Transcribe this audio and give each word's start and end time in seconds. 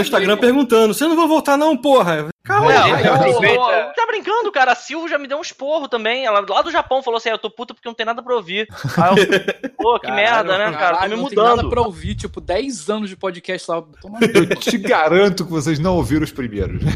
Instagram 0.00 0.36
perguntando: 0.36 0.94
você 0.94 1.06
não 1.06 1.16
vai 1.16 1.26
voltar, 1.26 1.56
não, 1.56 1.76
porra? 1.76 2.28
Não, 2.60 3.44
eu- 3.44 3.92
Tá 3.94 4.06
brincando, 4.06 4.50
cara. 4.52 4.72
A 4.72 4.74
Silvio 4.74 5.08
já 5.08 5.18
me 5.18 5.26
deu 5.28 5.38
um 5.38 5.42
esporro 5.42 5.88
também. 5.88 6.24
Ela 6.26 6.44
lá 6.48 6.62
do 6.62 6.70
Japão 6.70 7.02
falou 7.02 7.18
assim: 7.18 7.28
"Ah, 7.28 7.32
eu 7.32 7.38
tô 7.38 7.50
puta 7.50 7.74
porque 7.74 7.88
não 7.88 7.94
tem 7.94 8.06
nada 8.06 8.22
pra 8.22 8.34
ouvir. 8.34 8.68
Aí 8.96 9.10
eu, 9.10 9.70
pô, 9.76 9.98
que 9.98 10.06
Caralho, 10.06 10.14
merda, 10.48 10.58
né, 10.58 10.64
cara? 10.64 10.72
Tô 10.72 10.78
caralho, 10.78 11.16
me 11.16 11.22
não 11.22 11.28
tem 11.28 11.38
nada 11.38 11.50
mudando. 11.56 11.70
pra 11.70 11.80
ouvir, 11.82 12.14
tipo, 12.14 12.40
10 12.40 12.88
anos 12.90 13.08
de 13.10 13.16
podcast 13.16 13.70
lá. 13.70 13.82
Toma 14.00 14.18
Eu 14.34 14.56
te 14.56 14.76
garanto 14.78 15.44
que 15.44 15.50
vocês 15.50 15.78
não 15.78 15.96
ouviram 15.96 16.24
os 16.24 16.32
primeiros. 16.32 16.80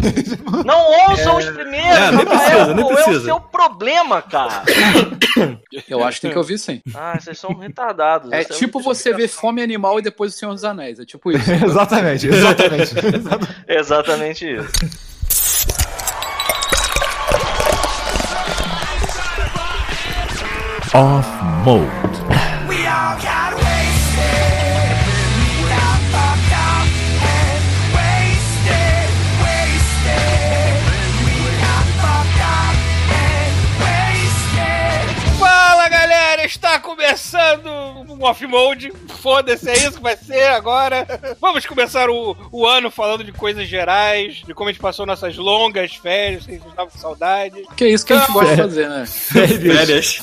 Não 0.64 1.09
ouçam 1.11 1.37
os 1.38 1.48
primeiros, 1.51 1.98
É, 1.98 2.12
nem 2.12 2.24
precisa, 2.27 2.48
Rafael. 2.51 2.74
nem 2.74 2.84
Qual 2.84 2.91
é 2.91 2.92
o 2.92 3.05
precisa. 3.05 3.24
seu 3.24 3.41
problema, 3.41 4.23
cara? 4.23 4.62
Eu 5.88 6.05
acho 6.05 6.16
que 6.19 6.23
tem 6.23 6.30
que 6.30 6.38
ouvir 6.38 6.59
sim. 6.59 6.80
Ah, 6.95 7.19
vocês 7.19 7.38
são 7.38 7.52
retardados. 7.55 8.30
É 8.33 8.45
tipo 8.45 8.80
você 8.80 9.12
ver 9.12 9.29
Fome 9.29 9.62
Animal 9.62 9.98
e 9.98 10.02
depois 10.02 10.34
o 10.34 10.37
Senhor 10.38 10.52
dos 10.52 10.65
Anéis. 10.65 11.01
É 11.01 11.05
tipo 11.05 11.30
isso. 11.33 11.51
exatamente, 11.51 12.27
exatamente. 12.29 12.95
Exatamente 13.69 14.55
isso. 14.56 15.12
Off 20.95 21.27
Mode. 21.64 22.12
Está 36.52 36.79
começando 36.79 37.66
um 37.66 38.23
off-mode. 38.24 38.92
Foda-se, 39.20 39.69
é 39.70 39.74
isso 39.74 39.92
que 39.92 40.02
vai 40.02 40.16
ser 40.16 40.45
agora. 40.48 41.06
Vamos 41.41 41.65
começar 41.66 42.09
o, 42.11 42.37
o 42.52 42.66
ano 42.66 42.91
falando 42.91 43.25
de 43.25 43.33
coisas 43.33 43.66
gerais, 43.69 44.37
de 44.47 44.55
como 44.55 44.69
a 44.69 44.73
gente 44.73 44.80
passou 44.80 45.06
nossas 45.06 45.36
longas 45.36 45.95
férias, 45.95 46.45
que 46.45 46.53
a 46.53 46.55
gente 46.55 46.69
estava 46.69 46.91
com 46.91 46.98
saudade. 46.98 47.62
Que 47.77 47.84
é 47.84 47.89
isso 47.89 48.05
que 48.05 48.12
a 48.12 48.19
gente 48.20 48.33
gosta 48.33 48.55
de 48.56 48.62
fazer, 48.62 48.89
né? 48.89 49.05
Férias. 49.06 50.14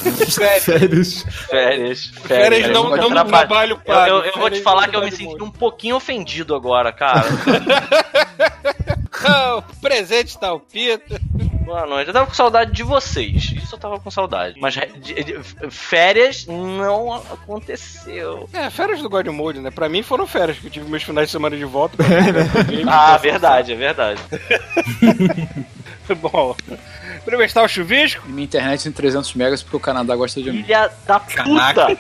Férias. 0.64 1.26
Férias. 1.50 2.12
Férias 2.26 2.68
não, 2.72 2.76
eu 2.76 2.84
vou 2.84 2.98
não 2.98 3.06
atrapalhar. 3.20 3.26
trabalho 3.48 3.72
Eu, 3.74 3.78
pago. 3.80 4.10
eu- 4.10 4.24
eu 4.26 4.34
vou 4.34 4.50
te 4.50 4.62
Férias 4.62 4.64
falar 4.64 4.82
não 4.84 4.90
que 4.90 4.96
eu 4.96 5.02
me 5.04 5.12
senti 5.12 5.44
um 5.44 5.52
pouquinho 5.52 5.96
ofendido 5.96 6.56
agora, 6.56 6.92
cara. 6.92 7.26
O 9.58 9.82
presente 9.82 10.38
tá 10.40 10.54
o 10.54 10.60
Pita. 10.62 11.20
Boa 11.70 11.86
noite. 11.86 12.08
Eu 12.08 12.14
tava 12.16 12.26
com 12.26 12.34
saudade 12.34 12.72
de 12.72 12.82
vocês. 12.82 13.54
Isso 13.56 13.76
eu 13.76 13.80
tava 13.80 14.00
com 14.00 14.10
saudade. 14.10 14.56
Mas 14.60 14.74
de- 14.74 15.24
de- 15.24 15.40
férias 15.70 16.48
não 16.48 17.14
aconteceu. 17.14 18.50
É, 18.52 18.72
férias 18.72 19.04
do 19.04 19.08
God 19.10 19.28
Mode, 19.28 19.60
né? 19.60 19.70
Pra 19.70 19.88
mim 19.88 20.02
foram 20.02 20.26
férias, 20.26 20.58
que 20.58 20.66
eu 20.66 20.72
tive 20.72 20.90
meus 20.90 21.04
finais 21.04 21.28
de 21.28 21.32
semana 21.32 21.56
de 21.56 21.66
volta. 21.66 21.96
Ah, 22.90 23.18
verdade, 23.18 23.72
é 23.74 23.76
verdade. 23.76 24.20
Bom, 26.16 26.56
primeiro 27.24 27.46
está 27.46 27.62
o 27.64 27.68
chuvisco. 27.68 28.24
E 28.28 28.32
minha 28.32 28.46
internet 28.46 28.88
em 28.88 28.92
300 28.92 29.34
megas 29.36 29.62
porque 29.62 29.78
o 29.78 29.80
Canadá 29.80 30.16
gosta 30.16 30.42
de 30.42 30.52
mim. 30.52 30.64
Filha 30.64 30.92
da 31.06 31.20
Caraca. 31.20 31.86
puta! 31.86 31.98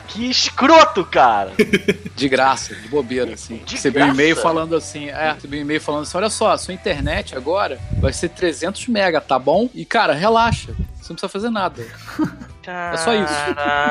que 0.08 0.28
escroto, 0.30 1.04
cara! 1.04 1.52
De 2.14 2.28
graça, 2.28 2.74
de 2.74 2.88
bobeira, 2.88 3.34
assim. 3.34 3.62
De 3.64 3.74
Recebi 3.74 3.98
um 3.98 4.00
graça? 4.00 4.14
e-mail 4.14 4.36
falando 4.36 4.76
assim, 4.76 5.08
é, 5.08 5.32
recebi 5.32 5.58
um 5.58 5.60
e-mail 5.62 5.80
falando 5.80 6.02
assim, 6.02 6.16
olha 6.16 6.30
só, 6.30 6.56
sua 6.56 6.74
internet 6.74 7.36
agora 7.36 7.78
vai 7.98 8.12
ser 8.12 8.28
300 8.30 8.86
mega, 8.88 9.20
tá 9.20 9.38
bom? 9.38 9.68
E, 9.74 9.84
cara, 9.84 10.12
relaxa, 10.14 10.74
você 11.00 11.12
não 11.12 11.16
precisa 11.16 11.28
fazer 11.28 11.50
nada. 11.50 11.84
É 12.66 12.96
só 12.96 13.14
isso. 13.14 13.34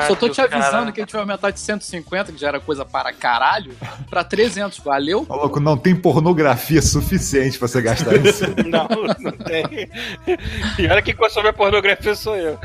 Só 0.06 0.14
tô 0.14 0.28
te 0.28 0.40
avisando 0.40 0.92
que 0.92 1.00
a 1.00 1.04
gente 1.04 1.12
vai 1.12 1.22
aumentar 1.22 1.50
de 1.50 1.60
150, 1.60 2.32
que 2.32 2.38
já 2.38 2.48
era 2.48 2.60
coisa 2.60 2.84
para 2.84 3.12
caralho, 3.12 3.74
pra 4.10 4.24
300, 4.24 4.78
valeu? 4.78 5.26
Maluco, 5.28 5.60
não 5.60 5.76
tem 5.76 5.94
pornografia 5.94 6.82
suficiente 6.82 7.58
pra 7.58 7.68
você 7.68 7.80
gastar 7.80 8.14
isso. 8.16 8.44
Não, 8.66 8.88
não 9.18 9.32
tem. 9.32 9.88
E 10.78 10.86
olha 10.86 11.02
quem 11.02 11.14
consome 11.14 11.48
a 11.48 11.52
pornografia 11.52 12.14
sou 12.14 12.36
eu. 12.36 12.58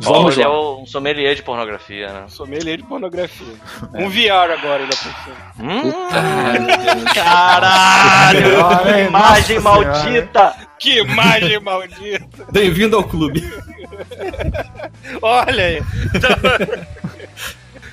Vamos 0.00 0.36
é 0.38 0.46
lá. 0.46 0.76
um 0.78 0.86
sommelier 0.86 1.34
de 1.34 1.42
pornografia, 1.42 2.08
né? 2.12 2.24
Sommelier 2.28 2.76
de 2.78 2.82
pornografia. 2.82 3.54
Um 3.94 4.08
VR 4.08 4.52
agora 4.52 4.82
ainda 4.82 4.96
por 4.96 5.14
cima. 5.22 5.36
Hum, 5.60 5.92
caralho! 7.14 8.64
Olha 8.64 8.94
aí, 8.94 9.06
imagem 9.06 9.60
nossa 9.60 9.78
senhora. 9.80 10.02
maldita! 10.02 10.54
Que 10.78 10.98
imagem 11.00 11.60
maldita! 11.60 12.46
Bem-vindo 12.52 12.96
ao 12.96 13.04
clube. 13.04 13.42
Olha 15.22 15.64
aí! 15.64 15.82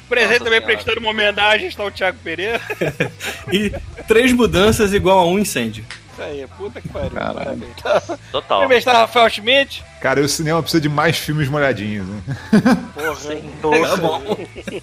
Presente 0.10 0.40
Nossa 0.40 0.44
também 0.44 0.60
Senhora. 0.60 0.75
prestando 0.75 1.00
uma 1.00 1.10
homenagem 1.10 1.68
está 1.68 1.84
o 1.84 1.92
Thiago 1.92 2.18
Pereira. 2.24 2.62
E 3.52 3.72
três 4.08 4.31
mudanças 4.34 4.94
igual 4.94 5.20
a 5.20 5.25
um 5.25 5.40
incêndio. 5.40 5.84
Isso 6.13 6.22
aí, 6.22 6.47
puta 6.57 6.79
que 6.79 6.88
pariu. 6.90 7.09
Caralho. 7.09 7.35
Parabéns. 7.35 8.19
Total. 8.31 8.59
Primeiro 8.59 8.79
está 8.79 8.94
Rafael 8.94 9.29
Schmidt. 9.29 9.84
Cara, 10.00 10.22
o 10.22 10.29
cinema 10.29 10.62
precisa 10.62 10.79
de 10.79 10.90
mais 10.90 11.18
filmes 11.18 11.50
molhadinhos, 11.50 12.07
né? 12.07 12.22
Porra, 12.94 13.16
Senhor. 13.16 13.90
Tá 13.90 13.97
bom. 13.97 14.22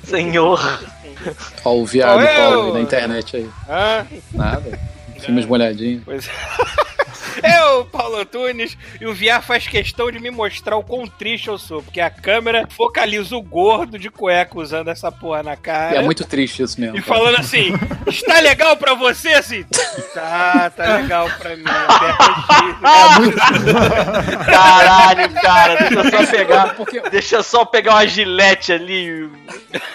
Senhor. 0.02 0.80
Ó, 1.64 1.74
o 1.76 1.86
viado 1.86 2.20
é 2.22 2.36
Paulo 2.36 2.66
aí 2.68 2.72
na 2.72 2.80
internet 2.80 3.36
aí. 3.36 3.50
Hã? 3.68 4.06
Nada. 4.32 4.80
Filmes 5.20 5.46
molhadinhos. 5.46 6.02
Pois 6.04 6.26
é. 6.26 6.32
o 7.80 7.84
Paulo 7.84 8.16
Antunes 8.20 8.76
e 9.00 9.06
o 9.06 9.14
VR 9.14 9.42
faz 9.42 9.66
questão 9.66 10.10
de 10.10 10.18
me 10.18 10.30
mostrar 10.30 10.76
o 10.76 10.82
quão 10.82 11.06
triste 11.06 11.48
eu 11.48 11.58
sou, 11.58 11.82
porque 11.82 12.00
a 12.00 12.10
câmera 12.10 12.66
focaliza 12.76 13.36
o 13.36 13.42
gordo 13.42 13.98
de 13.98 14.10
cueca 14.10 14.58
usando 14.58 14.88
essa 14.88 15.10
porra 15.12 15.42
na 15.42 15.52
E 15.54 15.56
cara. 15.56 15.96
é 15.96 16.02
muito 16.02 16.24
triste 16.24 16.62
isso 16.62 16.80
mesmo. 16.80 16.96
E 16.96 17.02
cara. 17.02 17.18
falando 17.18 17.38
assim, 17.38 17.72
está 18.06 18.40
legal 18.40 18.76
pra 18.76 18.94
você, 18.94 19.28
assim? 19.28 19.64
Tá, 20.14 20.70
tá 20.70 20.96
legal 20.96 21.28
pra 21.38 21.56
mim. 21.56 21.64
aperta 22.82 24.44
Caralho, 24.44 25.30
cara. 25.34 25.76
Deixa 25.76 25.94
eu 26.00 26.10
só 26.10 26.26
pegar. 26.30 26.74
Porque, 26.74 27.00
Deixa 27.10 27.36
eu 27.36 27.42
só 27.42 27.64
pegar 27.64 27.92
uma 27.92 28.06
gilete 28.06 28.72
ali. 28.72 29.30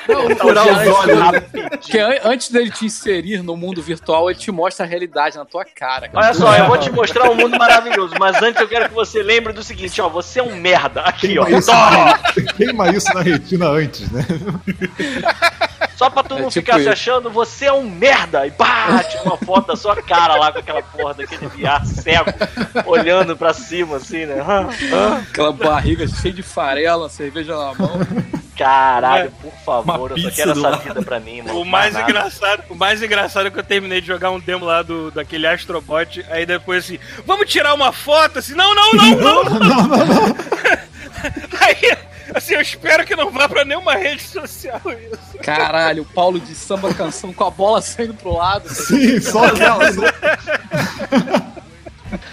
não, 0.07 0.35
Furar 0.37 0.65
os 0.67 0.87
olhos. 0.87 1.43
porque 1.81 1.97
an- 1.99 2.19
antes 2.23 2.49
dele 2.51 2.69
te 2.71 2.85
inserir 2.85 3.41
no 3.43 3.55
mundo 3.55 3.81
virtual, 3.81 4.29
ele 4.29 4.39
te 4.39 4.51
mostra 4.51 4.85
a 4.85 4.89
realidade 4.89 5.37
na 5.37 5.45
tua 5.45 5.63
cara. 5.65 6.07
cara. 6.09 6.25
Olha 6.25 6.33
só, 6.33 6.55
eu 6.55 6.67
vou 6.67 6.77
te 6.77 6.89
mostrar 6.91 7.04
um 7.31 7.35
mundo 7.35 7.57
maravilhoso, 7.57 8.13
mas 8.19 8.41
antes 8.41 8.59
eu 8.61 8.67
quero 8.67 8.87
que 8.89 8.95
você 8.95 9.19
xilembre 9.19 9.53
do 9.53 9.63
seguinte, 9.63 10.01
ó, 10.01 10.09
você 10.09 10.39
é 10.39 10.43
um 10.43 10.55
merda. 10.55 11.01
Aqui, 11.01 11.37
ó. 11.39 11.45
Queima 11.45 11.59
isso, 11.59 11.71
Tó! 11.71 12.53
queima 12.57 12.89
isso 12.91 13.13
na 13.13 13.21
retina 13.21 13.67
antes, 13.69 14.09
né? 14.11 14.25
Só 15.95 16.09
pra 16.09 16.23
tu 16.23 16.35
É 16.35 16.41
não 16.41 16.49
tipo 16.49 16.65
ficar 16.65 16.73
se 16.75 16.81
isso. 16.81 16.89
achando, 16.89 17.29
você 17.29 17.65
é 17.65 17.73
um 17.73 17.83
merda. 17.89 18.45
E 18.45 18.51
pá, 18.51 19.01
tira 19.09 19.23
uma 19.23 19.37
foto 19.37 19.67
da 19.67 19.75
sua 19.75 19.95
cara 20.01 20.35
lá 20.35 20.51
com 20.51 20.59
aquela 20.59 20.81
porra 20.81 21.13
daquele 21.13 21.47
VR 21.47 21.85
cego, 21.85 22.25
olhando 22.85 23.35
pra 23.37 23.53
cima, 23.53 23.95
assim, 23.97 24.25
né? 24.25 24.35
Aquela 25.29 25.53
barriga 25.53 26.05
cheia 26.07 26.33
de 26.33 26.43
farela, 26.43 27.07
cerveja 27.09 27.55
na 27.55 27.73
mão. 27.75 27.99
Caralho, 28.57 29.31
por 29.41 29.51
favor, 29.65 30.11
eu 30.11 30.17
só 30.17 30.31
quero 30.31 30.51
essa 30.51 30.59
lado. 30.59 30.81
vida 30.83 31.01
pra 31.01 31.19
mim, 31.19 31.41
mano. 31.41 31.61
O 31.61 31.65
mais 31.65 31.95
engraçado, 31.95 32.63
o 32.69 32.75
mais 32.75 33.01
engraçado 33.03 33.47
é 33.47 33.51
que 33.51 33.59
eu 33.59 33.63
terminei 33.63 33.99
de 34.01 34.07
jogar 34.07 34.31
um 34.31 34.39
demo 34.39 34.65
lá 34.65 34.81
do, 34.81 35.11
daquele 35.11 35.45
Astrobot, 35.47 36.25
aí 36.29 36.45
depois 36.45 36.85
assim, 36.85 36.99
vamos 37.25 37.49
tirar 37.49 37.73
uma 37.73 37.91
foto? 37.91 38.39
Assim, 38.39 38.53
não, 38.53 38.73
não, 38.73 38.93
não, 38.93 39.15
não, 39.15 39.43
não. 39.59 40.35
Aí, 41.61 41.97
assim, 42.33 42.53
eu 42.53 42.61
espero 42.61 43.05
que 43.05 43.15
não 43.15 43.31
vá 43.31 43.47
pra 43.47 43.65
nenhuma 43.65 43.95
rede 43.95 44.23
social 44.23 44.81
isso. 44.85 45.37
Caralho, 45.43 46.03
o 46.03 46.05
Paulo 46.05 46.39
de 46.39 46.53
samba 46.55 46.93
canção 46.93 47.33
com 47.33 47.43
a 47.43 47.51
bola 47.51 47.81
saindo 47.81 48.13
pro 48.13 48.37
lado. 48.37 48.69
Sim, 48.69 49.19
só 49.19 49.45
aquela. 49.47 49.85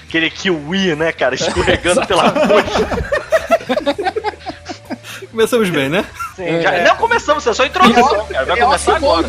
Aquele 0.07 0.31
kiwi, 0.31 0.95
né, 0.95 1.13
cara, 1.13 1.35
escorregando 1.35 2.07
pela 2.07 2.31
coxa. 2.31 2.89
Começamos 5.33 5.71
bem, 5.71 5.89
né? 5.89 6.05
Sim, 6.37 6.61
já- 6.63 6.85
Não 6.85 6.97
começamos, 6.97 7.47
é 7.47 7.55
só 7.55 7.65
introdução, 7.65 8.27
cara. 8.27 8.45
Vai 8.45 8.59
É 8.59 8.63
começar 8.65 8.97
agora. 8.97 9.27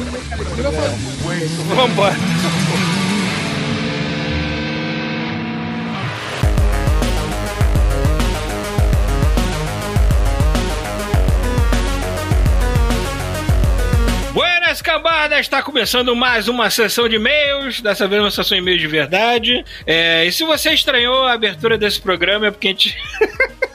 Vambora. 1.75 2.15
Buenas 14.33 14.81
cambadas, 14.81 15.39
está 15.41 15.61
começando 15.61 16.15
mais 16.15 16.47
uma 16.47 16.69
sessão 16.69 17.07
de 17.07 17.17
e-mails, 17.17 17.81
dessa 17.81 18.07
vez 18.07 18.21
uma 18.21 18.31
sessão 18.31 18.55
de 18.57 18.61
e-mails 18.63 18.81
de 18.81 18.87
verdade. 18.87 19.63
É, 19.85 20.25
e 20.25 20.31
se 20.31 20.43
você 20.43 20.71
estranhou 20.73 21.25
a 21.27 21.33
abertura 21.33 21.77
desse 21.77 22.01
programa 22.01 22.47
é 22.47 22.51
porque 22.51 22.67
a 22.67 22.71
gente 22.71 22.97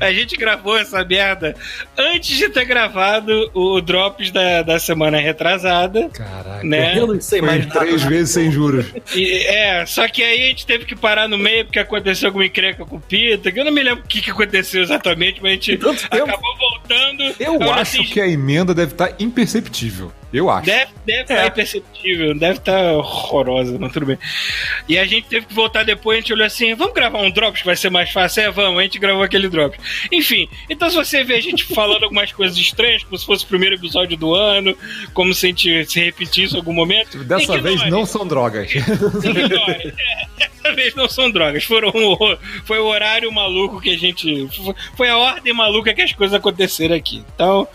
A 0.00 0.12
gente 0.12 0.36
gravou 0.36 0.76
essa 0.76 1.04
merda 1.04 1.54
antes 1.96 2.36
de 2.36 2.48
ter 2.48 2.64
gravado 2.64 3.50
o 3.54 3.80
Drops 3.80 4.30
da, 4.30 4.62
da 4.62 4.78
semana 4.78 5.18
retrasada. 5.18 6.08
Caraca. 6.10 6.64
Né? 6.64 6.98
Eu 6.98 7.06
não 7.06 7.20
sei 7.20 7.40
Foi 7.40 7.48
mais 7.48 7.66
nada. 7.66 7.80
três 7.80 8.02
vezes 8.02 8.34
sem 8.34 8.50
juros. 8.50 8.86
E, 9.14 9.44
é, 9.46 9.86
só 9.86 10.08
que 10.08 10.22
aí 10.22 10.44
a 10.44 10.48
gente 10.48 10.66
teve 10.66 10.84
que 10.84 10.96
parar 10.96 11.28
no 11.28 11.38
meio 11.38 11.64
porque 11.64 11.78
aconteceu 11.78 12.28
alguma 12.28 12.46
encrenca 12.46 12.84
com 12.84 12.96
o 12.96 13.00
Pita, 13.00 13.50
que 13.50 13.60
eu 13.60 13.64
não 13.64 13.72
me 13.72 13.82
lembro 13.82 14.04
o 14.04 14.08
que, 14.08 14.20
que 14.20 14.30
aconteceu 14.30 14.82
exatamente, 14.82 15.40
mas 15.42 15.52
a 15.52 15.54
gente 15.54 15.74
acabou 15.74 16.56
voltando. 16.58 17.34
Eu 17.38 17.62
acho 17.72 18.00
assim, 18.00 18.04
que 18.04 18.20
a 18.20 18.26
emenda 18.26 18.74
deve 18.74 18.92
estar 18.92 19.14
imperceptível. 19.18 20.12
Eu 20.34 20.50
acho. 20.50 20.66
Deve 20.66 20.90
deve 21.06 21.20
estar 21.22 21.46
imperceptível, 21.46 22.34
deve 22.34 22.58
estar 22.58 22.92
horrorosa, 22.94 23.76
mas 23.78 23.92
tudo 23.92 24.06
bem. 24.06 24.18
E 24.88 24.98
a 24.98 25.04
gente 25.06 25.28
teve 25.28 25.46
que 25.46 25.54
voltar 25.54 25.84
depois, 25.84 26.18
a 26.18 26.20
gente 26.20 26.32
olhou 26.32 26.46
assim, 26.46 26.74
vamos 26.74 26.92
gravar 26.94 27.20
um 27.20 27.30
Drops 27.30 27.60
que 27.60 27.66
vai 27.66 27.76
ser 27.76 27.90
mais 27.90 28.10
fácil? 28.10 28.42
É, 28.42 28.50
vamos, 28.50 28.78
a 28.80 28.82
gente 28.82 28.98
gravou 28.98 29.22
aquele 29.22 29.48
Drops. 29.48 29.78
Enfim, 30.10 30.48
então 30.68 30.90
se 30.90 30.96
você 30.96 31.22
vê 31.22 31.34
a 31.36 31.40
gente 31.40 31.62
falando 31.64 32.02
algumas 32.02 32.32
coisas 32.32 32.56
estranhas, 32.58 33.04
como 33.04 33.16
se 33.16 33.24
fosse 33.24 33.44
o 33.44 33.48
primeiro 33.48 33.76
episódio 33.76 34.16
do 34.16 34.34
ano, 34.34 34.76
como 35.12 35.32
se 35.32 35.46
a 35.46 35.48
gente 35.50 35.86
se 35.86 36.00
repetisse 36.00 36.54
em 36.54 36.58
algum 36.58 36.72
momento. 36.72 37.22
Dessa 37.24 37.56
vez 37.60 37.88
não 37.88 38.04
são 38.04 38.26
drogas. 38.26 38.72
Ignore. 38.74 39.94
É, 40.40 40.48
Dessa 40.64 40.74
vez 40.74 40.94
não 40.94 41.08
são 41.08 41.30
drogas. 41.30 41.62
Foram 41.64 41.90
o- 41.94 42.38
foi 42.64 42.78
o 42.78 42.86
horário 42.86 43.30
maluco 43.30 43.80
que 43.80 43.90
a 43.94 43.98
gente. 43.98 44.48
Foi 44.96 45.08
a 45.08 45.16
ordem 45.18 45.52
maluca 45.52 45.92
que 45.94 46.02
as 46.02 46.12
coisas 46.12 46.34
aconteceram 46.34 46.96
aqui. 46.96 47.22
Então, 47.34 47.68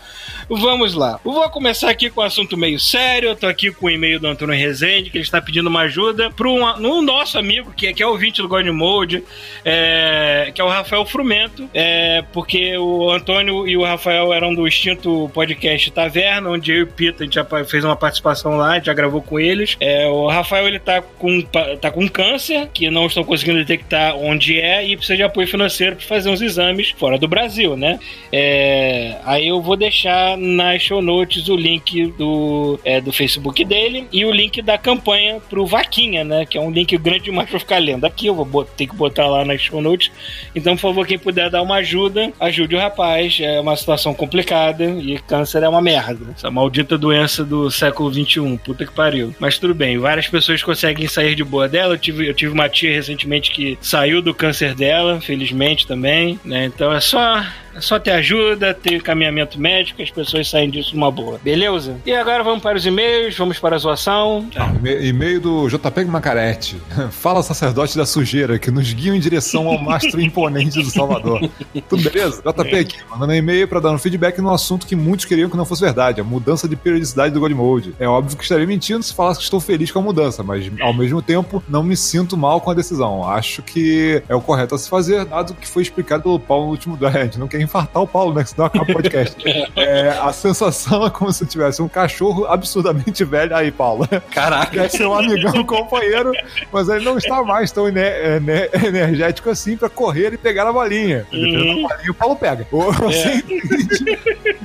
vamos 0.58 0.94
lá. 0.94 1.20
Vou 1.22 1.48
começar 1.50 1.90
aqui 1.90 2.10
com 2.10 2.20
um 2.20 2.24
assunto 2.24 2.56
meio 2.56 2.78
sério. 2.78 3.30
Eu 3.30 3.36
tô 3.36 3.46
aqui 3.46 3.70
com 3.70 3.86
o 3.86 3.90
e-mail 3.90 4.18
do 4.18 4.26
Antônio 4.26 4.54
Rezende, 4.54 5.10
que 5.10 5.18
ele 5.18 5.24
está 5.24 5.40
pedindo 5.40 5.68
uma 5.68 5.82
ajuda 5.82 6.30
para 6.30 6.48
um, 6.48 6.64
um 6.64 7.02
nosso 7.02 7.38
amigo, 7.38 7.72
que 7.76 7.86
é, 7.86 7.92
que 7.92 8.02
é 8.02 8.06
ouvinte 8.06 8.42
do 8.42 8.48
God 8.48 8.66
Mode, 8.68 9.22
é, 9.64 10.50
que 10.54 10.60
é 10.60 10.64
o 10.64 10.68
Rafael 10.68 11.04
Frumento. 11.04 11.68
É, 11.72 12.24
porque 12.32 12.76
o 12.76 13.10
Antônio 13.10 13.68
e 13.68 13.76
o 13.76 13.84
Rafael 13.84 14.32
eram 14.32 14.54
do 14.54 14.66
extinto 14.66 15.30
podcast 15.32 15.90
Taverna, 15.90 16.50
onde 16.50 16.72
eu 16.72 16.78
e 16.78 16.82
o 16.82 16.86
Pita 16.86 17.22
a 17.22 17.26
gente 17.26 17.34
já 17.34 17.46
fez 17.64 17.84
uma 17.84 17.96
participação 17.96 18.56
lá, 18.56 18.72
a 18.72 18.74
gente 18.74 18.86
já 18.86 18.94
gravou 18.94 19.22
com 19.22 19.38
eles. 19.38 19.76
É, 19.80 20.06
o 20.08 20.26
Rafael 20.26 20.66
ele 20.66 20.78
tá 20.78 21.00
com, 21.00 21.42
tá 21.80 21.90
com 21.90 22.08
câncer, 22.08 22.68
que 22.72 22.90
não 22.90 23.06
estão 23.06 23.22
conseguindo 23.22 23.58
detectar 23.58 24.16
onde 24.16 24.58
é, 24.58 24.84
e 24.84 24.96
precisa 24.96 25.16
de 25.16 25.22
apoio 25.22 25.46
financeiro 25.46 25.96
para 25.96 26.06
fazer 26.06 26.30
uns 26.30 26.40
exames 26.40 26.90
fora 26.90 27.18
do 27.18 27.28
Brasil, 27.28 27.76
né? 27.76 27.98
É, 28.32 29.16
aí 29.24 29.48
eu 29.48 29.60
vou 29.60 29.76
deixar 29.76 30.39
nas 30.40 30.82
show 30.82 31.02
notes 31.02 31.48
o 31.48 31.56
link 31.56 32.06
do, 32.16 32.80
é, 32.84 33.00
do 33.00 33.12
Facebook 33.12 33.64
dele 33.64 34.08
e 34.10 34.24
o 34.24 34.30
link 34.30 34.62
da 34.62 34.78
campanha 34.78 35.40
pro 35.50 35.66
Vaquinha, 35.66 36.24
né? 36.24 36.46
Que 36.46 36.56
é 36.56 36.60
um 36.60 36.70
link 36.70 36.96
grande 36.96 37.24
demais 37.24 37.48
pra 37.50 37.58
ficar 37.58 37.78
lendo. 37.78 38.06
Aqui 38.06 38.26
eu 38.26 38.34
vou 38.34 38.64
ter 38.64 38.86
que 38.86 38.96
botar 38.96 39.26
lá 39.26 39.44
nas 39.44 39.60
show 39.60 39.80
notes. 39.82 40.10
Então, 40.54 40.74
por 40.74 40.82
favor, 40.82 41.06
quem 41.06 41.18
puder 41.18 41.50
dar 41.50 41.62
uma 41.62 41.76
ajuda, 41.76 42.32
ajude 42.40 42.74
o 42.74 42.78
rapaz. 42.78 43.38
É 43.40 43.60
uma 43.60 43.76
situação 43.76 44.14
complicada 44.14 44.84
e 44.84 45.18
câncer 45.18 45.62
é 45.62 45.68
uma 45.68 45.82
merda. 45.82 46.32
Essa 46.34 46.50
maldita 46.50 46.96
doença 46.96 47.44
do 47.44 47.70
século 47.70 48.12
XXI. 48.12 48.58
Puta 48.64 48.86
que 48.86 48.92
pariu. 48.92 49.34
Mas 49.38 49.58
tudo 49.58 49.74
bem, 49.74 49.98
várias 49.98 50.28
pessoas 50.28 50.62
conseguem 50.62 51.06
sair 51.06 51.34
de 51.34 51.44
boa 51.44 51.68
dela. 51.68 51.94
Eu 51.94 51.98
tive, 51.98 52.26
eu 52.26 52.34
tive 52.34 52.52
uma 52.52 52.68
tia 52.68 52.92
recentemente 52.92 53.50
que 53.50 53.78
saiu 53.80 54.22
do 54.22 54.34
câncer 54.34 54.74
dela, 54.74 55.20
felizmente 55.20 55.86
também, 55.86 56.38
né? 56.44 56.64
Então 56.64 56.92
é 56.92 57.00
só. 57.00 57.44
É 57.80 57.82
só 57.82 57.98
ter 57.98 58.10
ajuda, 58.10 58.74
ter 58.74 58.92
encaminhamento 58.96 59.58
médico, 59.58 60.02
as 60.02 60.10
pessoas 60.10 60.50
saem 60.50 60.68
disso 60.68 60.94
numa 60.94 61.10
boa. 61.10 61.40
Beleza? 61.42 61.96
E 62.04 62.12
agora 62.12 62.44
vamos 62.44 62.62
para 62.62 62.76
os 62.76 62.84
e-mails, 62.84 63.34
vamos 63.38 63.58
para 63.58 63.76
a 63.76 63.78
zoação. 63.78 64.46
E- 64.84 65.08
E-mail 65.08 65.40
do 65.40 65.66
JP 65.68 66.04
Macarete. 66.04 66.76
Fala, 67.10 67.42
sacerdote 67.42 67.96
da 67.96 68.04
sujeira, 68.04 68.58
que 68.58 68.70
nos 68.70 68.92
guiam 68.92 69.16
em 69.16 69.18
direção 69.20 69.66
ao 69.66 69.78
mastro 69.78 70.20
imponente 70.20 70.78
do 70.82 70.90
Salvador. 70.90 71.48
Tudo 71.88 72.02
beleza? 72.10 72.42
JP 72.42 72.76
aqui, 72.76 72.96
mandando 73.08 73.34
e-mail 73.34 73.66
pra 73.66 73.80
dar 73.80 73.90
um 73.92 73.98
feedback 73.98 74.38
no 74.42 74.52
assunto 74.52 74.86
que 74.86 74.94
muitos 74.94 75.24
queriam 75.24 75.48
que 75.48 75.56
não 75.56 75.64
fosse 75.64 75.80
verdade, 75.82 76.20
a 76.20 76.24
mudança 76.24 76.68
de 76.68 76.76
periodicidade 76.76 77.32
do 77.32 77.40
God 77.40 77.52
Mode. 77.52 77.94
É 77.98 78.06
óbvio 78.06 78.36
que 78.36 78.42
estarei 78.42 78.66
mentindo 78.66 79.02
se 79.02 79.14
falasse 79.14 79.38
que 79.38 79.44
estou 79.44 79.58
feliz 79.58 79.90
com 79.90 80.00
a 80.00 80.02
mudança, 80.02 80.42
mas 80.42 80.70
ao 80.82 80.92
mesmo 80.92 81.22
tempo 81.22 81.62
não 81.66 81.82
me 81.82 81.96
sinto 81.96 82.36
mal 82.36 82.60
com 82.60 82.70
a 82.70 82.74
decisão. 82.74 83.26
Acho 83.26 83.62
que 83.62 84.22
é 84.28 84.34
o 84.34 84.40
correto 84.42 84.74
a 84.74 84.78
se 84.78 84.88
fazer, 84.88 85.24
dado 85.24 85.54
que 85.54 85.66
foi 85.66 85.82
explicado 85.82 86.22
pelo 86.24 86.38
Paulo 86.38 86.66
no 86.66 86.70
último 86.72 86.96
drive. 87.00 87.38
Não 87.38 87.48
quer 87.48 87.60
infartar 87.70 88.02
o 88.02 88.06
Paulo, 88.06 88.34
né? 88.34 88.42
que 88.42 88.50
Senão 88.50 88.66
acaba 88.66 88.84
o 88.84 88.92
podcast. 88.92 89.36
É, 89.76 90.10
a 90.20 90.32
sensação 90.32 91.06
é 91.06 91.10
como 91.10 91.32
se 91.32 91.46
tivesse 91.46 91.80
um 91.80 91.88
cachorro 91.88 92.44
absurdamente 92.46 93.24
velho. 93.24 93.54
Aí, 93.56 93.70
Paulo. 93.70 94.06
Caraca. 94.30 94.70
Quer 94.72 94.90
ser 94.90 95.06
um 95.06 95.14
amigão, 95.14 95.64
companheiro, 95.64 96.32
mas 96.72 96.88
ele 96.88 97.04
não 97.04 97.16
está 97.16 97.42
mais 97.42 97.70
tão 97.72 97.88
ene- 97.88 98.00
ene- 98.00 98.68
energético 98.86 99.48
assim 99.50 99.76
pra 99.76 99.88
correr 99.88 100.32
e 100.34 100.36
pegar 100.36 100.68
a 100.68 100.72
bolinha. 100.72 101.26
Da 101.30 101.36
bolinha, 101.38 102.10
o 102.10 102.14
Paulo 102.14 102.36
pega. 102.36 102.66
Ou 102.70 102.90
assim, 102.90 103.42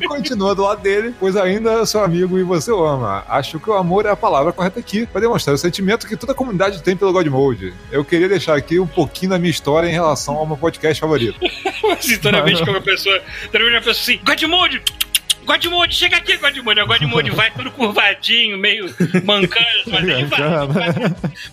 continua 0.07 0.53
do 0.55 0.63
lado 0.63 0.81
dele, 0.81 1.13
pois 1.19 1.35
ainda 1.35 1.71
é 1.73 1.85
seu 1.85 2.03
amigo 2.03 2.37
e 2.37 2.43
você 2.43 2.71
o 2.71 2.83
ama. 2.83 3.23
Acho 3.27 3.59
que 3.59 3.69
o 3.69 3.73
amor 3.73 4.05
é 4.05 4.09
a 4.09 4.15
palavra 4.15 4.51
correta 4.51 4.79
aqui 4.79 5.05
para 5.05 5.21
demonstrar 5.21 5.53
o 5.55 5.57
sentimento 5.57 6.07
que 6.07 6.15
toda 6.15 6.31
a 6.33 6.35
comunidade 6.35 6.81
tem 6.81 6.95
pelo 6.95 7.11
God 7.13 7.27
Mode. 7.27 7.73
Eu 7.91 8.03
queria 8.03 8.27
deixar 8.29 8.55
aqui 8.55 8.79
um 8.79 8.87
pouquinho 8.87 9.31
da 9.31 9.39
minha 9.39 9.51
história 9.51 9.87
em 9.87 9.91
relação 9.91 10.35
ao 10.35 10.45
meu 10.45 10.57
podcast 10.57 10.99
favorito. 10.99 11.39
Toda 12.21 12.41
vez 12.41 12.59
que 12.61 12.69
uma 12.69 12.81
pessoa. 12.85 13.19
Que 13.51 13.57
uma 13.57 13.71
pessoa 13.81 13.91
assim, 13.91 14.19
Godmode! 14.23 14.81
Godmode, 15.45 15.93
chega 15.93 16.17
aqui, 16.17 16.37
Godmode. 16.37 16.81
O 16.81 16.87
Godmode 16.87 17.29
vai 17.29 17.51
todo 17.51 17.69
curvadinho, 17.69 18.57
meio 18.57 18.91
mancando, 19.23 19.65
mas 19.91 20.03
ele 20.03 20.25
vai, 20.25 20.39
vai. 20.67 20.93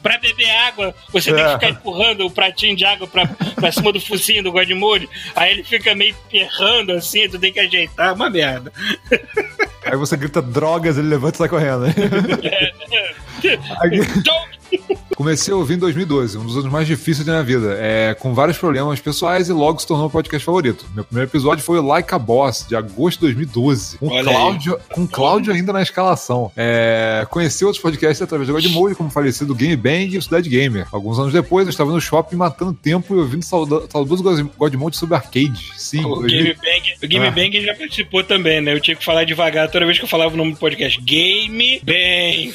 Pra 0.03 0.17
beber 0.17 0.49
água, 0.51 0.95
você 1.13 1.31
tem 1.31 1.45
que 1.45 1.51
É. 1.51 1.53
ficar 1.53 1.69
empurrando 1.69 2.25
o 2.25 2.31
pratinho 2.31 2.75
de 2.75 2.87
água 2.87 3.07
pra, 3.07 3.27
pra 3.27 3.71
cima 3.71 3.93
do 3.93 4.01
focinho 4.01 4.43
do 4.45 4.51
Godmode. 4.51 5.07
Aí 5.37 5.51
ele 5.53 5.63
fica 5.63 5.95
meio 5.95 6.15
perrando 6.31 6.93
assim, 6.93 7.29
tu 7.29 7.39
tem 7.39 7.53
que 7.53 7.61
ajeitar. 7.61 8.15
Uma 8.15 8.31
merda. 8.31 8.73
Aí 9.85 9.95
você 9.97 10.17
grita 10.17 10.41
drogas, 10.41 10.97
ele 10.97 11.09
levanta 11.09 11.37
e 11.37 11.39
sai 11.39 11.49
correndo. 11.51 11.85
Aí- 11.85 11.93
Então, 12.85 13.05
Comecei 15.15 15.53
a 15.53 15.57
ouvir 15.57 15.75
em 15.75 15.79
2012, 15.79 16.39
um 16.39 16.45
dos 16.47 16.57
anos 16.57 16.73
mais 16.73 16.87
difíceis 16.87 17.27
da 17.27 17.33
minha 17.33 17.45
vida, 17.45 17.77
é, 17.79 18.15
com 18.19 18.33
vários 18.35 18.57
problemas 18.57 18.99
pessoais 18.99 19.49
e 19.49 19.53
logo 19.53 19.79
se 19.79 19.87
tornou 19.87 20.07
o 20.07 20.11
podcast 20.11 20.45
favorito. 20.45 20.87
Meu 20.95 21.05
primeiro 21.05 21.31
episódio 21.31 21.63
foi 21.63 21.79
o 21.79 21.83
Like 21.87 22.13
a 22.15 22.19
Boss, 22.19 22.67
de 22.67 22.75
agosto 22.75 23.19
de 23.21 23.27
2012, 23.35 23.99
com 23.99 24.09
Olha 24.09 24.19
aí. 24.31 24.35
Cláudio, 24.35 24.81
com 24.91 25.07
Cláudio 25.07 25.53
ainda 25.53 25.73
na 25.73 25.83
escalação. 25.83 26.51
É, 26.57 27.27
conheci 27.31 27.63
outros 27.65 27.83
podcasts 27.83 28.23
através 28.23 28.49
do 28.49 28.55
Godmode, 28.55 28.95
como 28.95 29.11
o 29.11 29.13
falecido 29.13 29.55
Game 29.55 29.77
Bang 29.77 30.15
e 30.15 30.19
o 30.19 30.23
Cidade 30.23 30.49
Gamer. 30.49 30.87
Alguns 30.91 31.19
anos 31.19 31.33
depois, 31.33 31.67
eu 31.67 31.71
estava 31.71 31.93
no 31.93 32.01
shopping 32.01 32.37
matando 32.37 32.73
tempo 32.73 33.15
e 33.15 33.19
ouvindo 33.19 33.45
saudoso 33.45 34.51
Godmode 34.57 34.97
sobre 34.97 35.15
arcade. 35.17 35.73
Sim, 35.77 36.05
o 36.07 36.15
2000 36.17 36.29
Game 36.29 36.55
Bang, 36.55 36.95
o 37.03 37.09
Game 37.09 37.27
Ah. 37.27 37.31
Bang 37.31 37.61
já 37.61 37.75
participou 37.75 38.25
também, 38.25 38.61
né? 38.63 38.73
Eu 38.73 38.81
tinha 38.81 38.97
que 38.97 39.05
falar 39.05 39.25
devagar 39.25 39.71
toda 39.71 39.85
vez 39.85 39.99
que 39.99 40.05
eu 40.05 40.09
falava 40.09 40.33
o 40.33 40.37
nome 40.39 40.53
do 40.53 40.59
podcast. 40.59 40.99
Game 41.03 41.81
Bang. 41.85 42.53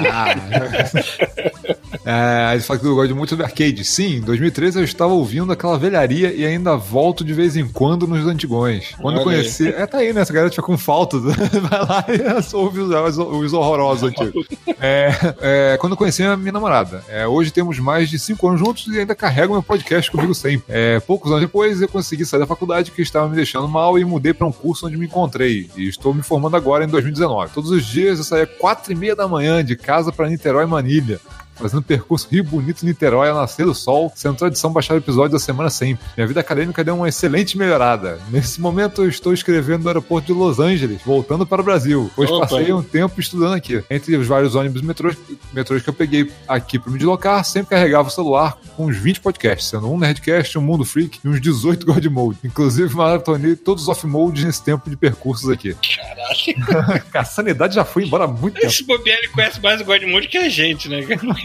É, 2.04 2.46
aí 2.46 2.56
ele 2.56 2.62
fala 2.62 2.78
que 2.78 2.86
eu 2.86 2.94
gosto 2.94 3.14
muito 3.14 3.30
sobre 3.30 3.44
arcade. 3.44 3.84
Sim, 3.84 4.16
em 4.16 4.20
2013 4.20 4.78
eu 4.78 4.84
estava 4.84 5.12
ouvindo 5.12 5.52
aquela 5.52 5.78
velharia 5.78 6.32
e 6.32 6.46
ainda 6.46 6.76
volto 6.76 7.24
de 7.24 7.32
vez 7.34 7.56
em 7.56 7.66
quando 7.66 8.06
nos 8.06 8.26
antigões. 8.26 8.94
Quando 9.00 9.16
Olha 9.16 9.24
conheci. 9.24 9.68
É, 9.68 9.86
tá 9.86 9.98
aí, 9.98 10.12
né? 10.12 10.22
Essa 10.22 10.32
galera 10.32 10.50
fica 10.50 10.62
com 10.62 10.78
falta. 10.78 11.18
Vai 11.20 11.80
lá 11.80 12.04
e 12.08 12.20
ouve 12.56 12.80
os, 12.80 12.90
os, 12.90 13.18
os 13.18 13.52
horrorosos 13.52 14.04
antigos. 14.04 14.46
É, 14.80 15.10
é, 15.40 15.76
quando 15.78 15.92
eu 15.92 15.96
conheci 15.96 16.22
a 16.22 16.36
minha 16.36 16.52
namorada. 16.52 17.04
É, 17.08 17.26
hoje 17.26 17.50
temos 17.50 17.78
mais 17.78 18.08
de 18.08 18.18
5 18.18 18.48
anos 18.48 18.60
juntos 18.60 18.86
e 18.88 18.98
ainda 18.98 19.14
carrego 19.14 19.52
meu 19.52 19.62
podcast 19.62 20.10
comigo 20.10 20.34
sempre. 20.34 20.64
É, 20.68 21.00
poucos 21.00 21.30
anos 21.30 21.42
depois 21.42 21.82
eu 21.82 21.88
consegui 21.88 22.24
sair 22.24 22.40
da 22.40 22.46
faculdade 22.46 22.90
que 22.90 23.02
estava 23.02 23.28
me 23.28 23.36
deixando 23.36 23.68
mal 23.68 23.98
e 23.98 24.04
mudei 24.04 24.32
para 24.32 24.46
um 24.46 24.52
curso 24.52 24.86
onde 24.86 24.96
me 24.96 25.06
encontrei. 25.06 25.68
E 25.76 25.88
estou 25.88 26.14
me 26.14 26.22
formando 26.22 26.56
agora 26.56 26.84
em 26.84 26.88
2019. 26.88 27.52
Todos 27.52 27.70
os 27.70 27.84
dias 27.84 28.18
eu 28.18 28.24
saía 28.24 28.46
4 28.46 28.92
e 28.92 28.94
meia 28.96 29.14
da 29.14 29.28
manhã 29.28 29.64
de 29.64 29.76
casa 29.76 30.09
para 30.12 30.28
Niterói 30.28 30.64
e 30.64 30.68
Manilha 30.68 31.20
fazendo 31.60 31.82
percurso 31.82 32.28
Rio 32.30 32.42
Bonito 32.42 32.84
Niterói 32.84 33.28
ao 33.28 33.36
nascer 33.36 33.66
do 33.66 33.74
sol, 33.74 34.12
sendo 34.14 34.36
tradição 34.36 34.72
baixar 34.72 34.94
o 34.94 34.98
episódio 34.98 35.32
da 35.32 35.38
semana 35.38 35.70
sempre. 35.70 36.04
Minha 36.16 36.26
vida 36.26 36.40
acadêmica 36.40 36.82
deu 36.82 36.96
uma 36.96 37.08
excelente 37.08 37.56
melhorada. 37.58 38.18
Nesse 38.30 38.60
momento 38.60 39.02
eu 39.02 39.08
estou 39.08 39.32
escrevendo 39.32 39.82
no 39.82 39.88
aeroporto 39.88 40.32
de 40.32 40.32
Los 40.32 40.58
Angeles, 40.58 41.00
voltando 41.04 41.46
para 41.46 41.60
o 41.60 41.64
Brasil, 41.64 42.10
pois 42.16 42.30
Opa. 42.30 42.46
passei 42.46 42.72
um 42.72 42.82
tempo 42.82 43.20
estudando 43.20 43.54
aqui. 43.54 43.82
Entre 43.90 44.16
os 44.16 44.26
vários 44.26 44.54
ônibus 44.54 44.82
e 44.82 44.84
metrôs, 44.84 45.16
metrôs 45.52 45.82
que 45.82 45.88
eu 45.88 45.94
peguei 45.94 46.30
aqui 46.48 46.78
para 46.78 46.90
me 46.90 46.98
deslocar, 46.98 47.44
sempre 47.44 47.70
carregava 47.70 48.08
o 48.08 48.10
celular 48.10 48.58
com 48.76 48.86
uns 48.86 48.96
20 48.96 49.20
podcasts, 49.20 49.68
sendo 49.68 49.90
um 49.90 49.98
Nerdcast, 49.98 50.58
um 50.58 50.62
Mundo 50.62 50.84
Freak 50.84 51.20
e 51.24 51.28
uns 51.28 51.40
18 51.40 51.86
God 51.86 52.04
Mode. 52.06 52.38
Inclusive 52.44 52.94
maratonei 52.94 53.56
todos 53.56 53.84
os 53.84 53.88
off-mode 53.88 54.44
nesse 54.44 54.62
tempo 54.62 54.88
de 54.88 54.96
percursos 54.96 55.48
aqui. 55.50 55.74
Caralho. 55.74 57.02
a 57.12 57.24
sanidade 57.24 57.74
já 57.74 57.84
foi 57.84 58.04
embora 58.04 58.24
há 58.24 58.28
muito 58.28 58.54
tempo. 58.54 58.66
Esse 58.66 58.84
bobear 58.84 59.18
ele 59.18 59.28
conhece 59.28 59.60
mais 59.60 59.80
o 59.80 59.84
Godmode 59.84 60.28
que 60.28 60.38
a 60.38 60.48
gente, 60.48 60.88
né? 60.88 61.00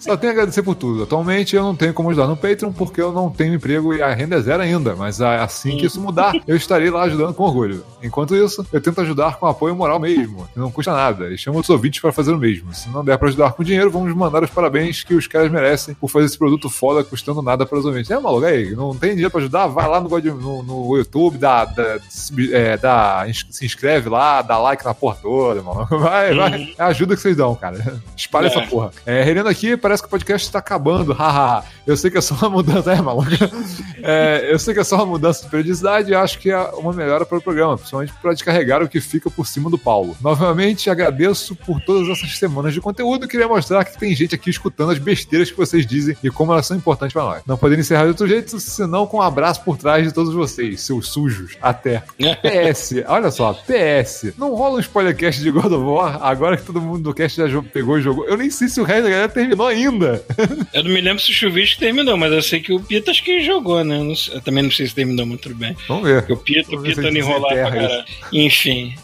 Só 0.00 0.16
tenho 0.16 0.32
a 0.32 0.34
agradecer 0.34 0.62
por 0.62 0.74
tudo. 0.74 1.02
Atualmente 1.04 1.54
eu 1.54 1.62
não 1.62 1.76
tenho 1.76 1.92
como 1.94 2.10
ajudar 2.10 2.26
no 2.26 2.36
Patreon 2.36 2.72
porque 2.72 3.00
eu 3.00 3.12
não 3.12 3.30
tenho 3.30 3.54
emprego 3.54 3.94
e 3.94 4.02
a 4.02 4.12
renda 4.12 4.36
é 4.36 4.40
zero 4.40 4.62
ainda. 4.62 4.96
Mas 4.96 5.20
ah, 5.20 5.42
assim 5.44 5.76
que 5.76 5.86
isso 5.86 6.00
mudar, 6.00 6.32
eu 6.46 6.56
estarei 6.56 6.90
lá 6.90 7.02
ajudando 7.02 7.34
com 7.34 7.44
orgulho. 7.44 7.84
Enquanto 8.02 8.34
isso, 8.34 8.66
eu 8.72 8.80
tento 8.80 9.00
ajudar 9.02 9.36
com 9.38 9.46
apoio 9.46 9.76
moral 9.76 10.00
mesmo, 10.00 10.48
que 10.52 10.58
não 10.58 10.70
custa 10.70 10.92
nada. 10.92 11.28
E 11.28 11.36
chamo 11.38 11.58
os 11.60 11.68
ouvintes 11.68 12.00
para 12.00 12.12
fazer 12.12 12.32
o 12.32 12.38
mesmo. 12.38 12.72
Se 12.74 12.88
não 12.88 13.04
der 13.04 13.18
para 13.18 13.28
ajudar 13.28 13.52
com 13.52 13.62
dinheiro, 13.62 13.90
vamos 13.90 14.12
mandar 14.14 14.42
os 14.42 14.50
parabéns 14.50 15.04
que 15.04 15.14
os 15.14 15.26
caras 15.26 15.50
merecem 15.50 15.94
por 15.94 16.08
fazer 16.08 16.26
esse 16.26 16.38
produto 16.38 16.70
foda 16.70 17.04
custando 17.04 17.42
nada 17.42 17.66
para 17.66 17.78
os 17.78 17.84
ouvintes. 17.84 18.10
É, 18.10 18.18
maluco, 18.18 18.46
aí, 18.46 18.74
não 18.74 18.94
tem 18.94 19.10
dinheiro 19.10 19.30
para 19.30 19.40
ajudar? 19.40 19.66
Vai 19.66 19.86
lá 19.86 20.00
no, 20.00 20.08
no, 20.08 20.62
no 20.62 20.96
YouTube, 20.96 21.36
dá, 21.36 21.66
dá, 21.66 21.98
é, 22.52 22.76
dá- 22.78 23.26
se 23.50 23.66
inscreve 23.66 24.08
lá, 24.08 24.40
dá 24.42 24.56
like 24.58 24.84
na 24.84 24.94
porra 24.94 25.16
toda, 25.20 25.62
mano. 25.62 25.86
Vai, 26.00 26.34
vai. 26.34 26.74
É 26.78 26.82
a 26.82 26.86
ajuda 26.86 27.14
que 27.14 27.20
vocês 27.20 27.36
dão, 27.36 27.54
cara. 27.54 28.00
Espalha 28.16 28.46
É. 28.46 28.48
essa 28.48 28.62
porra. 28.62 28.90
É, 29.04 29.22
relendo 29.22 29.48
aqui, 29.48 29.76
parece 29.90 30.02
que 30.04 30.06
o 30.06 30.10
podcast 30.10 30.46
está 30.46 30.60
acabando, 30.60 31.12
haha. 31.18 31.64
eu 31.84 31.96
sei 31.96 32.12
que 32.12 32.18
é 32.18 32.20
só 32.20 32.34
uma 32.36 32.50
mudança, 32.50 32.92
é 32.92 33.02
maluco? 33.02 33.30
É, 34.02 34.48
eu 34.50 34.58
sei 34.58 34.72
que 34.72 34.80
é 34.80 34.84
só 34.84 34.96
uma 34.96 35.06
mudança 35.06 35.42
de 35.42 35.50
periodicidade 35.50 36.10
e 36.12 36.14
acho 36.14 36.38
que 36.38 36.50
é 36.50 36.58
uma 36.74 36.92
melhora 36.92 37.26
para 37.26 37.38
o 37.38 37.42
programa, 37.42 37.76
principalmente 37.76 38.12
para 38.22 38.32
descarregar 38.32 38.82
o 38.82 38.88
que 38.88 39.00
fica 39.00 39.28
por 39.28 39.46
cima 39.46 39.68
do 39.68 39.76
Paulo. 39.76 40.16
Novamente, 40.20 40.88
agradeço 40.88 41.56
por 41.56 41.80
todas 41.80 42.08
essas 42.08 42.38
semanas 42.38 42.72
de 42.72 42.80
conteúdo 42.80 43.24
e 43.24 43.28
queria 43.28 43.48
mostrar 43.48 43.84
que 43.84 43.98
tem 43.98 44.14
gente 44.14 44.32
aqui 44.32 44.48
escutando 44.48 44.92
as 44.92 44.98
besteiras 44.98 45.50
que 45.50 45.56
vocês 45.56 45.84
dizem 45.84 46.16
e 46.22 46.30
como 46.30 46.52
elas 46.52 46.66
são 46.66 46.76
importantes 46.76 47.12
para 47.12 47.24
nós. 47.24 47.42
Não 47.44 47.56
poderia 47.56 47.80
encerrar 47.80 48.04
de 48.04 48.10
outro 48.10 48.28
jeito, 48.28 48.60
senão 48.60 49.08
com 49.08 49.16
um 49.16 49.22
abraço 49.22 49.62
por 49.64 49.76
trás 49.76 50.06
de 50.06 50.14
todos 50.14 50.32
vocês, 50.32 50.82
seus 50.82 51.08
sujos. 51.08 51.56
Até. 51.60 52.04
PS, 52.16 52.94
olha 53.08 53.30
só, 53.32 53.54
PS. 53.54 54.34
Não 54.38 54.54
rola 54.54 54.76
um 54.76 54.80
spoilercast 54.80 55.42
de 55.42 55.50
God 55.50 55.72
of 55.72 55.84
War 55.84 56.20
agora 56.22 56.56
que 56.56 56.62
todo 56.62 56.80
mundo 56.80 57.02
do 57.02 57.12
cast 57.12 57.48
já 57.48 57.62
pegou 57.62 57.98
e 57.98 58.02
jogou. 58.02 58.24
Eu 58.26 58.36
nem 58.36 58.50
sei 58.50 58.68
se 58.68 58.80
o 58.80 58.84
resto 58.84 59.02
da 59.02 59.10
galera 59.10 59.28
terminou 59.28 59.66
ainda. 59.66 59.79
Eu 60.72 60.84
não 60.84 60.90
me 60.90 61.00
lembro 61.00 61.22
se 61.22 61.30
o 61.30 61.34
Chuvisco 61.34 61.80
terminou, 61.80 62.16
mas 62.16 62.32
eu 62.32 62.42
sei 62.42 62.60
que 62.60 62.72
o 62.72 62.80
Pita 62.80 63.10
acho 63.10 63.22
que 63.22 63.40
jogou, 63.40 63.82
né? 63.84 63.98
Eu, 63.98 64.04
não, 64.04 64.14
eu 64.32 64.40
também 64.40 64.62
não 64.62 64.70
sei 64.70 64.86
se 64.86 64.94
terminou 64.94 65.26
muito 65.26 65.52
bem. 65.54 65.76
Vamos 65.88 66.04
ver. 66.04 66.22
Porque 66.22 66.32
o 66.32 66.36
Pita, 66.36 66.76
o 66.76 66.82
Pita 66.82 67.08
enrolar 67.08 67.54
pra 67.54 67.70
caralho. 67.70 68.04
Enfim. 68.32 68.94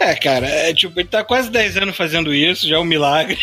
É, 0.00 0.14
cara, 0.14 0.46
é, 0.46 0.72
tipo, 0.74 0.98
ele 0.98 1.08
tá 1.08 1.24
quase 1.24 1.50
10 1.50 1.76
anos 1.78 1.96
fazendo 1.96 2.34
isso, 2.34 2.68
já 2.68 2.76
é 2.76 2.78
um 2.78 2.84
milagre. 2.84 3.38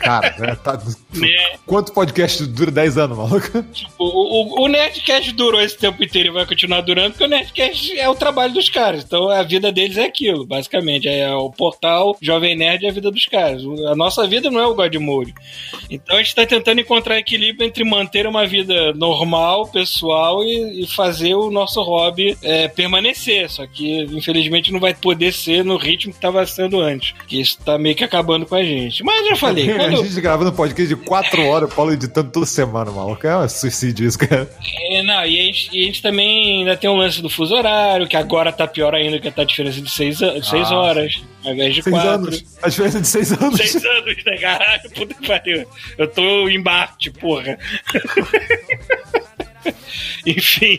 Cara, 0.00 0.34
é, 0.40 0.54
tá, 0.54 0.80
né? 1.14 1.28
quanto 1.66 1.92
podcast 1.92 2.44
dura 2.46 2.70
10 2.70 2.98
anos, 2.98 3.18
maluco? 3.18 3.62
Tipo, 3.72 4.04
o, 4.04 4.64
o, 4.64 4.68
Nerdcast 4.68 5.32
durou 5.32 5.60
esse 5.60 5.76
tempo 5.76 6.02
inteiro 6.02 6.28
e 6.28 6.32
vai 6.32 6.46
continuar 6.46 6.80
durando, 6.80 7.12
porque 7.12 7.24
o 7.24 7.28
Nerdcast 7.28 7.98
é 7.98 8.08
o 8.08 8.14
trabalho 8.14 8.52
dos 8.52 8.68
caras. 8.68 9.04
Então 9.04 9.28
a 9.28 9.42
vida 9.42 9.70
deles 9.72 9.96
é 9.96 10.04
aquilo, 10.04 10.46
basicamente. 10.46 11.08
É 11.08 11.30
o 11.32 11.50
portal 11.50 12.16
Jovem 12.20 12.56
Nerd 12.56 12.84
e 12.84 12.88
a 12.88 12.92
vida 12.92 13.10
dos 13.10 13.26
caras. 13.26 13.62
A 13.88 13.94
nossa 13.94 14.26
vida 14.26 14.50
não 14.50 14.60
é 14.60 14.66
o 14.66 14.74
God 14.74 14.94
Mode. 14.96 15.34
Então 15.90 16.16
a 16.16 16.22
gente 16.22 16.34
tá 16.34 16.46
tentando 16.46 16.80
encontrar 16.80 17.18
equilíbrio 17.18 17.66
entre 17.66 17.84
manter 17.84 18.26
uma 18.26 18.46
vida 18.46 18.92
normal, 18.94 19.66
pessoal 19.68 20.42
e, 20.44 20.82
e 20.82 20.86
fazer 20.86 21.34
o 21.34 21.50
nosso 21.50 21.82
hobby 21.82 22.36
é, 22.42 22.68
permanecer. 22.68 23.50
Só 23.50 23.66
que, 23.66 24.04
infelizmente, 24.04 24.72
não 24.72 24.80
vai 24.80 24.94
poder 24.94 25.32
ser 25.32 25.61
no 25.64 25.76
ritmo 25.76 26.12
que 26.12 26.20
tava 26.20 26.44
sendo 26.46 26.80
antes. 26.80 27.14
Que 27.26 27.40
isso 27.40 27.58
tá 27.64 27.78
meio 27.78 27.94
que 27.94 28.04
acabando 28.04 28.46
com 28.46 28.54
a 28.54 28.62
gente. 28.62 29.02
Mas 29.02 29.28
já 29.28 29.36
falei. 29.36 29.66
Quando... 29.74 30.00
a 30.00 30.04
gente 30.04 30.20
gravando 30.20 30.52
podcast 30.52 30.94
de 30.94 30.96
4 30.96 31.46
horas, 31.46 31.70
o 31.70 31.74
Paulo 31.74 31.92
editando 31.92 32.30
toda 32.30 32.46
semana, 32.46 32.90
maluco. 32.90 33.26
É 33.26 33.36
um 33.36 33.48
suicídio 33.48 34.06
isso, 34.06 34.18
cara. 34.18 34.50
É, 34.90 35.02
não, 35.02 35.24
e 35.24 35.40
a, 35.40 35.42
gente, 35.44 35.70
e 35.72 35.82
a, 35.82 35.86
gente, 35.86 36.02
também 36.02 36.60
ainda 36.60 36.76
tem 36.76 36.88
um 36.88 36.96
lance 36.96 37.20
do 37.22 37.30
fuso 37.30 37.54
horário, 37.54 38.06
que 38.06 38.16
agora 38.16 38.52
tá 38.52 38.66
pior 38.66 38.94
ainda, 38.94 39.18
que 39.18 39.30
tá 39.30 39.42
a 39.42 39.44
diferença 39.44 39.80
de 39.80 39.90
6 39.90 40.18
seis 40.42 40.70
ah, 40.70 40.76
horas, 40.76 41.22
ao 41.44 41.52
invés 41.52 41.74
de 41.74 41.82
4. 41.82 42.08
anos. 42.08 42.44
A 42.62 42.68
diferença 42.68 43.00
de 43.00 43.08
6 43.08 43.32
anos. 43.32 43.56
6 43.56 43.84
anos, 43.84 44.24
né, 44.24 44.36
caralho? 44.38 44.90
Puta 44.94 45.14
que 45.14 45.26
pariu. 45.26 45.66
Eu 45.98 46.08
tô 46.08 46.48
em 46.48 46.62
Marte, 46.62 47.10
porra. 47.10 47.58
Enfim. 50.26 50.78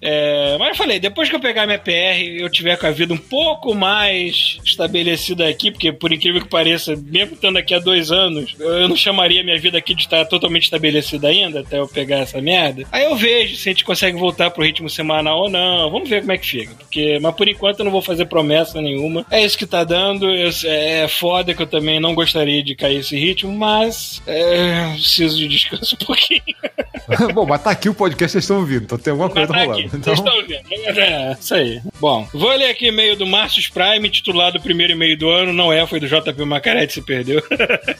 É, 0.00 0.56
mas 0.58 0.70
eu 0.70 0.74
falei, 0.74 0.98
depois 0.98 1.28
que 1.28 1.36
eu 1.36 1.40
pegar 1.40 1.66
minha 1.66 1.78
PR 1.78 2.20
e 2.20 2.40
eu 2.40 2.50
tiver 2.50 2.76
com 2.76 2.86
a 2.86 2.90
vida 2.90 3.14
um 3.14 3.18
pouco 3.18 3.74
mais 3.74 4.58
estabelecida 4.64 5.48
aqui, 5.48 5.70
porque 5.70 5.92
por 5.92 6.12
incrível 6.12 6.42
que 6.42 6.48
pareça, 6.48 6.94
mesmo 6.96 7.34
estando 7.34 7.56
aqui 7.56 7.74
há 7.74 7.78
dois 7.78 8.10
anos, 8.10 8.54
eu 8.58 8.88
não 8.88 8.96
chamaria 8.96 9.42
minha 9.42 9.58
vida 9.58 9.78
aqui 9.78 9.94
de 9.94 10.02
estar 10.02 10.24
totalmente 10.26 10.64
estabelecida 10.64 11.28
ainda, 11.28 11.60
até 11.60 11.78
eu 11.78 11.88
pegar 11.88 12.18
essa 12.18 12.40
merda. 12.40 12.84
Aí 12.92 13.04
eu 13.04 13.16
vejo 13.16 13.56
se 13.56 13.68
a 13.68 13.72
gente 13.72 13.84
consegue 13.84 14.18
voltar 14.18 14.50
pro 14.50 14.64
ritmo 14.64 14.88
semanal 14.88 15.40
ou 15.42 15.50
não. 15.50 15.90
Vamos 15.90 16.08
ver 16.08 16.20
como 16.20 16.32
é 16.32 16.38
que 16.38 16.46
fica. 16.46 16.74
Porque, 16.74 17.18
mas 17.20 17.34
por 17.34 17.48
enquanto 17.48 17.80
eu 17.80 17.84
não 17.84 17.92
vou 17.92 18.02
fazer 18.02 18.26
promessa 18.26 18.80
nenhuma. 18.80 19.24
É 19.30 19.44
isso 19.44 19.58
que 19.58 19.66
tá 19.66 19.84
dando. 19.84 20.30
Eu, 20.30 20.50
é, 20.64 21.02
é 21.02 21.08
foda 21.08 21.54
que 21.54 21.62
eu 21.62 21.66
também 21.66 22.00
não 22.00 22.14
gostaria 22.14 22.62
de 22.62 22.74
cair 22.74 22.98
esse 22.98 23.16
ritmo, 23.16 23.52
mas 23.52 24.22
é, 24.26 24.92
preciso 24.92 25.36
de 25.36 25.48
descanso 25.48 25.96
um 26.00 26.04
pouquinho. 26.04 26.42
Bom, 27.34 27.46
mas 27.46 27.62
tá 27.62 27.70
aqui 27.70 27.88
o 27.88 27.94
podcast, 27.94 28.32
vocês 28.32 28.44
estão 28.44 28.53
ouvindo, 28.58 28.84
então 28.84 28.98
tem 28.98 29.10
alguma 29.10 29.30
coisa 29.30 29.48
tá 29.48 29.58
rolando. 29.58 29.86
Aqui, 29.86 29.96
então... 29.96 30.12
estão 30.12 30.36
ouvindo. 30.36 30.64
É, 30.70 31.36
isso 31.38 31.54
aí. 31.54 31.82
Bom, 32.00 32.28
vou 32.32 32.50
ler 32.50 32.70
aqui 32.70 32.86
e-mail 32.86 33.16
do 33.16 33.26
Márcio 33.26 33.62
Prime, 33.72 34.08
titulado 34.10 34.60
Primeiro 34.60 34.92
e-mail 34.92 35.16
do 35.16 35.28
ano. 35.28 35.52
Não 35.52 35.72
é, 35.72 35.86
foi 35.86 36.00
do 36.00 36.08
JP 36.08 36.44
Macarete, 36.44 36.94
se 36.94 37.02
perdeu. 37.02 37.42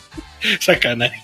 Sacanagem. 0.61 1.19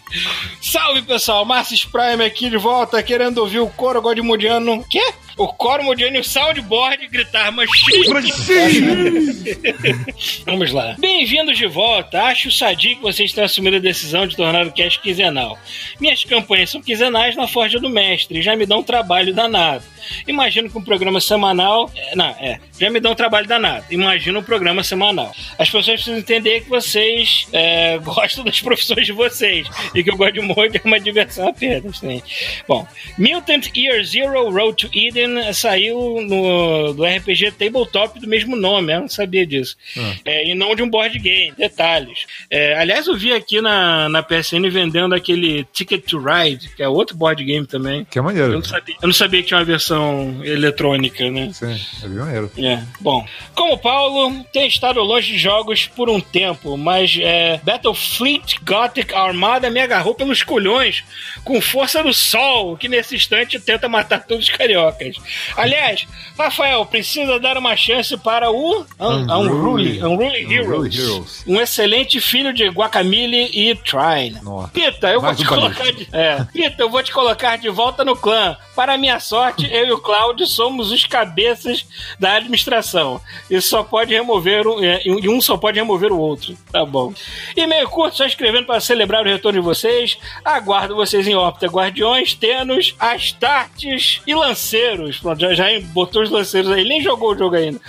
Salve 0.62 1.02
pessoal, 1.02 1.44
Márcio 1.44 1.90
Prime 1.90 2.24
aqui 2.24 2.48
de 2.48 2.56
volta, 2.56 3.02
querendo 3.02 3.38
ouvir 3.38 3.60
o 3.60 3.68
coro 3.68 4.00
godmundiano. 4.00 4.84
Quê? 4.88 5.12
O 5.40 5.48
mundiano 5.82 6.16
e 6.16 6.20
o 6.20 6.24
soundboard 6.24 7.08
gritar 7.08 7.50
machine. 7.50 8.04
Vamos 10.44 10.70
lá. 10.70 10.94
Bem-vindos 10.98 11.56
de 11.56 11.66
volta. 11.66 12.24
Acho 12.24 12.52
sadio 12.52 12.96
que 12.96 13.02
vocês 13.02 13.32
tenham 13.32 13.46
assumido 13.46 13.76
a 13.76 13.80
decisão 13.80 14.26
de 14.26 14.36
tornar 14.36 14.66
o 14.66 14.72
cast 14.72 15.00
quinzenal. 15.00 15.58
Minhas 15.98 16.22
campanhas 16.24 16.68
são 16.68 16.82
quinzenais 16.82 17.36
na 17.36 17.48
Forja 17.48 17.80
do 17.80 17.88
Mestre 17.88 18.42
já 18.42 18.54
me 18.54 18.66
dão 18.66 18.80
um 18.80 18.82
trabalho 18.82 19.32
danado. 19.32 19.82
Imagino 20.28 20.68
que 20.68 20.76
um 20.76 20.84
programa 20.84 21.22
semanal. 21.22 21.90
É, 21.96 22.14
não, 22.14 22.26
é. 22.26 22.60
Já 22.78 22.90
me 22.90 23.00
dão 23.00 23.12
um 23.12 23.14
trabalho 23.14 23.46
danado. 23.46 23.86
Imagino 23.90 24.40
um 24.40 24.42
programa 24.42 24.84
semanal. 24.84 25.34
As 25.58 25.70
pessoas 25.70 25.86
precisam 25.86 26.18
entender 26.18 26.60
que 26.60 26.68
vocês 26.68 27.48
é, 27.54 27.96
gostam 28.04 28.44
das 28.44 28.60
profissões 28.60 29.06
de 29.06 29.12
vocês 29.12 29.66
e 29.94 30.04
que 30.04 30.10
o 30.10 30.18
God 30.18 30.36
Mode 30.36 30.76
é 30.76 30.82
uma 30.84 31.00
diversão 31.00 31.48
apenas. 31.48 31.98
Sim. 31.98 32.22
Bom, 32.68 32.86
Mutant 33.16 33.74
Year 33.74 34.04
Zero 34.04 34.50
Road 34.50 34.76
to 34.76 34.90
Eden 34.92 35.29
saiu 35.52 36.20
no, 36.22 36.92
do 36.92 37.04
RPG 37.04 37.52
Tabletop 37.52 38.18
do 38.18 38.26
mesmo 38.26 38.56
nome, 38.56 38.92
eu 38.92 39.00
não 39.00 39.08
sabia 39.08 39.46
disso. 39.46 39.76
Ah. 39.96 40.14
É, 40.24 40.50
e 40.50 40.54
não 40.54 40.74
de 40.74 40.82
um 40.82 40.90
board 40.90 41.18
game. 41.18 41.52
Detalhes. 41.56 42.26
É, 42.50 42.74
aliás, 42.74 43.06
eu 43.06 43.16
vi 43.16 43.32
aqui 43.32 43.60
na, 43.60 44.08
na 44.08 44.22
PSN 44.22 44.68
vendendo 44.70 45.14
aquele 45.14 45.64
Ticket 45.72 46.04
to 46.04 46.18
Ride, 46.18 46.68
que 46.74 46.82
é 46.82 46.88
outro 46.88 47.16
board 47.16 47.42
game 47.44 47.66
também. 47.66 48.04
Que 48.10 48.18
é 48.18 48.22
maneiro. 48.22 48.52
Eu 48.52 48.58
não 48.58 48.64
sabia, 48.64 48.94
eu 49.02 49.06
não 49.08 49.14
sabia 49.14 49.42
que 49.42 49.48
tinha 49.48 49.58
uma 49.58 49.64
versão 49.64 50.40
eletrônica, 50.44 51.30
né? 51.30 51.50
Sim, 51.52 51.78
é 52.02 52.08
bem 52.08 52.18
maneiro. 52.18 52.50
É, 52.58 52.82
bom. 53.00 53.26
Como 53.54 53.78
Paulo, 53.78 54.44
tem 54.52 54.66
estado 54.66 55.00
longe 55.00 55.32
de 55.32 55.38
jogos 55.38 55.86
por 55.86 56.08
um 56.08 56.20
tempo, 56.20 56.76
mas 56.76 57.16
é, 57.20 57.60
Battlefleet 57.62 58.58
Gothic 58.62 59.14
Armada 59.14 59.70
me 59.70 59.80
agarrou 59.80 60.14
pelos 60.14 60.42
colhões 60.42 61.04
com 61.44 61.60
força 61.60 62.02
do 62.02 62.12
sol, 62.12 62.76
que 62.76 62.88
nesse 62.88 63.14
instante 63.16 63.58
tenta 63.58 63.88
matar 63.88 64.24
todos 64.24 64.44
os 64.44 64.50
cariocas. 64.50 65.16
Aliás, 65.56 66.06
Rafael, 66.38 66.84
precisa 66.86 67.38
dar 67.38 67.56
uma 67.58 67.76
chance 67.76 68.16
para 68.16 68.50
o 68.50 68.84
Unruly, 68.98 70.02
Unruly, 70.02 70.04
Unruly 70.04 70.54
Heroes, 70.54 70.98
Heroes, 70.98 71.44
um 71.46 71.60
excelente 71.60 72.20
filho 72.20 72.52
de 72.52 72.66
Guacamole 72.68 73.50
e 73.52 73.74
Trine. 73.74 74.40
Pita, 74.72 75.08
eu 75.08 75.20
vou 75.20 75.34
te 75.34 75.44
colocar 75.44 75.92
de... 75.92 76.08
é. 76.12 76.44
Pita, 76.52 76.82
eu 76.82 76.90
vou 76.90 77.02
te 77.02 77.12
colocar 77.12 77.56
de 77.56 77.68
volta 77.68 78.04
no 78.04 78.16
clã. 78.16 78.56
Para 78.74 78.96
minha 78.96 79.20
sorte, 79.20 79.68
eu 79.70 79.86
e 79.86 79.92
o 79.92 79.98
Cláudio 79.98 80.46
somos 80.46 80.90
os 80.90 81.04
cabeças 81.04 81.84
da 82.18 82.34
administração. 82.34 83.20
E 83.50 83.60
só 83.60 83.82
pode 83.82 84.14
remover 84.14 84.66
um, 84.66 84.82
é, 84.82 85.02
e 85.04 85.28
um 85.28 85.40
só 85.40 85.56
pode 85.56 85.78
remover 85.78 86.12
o 86.12 86.18
outro. 86.18 86.56
Tá 86.72 86.84
bom. 86.84 87.12
E 87.56 87.66
meio 87.66 87.88
curto, 87.88 88.16
só 88.16 88.24
escrevendo 88.24 88.66
para 88.66 88.80
celebrar 88.80 89.22
o 89.22 89.28
retorno 89.28 89.60
de 89.60 89.64
vocês. 89.64 90.16
Aguardo 90.44 90.96
vocês 90.96 91.26
em 91.26 91.34
órbita 91.34 91.66
Guardiões, 91.66 92.34
Tenos, 92.34 92.94
Astartes 92.98 94.22
e 94.26 94.34
Lanceiros. 94.34 94.99
Pronto, 95.18 95.40
já, 95.40 95.54
já 95.54 95.66
botou 95.92 96.22
os 96.22 96.30
Lanceiros 96.30 96.70
aí, 96.70 96.84
nem 96.84 97.02
jogou 97.02 97.32
o 97.32 97.38
jogo 97.38 97.56
ainda. 97.56 97.80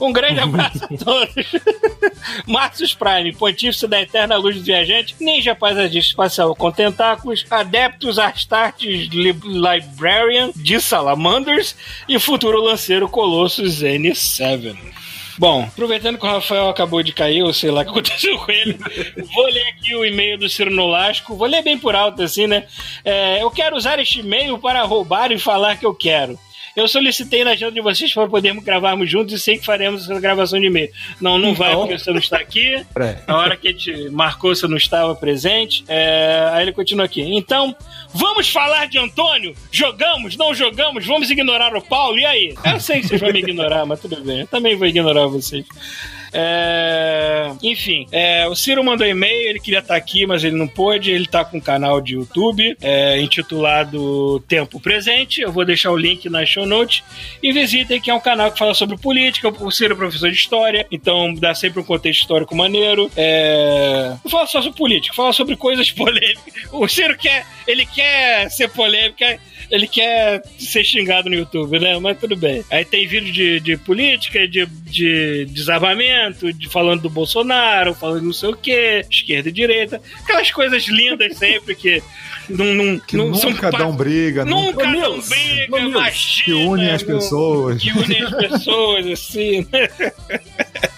Um 0.00 0.12
grande 0.12 0.40
abraço 0.40 0.84
a 0.84 0.88
todos. 0.88 1.34
Marcius 2.46 2.94
Prime, 2.94 3.32
pontífice 3.32 3.86
da 3.86 4.00
eterna 4.00 4.36
luz 4.36 4.56
do 4.56 4.62
viajante, 4.62 5.14
ninja 5.20 5.54
paisagista 5.54 6.10
espacial 6.10 6.54
com 6.54 6.70
tentáculos, 6.70 7.44
adeptos 7.50 8.18
Astartes 8.18 9.08
Librarian 9.10 10.50
de 10.54 10.80
Salamanders 10.80 11.76
e 12.08 12.18
futuro 12.18 12.62
lanceiro 12.62 13.08
Colossus 13.08 13.82
N7. 13.82 14.76
Bom, 15.36 15.64
aproveitando 15.64 16.16
que 16.16 16.24
o 16.24 16.28
Rafael 16.28 16.68
acabou 16.68 17.02
de 17.02 17.12
cair, 17.12 17.42
ou 17.42 17.52
sei 17.52 17.70
lá 17.70 17.80
o 17.80 17.84
que 17.84 17.90
aconteceu 17.90 18.38
com 18.38 18.52
ele, 18.52 18.78
vou 19.34 19.46
ler 19.46 19.66
aqui 19.68 19.94
o 19.96 20.04
e-mail 20.04 20.38
do 20.38 20.48
Ciro 20.48 20.70
Nolasco, 20.70 21.36
vou 21.36 21.48
ler 21.48 21.62
bem 21.62 21.76
por 21.76 21.94
alto 21.96 22.22
assim, 22.22 22.46
né? 22.46 22.66
É, 23.04 23.42
eu 23.42 23.50
quero 23.50 23.76
usar 23.76 23.98
este 23.98 24.20
e-mail 24.20 24.58
para 24.58 24.82
roubar 24.82 25.32
e 25.32 25.38
falar 25.38 25.76
que 25.76 25.86
eu 25.86 25.94
quero. 25.94 26.38
Eu 26.76 26.88
solicitei 26.88 27.44
na 27.44 27.52
agenda 27.52 27.72
de 27.72 27.80
vocês 27.80 28.12
para 28.12 28.28
podermos 28.28 28.64
gravarmos 28.64 29.08
juntos 29.08 29.32
e 29.32 29.38
sei 29.38 29.58
que 29.58 29.64
faremos 29.64 30.04
essa 30.04 30.20
gravação 30.20 30.58
de 30.58 30.66
e-mail. 30.66 30.90
Não, 31.20 31.38
não 31.38 31.54
vai, 31.54 31.74
porque 31.74 31.98
você 31.98 32.10
não 32.10 32.18
está 32.18 32.38
aqui. 32.38 32.84
Na 33.28 33.38
hora 33.38 33.56
que 33.56 33.68
a 33.68 33.70
gente 33.70 34.10
marcou, 34.10 34.54
você 34.54 34.66
não 34.66 34.76
estava 34.76 35.14
presente. 35.14 35.84
É... 35.86 36.48
Aí 36.52 36.64
ele 36.64 36.72
continua 36.72 37.04
aqui. 37.04 37.22
Então, 37.22 37.74
vamos 38.12 38.50
falar 38.50 38.86
de 38.86 38.98
Antônio? 38.98 39.54
Jogamos? 39.70 40.36
Não 40.36 40.52
jogamos? 40.52 41.06
Vamos 41.06 41.30
ignorar 41.30 41.76
o 41.76 41.82
Paulo? 41.82 42.18
E 42.18 42.26
aí? 42.26 42.54
Eu 42.64 42.80
sei 42.80 43.00
que 43.00 43.08
vocês 43.08 43.20
vão 43.20 43.32
me 43.32 43.38
ignorar, 43.38 43.86
mas 43.86 44.00
tudo 44.00 44.20
bem. 44.22 44.40
Eu 44.40 44.46
também 44.48 44.74
vou 44.74 44.88
ignorar 44.88 45.26
vocês. 45.26 45.64
É... 46.34 47.52
Enfim, 47.62 48.06
é, 48.10 48.46
o 48.48 48.56
Ciro 48.56 48.82
mandou 48.82 49.06
e-mail, 49.06 49.48
ele 49.48 49.60
queria 49.60 49.78
estar 49.78 49.94
aqui, 49.94 50.26
mas 50.26 50.42
ele 50.42 50.56
não 50.56 50.66
pôde. 50.66 51.10
Ele 51.10 51.26
tá 51.26 51.44
com 51.44 51.58
um 51.58 51.60
canal 51.60 52.00
de 52.00 52.14
YouTube 52.14 52.76
é, 52.82 53.20
intitulado 53.20 54.40
Tempo 54.48 54.80
Presente. 54.80 55.40
Eu 55.40 55.52
vou 55.52 55.64
deixar 55.64 55.92
o 55.92 55.96
link 55.96 56.28
na 56.28 56.44
show 56.44 56.66
notes. 56.66 57.04
E 57.42 57.52
visitem, 57.52 58.00
que 58.00 58.10
é 58.10 58.14
um 58.14 58.20
canal 58.20 58.50
que 58.50 58.58
fala 58.58 58.74
sobre 58.74 58.96
política. 58.96 59.48
O 59.48 59.70
Ciro 59.70 59.94
é 59.94 59.96
professor 59.96 60.28
de 60.28 60.36
história, 60.36 60.86
então 60.90 61.32
dá 61.34 61.54
sempre 61.54 61.80
um 61.80 61.84
contexto 61.84 62.22
histórico 62.22 62.54
maneiro. 62.56 63.10
É... 63.16 64.16
Não 64.24 64.30
fala 64.30 64.46
só 64.46 64.60
sobre 64.60 64.76
política, 64.76 65.14
fala 65.14 65.32
sobre 65.32 65.56
coisas 65.56 65.90
polêmicas. 65.92 66.54
O 66.72 66.88
Ciro 66.88 67.16
quer, 67.16 67.46
ele 67.66 67.86
quer 67.86 68.50
ser 68.50 68.68
polêmico, 68.68 69.16
ele 69.74 69.88
quer 69.88 70.42
ser 70.58 70.84
xingado 70.84 71.28
no 71.28 71.34
YouTube, 71.36 71.78
né? 71.78 71.98
Mas 71.98 72.18
tudo 72.18 72.36
bem. 72.36 72.64
Aí 72.70 72.84
tem 72.84 73.06
vídeo 73.06 73.32
de, 73.32 73.60
de 73.60 73.76
política, 73.76 74.46
de, 74.46 74.66
de 74.66 75.46
desarmamento, 75.46 76.52
de 76.52 76.68
falando 76.68 77.02
do 77.02 77.10
Bolsonaro, 77.10 77.94
falando 77.94 78.22
não 78.24 78.32
sei 78.32 78.50
o 78.50 78.56
que, 78.56 79.04
esquerda 79.10 79.48
e 79.48 79.52
direita. 79.52 80.00
Aquelas 80.22 80.50
coisas 80.50 80.86
lindas 80.86 81.36
sempre 81.38 81.74
que 81.74 82.02
não, 82.48 82.66
não, 82.74 82.98
Que 83.00 83.16
não 83.16 83.28
nunca 83.30 83.70
dão 83.70 83.96
briga, 83.96 84.44
Nunca 84.44 84.80
Ô, 84.88 84.92
dão 84.92 85.20
briga, 85.20 85.78
Nils, 85.80 85.86
imagina. 85.90 86.44
que 86.44 86.52
unem 86.52 86.90
as 86.90 87.02
não- 87.02 87.14
pessoas. 87.14 87.82
Que 87.82 87.90
unem 87.90 88.22
as 88.22 88.30
pessoas, 88.34 89.06
assim, 89.06 89.66
né? 89.72 89.88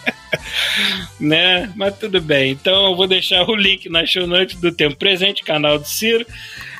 né? 1.18 1.72
Mas 1.76 1.96
tudo 1.98 2.20
bem. 2.20 2.52
Então 2.52 2.90
eu 2.90 2.96
vou 2.96 3.06
deixar 3.06 3.48
o 3.48 3.54
link 3.54 3.88
na 3.88 4.04
show 4.06 4.26
notes 4.26 4.60
do 4.60 4.72
Tempo 4.72 4.96
Presente, 4.96 5.42
canal 5.42 5.78
do 5.78 5.86
Ciro. 5.86 6.26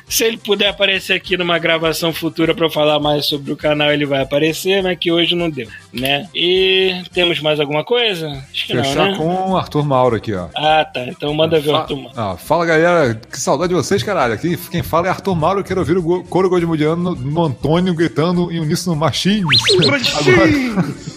Se 0.09 0.23
ele 0.23 0.37
puder 0.37 0.69
aparecer 0.69 1.13
aqui 1.13 1.35
numa 1.35 1.59
gravação 1.59 2.13
futura 2.13 2.55
para 2.55 2.69
falar 2.69 2.99
mais 2.99 3.25
sobre 3.25 3.51
o 3.51 3.57
canal, 3.57 3.91
ele 3.91 4.05
vai 4.05 4.21
aparecer, 4.21 4.81
mas 4.81 4.97
que 4.97 5.11
hoje 5.11 5.35
não 5.35 5.49
deu, 5.49 5.67
né? 5.91 6.29
E 6.33 7.03
temos 7.13 7.41
mais 7.41 7.59
alguma 7.59 7.83
coisa? 7.83 8.29
Acho 8.29 8.67
que 8.67 8.73
Fechar 8.73 8.95
não, 8.95 9.11
né? 9.11 9.17
com 9.17 9.51
o 9.51 9.57
Arthur 9.57 9.85
Mauro 9.85 10.15
aqui, 10.15 10.33
ó. 10.33 10.47
Ah, 10.55 10.85
tá. 10.85 11.05
Então 11.07 11.33
manda 11.33 11.59
ver 11.59 11.71
o 11.71 11.75
Arthur 11.75 11.97
Mauro. 11.97 12.13
Ah, 12.15 12.37
fala 12.37 12.65
galera, 12.65 13.15
que 13.15 13.39
saudade 13.39 13.69
de 13.69 13.75
vocês, 13.75 14.01
caralho. 14.01 14.33
Aqui 14.33 14.55
quem 14.71 14.81
fala 14.81 15.07
é 15.07 15.09
Arthur 15.09 15.35
Mauro, 15.35 15.59
eu 15.59 15.63
quero 15.63 15.81
ouvir 15.81 15.97
o 15.97 16.23
coro 16.23 16.49
godmudiano 16.49 17.13
no, 17.13 17.43
Antônio 17.43 17.93
gritando 17.93 18.51
em 18.51 18.59
uníssono 18.59 18.95
Machines. 18.95 19.61
agora, 20.15 20.49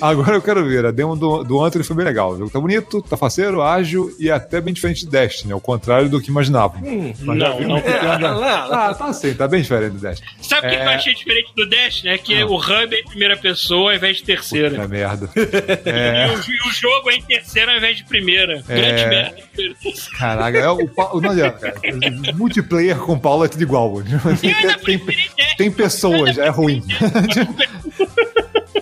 agora 0.00 0.36
eu 0.36 0.42
quero 0.42 0.64
ver, 0.64 0.84
a 0.84 0.90
demo 0.90 1.14
do, 1.14 1.44
do 1.44 1.62
Anthony 1.62 1.84
foi 1.84 1.94
bem 1.94 2.04
legal. 2.04 2.32
O 2.32 2.38
jogo 2.38 2.50
tá 2.50 2.60
bonito, 2.60 3.02
tá 3.02 3.16
faceiro, 3.16 3.62
ágil 3.62 4.10
e 4.18 4.30
até 4.30 4.60
bem 4.60 4.74
diferente 4.74 5.04
de 5.04 5.10
Destiny, 5.10 5.52
ao 5.52 5.60
contrário 5.60 6.08
do 6.08 6.20
que 6.20 6.28
imaginava. 6.28 6.74
Mas 7.24 7.38
já 7.38 7.50
não, 7.50 7.60
não. 7.60 7.78
não, 8.18 8.44
Ah, 8.44 8.79
tá 8.94 9.06
assim, 9.06 9.34
tá 9.34 9.46
bem 9.48 9.62
diferente 9.62 9.92
do 9.92 9.98
Destiny. 10.00 10.30
Sabe 10.42 10.66
o 10.66 10.70
que 10.70 10.76
É. 10.76 10.84
eu 10.84 10.88
achei 10.90 11.14
diferente 11.14 11.52
do 11.56 11.68
Dash, 11.68 12.02
né? 12.02 12.18
Que 12.18 12.42
o 12.44 12.56
hub 12.56 12.94
é 12.94 13.00
em 13.00 13.04
primeira 13.04 13.36
pessoa 13.36 13.90
ao 13.90 13.96
invés 13.96 14.16
de 14.18 14.24
terceira. 14.24 14.70
É 14.82 14.88
merda. 14.88 15.28
E, 15.36 15.88
É, 15.88 16.26
o, 16.28 16.32
e 16.50 16.68
o 16.68 16.72
jogo 16.72 17.10
é 17.10 17.14
em 17.16 17.22
terceira 17.22 17.72
ao 17.72 17.78
invés 17.78 17.96
de 17.98 18.04
primeira. 18.04 18.62
Grande 18.66 19.06
merda. 19.06 19.36
caraca, 20.18 20.58
é 20.58 20.68
o, 20.68 20.88
pa- 20.88 21.10
não. 21.14 22.34
Multiplayer 22.36 22.96
com 22.98 23.18
Paulo 23.18 23.44
é 23.44 23.48
tudo 23.48 23.62
igual. 23.62 24.02
Tem, 24.84 24.98
Dash. 24.98 25.54
tem 25.56 25.70
pessoas, 25.70 26.38
é 26.38 26.48
ruim. 26.48 26.82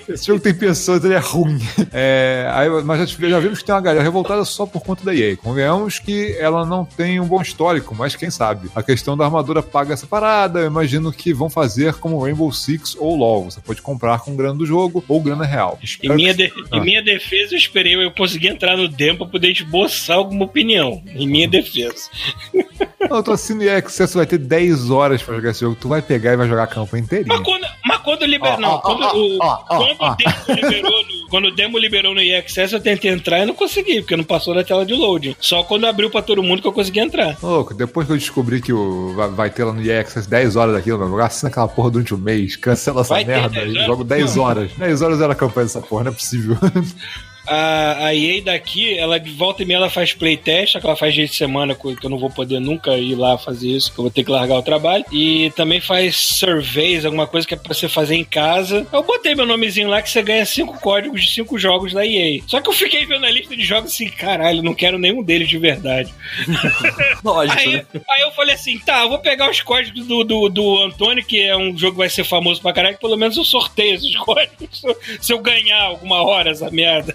Esse 0.08 0.26
jogo 0.26 0.40
tem 0.40 0.54
pessoas, 0.54 1.04
ele 1.04 1.14
é 1.14 1.18
ruim. 1.18 1.58
É, 1.92 2.48
aí, 2.52 2.68
mas 2.84 3.10
já, 3.10 3.28
já 3.28 3.38
vimos 3.40 3.58
que 3.58 3.64
tem 3.64 3.74
uma 3.74 3.80
galera 3.80 4.02
revoltada 4.02 4.44
só 4.44 4.64
por 4.66 4.82
conta 4.82 5.04
da 5.04 5.14
EA. 5.14 5.36
Convenhamos 5.36 5.98
que 5.98 6.34
ela 6.38 6.64
não 6.64 6.84
tem 6.84 7.20
um 7.20 7.26
bom 7.26 7.42
histórico, 7.42 7.94
mas 7.94 8.16
quem 8.16 8.30
sabe? 8.30 8.70
A 8.74 8.82
questão 8.82 9.16
da 9.16 9.24
armadura 9.24 9.62
paga 9.62 9.92
essa 9.94 10.06
parada. 10.06 10.60
Eu 10.60 10.66
imagino 10.66 11.12
que 11.12 11.32
vão 11.32 11.50
fazer 11.50 11.94
como 11.94 12.18
Rainbow 12.22 12.50
Six 12.52 12.96
ou 12.98 13.14
LoL. 13.16 13.44
Você 13.50 13.60
pode 13.60 13.82
comprar 13.82 14.20
com 14.20 14.34
grana 14.34 14.54
do 14.54 14.64
jogo 14.66 15.04
ou 15.06 15.20
grana 15.20 15.44
real. 15.44 15.78
Em 16.02 16.08
minha, 16.14 16.34
que- 16.34 16.48
de- 16.48 16.52
em 16.72 16.80
minha 16.80 17.02
defesa, 17.02 17.54
eu 17.54 17.58
esperei 17.58 17.94
eu 17.94 18.10
conseguir 18.10 18.48
entrar 18.48 18.76
no 18.76 18.88
demo 18.88 19.18
pra 19.18 19.26
poder 19.26 19.50
esboçar 19.52 20.16
alguma 20.16 20.44
opinião. 20.46 21.02
Em 21.14 21.26
minha 21.26 21.48
defesa. 21.48 22.08
Não, 23.00 23.18
eu 23.18 23.22
tô 23.22 23.32
assinando 23.32 23.64
EA 23.64 23.78
Access, 23.78 24.14
vai 24.16 24.26
ter 24.26 24.38
10 24.38 24.90
horas 24.90 25.22
pra 25.22 25.36
jogar 25.36 25.50
esse 25.50 25.60
jogo. 25.60 25.76
Tu 25.80 25.88
vai 25.88 26.02
pegar 26.02 26.32
e 26.32 26.36
vai 26.36 26.48
jogar 26.48 26.64
a 26.64 26.66
campanha 26.66 27.04
inteirinha. 27.04 27.36
Mas 27.36 27.44
quando, 27.44 27.66
mas 27.84 27.98
quando 27.98 28.24
liberou. 28.24 28.60
Não, 28.60 28.78
quando, 28.80 29.04
o, 29.04 29.38
quando 29.38 29.82
o 29.82 30.16
demo 30.16 30.16
liberou 30.48 31.02
no, 31.04 31.28
quando 31.28 31.44
o 31.46 31.54
demo 31.54 31.78
liberou 31.78 32.14
no 32.14 32.20
EA 32.20 32.40
Access, 32.40 32.74
eu 32.74 32.80
tentei 32.80 33.10
entrar 33.10 33.40
e 33.40 33.46
não 33.46 33.54
consegui, 33.54 34.00
porque 34.00 34.16
não 34.16 34.24
passou 34.24 34.54
da 34.54 34.64
tela 34.64 34.84
de 34.84 34.94
loading. 34.94 35.36
Só 35.40 35.62
quando 35.62 35.86
abriu 35.86 36.10
pra 36.10 36.22
todo 36.22 36.42
mundo 36.42 36.60
que 36.60 36.66
eu 36.68 36.72
consegui 36.72 37.00
entrar. 37.00 37.36
Ô, 37.40 37.46
Louco, 37.46 37.74
depois 37.74 38.06
que 38.06 38.12
eu 38.12 38.16
descobri 38.16 38.60
que 38.60 38.72
o, 38.72 39.12
vai, 39.14 39.28
vai 39.28 39.50
ter 39.50 39.64
lá 39.64 39.72
no 39.72 39.82
EA 39.82 40.00
Access 40.00 40.28
10 40.28 40.56
horas 40.56 40.74
daquilo, 40.74 40.98
meu, 40.98 41.08
eu 41.18 41.24
assino 41.24 41.48
aquela 41.48 41.68
porra 41.68 41.90
durante 41.90 42.14
um 42.14 42.18
mês, 42.18 42.56
cancela 42.56 43.02
essa 43.02 43.14
Vai 43.14 43.24
merda 43.24 43.48
10 43.48 43.74
e 43.74 43.84
jogo 43.84 44.02
10 44.02 44.36
horas. 44.36 44.72
10 44.72 45.02
horas 45.02 45.20
era 45.20 45.32
a 45.32 45.36
campanha 45.36 45.66
dessa 45.66 45.80
porra, 45.80 46.04
não 46.04 46.10
é 46.10 46.14
possível. 46.14 46.56
A, 47.48 48.06
a 48.06 48.14
EA 48.14 48.42
daqui, 48.42 48.96
ela 48.98 49.18
de 49.18 49.30
volta 49.30 49.62
e 49.62 49.66
meia 49.66 49.78
ela 49.78 49.90
faz 49.90 50.12
playtest, 50.12 50.78
que 50.78 50.86
ela 50.86 50.96
faz 50.96 51.14
dia 51.14 51.26
de 51.26 51.34
semana, 51.34 51.74
que 51.74 51.86
eu 52.04 52.10
não 52.10 52.18
vou 52.18 52.30
poder 52.30 52.60
nunca 52.60 52.96
ir 52.96 53.14
lá 53.14 53.38
fazer 53.38 53.68
isso, 53.68 53.92
que 53.92 53.98
eu 53.98 54.04
vou 54.04 54.10
ter 54.10 54.24
que 54.24 54.30
largar 54.30 54.56
o 54.56 54.62
trabalho. 54.62 55.04
E 55.12 55.50
também 55.56 55.80
faz 55.80 56.16
surveys, 56.16 57.04
alguma 57.04 57.26
coisa 57.26 57.46
que 57.46 57.54
é 57.54 57.56
pra 57.56 57.72
você 57.72 57.88
fazer 57.88 58.16
em 58.16 58.24
casa. 58.24 58.86
Eu 58.92 59.02
botei 59.02 59.34
meu 59.34 59.46
nomezinho 59.46 59.88
lá 59.88 60.02
que 60.02 60.10
você 60.10 60.22
ganha 60.22 60.44
cinco 60.44 60.78
códigos 60.80 61.22
de 61.22 61.30
cinco 61.30 61.58
jogos 61.58 61.92
da 61.92 62.04
EA. 62.06 62.40
Só 62.46 62.60
que 62.60 62.68
eu 62.68 62.72
fiquei 62.72 63.06
vendo 63.06 63.24
a 63.24 63.30
lista 63.30 63.56
de 63.56 63.64
jogos 63.64 63.92
assim, 63.92 64.08
caralho, 64.08 64.62
não 64.62 64.74
quero 64.74 64.98
nenhum 64.98 65.22
deles 65.22 65.48
de 65.48 65.58
verdade. 65.58 66.12
Lógico, 67.24 67.58
Aí, 67.58 67.72
né? 67.72 67.84
aí 68.10 68.22
eu 68.22 68.30
falei 68.32 68.54
assim, 68.54 68.78
tá, 68.78 69.00
eu 69.02 69.08
vou 69.08 69.18
pegar 69.18 69.50
os 69.50 69.60
códigos 69.60 70.06
do, 70.06 70.24
do, 70.24 70.48
do 70.48 70.78
Antônio, 70.82 71.24
que 71.24 71.42
é 71.42 71.56
um 71.56 71.76
jogo 71.76 71.92
que 71.92 71.98
vai 71.98 72.08
ser 72.08 72.24
famoso 72.24 72.60
pra 72.60 72.72
caralho, 72.72 72.94
que 72.96 73.00
pelo 73.00 73.16
menos 73.16 73.36
eu 73.36 73.44
sorteio 73.44 73.94
esses 73.94 74.16
códigos 74.18 74.82
se 75.20 75.32
eu 75.32 75.38
ganhar 75.38 75.82
alguma 75.82 76.22
hora 76.22 76.50
essa 76.50 76.70
merda. 76.70 77.14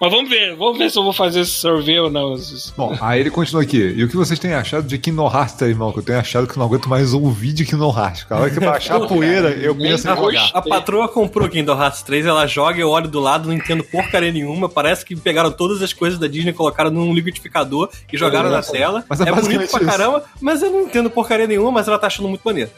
Mas 0.00 0.10
vamos 0.10 0.28
ver, 0.28 0.56
vamos 0.56 0.78
ver 0.78 0.90
se 0.90 0.98
eu 0.98 1.02
vou 1.02 1.12
fazer 1.12 1.40
esse 1.40 1.52
survey 1.52 1.98
ou 1.98 2.10
não. 2.10 2.36
Bom, 2.76 2.96
aí 3.00 3.20
ele 3.20 3.30
continua 3.30 3.62
aqui. 3.62 3.78
E 3.78 4.02
o 4.02 4.08
que 4.08 4.16
vocês 4.16 4.38
têm 4.38 4.54
achado 4.54 4.86
de 4.86 4.98
Kingdom 4.98 5.30
Hearts, 5.32 5.54
tá, 5.54 5.66
irmão? 5.66 5.92
Que 5.92 5.98
eu 5.98 6.02
tenho 6.02 6.18
achado 6.18 6.46
que 6.46 6.54
eu 6.54 6.58
não 6.58 6.66
aguento 6.66 6.88
mais 6.88 7.12
ouvir 7.12 7.52
de 7.52 7.64
Kingdom 7.64 7.96
Hearts. 7.96 8.24
Cara, 8.24 8.42
hora 8.42 8.50
que 8.50 8.60
baixar 8.60 8.96
a 8.96 9.06
poeira, 9.06 9.50
eu 9.50 9.74
penso 9.74 10.08
em 10.08 10.16
jogar. 10.16 10.50
A 10.52 10.62
patroa 10.62 11.08
comprou 11.08 11.48
Kingdom 11.48 11.80
Hearts 11.80 12.02
3, 12.02 12.26
ela 12.26 12.46
joga, 12.46 12.80
eu 12.80 12.90
olho 12.90 13.08
do 13.08 13.20
lado, 13.20 13.48
não 13.48 13.54
entendo 13.54 13.84
porcaria 13.84 14.32
nenhuma. 14.32 14.68
Parece 14.68 15.04
que 15.04 15.14
pegaram 15.14 15.50
todas 15.50 15.82
as 15.82 15.92
coisas 15.92 16.18
da 16.18 16.26
Disney, 16.26 16.52
colocaram 16.52 16.90
num 16.90 17.14
liquidificador 17.14 17.88
e 18.12 18.16
jogaram 18.16 18.50
na 18.50 18.62
tela. 18.62 19.04
Mas 19.08 19.20
é 19.20 19.26
é 19.28 19.32
bonito 19.32 19.70
pra 19.70 19.80
isso. 19.80 19.90
caramba, 19.90 20.24
mas 20.40 20.62
eu 20.62 20.70
não 20.70 20.82
entendo 20.82 21.10
porcaria 21.10 21.46
nenhuma, 21.46 21.70
mas 21.70 21.88
ela 21.88 21.98
tá 21.98 22.06
achando 22.06 22.28
muito 22.28 22.42
maneiro. 22.42 22.70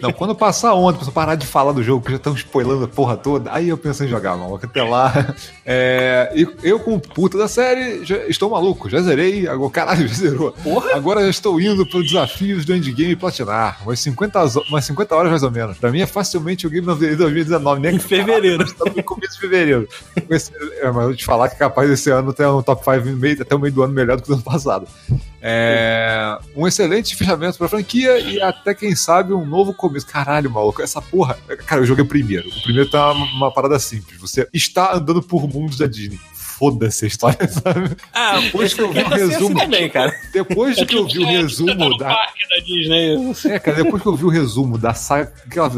Não, 0.00 0.12
quando 0.12 0.34
passar 0.34 0.70
a 0.70 0.74
onda, 0.74 0.98
pra 0.98 1.10
parar 1.10 1.34
de 1.34 1.46
falar 1.46 1.72
do 1.72 1.82
jogo, 1.82 2.04
que 2.04 2.10
já 2.10 2.16
estão 2.16 2.34
spoilando 2.34 2.84
a 2.84 2.88
porra 2.88 3.16
toda, 3.16 3.52
aí 3.52 3.68
eu 3.68 3.76
penso 3.76 4.04
em 4.04 4.08
jogar, 4.08 4.36
maluco. 4.36 4.64
Até 4.64 4.82
lá. 4.82 5.34
É, 5.66 6.32
e 6.34 6.48
eu, 6.62 6.78
como 6.80 7.00
puta 7.00 7.36
da 7.38 7.48
série, 7.48 8.04
já 8.04 8.16
estou 8.26 8.50
maluco. 8.50 8.88
Já 8.90 9.00
zerei. 9.00 9.46
Agora, 9.48 9.70
caralho, 9.70 10.08
já 10.08 10.14
zerou. 10.14 10.52
Porra! 10.52 10.94
Agora 10.94 11.22
já 11.22 11.30
estou 11.30 11.60
indo 11.60 11.86
para 11.86 12.00
desafios 12.00 12.64
do 12.64 12.74
endgame 12.74 13.16
platinar. 13.16 13.80
Umas 13.84 14.00
50, 14.00 14.46
zo- 14.46 14.64
umas 14.68 14.84
50 14.84 15.14
horas 15.14 15.30
mais 15.30 15.42
ou 15.42 15.50
menos. 15.50 15.78
Pra 15.78 15.90
mim 15.90 16.00
é 16.00 16.06
facilmente 16.06 16.66
o 16.66 16.70
game 16.70 16.86
de 16.96 17.16
2019, 17.16 17.80
nem 17.80 17.96
Em 17.96 17.98
fevereiro. 17.98 18.62
Estamos 18.64 18.94
no 18.96 19.02
começo 19.02 19.34
de 19.34 19.40
fevereiro. 19.40 19.88
Esse- 20.30 20.52
é, 20.80 20.86
mas 20.86 20.96
eu 20.96 21.08
vou 21.08 21.14
te 21.16 21.24
falar 21.24 21.48
que 21.48 21.56
capaz 21.56 21.88
esse 21.90 22.10
ano 22.10 22.32
ter 22.32 22.46
um 22.46 22.62
top 22.62 22.82
5 22.84 23.16
meio, 23.16 23.40
até 23.42 23.54
o 23.54 23.58
meio 23.58 23.72
do 23.72 23.82
ano 23.82 23.92
melhor 23.92 24.16
do 24.16 24.22
que 24.22 24.30
o 24.30 24.34
ano 24.34 24.42
passado. 24.42 24.86
É, 25.46 26.38
um 26.56 26.66
excelente 26.66 27.14
fechamento 27.14 27.58
pra 27.58 27.68
franquia 27.68 28.18
e 28.18 28.40
até, 28.40 28.74
quem 28.74 28.96
sabe, 28.96 29.34
um 29.34 29.44
novo 29.44 29.74
começo. 29.74 30.06
Caralho, 30.06 30.50
maluco, 30.50 30.80
essa 30.80 31.02
porra. 31.02 31.36
Cara, 31.66 31.82
eu 31.82 31.86
joguei 31.86 32.02
o 32.02 32.08
primeiro. 32.08 32.48
O 32.48 32.62
primeiro 32.62 32.88
tá 32.90 33.12
uma, 33.12 33.26
uma 33.26 33.52
parada 33.52 33.78
simples. 33.78 34.18
Você 34.18 34.48
está 34.54 34.94
andando 34.96 35.22
por 35.22 35.46
mundos 35.46 35.76
da 35.76 35.86
Disney. 35.86 36.18
Foda-se 36.58 37.04
a 37.04 37.08
história, 37.08 37.46
sabe? 37.48 37.96
Ah, 38.12 38.38
Depois 38.40 38.72
que 38.74 38.80
eu 38.80 38.92
vi 38.92 39.00
o 39.00 39.06
assim 39.06 39.28
resumo. 39.28 39.58
também, 39.58 39.88
cara. 39.90 40.14
Depois 40.32 40.76
de 40.76 40.86
que 40.86 40.96
eu 40.96 41.06
vi 41.06 41.18
o 41.18 41.22
É, 41.22 41.26
tá 41.26 41.32
resumo 41.40 41.98
da. 41.98 42.06
parque 42.06 42.48
da 42.48 42.64
Disney. 42.64 43.34
É, 43.52 43.58
cara, 43.58 43.76
depois 43.82 44.02
que 44.02 44.08
eu 44.08 44.14
vi 44.16 44.24
o 44.24 44.28
resumo 44.28 44.78
da 44.78 44.94
saga, 44.94 45.32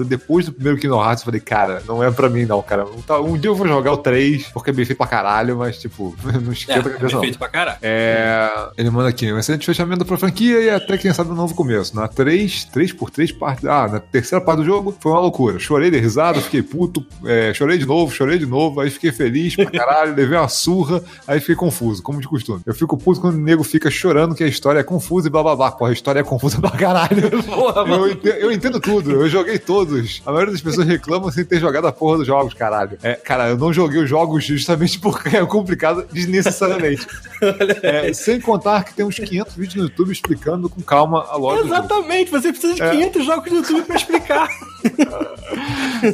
depois 0.06 0.46
do 0.46 0.52
primeiro 0.52 0.78
Kingdom 0.78 1.02
Hearts, 1.02 1.22
eu 1.22 1.24
falei, 1.26 1.40
cara, 1.40 1.82
não 1.86 2.02
é 2.02 2.10
pra 2.10 2.28
mim 2.28 2.44
não, 2.44 2.60
cara. 2.62 2.84
Tá, 3.06 3.20
Um 3.20 3.38
dia 3.38 3.48
eu 3.50 3.54
vou 3.54 3.66
jogar 3.66 3.92
o 3.92 3.96
3, 3.98 4.48
porque 4.48 4.70
é 4.70 4.72
bem 4.72 4.84
feito 4.84 4.98
pra 4.98 5.06
caralho, 5.06 5.56
mas, 5.56 5.78
tipo, 5.78 6.14
não 6.22 6.50
É, 6.50 6.52
esquenta 6.52 6.80
a 6.80 6.92
cabeça 6.92 7.02
não. 7.04 7.10
perfeito 7.20 7.38
pra 7.38 7.48
caralho. 7.48 7.78
É, 7.82 8.50
ele 8.76 8.90
manda 8.90 9.08
aqui, 9.08 9.32
um 9.32 9.38
excelente 9.38 9.64
fechamento 9.66 10.04
pra 10.04 10.16
franquia 10.16 10.60
e 10.60 10.70
até, 10.70 10.98
quem 10.98 11.12
sabe, 11.12 11.30
um 11.30 11.34
novo 11.34 11.54
começo. 11.54 11.94
Na 11.96 12.06
3, 12.08 12.64
3 12.64 12.92
por 12.92 13.10
3 13.10 13.32
parte, 13.32 13.66
ah, 13.66 13.88
na 13.88 14.00
terceira 14.00 14.44
parte 14.44 14.58
do 14.58 14.64
jogo, 14.64 14.94
foi 15.00 15.12
uma 15.12 15.20
loucura. 15.20 15.58
Chorei 15.58 15.90
de 15.90 15.98
risada, 15.98 16.40
fiquei 16.40 16.62
puto, 16.62 17.04
é, 17.24 17.52
chorei 17.54 17.78
de 17.78 17.86
novo, 17.86 18.12
chorei 18.14 18.38
de 18.38 18.46
novo, 18.46 18.80
aí 18.80 18.90
fiquei 18.90 19.12
feliz 19.12 19.54
pra 19.56 19.70
caralho, 19.70 20.14
levei 20.16 20.36
uma 20.38 20.48
surra, 20.66 21.00
aí 21.29 21.38
fiquei 21.38 21.55
confuso, 21.55 22.02
como 22.02 22.20
de 22.20 22.26
costume. 22.26 22.61
Eu 22.66 22.74
fico 22.74 22.96
puto 22.96 23.20
quando 23.20 23.37
o 23.37 23.38
nego 23.38 23.62
fica 23.62 23.88
chorando 23.88 24.35
que 24.35 24.42
a 24.42 24.48
história 24.48 24.81
é 24.81 24.83
confusa 24.83 25.29
e 25.29 25.31
blá 25.31 25.40
blá 25.40 25.55
blá. 25.55 25.70
Porra, 25.70 25.90
a 25.90 25.92
história 25.92 26.18
é 26.18 26.24
confusa 26.24 26.59
pra 26.61 26.70
caralho. 26.72 27.42
Porra. 27.44 27.83
Eu 27.88 28.11
entendo, 28.11 28.35
eu 28.35 28.50
entendo 28.52 28.81
tudo, 28.81 29.12
eu 29.12 29.29
joguei 29.29 29.61
todos. 29.61 30.20
A 30.26 30.33
maioria 30.33 30.52
das 30.52 30.61
pessoas 30.61 30.88
reclamam 30.88 31.31
sem 31.31 31.44
ter 31.44 31.61
jogado 31.61 31.87
a 31.87 31.92
porra 31.92 32.18
dos 32.18 32.26
jogos, 32.26 32.52
caralho. 32.52 32.98
É, 33.00 33.14
cara, 33.14 33.48
eu 33.50 33.57
não 33.57 33.72
joguei 33.72 34.02
os 34.02 34.11
jogos 34.11 34.44
justamente 34.44 34.98
porque 35.00 35.37
é 35.37 35.46
complicado 35.46 36.05
desnecessariamente. 36.12 37.07
É, 37.83 38.12
sem 38.12 38.40
contar 38.40 38.83
que 38.85 38.92
tem 38.92 39.07
uns 39.07 39.14
500 39.16 39.55
vídeos 39.55 39.74
no 39.76 39.83
YouTube 39.85 40.11
explicando 40.11 40.68
com 40.68 40.83
calma 40.83 41.24
a 41.31 41.37
lógica. 41.37 41.66
Exatamente, 41.68 42.31
você 42.31 42.50
precisa 42.50 42.74
de 42.74 42.83
É. 42.83 42.90
500 42.90 43.24
jogos 43.24 43.52
no 43.52 43.59
YouTube 43.59 43.83
pra 43.83 43.96
explicar. 43.96 44.48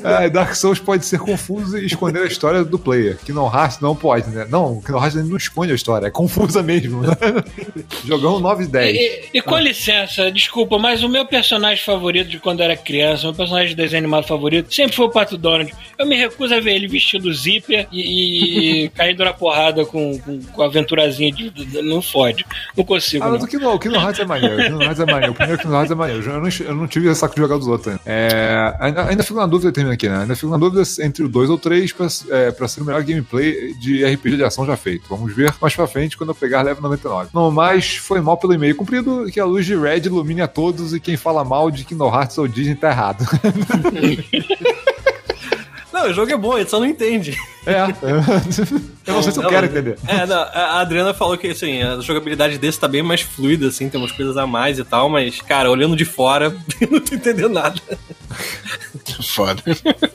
É, 0.05 0.29
Dark 0.29 0.55
Souls 0.55 0.79
pode 0.79 1.05
ser 1.07 1.19
confuso 1.19 1.79
e 1.79 1.87
esconder 1.87 2.23
a 2.23 2.27
história 2.27 2.65
do 2.65 2.79
player. 2.79 3.19
Que 3.25 3.33
não 3.33 3.47
Hearts 3.53 3.81
não 3.81 3.95
pode, 3.95 4.29
né? 4.31 4.41
Né? 4.42 4.48
Não, 4.50 4.78
o 4.78 4.96
Hearts 4.96 5.14
não 5.28 5.37
expõe 5.37 5.70
a 5.70 5.74
história, 5.74 6.07
é 6.07 6.11
confusa 6.11 6.62
mesmo. 6.62 7.02
Né? 7.02 7.09
Jogão 8.05 8.40
9 8.40 8.64
e 8.64 8.66
10. 8.66 8.96
E, 8.96 9.28
e 9.35 9.42
com 9.42 9.59
licença, 9.59 10.31
desculpa, 10.31 10.78
mas 10.78 11.02
o 11.02 11.09
meu 11.09 11.26
personagem 11.26 11.83
favorito 11.83 12.28
de 12.28 12.38
quando 12.38 12.61
era 12.61 12.76
criança, 12.76 13.24
meu 13.24 13.35
personagem 13.35 13.70
de 13.70 13.76
desenho 13.76 14.02
animado 14.02 14.26
favorito, 14.26 14.72
sempre 14.72 14.96
foi 14.96 15.07
o 15.07 15.11
Pato 15.11 15.37
Donald. 15.37 15.72
Eu 15.98 16.07
me 16.07 16.16
recuso 16.16 16.55
a 16.55 16.61
ver 16.61 16.74
ele 16.74 16.88
vestido 16.88 17.33
zíper 17.33 17.87
e, 17.90 18.85
e 18.85 18.88
caindo 18.94 19.24
na 19.24 19.33
porrada 19.33 19.85
com, 19.85 20.18
com, 20.18 20.40
com 20.42 20.62
a 20.62 20.66
aventurazinha 20.66 21.33
de, 21.33 21.50
de, 21.50 21.83
Não 21.83 22.02
fode. 22.02 22.44
Não 22.76 22.85
consigo. 22.85 23.24
Ah, 23.24 23.28
não. 23.28 23.35
mas 23.35 23.44
o 23.44 23.46
Kingdom, 23.46 23.74
o 23.74 23.78
Kingdom 23.78 24.00
Hearts 24.00 24.20
é 24.20 24.24
maneiro. 24.24 24.55
O 24.55 24.64
Kingdom 24.64 24.83
Hearts 24.83 25.00
é 25.00 25.07
maneiro. 25.07 25.33
O 25.33 25.35
primeiro 25.35 25.62
Kingdom 25.62 25.76
Hearts 25.76 25.92
é 25.92 25.94
maneiro. 25.94 26.22
Eu 26.22 26.40
não, 26.40 26.48
eu 26.66 26.74
não 26.74 26.87
tive 26.87 27.14
saco 27.14 27.35
de 27.35 27.40
jogar 27.40 27.57
dos 27.57 27.66
outros 27.66 27.88
ainda. 27.88 28.00
É, 28.07 28.74
ainda, 28.81 29.09
ainda 29.09 29.22
fico 29.22 29.38
na 29.38 29.46
dúvida, 29.46 29.72
termina 29.72 29.94
aqui, 29.94 30.09
né? 30.09 30.22
Ainda 30.22 30.35
fico 30.35 30.50
na 30.50 30.59
dúvida 30.59 30.83
entre 31.00 31.24
o 31.24 31.28
2 31.28 31.50
ou 31.50 31.59
3 31.59 31.92
pra, 31.92 32.07
é, 32.31 32.50
pra 32.50 32.68
ser 32.68 32.81
o 32.81 32.85
melhor 32.85 33.02
gameplay 33.02 33.74
de 33.74 34.05
RPG 34.05 34.32
de 34.37 34.45
ação 34.45 34.66
já 34.66 34.77
feito. 34.77 35.05
Vamos 35.09 35.35
ver 35.35 35.55
mais 35.61 35.75
pra 35.75 35.87
frente 35.87 36.16
quando 36.16 36.31
eu 36.31 36.35
pegar 36.35 36.62
level 36.62 36.83
99. 36.83 37.31
Não, 37.33 37.51
mas 37.51 37.97
foi 37.97 38.21
mal 38.21 38.37
pelo 38.37 38.55
e-mail 38.55 38.77
cumprido 38.77 39.27
que 39.33 39.40
a 39.40 39.45
luz 39.45 39.66
de 39.66 39.77
Red 39.77 40.03
ilumine 40.07 40.42
a 40.42 40.49
todos 40.49 40.95
e 40.95 41.01
quem 41.01 41.16
fala 41.16 41.45
mal 41.45 41.71
de 41.71 41.85
Kingdom 41.85 42.14
Hearts 42.14 42.38
ou 42.38 42.49
Disney 42.49 42.75
tá 42.75 42.90
errado. 42.90 43.25
Não, 45.92 46.11
o 46.11 46.14
jogo 46.14 46.33
é 46.33 46.37
bom, 46.37 46.57
ele 46.57 46.68
só 46.68 46.81
não 46.81 46.87
entende. 46.87 47.37
É. 47.66 47.83
Eu 49.07 49.14
não 49.14 49.23
sei 49.23 49.33
se 49.33 49.38
eu 49.38 49.49
quero 49.49 49.66
entender. 49.66 49.99
É, 50.07 50.25
não, 50.25 50.37
a 50.37 50.81
Adriana 50.81 51.12
falou 51.12 51.37
que 51.37 51.49
assim, 51.49 51.83
a 51.83 52.01
jogabilidade 52.01 52.57
desse 52.57 52.79
tá 52.79 52.87
bem 52.87 53.03
mais 53.03 53.21
fluida, 53.21 53.66
assim, 53.66 53.88
tem 53.88 54.01
umas 54.01 54.12
coisas 54.12 54.37
a 54.37 54.47
mais 54.47 54.79
e 54.79 54.85
tal, 54.85 55.09
mas, 55.09 55.40
cara, 55.42 55.68
olhando 55.68 55.97
de 55.97 56.05
fora, 56.05 56.57
eu 56.81 56.88
não 56.88 57.01
tô 57.01 57.14
entendendo 57.14 57.49
nada. 57.49 57.81
Foda. 59.33 59.63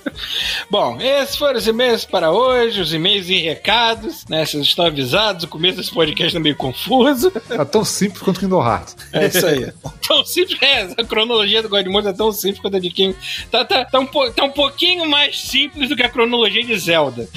Bom, 0.69 0.99
esses 0.99 1.35
foram 1.35 1.57
os 1.57 1.67
e-mails 1.67 2.05
para 2.05 2.31
hoje, 2.31 2.81
os 2.81 2.93
e-mails 2.93 3.29
e 3.29 3.39
recados, 3.39 4.25
né? 4.29 4.45
Vocês 4.45 4.63
estão 4.63 4.85
avisados, 4.85 5.43
o 5.43 5.47
começo 5.47 5.77
desse 5.77 5.91
podcast 5.91 6.35
é 6.35 6.39
meio 6.39 6.55
confuso. 6.55 7.31
É 7.49 7.63
tão 7.65 7.85
simples 7.85 8.21
quanto 8.21 8.39
Kingdom 8.39 8.65
Hearts. 8.65 8.95
É 9.13 9.27
isso 9.27 9.45
aí. 9.45 9.71
tão 10.07 10.25
simples, 10.25 10.61
é, 10.61 10.89
a 10.97 11.03
cronologia 11.03 11.61
do 11.61 11.69
Godmode 11.69 12.07
é 12.07 12.13
tão 12.13 12.31
simples 12.31 12.59
quanto 12.59 12.77
a 12.77 12.79
de 12.79 12.89
King. 12.89 13.15
Tá, 13.51 13.63
tá, 13.63 13.85
tá, 13.85 13.99
um, 13.99 14.05
tá 14.05 14.43
um 14.43 14.51
pouquinho 14.51 15.07
mais 15.07 15.39
simples 15.39 15.89
do 15.89 15.95
que 15.95 16.03
a 16.03 16.09
cronologia 16.09 16.63
de 16.63 16.77
Zelda. 16.77 17.27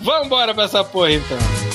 Vambora 0.00 0.54
pra 0.54 0.64
essa 0.64 0.82
porra 0.82 1.12
então. 1.12 1.71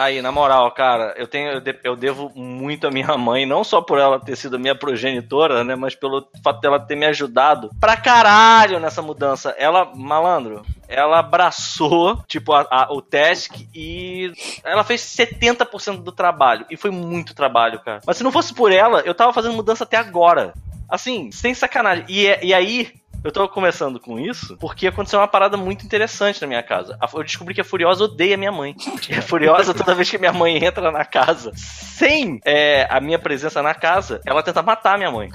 Aí, 0.00 0.22
na 0.22 0.32
moral, 0.32 0.70
cara, 0.72 1.12
eu 1.18 1.28
tenho 1.28 1.50
eu, 1.50 1.60
de, 1.60 1.78
eu 1.84 1.94
devo 1.94 2.32
muito 2.34 2.86
a 2.86 2.90
minha 2.90 3.18
mãe, 3.18 3.44
não 3.44 3.62
só 3.62 3.82
por 3.82 3.98
ela 3.98 4.18
ter 4.18 4.34
sido 4.34 4.58
minha 4.58 4.74
progenitora, 4.74 5.62
né, 5.62 5.76
mas 5.76 5.94
pelo 5.94 6.26
fato 6.42 6.58
dela 6.62 6.80
ter 6.80 6.96
me 6.96 7.04
ajudado 7.04 7.68
pra 7.78 7.98
caralho 7.98 8.80
nessa 8.80 9.02
mudança. 9.02 9.54
Ela, 9.58 9.94
malandro, 9.94 10.62
ela 10.88 11.18
abraçou, 11.18 12.16
tipo, 12.26 12.54
a, 12.54 12.66
a, 12.70 12.90
o 12.90 13.02
task 13.02 13.54
e 13.74 14.32
ela 14.64 14.84
fez 14.84 15.02
70% 15.02 16.02
do 16.02 16.12
trabalho. 16.12 16.64
E 16.70 16.78
foi 16.78 16.90
muito 16.90 17.34
trabalho, 17.34 17.78
cara. 17.80 18.00
Mas 18.06 18.16
se 18.16 18.24
não 18.24 18.32
fosse 18.32 18.54
por 18.54 18.72
ela, 18.72 19.00
eu 19.00 19.14
tava 19.14 19.34
fazendo 19.34 19.54
mudança 19.54 19.84
até 19.84 19.98
agora. 19.98 20.54
Assim, 20.88 21.30
sem 21.30 21.52
sacanagem. 21.52 22.06
E, 22.08 22.24
e 22.42 22.54
aí, 22.54 22.90
eu 23.22 23.30
tô 23.30 23.48
começando 23.48 24.00
com 24.00 24.18
isso 24.18 24.56
porque 24.58 24.86
aconteceu 24.86 25.18
uma 25.18 25.28
parada 25.28 25.56
muito 25.56 25.84
interessante 25.84 26.40
na 26.40 26.46
minha 26.46 26.62
casa. 26.62 26.98
Eu 27.12 27.22
descobri 27.22 27.54
que 27.54 27.60
a 27.60 27.64
Furiosa 27.64 28.04
odeia 28.04 28.36
minha 28.36 28.52
mãe. 28.52 28.74
E 29.08 29.14
a 29.14 29.22
Furiosa, 29.22 29.74
toda 29.74 29.94
vez 29.94 30.10
que 30.10 30.18
minha 30.18 30.32
mãe 30.32 30.64
entra 30.64 30.90
na 30.90 31.04
casa, 31.04 31.52
sem 31.54 32.40
é, 32.44 32.86
a 32.90 33.00
minha 33.00 33.18
presença 33.18 33.62
na 33.62 33.74
casa, 33.74 34.20
ela 34.24 34.42
tenta 34.42 34.62
matar 34.62 34.96
minha 34.96 35.10
mãe. 35.10 35.28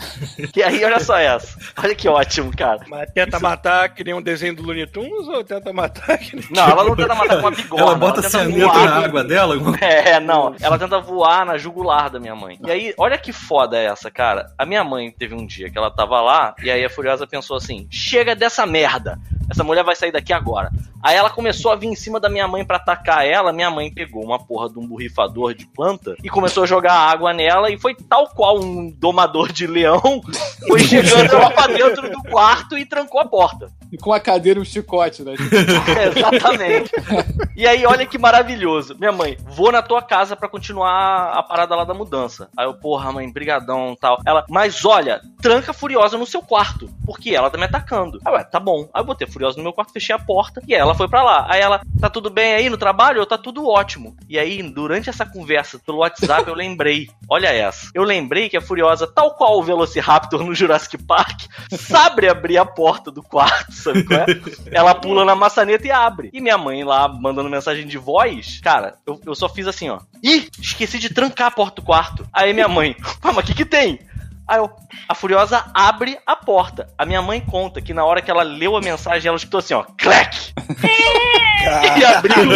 E 0.56 0.64
aí, 0.64 0.84
olha 0.84 1.00
só 1.00 1.18
essa. 1.18 1.58
Olha 1.78 1.94
que 1.94 2.08
ótimo, 2.08 2.56
cara. 2.56 2.80
Mas 2.88 3.12
tenta 3.12 3.38
isso... 3.38 3.44
matar 3.44 3.90
que 3.90 4.04
nem 4.04 4.14
um 4.14 4.22
desenho 4.22 4.56
do 4.56 4.64
Looney 4.64 4.88
Tunes 4.88 5.28
ou 5.28 5.44
tenta 5.44 5.72
matar 5.72 6.18
que 6.18 6.36
nem... 6.36 6.46
Não, 6.52 6.68
ela 6.68 6.84
não 6.84 6.96
tenta 6.96 7.14
matar 7.14 7.36
com 7.36 7.48
uma 7.48 7.52
bigorna. 7.52 7.86
Ela 7.86 7.96
bota 7.96 8.22
cianeto 8.22 8.68
na 8.68 9.06
água 9.06 9.24
dela? 9.24 9.56
É, 9.82 10.20
não. 10.20 10.56
Ela 10.60 10.80
tenta 10.80 11.00
voar 11.00 11.46
na 11.46 11.58
jugular 11.58 12.10
da 12.10 12.20
minha 12.20 12.36
mãe. 12.36 12.60
E 12.66 12.72
aí, 12.72 12.94
olha 12.98 13.18
que 13.18 13.32
foda 13.32 13.78
é 13.78 13.86
essa, 13.86 14.10
cara. 14.10 14.52
A 14.58 14.66
minha 14.66 14.84
mãe 14.84 15.12
teve 15.12 15.36
um 15.36 15.46
dia 15.46 15.70
que 15.70 15.78
ela 15.78 15.92
tava 15.92 16.22
lá 16.22 16.56
e 16.64 16.72
aí 16.72 16.84
a 16.84 16.90
Furiosa 16.90 17.28
pensou 17.28 17.58
assim, 17.58 17.75
assim: 17.76 17.88
chega 17.90 18.36
dessa 18.36 18.66
merda. 18.66 19.20
Essa 19.50 19.64
mulher 19.64 19.84
vai 19.84 19.96
sair 19.96 20.12
daqui 20.12 20.34
agora. 20.34 20.72
Aí 21.04 21.16
ela 21.16 21.30
começou 21.30 21.72
a 21.72 21.76
vir 21.76 21.86
em 21.86 21.96
cima 21.96 22.20
da 22.20 22.28
minha 22.28 22.48
mãe 22.48 22.66
para 22.66 22.78
atacar 22.78 23.28
ela. 23.28 23.54
Minha 23.54 23.70
mãe 23.70 23.94
pegou 23.94 24.24
uma 24.24 24.40
porra 24.40 24.68
de 24.70 24.80
um 24.80 24.88
borrifador 24.88 25.54
de 25.54 25.68
planta 25.68 26.16
e 26.24 26.30
começou 26.30 26.64
a 26.64 26.66
jogar 26.66 26.94
água 26.94 27.32
nela. 27.32 27.70
E 27.70 27.78
foi 27.78 27.94
tal 27.94 28.28
qual 28.30 28.60
um 28.60 28.90
domador 28.90 29.52
de 29.52 29.68
leão. 29.68 30.02
Foi 30.68 30.80
chegando 30.80 31.38
lá 31.38 31.52
pra 31.52 31.68
dentro 31.68 32.10
do 32.10 32.24
quarto 32.24 32.76
e 32.76 32.88
trancou 32.88 33.22
a 33.22 33.26
porta. 33.26 33.72
E 33.96 33.98
com 33.98 34.12
a 34.12 34.20
cadeira 34.20 34.60
e 34.60 34.62
um 34.62 34.66
chicote, 34.66 35.24
né? 35.24 35.36
exatamente. 36.14 36.92
E 37.56 37.66
aí, 37.66 37.86
olha 37.86 38.06
que 38.06 38.18
maravilhoso. 38.18 38.94
Minha 39.00 39.14
mãe, 39.14 39.38
vou 39.48 39.72
na 39.72 39.82
tua 39.82 40.02
casa 40.02 40.36
para 40.36 40.50
continuar 40.50 41.32
a 41.32 41.42
parada 41.42 41.74
lá 41.78 41.86
da 41.86 41.94
mudança. 41.94 42.50
Aí 42.58 42.66
eu, 42.66 42.74
porra, 42.74 43.14
mãe, 43.14 43.32
brigadão 43.32 43.96
tal. 43.98 44.20
Ela, 44.26 44.44
mas 44.50 44.84
olha, 44.84 45.22
tranca 45.42 45.72
furiosa 45.72 46.18
no 46.18 46.26
seu 46.26 46.42
quarto. 46.42 46.90
Porque 47.06 47.34
ela 47.34 47.50
tá 47.50 47.58
me 47.58 47.64
atacando. 47.64 48.20
Aí, 48.26 48.34
ué, 48.34 48.44
tá 48.44 48.60
bom. 48.60 48.90
Aí 48.94 49.02
eu 49.02 49.06
botei 49.06 49.26
furiosa 49.28 49.56
no 49.56 49.64
meu 49.64 49.72
quarto, 49.72 49.94
fechei 49.94 50.14
a 50.14 50.20
porta 50.20 50.62
e 50.68 50.76
ela 50.76 50.94
foi 50.94 51.08
para 51.08 51.24
lá. 51.24 51.46
Aí 51.50 51.62
ela, 51.62 51.80
tá 52.02 52.10
tudo 52.10 52.30
bem 52.30 52.54
aí 52.54 52.70
no 52.70 52.78
trabalho? 52.78 53.20
Eu, 53.20 53.26
tá 53.26 53.38
tudo 53.38 53.66
ótimo. 53.66 54.14
E 54.28 54.38
aí, 54.38 54.62
durante 54.62 55.10
essa 55.10 55.26
conversa 55.26 55.80
pelo 55.80 56.00
WhatsApp, 56.00 56.50
eu 56.50 56.54
lembrei. 56.54 57.08
Olha 57.32 57.48
essa. 57.48 57.90
Eu 57.94 58.04
lembrei 58.04 58.50
que 58.50 58.58
a 58.58 58.62
Furiosa, 58.62 59.08
tal 59.08 59.36
qual 59.36 59.58
o 59.58 59.64
Velociraptor 59.64 60.44
no 60.44 60.54
Jurassic 60.54 60.98
Park, 60.98 61.44
sabe 61.72 62.28
abrir 62.28 62.58
a 62.58 62.66
porta 62.66 63.10
do 63.10 63.24
quarto, 63.24 63.72
sabe 63.86 64.04
qual 64.04 64.20
é? 64.20 64.26
Ela 64.72 64.96
pula 64.96 65.24
na 65.24 65.36
maçaneta 65.36 65.88
e 65.88 65.92
abre. 65.92 66.30
E 66.34 66.42
minha 66.42 66.58
mãe 66.58 66.84
lá 66.84 67.08
mandando 67.08 67.50
mensagem 67.50 67.88
de 67.88 67.98
voz, 67.98 68.60
cara, 68.62 68.96
eu, 69.06 69.20
eu 69.26 69.36
só 69.36 69.48
fiz 69.48 69.68
assim, 69.68 69.90
ó. 69.90 70.00
Ih, 70.22 70.50
esqueci 70.60 71.00
de 71.00 71.14
trancar 71.14 71.48
a 71.48 71.52
porta 71.52 71.82
do 71.82 71.86
quarto. 71.86 72.28
Aí 72.34 72.54
minha 72.54 72.68
mãe, 72.68 72.96
mas 73.24 73.38
o 73.38 73.44
que 73.44 73.54
que 73.54 73.66
tem? 73.66 74.00
Aí 74.48 74.60
eu, 74.60 74.70
a 75.10 75.16
Furiosa 75.16 75.66
abre 75.74 76.20
a 76.26 76.36
porta. 76.36 76.88
A 76.98 77.06
minha 77.06 77.22
mãe 77.22 77.42
conta 77.42 77.82
que 77.82 77.94
na 77.94 78.06
hora 78.06 78.22
que 78.22 78.30
ela 78.30 78.44
leu 78.44 78.76
a 78.76 78.82
mensagem, 78.82 79.28
ela 79.28 79.38
escutou 79.38 79.60
assim, 79.60 79.74
ó, 79.74 79.84
clack! 79.98 80.54
e 81.98 82.06
abriu. 82.06 82.52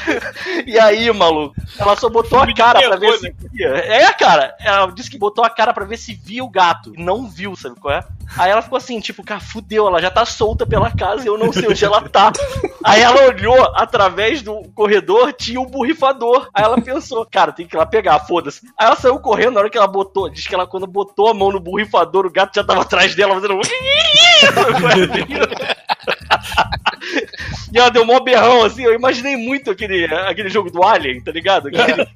e 0.66 0.78
aí, 0.78 1.10
maluco, 1.12 1.54
ela 1.78 1.96
só 1.96 2.08
botou 2.08 2.38
a 2.38 2.54
cara 2.54 2.80
pra 2.80 2.96
ver 2.96 3.18
se 3.18 3.34
via. 3.52 3.68
É, 3.68 4.12
cara, 4.12 4.54
ela 4.60 4.90
disse 4.92 5.10
que 5.10 5.18
botou 5.18 5.44
a 5.44 5.50
cara 5.50 5.72
pra 5.72 5.84
ver 5.84 5.96
se 5.96 6.14
via 6.14 6.44
o 6.44 6.48
gato. 6.48 6.92
E 6.96 7.02
não 7.02 7.28
viu, 7.28 7.56
sabe 7.56 7.78
qual 7.80 7.94
é? 7.94 8.04
Aí 8.36 8.50
ela 8.50 8.62
ficou 8.62 8.76
assim, 8.76 9.00
tipo, 9.00 9.22
cara, 9.22 9.40
fudeu, 9.40 9.86
ela 9.86 10.00
já 10.00 10.10
tá 10.10 10.24
solta 10.24 10.66
pela 10.66 10.90
casa 10.90 11.24
e 11.24 11.26
eu 11.26 11.38
não 11.38 11.52
sei 11.52 11.68
onde 11.68 11.84
ela 11.84 12.08
tá. 12.08 12.32
Aí 12.82 13.02
ela 13.02 13.28
olhou 13.28 13.72
através 13.74 14.42
do 14.42 14.62
corredor, 14.74 15.32
tinha 15.32 15.60
um 15.60 15.66
borrifador. 15.66 16.48
Aí 16.52 16.64
ela 16.64 16.80
pensou, 16.80 17.26
cara, 17.26 17.52
tem 17.52 17.66
que 17.66 17.76
ir 17.76 17.78
lá 17.78 17.86
pegar, 17.86 18.18
foda-se. 18.20 18.66
Aí 18.78 18.86
ela 18.86 18.96
saiu 18.96 19.18
correndo, 19.20 19.54
na 19.54 19.60
hora 19.60 19.70
que 19.70 19.78
ela 19.78 19.86
botou, 19.86 20.28
diz 20.28 20.46
que 20.46 20.54
ela 20.54 20.66
quando 20.66 20.86
botou 20.86 21.28
a 21.28 21.34
mão 21.34 21.50
no 21.50 21.60
borrifador, 21.60 22.26
o 22.26 22.30
gato 22.30 22.54
já 22.54 22.64
tava 22.64 22.82
atrás 22.82 23.14
dela 23.14 23.34
fazendo. 23.34 23.60
e 27.72 27.78
ela 27.78 27.90
deu 27.90 28.02
um 28.02 28.20
berrão, 28.20 28.64
assim, 28.64 28.82
eu 28.84 28.94
imaginei 28.94 29.36
muito 29.36 29.70
aquele, 29.70 30.04
aquele 30.04 30.48
jogo 30.48 30.70
do 30.70 30.82
Alien, 30.82 31.20
tá 31.20 31.32
ligado? 31.32 31.68
Aquele... 31.68 32.06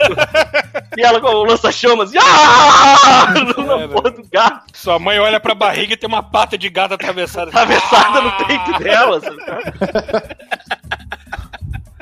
e 0.96 1.03
ela 1.03 1.20
com 1.20 1.29
o 1.29 1.44
lança-chamas, 1.44 2.12
ah! 2.16 3.35
na 3.59 3.81
é, 3.83 3.88
porra 3.88 4.11
do 4.11 4.26
gato. 4.31 4.64
Sua 4.72 4.98
mãe 4.98 5.18
olha 5.18 5.40
pra 5.40 5.55
barriga 5.55 5.94
e 5.94 5.96
tem 5.96 6.09
uma 6.09 6.22
pata 6.22 6.57
de 6.57 6.68
gato 6.68 6.94
atravessada. 6.94 7.50
Atravessada 7.50 8.20
no 8.20 8.33
peito 8.46 8.79
dela, 8.79 9.20
sabe? 9.20 9.37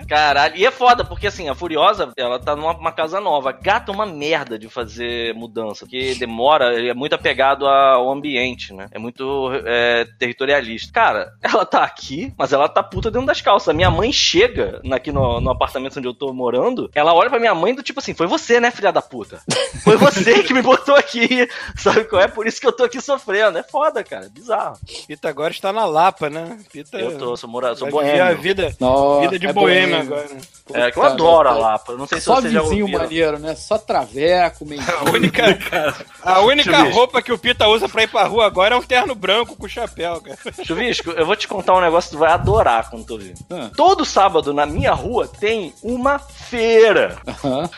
Caralho. 0.08 0.56
E 0.56 0.64
é 0.64 0.70
foda, 0.70 1.04
porque 1.04 1.26
assim, 1.26 1.48
a 1.48 1.54
Furiosa, 1.54 2.10
ela 2.16 2.38
tá 2.38 2.56
numa 2.56 2.90
casa 2.92 3.20
nova. 3.20 3.52
Gato 3.52 3.92
é 3.92 3.94
uma 3.94 4.06
merda 4.06 4.58
de 4.58 4.68
fazer 4.68 5.34
mudança, 5.34 5.80
porque 5.84 6.14
demora, 6.14 6.80
é 6.80 6.94
muito 6.94 7.14
apegado 7.14 7.66
ao 7.66 8.10
ambiente, 8.10 8.72
né? 8.72 8.88
É 8.90 8.98
muito 8.98 9.50
é, 9.66 10.06
territorialista. 10.18 10.92
Cara, 10.92 11.32
ela 11.42 11.66
tá 11.66 11.84
aqui, 11.84 12.32
mas 12.38 12.52
ela 12.54 12.68
tá 12.68 12.82
puta 12.82 13.10
dentro 13.10 13.26
das 13.26 13.42
calças. 13.42 13.74
Minha 13.74 13.90
mãe 13.90 14.10
chega 14.10 14.80
aqui 14.90 15.12
no, 15.12 15.40
no 15.40 15.50
apartamento 15.50 15.98
onde 15.98 16.08
eu 16.08 16.14
tô 16.14 16.32
morando, 16.32 16.90
ela 16.94 17.12
olha 17.12 17.28
pra 17.28 17.38
minha 17.38 17.54
mãe 17.54 17.74
do 17.74 17.82
tipo 17.82 18.00
assim, 18.00 18.14
foi 18.14 18.26
você, 18.26 18.58
né, 18.58 18.70
filha 18.70 18.90
da 18.90 19.02
puta? 19.02 19.40
Foi 19.84 19.96
você 19.98 20.42
que 20.42 20.54
me 20.54 20.62
botou 20.62 20.96
aqui. 20.96 21.46
Sabe 21.76 22.04
qual 22.04 22.22
é? 22.22 22.28
Por 22.28 22.46
isso 22.46 22.60
que 22.60 22.66
eu 22.66 22.72
tô 22.72 22.84
aqui 22.84 23.00
sofrendo. 23.00 23.58
É 23.58 23.62
foda, 23.62 24.02
cara. 24.02 24.24
É 24.24 24.28
bizarro. 24.30 24.78
Pita 25.06 25.28
agora 25.28 25.52
está 25.52 25.70
na 25.70 25.84
Lapa, 25.84 26.30
né? 26.30 26.58
Pita... 26.72 26.98
Eu 26.98 27.18
tô, 27.18 27.36
sou, 27.36 27.48
mora, 27.48 27.76
sou 27.76 27.90
boêmio. 27.90 28.24
A 28.24 28.32
vida, 28.32 28.74
vida 29.20 29.38
de 29.38 29.46
é 29.46 29.52
boêmio 29.52 29.97
agora. 30.00 30.26
É, 30.74 30.90
que 30.90 30.98
eu 30.98 31.02
adoro 31.02 31.48
a. 31.48 31.52
Lapa. 31.52 31.94
Não 31.94 32.06
sei 32.06 32.18
se 32.18 32.24
Só 32.24 32.36
você 32.36 32.50
já 32.50 32.62
vizinho 32.62 32.84
ouviu. 32.84 32.98
maneiro, 32.98 33.38
né? 33.38 33.54
Só 33.54 33.78
traveco, 33.78 34.66
meio. 34.66 34.82
A 34.82 35.10
única, 35.10 35.94
a 36.22 36.40
única 36.44 36.82
roupa 36.90 37.22
que 37.22 37.32
o 37.32 37.38
Pita 37.38 37.66
usa 37.68 37.88
pra 37.88 38.02
ir 38.02 38.08
pra 38.08 38.24
rua 38.24 38.46
agora 38.46 38.74
é 38.74 38.78
um 38.78 38.82
terno 38.82 39.14
branco 39.14 39.56
com 39.56 39.68
chapéu, 39.68 40.20
cara. 40.20 40.38
Chuvisco, 40.64 41.10
eu 41.10 41.24
vou 41.26 41.36
te 41.36 41.48
contar 41.48 41.74
um 41.74 41.80
negócio 41.80 42.10
que 42.10 42.16
tu 42.16 42.20
vai 42.20 42.32
adorar 42.32 42.90
quando 42.90 43.04
tu 43.04 43.14
ouvir. 43.14 43.34
Ah. 43.50 43.70
Todo 43.76 44.04
sábado 44.04 44.52
na 44.52 44.66
minha 44.66 44.92
rua 44.92 45.28
tem 45.28 45.72
uma 45.82 46.18
feira. 46.18 47.16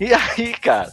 E 0.00 0.12
aí, 0.12 0.52
cara, 0.54 0.92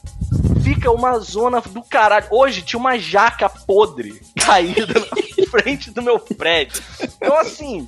fica 0.74 0.92
uma 0.92 1.18
zona 1.20 1.62
do 1.62 1.82
caralho. 1.82 2.26
Hoje 2.30 2.62
tinha 2.62 2.80
uma 2.80 2.98
jaca 2.98 3.50
podre 3.50 4.22
caída 4.46 4.86
na 5.00 5.48
frente 5.50 5.90
do 5.90 6.02
meu 6.02 6.20
prédio. 6.20 6.82
Então, 7.02 7.36
assim. 7.38 7.88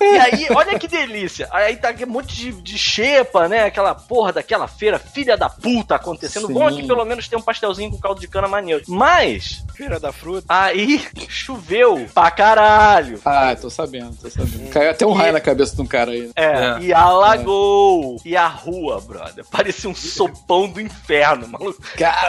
E 0.00 0.04
aí, 0.04 0.46
olha 0.54 0.78
que 0.78 0.88
delícia. 0.88 1.46
Aí 1.52 1.76
tá 1.76 1.90
aquele 1.90 2.10
monte 2.10 2.34
de, 2.34 2.52
de 2.52 2.78
xepa, 2.78 3.48
né? 3.48 3.64
Aquela 3.64 3.94
porra 3.94 4.32
daquela 4.32 4.66
feira, 4.66 4.98
filha 4.98 5.36
da 5.36 5.48
puta 5.50 5.94
acontecendo. 5.96 6.46
Sim. 6.46 6.54
Bom 6.54 6.68
é 6.68 6.72
que 6.72 6.86
pelo 6.86 7.04
menos 7.04 7.28
tem 7.28 7.38
um 7.38 7.42
pastelzinho 7.42 7.90
com 7.90 7.98
caldo 7.98 8.20
de 8.20 8.28
cana 8.28 8.48
maneiro. 8.48 8.82
Mas, 8.88 9.62
Feira 9.74 10.00
da 10.00 10.10
fruta. 10.12 10.46
aí 10.48 11.04
choveu 11.28 12.06
pra 12.14 12.30
caralho. 12.30 13.20
Ah, 13.24 13.54
tô 13.54 13.68
sabendo, 13.68 14.16
tô 14.16 14.30
sabendo. 14.30 14.70
Caiu 14.70 14.90
até 14.90 15.06
um 15.06 15.12
raio 15.12 15.32
na 15.32 15.40
cabeça 15.40 15.74
de 15.76 15.82
um 15.82 15.86
cara 15.86 16.12
aí. 16.12 16.30
É, 16.34 16.44
É. 16.44 16.78
e 16.80 16.92
alagou. 16.94 18.20
E 18.24 18.36
a 18.36 18.46
rua, 18.46 19.00
brother, 19.00 19.44
parecia 19.50 19.90
um 19.90 19.94
sopão 19.94 20.68
do 20.68 20.80
inferno, 20.80 21.46
maluco. 21.48 21.82
Caralho, 21.96 22.21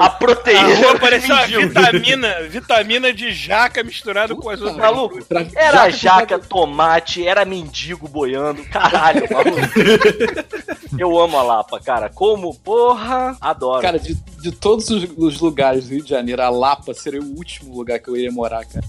a 0.00 0.10
proteína. 0.10 0.60
A 0.60 0.76
rua 0.76 0.98
parecia 0.98 1.34
uma 1.34 1.46
vitamina, 1.46 2.42
vitamina 2.48 3.12
de 3.12 3.32
jaca 3.32 3.82
misturado 3.82 4.36
com 4.36 4.50
as 4.50 4.60
outras. 4.60 4.78
Maluco, 4.78 5.18
era 5.56 5.88
jaca, 5.90 6.38
tomate, 6.38 7.26
era 7.26 7.44
mendigo 7.44 8.08
boiando, 8.08 8.64
caralho, 8.64 9.26
maluco. 9.30 9.58
Eu 10.96 11.18
amo 11.18 11.36
a 11.36 11.42
Lapa, 11.42 11.80
cara. 11.80 12.08
Como, 12.08 12.54
porra, 12.54 13.36
adoro. 13.40 13.82
Cara, 13.82 13.98
de, 13.98 14.14
de 14.14 14.52
todos 14.52 14.88
os, 14.90 15.04
os 15.16 15.40
lugares 15.40 15.88
do 15.88 15.94
Rio 15.94 16.04
de 16.04 16.10
Janeiro, 16.10 16.40
a 16.40 16.48
Lapa 16.48 16.94
seria 16.94 17.20
o 17.20 17.36
último 17.36 17.76
lugar 17.76 17.98
que 17.98 18.08
eu 18.08 18.16
iria 18.16 18.30
morar, 18.30 18.64
cara. 18.64 18.84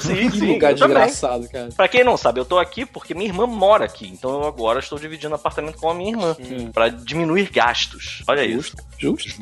sim, 0.00 0.30
Que 0.30 0.38
sim, 0.38 0.52
lugar 0.52 0.72
eu 0.72 0.78
também. 0.78 0.96
desgraçado, 0.96 1.48
cara. 1.48 1.68
Pra 1.76 1.88
quem 1.88 2.04
não 2.04 2.16
sabe, 2.16 2.38
eu 2.38 2.44
tô 2.44 2.56
aqui 2.56 2.86
porque 2.86 3.14
minha 3.14 3.26
irmã 3.28 3.46
mora 3.48 3.84
aqui. 3.84 4.06
Então 4.06 4.30
eu 4.42 4.46
agora 4.46 4.78
estou 4.78 4.96
dividindo 4.98 5.34
apartamento 5.34 5.76
com 5.78 5.90
a 5.90 5.94
minha 5.94 6.10
irmã. 6.10 6.36
Hum. 6.38 6.70
Pra 6.70 6.88
diminuir 6.88 7.50
gastos. 7.50 8.22
Olha 8.28 8.44
isso. 8.44 8.72
Justo? 8.96 9.34
Justo. 9.36 9.38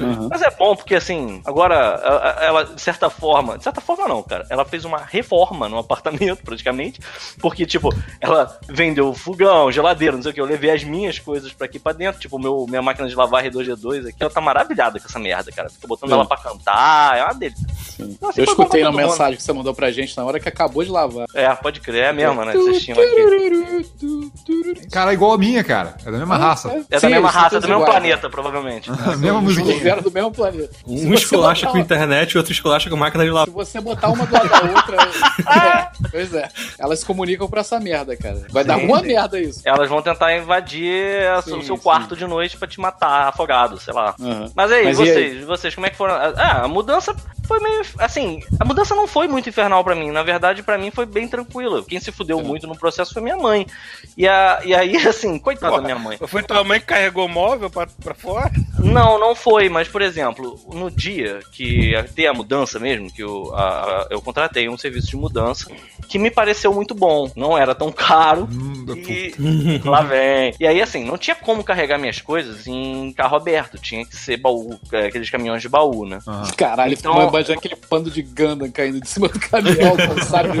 Aham. 0.00 0.28
Mas 0.30 0.42
é 0.42 0.50
bom 0.50 0.74
porque, 0.76 0.94
assim, 0.94 1.40
agora 1.44 2.36
ela, 2.40 2.64
de 2.64 2.80
certa 2.80 3.08
forma, 3.10 3.58
de 3.58 3.64
certa 3.64 3.80
forma 3.80 4.06
não, 4.08 4.22
cara, 4.22 4.46
ela 4.50 4.64
fez 4.64 4.84
uma 4.84 4.98
reforma 4.98 5.68
no 5.68 5.78
apartamento, 5.78 6.42
praticamente, 6.44 7.00
porque, 7.40 7.64
tipo, 7.66 7.94
ela 8.20 8.58
vendeu 8.68 9.12
fogão, 9.14 9.70
geladeira, 9.72 10.16
não 10.16 10.22
sei 10.22 10.30
o 10.32 10.34
que, 10.34 10.40
eu 10.40 10.44
levei 10.46 10.70
as 10.70 10.84
minhas 10.84 11.18
coisas 11.18 11.52
pra 11.52 11.66
aqui 11.66 11.78
pra 11.78 11.92
dentro, 11.92 12.20
tipo, 12.20 12.38
meu, 12.38 12.66
minha 12.68 12.82
máquina 12.82 13.08
de 13.08 13.14
lavar 13.14 13.44
R2G2 13.44 14.08
aqui, 14.08 14.16
ela 14.20 14.30
tá 14.30 14.40
maravilhada 14.40 14.98
com 15.00 15.06
essa 15.06 15.18
merda, 15.18 15.50
cara, 15.52 15.68
fica 15.68 15.86
botando 15.86 16.10
É. 16.10 16.14
ela 16.14 16.24
pra 16.24 16.36
cantar, 16.36 17.18
é 17.18 17.24
uma 17.24 17.34
delícia. 17.34 17.66
Sim. 17.96 18.16
Nossa, 18.20 18.40
Eu 18.40 18.44
escutei 18.44 18.82
na 18.82 18.90
mundo. 18.90 19.02
mensagem 19.02 19.36
que 19.36 19.42
você 19.42 19.52
mandou 19.52 19.74
pra 19.74 19.90
gente 19.90 20.16
na 20.16 20.24
hora 20.24 20.40
que 20.40 20.48
acabou 20.48 20.82
de 20.84 20.90
lavar. 20.90 21.26
É, 21.34 21.48
pode 21.54 21.80
crer, 21.80 22.04
é 22.04 22.08
a 22.08 22.12
mesma, 22.12 22.44
né, 22.44 22.52
vocês 22.52 22.82
tinham 22.82 22.98
aqui. 22.98 23.90
Cara, 24.90 25.10
é 25.10 25.14
igual 25.14 25.32
a 25.32 25.38
minha, 25.38 25.62
cara. 25.62 25.96
É 26.04 26.10
da 26.10 26.18
mesma 26.18 26.36
raça. 26.36 26.68
É 26.90 26.94
da 26.94 27.00
Sim, 27.00 27.08
mesma 27.08 27.30
raça, 27.30 27.48
do 27.60 27.62
todos 27.62 27.68
mesmo 27.68 27.84
planeta, 27.84 28.30
provavelmente. 28.30 28.90
Mesma 29.18 29.40
Eles 29.60 29.82
vieram 29.82 30.02
do 30.02 30.10
mesmo 30.10 30.30
planeta. 30.30 30.70
Um 30.86 31.14
esculacha 31.14 31.66
botar 31.66 31.72
com 31.72 31.78
internet 31.78 32.32
e 32.32 32.38
outro 32.38 32.52
esculacha 32.52 32.90
com 32.90 32.96
máquina 32.96 33.24
de 33.24 33.30
lavar. 33.30 33.46
Se 33.46 33.52
você 33.52 33.80
botar 33.80 34.08
uma 34.08 34.26
do 34.26 34.32
lado 34.32 34.48
da 34.48 34.62
outra. 34.62 34.96
é, 35.54 36.08
pois 36.10 36.34
é. 36.34 36.48
Elas 36.78 37.00
se 37.00 37.06
comunicam 37.06 37.48
pra 37.48 37.60
essa 37.60 37.78
merda, 37.80 38.16
cara. 38.16 38.42
Vai 38.50 38.64
dar 38.64 38.78
Sim, 38.78 38.86
uma 38.86 39.00
sim. 39.00 39.06
merda 39.06 39.38
isso. 39.40 39.60
Elas 39.64 39.88
vão 39.88 40.02
tentar 40.02 40.36
invadir 40.36 41.22
Sim, 41.44 41.58
o 41.58 41.62
seu 41.62 41.76
sim. 41.76 41.82
quarto 41.82 42.16
de 42.16 42.26
noite 42.26 42.56
pra 42.56 42.68
te 42.68 42.80
matar 42.80 43.28
afogado, 43.28 43.78
sei 43.78 43.94
lá. 43.94 44.14
Aham. 44.20 44.50
Mas 44.54 44.72
aí, 44.72 44.84
Mas 44.84 44.98
e 44.98 45.02
vocês, 45.04 45.44
vocês, 45.44 45.74
como 45.74 45.86
é 45.86 45.90
que 45.90 45.96
foram? 45.96 46.14
Ah, 46.14 46.62
a 46.64 46.68
mudança 46.68 47.14
foi 47.46 47.58
meio. 47.60 47.82
Assim, 47.98 48.40
a 48.58 48.64
mudança 48.64 48.94
não 48.94 49.06
foi 49.06 49.26
muito 49.26 49.48
infernal 49.48 49.82
pra 49.82 49.94
mim. 49.94 50.10
Na 50.10 50.22
verdade, 50.22 50.62
pra 50.62 50.78
mim 50.78 50.90
foi 50.90 51.06
bem 51.06 51.26
tranquila. 51.26 51.82
Quem 51.82 51.98
se 51.98 52.12
fudeu 52.12 52.40
muito 52.42 52.66
no 52.66 52.76
processo 52.78 53.12
foi 53.12 53.22
minha 53.22 53.36
mãe. 53.36 53.66
E, 54.16 54.26
a, 54.28 54.60
e 54.64 54.74
aí, 54.74 54.96
assim, 55.06 55.38
coitada 55.38 55.76
da 55.76 55.82
minha 55.82 55.98
mãe. 55.98 56.18
Foi 56.26 56.42
tua 56.42 56.62
mãe 56.62 56.78
que 56.78 56.86
carregou 56.86 57.26
o 57.26 57.28
móvel 57.28 57.68
pra, 57.70 57.88
pra 58.02 58.14
fora? 58.14 58.50
Não, 58.78 59.18
não 59.18 59.34
foi, 59.34 59.49
mas 59.70 59.88
por 59.88 60.02
exemplo, 60.02 60.58
no 60.72 60.90
dia 60.90 61.40
que 61.52 61.92
ter 62.14 62.26
a 62.26 62.32
mudança 62.34 62.78
mesmo, 62.78 63.12
que 63.12 63.22
eu, 63.22 63.54
a- 63.54 63.60
a- 64.02 64.06
eu 64.10 64.20
contratei 64.20 64.68
um 64.68 64.76
serviço 64.78 65.08
de 65.08 65.16
mudança 65.16 65.70
que 66.08 66.18
me 66.18 66.30
pareceu 66.30 66.72
muito 66.72 66.94
bom. 66.94 67.30
Não 67.36 67.56
era 67.56 67.74
tão 67.74 67.90
caro. 67.92 68.48
Hum. 68.50 68.84
E 69.08 69.80
lá 69.88 70.02
vem. 70.02 70.54
E 70.58 70.66
aí, 70.66 70.80
assim, 70.82 71.04
não 71.04 71.16
tinha 71.18 71.34
como 71.36 71.62
carregar 71.64 71.98
minhas 71.98 72.20
coisas 72.20 72.66
em 72.66 73.12
carro 73.12 73.36
aberto. 73.36 73.78
Tinha 73.78 74.04
que 74.04 74.16
ser 74.16 74.36
baú, 74.36 74.78
é, 74.92 75.06
aqueles 75.06 75.30
caminhões 75.30 75.62
de 75.62 75.68
baú, 75.68 76.04
né? 76.06 76.18
Aham. 76.26 76.50
Caralho, 76.56 76.92
Então- 76.94 77.12
então... 77.12 77.28
imaginando 77.28 77.58
aquele 77.58 77.76
pano 77.76 78.10
de 78.10 78.22
Gundam 78.22 78.70
caindo 78.70 79.00
de 79.00 79.08
cima 79.08 79.28
do 79.28 79.38
caminhão 79.38 79.96
sabe. 80.28 80.50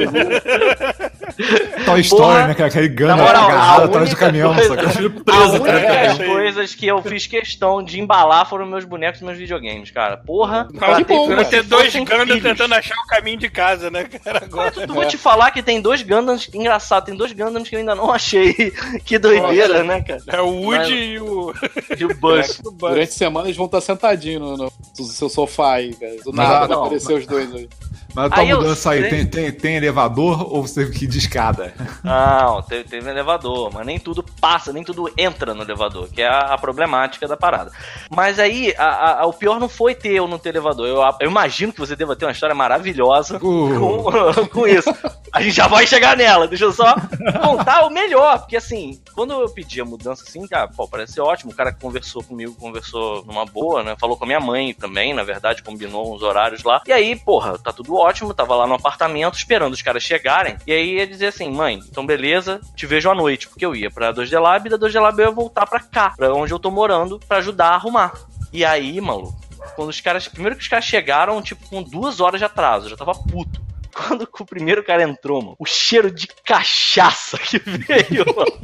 Toy 1.92 2.00
Story, 2.00 2.22
Porra, 2.22 2.46
né? 2.48 2.54
cara? 2.54 2.68
Aquele 2.68 2.88
moral, 2.88 3.18
agarrado 3.48 3.82
a 3.82 3.84
atrás 3.86 4.10
do 4.10 4.16
caminhão. 4.16 4.54
coisa- 4.54 4.68
saca? 4.68 4.88
A 4.88 4.92
Preso 4.92 5.10
do 5.10 5.58
das 5.64 6.16
caminhão. 6.16 6.34
coisas 6.34 6.74
que 6.74 6.86
eu 6.86 7.02
fiz 7.02 7.26
questão 7.26 7.82
de 7.82 8.00
embalar 8.00 8.48
foram 8.48 8.66
meus 8.66 8.84
bonecos 8.84 9.20
e 9.20 9.24
meus 9.24 9.36
videogames, 9.38 9.90
cara. 9.90 10.16
Porra, 10.16 10.68
Mas 10.72 10.80
tratei 10.80 11.16
bom, 11.16 11.34
Vai 11.34 11.44
ter 11.44 11.62
dois 11.62 11.86
fossem 11.86 12.04
Gundam 12.04 12.26
filhos. 12.26 12.42
tentando 12.42 12.74
achar 12.74 12.94
o 12.94 13.06
caminho 13.06 13.38
de 13.38 13.48
casa, 13.48 13.90
né, 13.90 14.04
cara? 14.04 14.44
Agora. 14.44 14.72
Eu 14.76 14.94
vou 14.94 15.04
te 15.06 15.16
falar 15.16 15.50
que 15.50 15.62
tem 15.62 15.80
dois 15.80 16.02
Gundams, 16.02 16.48
engraçado, 16.52 17.04
tem 17.06 17.16
dois 17.16 17.32
Gundams 17.32 17.68
que 17.68 17.74
eu 17.74 17.80
ainda 17.80 17.94
não 17.94 18.10
achei. 18.12 18.54
Que 19.04 19.18
doideira, 19.18 19.82
né, 19.82 20.00
cara? 20.02 20.22
É 20.28 20.40
o 20.40 20.46
Woody 20.62 20.78
Mas- 20.78 20.90
e 20.90 21.18
o. 21.18 21.54
E 21.98 22.04
o 22.04 22.14
Buzz. 22.18 22.60
Durante 22.78 23.08
a 23.08 23.12
semana 23.12 23.46
eles 23.46 23.56
vão 23.56 23.66
estar 23.66 23.80
sentadinhos 23.80 24.40
no, 24.42 24.56
no- 24.56 24.72
no 24.98 25.04
seu 25.04 25.28
sofá 25.28 25.74
aí, 25.74 25.94
cara. 25.94 26.16
Do 26.24 26.32
nada 26.32 26.58
vai 26.60 26.68
não, 26.68 26.84
aparecer 26.84 27.14
os 27.14 27.26
dois 27.26 27.54
aí. 27.54 27.68
Mas 28.14 28.26
a 28.26 28.30
tua 28.30 28.42
Aí 28.42 28.52
mudança 28.54 28.90
aí, 28.90 29.08
tem, 29.08 29.26
tem, 29.26 29.52
tem 29.52 29.76
elevador 29.76 30.52
ou 30.52 30.66
você 30.66 30.80
teve 30.84 30.98
que 30.98 31.04
ir 31.04 31.08
de 31.08 31.18
escada? 31.18 31.72
Não, 32.02 32.62
teve, 32.62 32.84
teve 32.84 33.06
um 33.06 33.10
elevador, 33.12 33.70
mas 33.72 33.86
nem 33.86 33.98
tudo 33.98 34.24
passa, 34.40 34.72
nem 34.72 34.82
tudo 34.82 35.10
entra 35.16 35.54
no 35.54 35.62
elevador, 35.62 36.08
que 36.08 36.22
é 36.22 36.26
a, 36.28 36.38
a 36.54 36.58
problemática 36.58 37.28
da 37.28 37.36
parada. 37.36 37.70
Mas 38.10 38.38
aí, 38.38 38.74
a- 38.76 39.20
a- 39.22 39.26
o 39.26 39.32
pior 39.32 39.60
não 39.60 39.68
foi 39.68 39.94
ter 39.94 40.20
ou 40.20 40.28
não 40.28 40.38
ter 40.38 40.50
elevador. 40.50 40.86
Eu, 40.88 41.00
eu 41.20 41.30
imagino 41.30 41.72
que 41.72 41.78
você 41.80 41.94
deva 41.94 42.16
ter 42.16 42.24
uma 42.24 42.32
história 42.32 42.54
maravilhosa 42.54 43.36
Uh. 43.36 44.02
com, 44.02 44.46
com 44.52 44.66
isso. 44.66 44.90
A 45.32 45.40
gente 45.40 45.54
já 45.54 45.68
vai 45.68 45.86
chegar 45.86 46.16
nela, 46.16 46.48
deixa 46.48 46.64
eu 46.64 46.72
só 46.72 46.94
contar 47.42 47.86
o 47.86 47.90
melhor, 47.90 48.40
porque 48.40 48.56
assim, 48.56 49.00
quando 49.14 49.32
eu 49.32 49.48
pedi 49.48 49.80
a 49.80 49.84
mudança 49.84 50.24
assim, 50.26 50.46
cara, 50.48 50.68
pô, 50.68 50.88
parece 50.88 51.12
ser 51.14 51.20
ótimo. 51.20 51.52
O 51.52 51.54
cara 51.54 51.72
conversou 51.72 52.22
comigo, 52.24 52.54
conversou 52.56 53.24
numa 53.24 53.44
boa, 53.44 53.82
né? 53.82 53.94
Falou 54.00 54.16
com 54.16 54.24
a 54.24 54.26
minha 54.26 54.40
mãe 54.40 54.74
também, 54.74 55.14
na 55.14 55.22
verdade, 55.22 55.62
combinou 55.62 56.14
uns 56.14 56.22
horários 56.22 56.62
lá. 56.64 56.82
E 56.86 56.92
aí, 56.92 57.14
porra, 57.16 57.56
tá 57.58 57.72
tudo 57.72 57.94
ótimo, 58.00 58.34
tava 58.34 58.54
lá 58.54 58.66
no 58.66 58.74
apartamento 58.74 59.36
esperando 59.36 59.72
os 59.72 59.82
caras 59.82 60.02
chegarem. 60.02 60.56
E 60.66 60.72
aí 60.72 60.96
ia 60.96 61.06
dizer 61.06 61.26
assim, 61.26 61.50
mãe, 61.50 61.80
então 61.88 62.04
beleza, 62.04 62.60
te 62.74 62.86
vejo 62.86 63.10
à 63.10 63.14
noite, 63.14 63.48
porque 63.48 63.64
eu 63.64 63.74
ia 63.74 63.90
pra 63.90 64.12
2D 64.12 64.40
Lab 64.40 64.66
e 64.66 64.70
da 64.70 64.78
2D 64.78 65.00
Lab 65.00 65.18
eu 65.18 65.28
ia 65.28 65.34
voltar 65.34 65.66
pra 65.66 65.80
cá, 65.80 66.10
pra 66.16 66.32
onde 66.34 66.52
eu 66.52 66.58
tô 66.58 66.70
morando, 66.70 67.18
pra 67.20 67.38
ajudar 67.38 67.68
a 67.68 67.74
arrumar. 67.74 68.12
E 68.52 68.64
aí, 68.64 69.00
maluco, 69.00 69.38
quando 69.76 69.90
os 69.90 70.00
caras. 70.00 70.26
Primeiro 70.26 70.56
que 70.56 70.62
os 70.62 70.68
caras 70.68 70.84
chegaram, 70.84 71.40
tipo, 71.40 71.68
com 71.68 71.82
duas 71.82 72.20
horas 72.20 72.40
de 72.40 72.44
atraso, 72.44 72.86
eu 72.86 72.90
já 72.90 72.96
tava 72.96 73.12
puto. 73.14 73.60
Quando 73.92 74.28
o 74.38 74.46
primeiro 74.46 74.84
cara 74.84 75.02
entrou, 75.02 75.42
mano, 75.42 75.56
o 75.58 75.66
cheiro 75.66 76.12
de 76.12 76.28
cachaça 76.44 77.36
que 77.38 77.58
veio, 77.58 78.24
mano. 78.34 78.60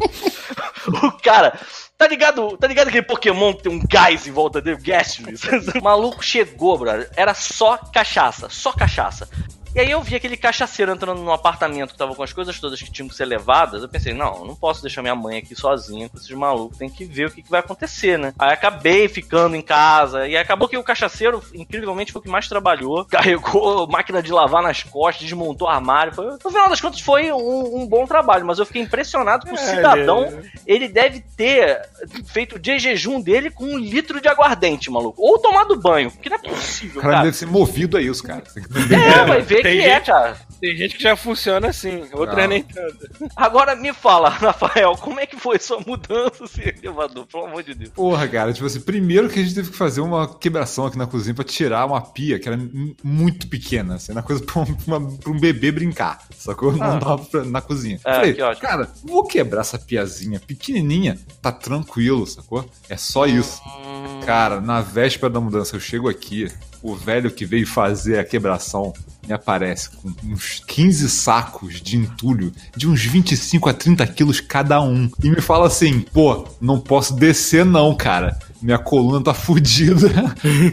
O 1.02 1.10
cara. 1.20 1.58
Tá 1.98 2.06
ligado, 2.06 2.58
tá 2.58 2.66
ligado 2.66 2.88
aquele 2.88 3.02
Pokémon 3.02 3.54
que 3.54 3.62
tem 3.62 3.72
um 3.72 3.82
gás 3.86 4.26
em 4.26 4.30
volta 4.30 4.60
dele? 4.60 4.76
Gastrus? 4.76 5.40
O 5.80 5.82
maluco 5.82 6.22
chegou, 6.22 6.76
brother. 6.76 7.10
Era 7.16 7.32
só 7.32 7.78
cachaça, 7.78 8.48
só 8.50 8.72
cachaça. 8.72 9.28
E 9.76 9.80
aí 9.80 9.90
eu 9.90 10.00
vi 10.00 10.14
aquele 10.16 10.38
cachaceiro 10.38 10.90
entrando 10.90 11.20
no 11.20 11.30
apartamento 11.30 11.92
que 11.92 11.98
tava 11.98 12.14
com 12.14 12.22
as 12.22 12.32
coisas 12.32 12.58
todas 12.58 12.80
que 12.80 12.90
tinham 12.90 13.10
que 13.10 13.14
ser 13.14 13.26
levadas. 13.26 13.82
Eu 13.82 13.88
pensei, 13.90 14.14
não, 14.14 14.42
não 14.42 14.54
posso 14.56 14.80
deixar 14.80 15.02
minha 15.02 15.14
mãe 15.14 15.36
aqui 15.36 15.54
sozinha 15.54 16.08
com 16.08 16.16
esses 16.16 16.30
malucos, 16.30 16.78
tem 16.78 16.88
que 16.88 17.04
ver 17.04 17.26
o 17.26 17.30
que, 17.30 17.42
que 17.42 17.50
vai 17.50 17.60
acontecer, 17.60 18.18
né? 18.18 18.32
Aí 18.38 18.54
acabei 18.54 19.06
ficando 19.06 19.54
em 19.54 19.60
casa. 19.60 20.26
E 20.26 20.34
acabou 20.34 20.66
que 20.66 20.78
o 20.78 20.82
cachaceiro, 20.82 21.42
incrivelmente, 21.52 22.10
foi 22.10 22.20
o 22.20 22.22
que 22.22 22.30
mais 22.30 22.48
trabalhou. 22.48 23.04
Carregou 23.36 23.86
máquina 23.86 24.22
de 24.22 24.32
lavar 24.32 24.62
nas 24.62 24.82
costas, 24.82 25.24
desmontou 25.24 25.68
armário. 25.68 26.14
Foi- 26.14 26.24
no 26.42 26.50
final 26.50 26.70
das 26.70 26.80
contas, 26.80 27.00
foi 27.00 27.30
um, 27.30 27.82
um 27.82 27.86
bom 27.86 28.06
trabalho, 28.06 28.46
mas 28.46 28.58
eu 28.58 28.64
fiquei 28.64 28.80
impressionado 28.80 29.44
que 29.44 29.52
o 29.52 29.58
cidadão 29.58 30.40
ele 30.66 30.88
deve 30.88 31.20
ter 31.36 31.82
feito 32.24 32.58
de 32.58 32.78
jejum 32.78 33.20
dele 33.20 33.50
com 33.50 33.66
um 33.66 33.78
litro 33.78 34.22
de 34.22 34.28
aguardente, 34.28 34.90
maluco. 34.90 35.20
Ou 35.20 35.38
tomado 35.38 35.78
banho, 35.78 36.10
porque 36.10 36.30
não 36.30 36.36
é 36.38 36.40
possível, 36.40 37.00
O 37.00 37.02
cara 37.02 37.12
cara. 37.16 37.24
deve 37.26 37.36
ser 37.36 37.46
movido 37.46 37.98
a 37.98 38.00
isso, 38.00 38.22
cara. 38.22 38.42
É, 38.90 39.24
vai 39.26 39.42
ver 39.42 39.65
que 39.72 39.76
Tem 39.78 39.86
é, 39.86 39.94
gente- 39.96 40.06
cara. 40.06 40.46
Tem 40.58 40.74
gente 40.74 40.96
que 40.96 41.02
já 41.02 41.14
funciona 41.14 41.68
assim, 41.68 42.04
outras 42.14 42.38
Não. 42.38 42.46
nem 42.48 42.62
tanto. 42.62 42.96
Agora 43.36 43.76
me 43.76 43.92
fala, 43.92 44.30
Rafael, 44.56 44.96
como 44.96 45.20
é 45.20 45.26
que 45.26 45.36
foi 45.36 45.58
sua 45.58 45.78
mudança 45.86 46.44
esse 46.44 46.62
elevador? 46.82 47.26
Pelo 47.26 47.44
amor 47.44 47.62
de 47.62 47.74
Deus. 47.74 47.90
Porra, 47.90 48.26
cara, 48.26 48.52
tipo 48.54 48.64
assim, 48.66 48.80
primeiro 48.80 49.28
que 49.28 49.38
a 49.38 49.42
gente 49.42 49.54
teve 49.54 49.70
que 49.70 49.76
fazer 49.76 50.00
uma 50.00 50.26
quebração 50.38 50.86
aqui 50.86 50.96
na 50.96 51.06
cozinha 51.06 51.34
pra 51.34 51.44
tirar 51.44 51.84
uma 51.84 52.00
pia 52.00 52.38
que 52.38 52.48
era 52.48 52.58
muito 53.04 53.48
pequena, 53.48 53.96
assim, 53.96 54.12
era 54.12 54.22
coisa 54.22 54.42
pra 54.42 54.62
um, 54.62 54.76
uma- 54.86 55.16
pra 55.18 55.30
um 55.30 55.38
bebê 55.38 55.70
brincar, 55.70 56.20
sacou? 56.36 56.72
Não 56.72 56.82
Ah. 56.86 56.98
dava 56.98 57.18
pra- 57.18 57.44
na 57.44 57.60
cozinha. 57.60 58.00
É, 58.04 58.14
Falei, 58.14 58.32
que 58.32 58.42
ótimo. 58.42 58.66
cara, 58.66 58.90
vou 59.04 59.24
quebrar 59.26 59.60
essa 59.60 59.78
piazinha 59.78 60.40
pequenininha, 60.40 61.18
tá 61.42 61.52
tranquilo, 61.52 62.26
sacou? 62.26 62.64
É 62.88 62.96
só 62.96 63.26
isso. 63.26 63.60
Hum, 63.66 64.20
Cara, 64.24 64.60
na 64.60 64.80
véspera 64.80 65.28
da 65.30 65.38
mudança, 65.40 65.76
eu 65.76 65.80
chego 65.80 66.08
aqui, 66.08 66.50
o 66.82 66.94
velho 66.94 67.30
que 67.30 67.44
veio 67.44 67.66
fazer 67.66 68.18
a 68.18 68.24
quebração 68.24 68.92
me 69.26 69.34
aparece 69.34 69.90
com 69.90 70.12
uns 70.24 70.62
15 70.66 71.10
sacos 71.10 71.80
de 71.80 71.96
entulho 71.96 72.52
de 72.76 72.88
uns 72.88 73.04
25 73.04 73.68
a 73.68 73.74
30 73.74 74.06
quilos 74.06 74.40
cada 74.40 74.80
um. 74.80 75.10
E 75.22 75.28
me 75.28 75.40
fala 75.40 75.66
assim, 75.66 76.00
pô, 76.00 76.46
não 76.60 76.78
posso 76.78 77.14
descer 77.14 77.64
não, 77.64 77.94
cara. 77.94 78.38
Minha 78.66 78.78
coluna 78.78 79.22
tá 79.22 79.32
fudida. 79.32 80.08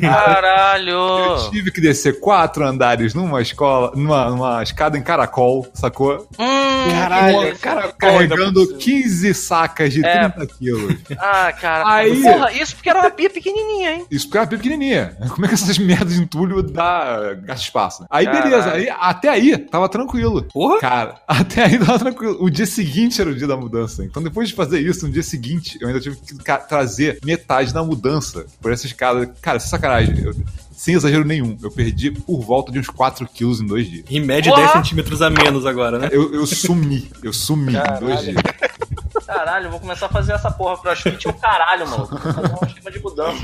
Caralho! 0.01 0.89
Eu 0.89 1.51
tive 1.51 1.71
que 1.71 1.79
descer 1.79 2.19
quatro 2.19 2.65
andares 2.65 3.13
numa 3.13 3.39
escola, 3.39 3.91
numa, 3.95 4.29
numa 4.32 4.63
escada 4.63 4.97
em 4.97 5.01
caracol, 5.03 5.67
sacou? 5.75 6.27
Hum, 6.39 6.89
Caralho, 6.91 7.53
que 7.53 7.60
cara, 7.62 7.93
Carregando 7.93 8.75
15 8.77 9.34
sacas 9.36 9.93
de 9.93 10.03
É. 10.03 10.27
30 10.29 10.47
quilos. 10.58 10.95
Ah, 11.19 11.53
cara. 11.53 11.84
Aí- 11.93 12.21
Porra, 12.21 12.51
isso 12.51 12.75
porque 12.75 12.89
era 12.89 12.99
uma 12.99 13.12
pia 13.12 13.29
pequenininha, 13.29 13.91
hein? 13.91 14.06
Isso 14.10 14.25
porque 14.25 14.38
é 14.38 14.41
uma 14.41 14.47
pia 14.47 14.58
pequenininha. 14.58 15.15
Como 15.29 15.45
é 15.45 15.47
que 15.47 15.53
essas 15.53 15.77
merdas 15.77 16.15
de 16.15 16.21
entulho 16.21 16.63
dá 16.63 17.36
gasta 17.43 17.63
espaço? 17.63 18.06
Aí 18.10 18.25
Caralho. 18.25 18.43
beleza, 18.43 18.71
aí, 18.73 18.89
até 18.99 19.29
aí 19.29 19.56
tava 19.58 19.88
tranquilo. 19.88 20.43
Porra. 20.51 20.79
Cara, 20.79 21.15
até 21.27 21.65
aí 21.65 21.77
tava 21.77 21.99
tranquilo. 21.99 22.38
O 22.41 22.49
dia 22.49 22.65
seguinte 22.65 23.21
era 23.21 23.29
o 23.29 23.36
dia 23.36 23.47
da 23.47 23.56
mudança. 23.56 24.03
Então 24.03 24.21
depois 24.23 24.49
de 24.49 24.56
fazer 24.56 24.79
isso, 24.79 25.06
no 25.06 25.13
dia 25.13 25.23
seguinte, 25.23 25.77
eu 25.79 25.88
ainda 25.88 25.99
tive 25.99 26.15
que 26.17 26.36
trazer 26.67 27.19
metade 27.23 27.73
da 27.73 27.82
mudança 27.83 28.45
por 28.61 28.71
essa 28.71 28.85
escada. 28.85 29.25
Cara, 29.41 29.59
sem 29.59 29.69
sacanagem. 29.69 30.17
eu- 30.23 30.35
sem 30.75 30.95
exagero 30.95 31.23
nenhum, 31.23 31.57
eu 31.61 31.71
perdi 31.71 32.11
por 32.11 32.41
volta 32.41 32.69
de 32.71 32.77
uns 32.79 32.87
4 32.89 33.25
quilos 33.27 33.61
em 33.61 33.65
dois 33.65 33.89
dias. 33.89 34.05
Em 34.09 34.19
média, 34.19 34.51
Porra. 34.51 34.63
10 34.63 34.73
centímetros 34.73 35.21
a 35.21 35.29
menos 35.29 35.65
agora, 35.65 35.97
né? 35.97 36.09
Eu, 36.11 36.33
eu 36.33 36.45
sumi, 36.45 37.09
eu 37.23 37.31
sumi 37.31 37.73
em 37.73 37.99
dois 37.99 38.21
dias. 38.21 38.35
Caralho, 39.25 39.67
eu 39.67 39.71
vou 39.71 39.79
começar 39.79 40.07
a 40.07 40.09
fazer 40.09 40.33
essa 40.33 40.51
porra. 40.51 40.77
Crossfit 40.81 41.25
é 41.25 41.29
o 41.29 41.33
caralho, 41.33 41.87
mano. 41.89 42.05
Vou 42.07 42.19
fazer 42.19 42.53
um 42.61 42.67
esquema 42.67 42.91
de 42.91 42.99
mudança. 42.99 43.37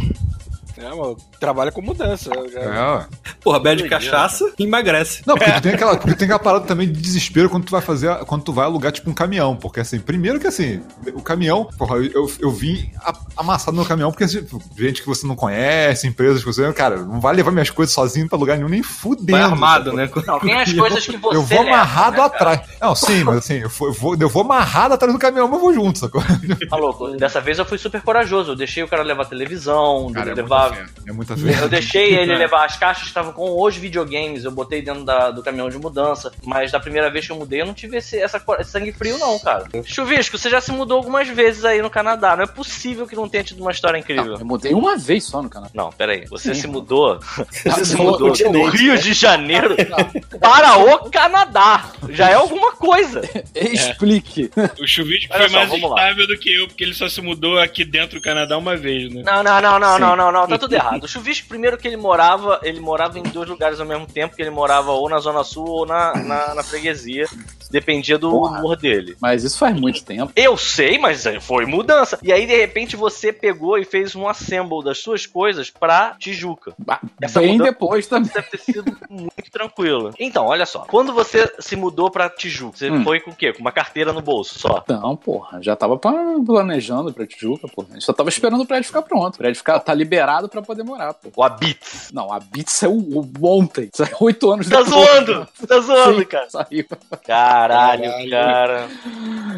É, 0.80 0.90
mano, 0.96 1.18
trabalha 1.40 1.72
com 1.72 1.82
mudança. 1.82 2.30
Eu 2.34 2.50
já- 2.52 2.60
É. 2.60 3.06
Porra, 3.44 3.60
bebe 3.60 3.84
de 3.84 3.90
Doideira, 3.90 4.12
cachaça 4.12 4.52
e 4.58 4.64
emagrece. 4.64 5.22
Não, 5.26 5.36
porque 5.36 5.52
tu 5.52 5.62
tem 5.62 5.74
aquela, 5.74 5.98
porque 5.98 6.16
tem 6.16 6.26
aquela 6.26 6.40
parada 6.40 6.66
também 6.66 6.88
de 6.92 7.00
desespero 7.00 7.50
quando 7.50 7.66
tu 7.66 7.72
vai 7.72 7.82
fazer, 7.82 8.14
quando 8.26 8.44
tu 8.44 8.54
vai 8.54 8.66
alugar 8.66 8.92
tipo 8.92 9.10
um 9.10 9.14
caminhão, 9.14 9.56
porque 9.56 9.80
assim, 9.80 10.00
primeiro 10.00 10.40
que 10.40 10.48
assim, 10.48 10.82
o 11.14 11.22
caminhão, 11.22 11.66
porra, 11.78 11.98
eu, 11.98 12.32
eu 12.40 12.52
vim 12.52 12.90
a- 13.02 13.14
amassado 13.38 13.76
no 13.76 13.86
caminhão 13.86 14.12
porque 14.12 14.28
tipo, 14.28 14.62
gente 14.78 15.02
que 15.02 15.08
você 15.08 15.26
não 15.28 15.36
conhece, 15.36 16.08
empresas 16.08 16.40
que 16.42 16.46
você, 16.46 16.72
cara, 16.74 16.98
não 16.98 17.20
vai 17.20 17.36
levar 17.36 17.52
minhas 17.52 17.70
coisas 17.70 17.94
sozinho 17.94 18.28
pra 18.30 18.38
lugar 18.38 18.58
nenhum 18.58 18.70
nem 18.70 18.84
fudendo. 18.84 19.32
Vai 19.32 19.42
armado, 19.42 19.94
né? 19.94 20.10
Não, 20.28 20.40
tem 20.40 20.54
as 20.54 20.72
coisas 20.74 21.06
que 21.06 21.18
você 21.18 21.36
Eu 21.36 21.44
vou 21.44 21.60
leva, 21.64 21.76
amarrado 21.76 22.18
né, 22.18 22.24
atrás. 22.24 22.62
Não, 22.82 22.96
sim, 22.96 23.24
mas 23.24 23.38
assim, 23.38 23.56
eu 23.60 23.70
vou, 23.70 23.88
eu 23.90 23.94
vou, 23.94 24.18
eu 24.20 24.30
vou 24.30 24.44
amarrado 24.44 24.94
atrás 24.94 25.14
do 25.14 25.20
caminhão, 25.20 25.48
mas 25.48 25.56
eu 25.56 25.62
vou 25.62 25.74
junto, 25.74 26.00
sacou? 26.00 26.22
Tá 26.70 26.76
louco? 26.78 27.10
Dessa 27.18 27.42
vez 27.42 27.58
eu 27.60 27.66
fui 27.66 27.78
super 27.78 28.02
corajoso. 28.02 28.52
Eu 28.52 28.56
deixei 28.56 28.84
o 28.84 28.88
cara 28.88 29.04
levar 29.04 29.26
televisão, 29.26 30.12
Cara, 30.14 30.32
é 30.32 30.34
levar. 30.36 30.69
Fé. 30.74 30.86
É 31.08 31.12
muita. 31.12 31.34
Eu 31.62 31.70
deixei 31.70 32.14
ele 32.18 32.36
levar 32.36 32.66
as 32.66 32.78
caixas 32.78 33.04
que 33.04 33.10
estavam 33.10 33.32
com 33.34 33.62
os 33.62 33.76
videogames, 33.76 34.44
eu 34.44 34.52
botei 34.52 34.82
dentro 34.82 35.04
da- 35.04 35.32
do 35.32 35.44
caminhão 35.44 35.70
de 35.70 35.78
mudança. 35.78 36.32
Mas 36.44 36.72
da 36.72 36.80
primeira 36.80 37.10
vez 37.10 37.26
que 37.26 37.32
eu 37.32 37.36
mudei, 37.38 37.62
eu 37.62 37.66
não 37.66 37.74
tive 37.74 37.98
esse, 37.98 38.18
essa, 38.20 38.42
esse 38.60 38.72
sangue 38.72 38.92
frio, 38.92 39.18
não, 39.18 39.38
cara. 39.40 39.66
Chuvisco, 39.86 40.38
você 40.38 40.50
já 40.50 40.62
se 40.62 40.72
mudou 40.72 40.98
algumas 40.98 41.28
vezes 41.28 41.66
aí 41.66 41.82
no 41.82 41.90
Canadá. 41.90 42.36
Não 42.36 42.44
é 42.44 42.48
possível 42.48 43.08
que 43.08 43.16
não 43.16 43.28
tenha 43.30 43.44
tido 43.44 43.62
uma 43.62 43.72
história 43.72 43.98
incrível. 43.98 44.38
Eu 44.40 44.46
mudei 44.46 44.74
uma 44.74 44.98
vez 44.98 45.24
só 45.26 45.42
no 45.42 45.50
canal. 45.50 45.70
Não, 45.74 45.92
peraí. 45.92 46.26
Você 46.28 46.54
se 46.56 46.68
mudou. 46.68 47.20
Você 47.52 47.86
se 47.86 47.96
mudou 47.96 48.32
do. 48.32 48.70
Rio 48.70 48.98
de 48.98 49.14
Janeiro 49.14 49.76
para 50.40 50.78
o 50.78 51.10
Canadá. 51.10 51.92
Já 52.10 52.30
é 52.30 52.34
alguma 52.36 52.72
coisa. 52.74 53.22
Explique. 53.56 54.52
O 54.80 54.88
Chuvisco 54.88 55.34
foi 55.36 55.50
só, 55.50 55.58
mais 55.58 55.74
estável 55.74 56.28
do 56.28 56.38
que 56.38 56.54
eu, 56.54 56.68
porque 56.68 56.84
ele 56.84 56.94
só 56.94 57.08
se 57.10 57.22
mudou 57.22 57.60
aqui 57.60 57.84
dentro 57.86 58.20
do 58.20 58.22
Canadá 58.22 58.58
uma 58.58 58.76
vez, 58.76 59.12
né? 59.14 59.22
Não, 59.26 59.44
não, 59.44 59.62
não, 59.62 59.80
não, 59.80 59.94
Sim. 59.96 60.02
não, 60.02 60.16
não, 60.16 60.32
não, 60.32 60.48
tá 60.48 60.58
tudo 60.60 60.74
errado. 60.74 61.04
O 61.04 61.08
Chuvisco, 61.08 61.48
primeiro 61.48 61.78
que 61.78 61.88
ele 61.88 61.98
morava, 61.98 62.60
ele 62.64 62.80
morava 62.80 63.18
em 63.18 63.24
dois 63.24 63.50
lugares 63.50 63.80
ao 63.80 63.86
mesmo 63.86 64.06
tempo, 64.06 64.36
que 64.36 64.42
ele 64.42 64.50
morava 64.52 64.92
ou 64.92 65.10
na 65.10 65.20
Zona 65.20 65.44
Sul 65.44 65.68
ou 65.68 65.86
na, 65.86 66.14
na, 66.16 66.56
na 66.56 66.64
freguesia. 66.64 67.26
Dependia 67.72 68.18
do 68.18 68.32
Porra. 68.32 68.58
humor 68.60 68.76
dele. 68.76 69.16
Mas 69.22 69.44
isso 69.44 69.60
faz 69.60 69.80
muito 69.80 70.04
tempo. 70.04 70.32
Eu 70.36 70.58
sei, 70.58 70.98
mas 70.98 71.24
foi 71.42 71.68
mudança. 71.68 72.18
E 72.24 72.34
aí, 72.34 72.48
de 72.48 72.56
repente, 72.58 72.96
você 72.96 73.32
pegou 73.32 73.78
e 73.78 73.86
fez 73.86 74.16
um 74.16 74.28
assemble 74.28 74.84
das 74.84 74.98
suas 74.98 75.28
coisas 75.28 75.70
pra 75.70 76.16
Tijuca. 76.18 76.74
Ah, 76.88 77.00
Essa 77.22 77.40
Bem 77.40 77.60
depois 77.60 78.08
também. 78.08 78.32
Deve 78.34 78.48
ter 78.50 78.58
sido 78.60 78.98
muito 79.08 79.52
tranquilo. 79.52 80.12
Então, 80.20 80.48
olha 80.48 80.66
só. 80.66 80.80
Quando 80.80 81.14
você 81.14 81.48
se 81.60 81.76
mudou 81.76 82.10
pra 82.10 82.28
Tijuca, 82.28 82.76
você 82.76 82.90
Hum. 82.90 83.04
foi 83.04 83.20
com 83.20 83.30
o 83.30 83.36
quê? 83.36 83.54
Com 83.54 83.60
uma 83.62 83.72
carteira 83.72 84.12
no 84.12 84.22
bolso 84.22 84.58
só. 84.58 84.84
Não, 84.88 85.16
porra, 85.16 85.62
já 85.62 85.76
tava 85.76 85.96
planejando 85.96 87.14
pra 87.14 87.28
Tijuca, 87.28 87.68
porra. 87.68 87.90
A 87.92 87.94
gente 87.94 88.04
só 88.06 88.14
tava 88.14 88.30
esperando 88.30 88.62
o 88.62 88.66
prédio 88.66 88.88
ficar 88.88 89.04
pronto. 89.04 89.36
O 89.36 89.38
prédio 89.38 89.58
ficar, 89.60 89.80
tá 89.80 89.94
liberado 89.94 90.49
pra 90.50 90.62
poder 90.62 90.84
morar, 90.84 91.14
pô. 91.14 91.30
O 91.36 91.44
Abits. 91.44 92.12
Não, 92.14 92.32
a 92.34 92.40
Beats 92.40 92.74
saiu 92.74 92.94
o- 92.94 93.32
ontem. 93.42 93.90
Saiu 93.94 94.16
oito 94.22 94.52
anos 94.52 94.68
Tá 94.70 94.82
depois. 94.82 94.90
zoando! 95.08 95.48
Tá 95.68 95.80
zoando, 95.80 96.20
Sim, 96.20 96.26
cara. 96.26 96.50
Saiu. 96.50 96.86
Caralho, 97.26 98.04
Caralho. 98.04 98.30
cara. 98.30 98.90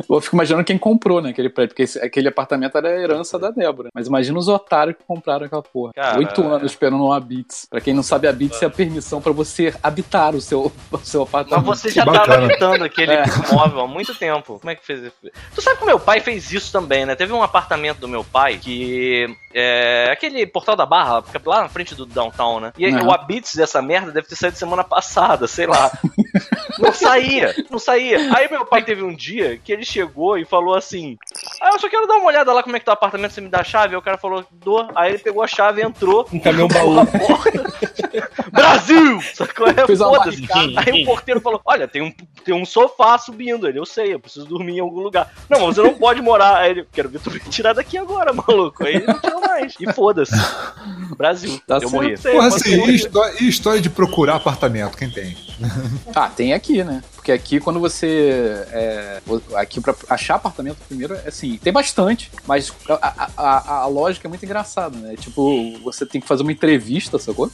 Eu 0.09 0.21
fico 0.21 0.35
imaginando 0.35 0.65
quem 0.65 0.77
comprou, 0.77 1.21
né, 1.21 1.29
aquele 1.29 1.49
prédio, 1.49 1.69
porque 1.69 1.83
esse- 1.83 1.99
aquele 1.99 2.27
apartamento 2.27 2.77
era 2.77 2.89
a 2.89 2.99
herança 2.99 3.37
da 3.39 3.49
Débora. 3.51 3.89
Mas 3.93 4.07
imagina 4.07 4.37
os 4.37 4.47
otários 4.47 4.95
que 4.97 5.03
compraram 5.05 5.45
aquela 5.45 5.61
porra. 5.61 5.93
Oito 6.17 6.41
anos 6.43 6.71
esperando 6.71 7.03
uma 7.05 7.19
Beats. 7.19 7.65
Pra 7.69 7.79
quem 7.81 7.93
não 7.93 8.03
sabe, 8.03 8.27
a 8.27 8.33
Beats 8.33 8.61
é 8.61 8.65
a 8.65 8.69
permissão 8.69 9.21
pra 9.21 9.31
você 9.31 9.73
habitar 9.81 10.35
o 10.35 10.41
seu, 10.41 10.71
o 10.91 10.97
seu 10.99 11.21
Mas 11.21 11.29
apartamento. 11.29 11.65
você 11.65 11.89
já 11.89 12.05
tava 12.05 12.33
habitando 12.35 12.83
aquele 12.83 13.11
É. 13.21 13.23
imóvel 13.51 13.81
há 13.81 13.87
muito 13.87 14.13
tempo. 14.15 14.59
Como 14.59 14.69
é 14.69 14.75
que 14.75 14.85
fez 14.85 15.01
isso? 15.03 15.15
Tu 15.55 15.61
sabe 15.61 15.77
que 15.77 15.83
o 15.83 15.87
meu 15.87 15.99
pai 15.99 16.19
fez 16.19 16.51
isso 16.51 16.71
também, 16.71 17.05
né? 17.05 17.15
Teve 17.15 17.33
um 17.33 17.43
apartamento 17.43 17.99
do 17.99 18.07
meu 18.07 18.23
pai 18.23 18.57
que. 18.57 19.27
É. 19.53 20.09
Aquele 20.11 20.45
portal 20.47 20.75
da 20.75 20.80
barra, 20.85 21.21
fica 21.21 21.41
lá 21.45 21.61
na 21.63 21.69
frente 21.69 21.95
do 21.95 22.05
downtown, 22.05 22.59
né? 22.59 22.73
E 22.77 22.85
aí, 22.85 22.95
o 22.95 23.11
Abits 23.11 23.55
dessa 23.55 23.81
merda 23.81 24.11
deve 24.11 24.27
ter 24.27 24.35
saído 24.35 24.57
semana 24.57 24.83
passada, 24.83 25.47
sei 25.47 25.67
lá. 25.67 25.91
não 26.79 26.93
saía, 26.93 27.55
não 27.69 27.79
saía. 27.79 28.35
Aí 28.35 28.49
meu 28.49 28.65
pai 28.65 28.83
teve 28.83 29.03
um 29.03 29.15
dia 29.15 29.57
que 29.63 29.71
ele 29.71 29.83
chegou 29.85 30.37
e 30.37 30.45
falou 30.45 30.75
assim: 30.75 31.17
Ah, 31.61 31.71
eu 31.73 31.79
só 31.79 31.89
quero 31.89 32.07
dar 32.07 32.15
uma 32.15 32.27
olhada 32.27 32.51
lá 32.53 32.63
como 32.63 32.75
é 32.75 32.79
que 32.79 32.85
tá 32.85 32.91
o 32.91 32.93
apartamento, 32.93 33.33
você 33.33 33.41
me 33.41 33.49
dá 33.49 33.61
a 33.61 33.63
chave? 33.63 33.93
Aí 33.93 33.99
o 33.99 34.01
cara 34.01 34.17
falou, 34.17 34.45
dou. 34.51 34.89
Aí 34.95 35.11
ele 35.11 35.19
pegou 35.19 35.43
a 35.43 35.47
chave, 35.47 35.81
entrou, 35.81 36.27
Um 36.31 36.39
caminhão 36.39 36.67
baú. 36.67 36.95
Brasil! 38.51 39.21
Sacou? 39.33 39.67
É, 39.67 39.73
foda-se. 39.95 40.47
Aí 40.77 41.03
o 41.03 41.05
porteiro 41.05 41.39
falou: 41.41 41.61
Olha, 41.65 41.87
tem 41.87 42.01
um, 42.01 42.11
tem 42.43 42.53
um 42.53 42.65
sofá 42.65 43.17
subindo. 43.17 43.67
Ele, 43.67 43.79
eu 43.79 43.85
sei, 43.85 44.13
eu 44.13 44.19
preciso 44.19 44.45
dormir 44.45 44.77
em 44.77 44.79
algum 44.79 44.99
lugar. 45.01 45.31
Não, 45.49 45.65
mas 45.67 45.75
você 45.75 45.83
não 45.83 45.93
pode 45.93 46.21
morar. 46.21 46.57
Aí 46.57 46.71
ele, 46.71 46.87
quero 46.91 47.09
ver 47.09 47.19
tu 47.19 47.31
me 47.31 47.39
tirar 47.39 47.73
daqui 47.73 47.97
agora, 47.97 48.33
maluco. 48.33 48.83
Aí 48.85 48.95
ele 48.95 49.05
não 49.07 49.19
tirou 49.19 49.41
mais. 49.41 49.73
E 49.79 49.91
foda-se. 49.93 50.31
Brasil. 51.17 51.59
Tá 51.67 51.75
eu 51.75 51.81
certo. 51.81 51.93
morri. 51.93 52.17
Porra, 52.17 52.47
assim, 52.47 52.83
e 52.85 52.95
histó- 52.95 53.29
e 53.39 53.47
história 53.47 53.81
de 53.81 53.89
procurar 53.89 54.35
apartamento, 54.35 54.97
quem 54.97 55.09
tem? 55.09 55.35
Ah, 56.15 56.27
tem 56.29 56.53
aqui, 56.53 56.83
né? 56.83 57.03
Porque 57.21 57.31
aqui, 57.31 57.59
quando 57.59 57.79
você. 57.79 58.65
é, 58.71 59.21
aqui, 59.55 59.79
pra 59.79 59.93
achar 60.09 60.35
apartamento 60.35 60.77
primeiro, 60.87 61.13
é 61.13 61.27
assim, 61.27 61.55
tem 61.63 61.71
bastante, 61.71 62.31
mas 62.47 62.73
a, 62.89 63.29
a- 63.37 63.81
a- 63.83 63.85
lógica 63.85 64.27
é 64.27 64.29
muito 64.29 64.43
engraçada, 64.43 64.97
né? 64.97 65.13
Tipo, 65.19 65.77
você 65.83 66.03
tem 66.03 66.19
que 66.19 66.27
fazer 66.27 66.41
uma 66.41 66.51
entrevista, 66.51 67.19
sacou? 67.19 67.51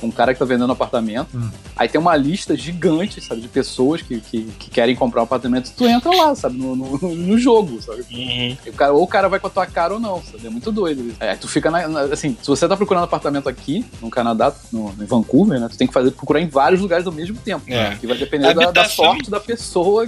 Com 0.00 0.06
um 0.06 0.10
cara 0.10 0.32
que 0.32 0.38
tá 0.38 0.46
vendendo 0.46 0.72
apartamento. 0.72 1.36
Hum. 1.36 1.50
Aí 1.76 1.86
tem 1.86 2.00
uma 2.00 2.16
lista 2.16 2.56
gigante, 2.56 3.20
sabe, 3.20 3.42
de 3.42 3.48
pessoas 3.48 4.00
que, 4.00 4.20
que, 4.22 4.44
que 4.58 4.70
querem 4.70 4.96
comprar 4.96 5.20
um 5.20 5.24
apartamento. 5.24 5.70
Tu 5.76 5.86
entra 5.86 6.10
lá, 6.16 6.34
sabe, 6.34 6.56
no, 6.56 6.74
no, 6.74 6.96
no 6.98 7.38
jogo, 7.38 7.80
sabe? 7.82 8.02
Uhum. 8.10 8.56
O 8.68 8.72
cara, 8.72 8.92
ou 8.94 9.02
o 9.02 9.06
cara 9.06 9.28
vai 9.28 9.38
com 9.38 9.48
a 9.48 9.50
tua 9.50 9.66
cara 9.66 9.92
ou 9.92 10.00
não, 10.00 10.22
sabe? 10.24 10.46
É 10.46 10.50
muito 10.50 10.72
doido 10.72 11.06
isso. 11.06 11.16
É, 11.20 11.34
tu 11.36 11.46
fica 11.46 11.70
na, 11.70 11.86
na- 11.86 12.00
assim, 12.04 12.38
se 12.40 12.48
você 12.48 12.66
tá 12.66 12.74
procurando 12.74 13.04
apartamento 13.04 13.50
aqui, 13.50 13.84
no 14.00 14.08
Canadá, 14.08 14.50
no, 14.72 14.94
em 14.98 15.04
Vancouver, 15.04 15.60
né? 15.60 15.68
Tu 15.70 15.76
tem 15.76 15.86
que 15.86 15.92
fazer, 15.92 16.10
procurar 16.12 16.40
em 16.40 16.48
vários 16.48 16.80
lugares 16.80 17.06
ao 17.06 17.12
mesmo 17.12 17.36
tempo. 17.36 17.64
É. 17.68 17.96
Que 17.96 18.06
vai 18.06 18.16
depender 18.16 18.54
da, 18.54 18.70
da 18.70 18.80
Habitação- 18.80 19.10
da 19.28 19.40
pessoa 19.40 20.06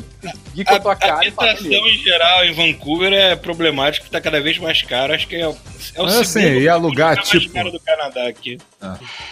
que 0.55 0.65
com 0.65 0.75
a 0.75 0.81
tua 0.81 0.95
cara 0.97 1.27
e 1.27 1.31
falar 1.33 1.51
habitação 1.53 1.89
em 1.89 1.99
geral 1.99 2.45
em 2.45 2.53
Vancouver 2.53 3.13
é 3.13 3.35
problemático, 3.35 4.09
tá 4.09 4.21
cada 4.21 4.41
vez 4.41 4.59
mais 4.59 4.81
caro. 4.83 5.13
Acho 5.13 5.27
que 5.27 5.35
é, 5.37 5.49
o- 5.49 5.57
é 5.95 6.03
o 6.03 6.05
assim, 6.05 6.25
segundo 6.25 6.61
e 6.61 6.69
alugar, 6.69 7.11
lugar 7.11 7.17
mais 7.17 7.29
tipo- 7.29 7.55
caro 7.55 7.71
do 7.73 7.81
Canadá 7.81 8.29
aqui. 8.29 8.59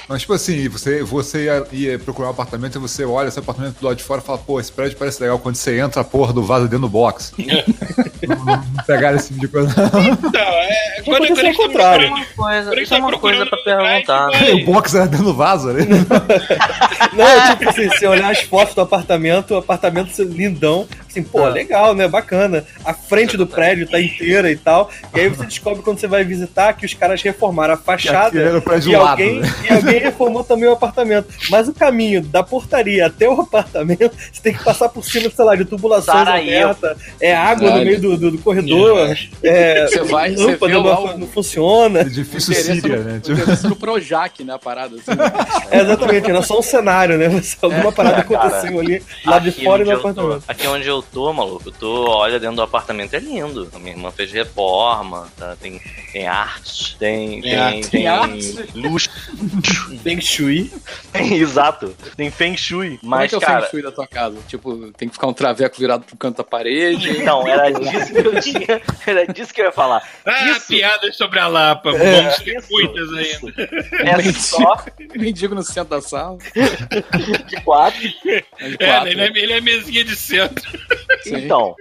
Mas, 0.09 0.23
tipo 0.23 0.33
assim, 0.33 0.69
você, 0.69 1.03
você 1.03 1.45
ia, 1.45 1.67
ia 1.73 1.99
procurar 1.99 2.29
um 2.29 2.33
apartamento 2.33 2.77
e 2.77 2.81
você 2.81 3.05
olha 3.05 3.29
esse 3.29 3.39
apartamento 3.39 3.79
do 3.79 3.87
lado 3.87 3.97
de 3.97 4.05
fora 4.05 4.21
e 4.21 4.25
fala, 4.25 4.39
pô, 4.39 4.61
esse 4.61 4.73
prédio 4.73 4.97
parece 4.97 5.21
legal. 5.23 5.39
Quando 5.39 5.57
você 5.57 5.79
entra, 5.79 6.01
a 6.01 6.05
porra 6.05 6.33
do 6.33 6.43
vaso 6.43 6.65
dentro 6.65 6.81
do 6.81 6.89
box. 6.89 7.33
não, 7.39 8.37
não, 8.45 8.57
não 8.57 8.85
pegaram 8.87 9.17
esse 9.17 9.29
tipo 9.29 9.41
de 9.41 9.49
coisa. 9.49 9.71
Então, 9.71 10.41
é. 10.41 11.03
Quando, 11.05 11.25
aconteceu 11.25 11.35
quando 11.35 11.39
a 11.39 11.45
gente 11.45 11.61
ao 11.61 11.67
contrário. 11.67 12.09
tá 12.09 12.15
Uma 12.15 12.25
coisa, 12.25 12.71
Quando 12.71 12.81
isso 12.81 12.95
é 12.95 12.99
uma 12.99 13.19
coisa 13.19 13.47
pra 13.47 13.59
um 13.59 13.65
perguntar. 13.65 14.49
E 14.49 14.53
o 14.63 14.65
box 14.65 14.95
era 14.95 15.07
dentro 15.07 15.27
do 15.27 15.35
vaso 15.35 15.71
ali. 15.71 15.87
Não, 17.13 17.27
é 17.27 17.57
tipo 17.57 17.71
assim, 17.71 17.89
você 17.89 18.07
olhar 18.07 18.31
as 18.31 18.41
fotos 18.43 18.75
do 18.75 18.81
apartamento, 18.81 19.55
o 19.55 19.59
apartamento 19.59 20.23
lindão, 20.23 20.87
assim, 21.11 21.23
pô, 21.23 21.47
legal, 21.49 21.95
né? 21.95 22.07
Bacana. 22.09 22.65
A 22.85 22.95
frente 22.95 23.37
do 23.37 23.47
prédio 23.47 23.89
tá 23.89 24.01
inteira 24.01 24.51
e 24.51 24.57
tal. 24.57 24.91
E 25.15 25.21
aí 25.21 25.29
você 25.29 25.45
descobre 25.45 25.83
quando 25.83 25.99
você 25.99 26.07
vai 26.07 26.25
visitar 26.25 26.73
que 26.75 26.87
os 26.87 26.95
caras 26.95 27.21
reformaram 27.23 27.75
a 27.75 27.77
fachada 27.77 28.39
e, 28.39 28.81
do 28.81 28.93
lado, 28.93 29.11
alguém, 29.11 29.41
né? 29.41 29.49
e 29.69 29.73
alguém 29.73 29.99
reformou 30.01 30.45
também 30.45 30.69
o 30.69 30.73
apartamento. 30.73 31.29
Mas 31.51 31.69
o 31.69 31.75
caminho 31.75 32.23
da 32.23 32.43
portaria 32.43 33.07
até 33.07 33.29
o 33.29 33.41
apartamento, 33.41 34.11
você 34.33 34.41
tem 34.43 34.55
que 34.55 34.63
passar 34.65 34.89
por 34.89 35.05
cima, 35.05 35.31
sei 35.31 35.45
lá, 35.45 35.57
de 35.57 35.65
tubulações 35.65 36.27
abertas, 36.29 36.97
é 37.21 37.35
água 37.35 37.71
no 37.71 37.85
meio 37.85 38.01
do, 38.01 38.17
do- 38.17 38.31
do 38.33 38.39
corredor, 38.39 39.15
é, 39.43 39.87
Você 39.87 40.03
vai, 40.05 40.35
você 40.35 40.45
lâmpada 40.45 40.79
lá 40.79 40.95
não, 40.95 41.19
não 41.19 41.27
funciona. 41.27 42.01
Edifício 42.01 42.53
Interessa 42.53 42.75
Síria, 42.75 42.97
no, 42.99 43.05
né? 43.05 43.17
o 43.17 43.21
Tipo, 43.21 43.69
no 43.69 43.77
Projac, 43.77 44.45
né? 44.45 44.55
A 44.55 44.59
parada. 44.59 44.95
Assim. 44.97 45.11
É, 45.71 45.81
exatamente, 45.81 46.31
era 46.31 46.43
só 46.43 46.59
um 46.59 46.63
cenário, 46.63 47.19
né? 47.19 47.29
Você- 47.29 47.57
Alguma 47.63 47.93
parada 47.93 48.21
É, 48.21 48.23
cara. 48.25 48.47
aconteceu 48.47 48.81
ali, 48.81 49.03
lá 49.25 49.39
de 49.39 49.51
fora 49.53 49.83
e 49.83 49.85
no 49.87 49.93
tô- 49.93 49.99
apartamento. 50.09 50.45
Aqui 50.49 50.67
onde 50.67 50.89
eu 50.89 51.00
tô, 51.03 51.33
maluco, 51.33 51.69
eu 51.69 51.73
tô, 51.73 52.09
olha, 52.11 52.39
dentro 52.39 52.57
do 52.57 52.63
apartamento 52.63 53.15
é 53.15 53.19
lindo. 53.19 53.69
A 53.75 53.79
minha 53.79 53.93
irmã 53.93 54.11
fez 54.11 54.31
reforma, 54.33 55.29
tá? 55.37 55.57
tem, 55.61 55.81
tem 56.13 56.27
arte, 56.27 56.97
tem, 56.99 57.41
tem, 57.41 57.55
arte. 57.57 57.81
tem, 57.83 57.91
Tem 57.91 58.07
arte? 58.09 58.57
luxo. 58.75 59.11
Feng 60.03 60.21
Shui. 60.21 60.73
Exato, 61.15 61.95
tem 62.17 62.31
feng 62.31 62.57
shui. 62.57 62.99
Como 62.99 63.15
é 63.15 63.19
Mas, 63.19 63.29
que 63.31 63.35
é 63.35 63.39
o 63.39 63.41
cara, 63.41 63.63
feng 63.63 63.71
shui 63.71 63.83
da 63.83 63.93
tua 63.93 64.07
casa? 64.07 64.37
Tipo, 64.49 64.91
tem 64.93 65.09
que 65.09 65.15
ficar 65.15 65.27
um 65.27 65.33
traveco 65.33 65.77
virado 65.79 66.05
pro 66.05 66.17
canto 66.17 66.37
da 66.39 66.45
parede. 66.45 67.11
então, 67.11 67.47
era 67.47 67.71
disso 67.71 68.13
que 68.13 68.19
eu 68.19 68.41
tinha, 68.41 68.83
era 69.07 69.27
disso 69.27 69.53
que 69.55 69.61
eu 69.61 69.67
ia 69.67 69.73
falar. 69.73 70.03
Ah, 70.25 70.51
Isso. 70.51 70.69
piadas 70.69 71.17
sobre 71.17 71.39
a 71.39 71.47
Lapa. 71.47 71.91
É. 71.91 72.31
Ainda. 72.31 74.29
É 74.29 74.33
só 74.33 74.85
Mendigo 75.17 75.55
no 75.55 75.63
centro 75.63 75.91
da 75.91 76.01
sala. 76.01 76.39
de 77.47 77.61
quatro. 77.63 78.01
De 78.01 78.15
É, 78.29 78.43
quatro. 78.87 79.09
ele, 79.09 79.21
é, 79.21 79.27
ele 79.27 79.53
é 79.53 79.61
mesinha 79.61 80.05
de 80.05 80.17
centro. 80.17 80.71
Sim. 81.23 81.37
Então. 81.45 81.75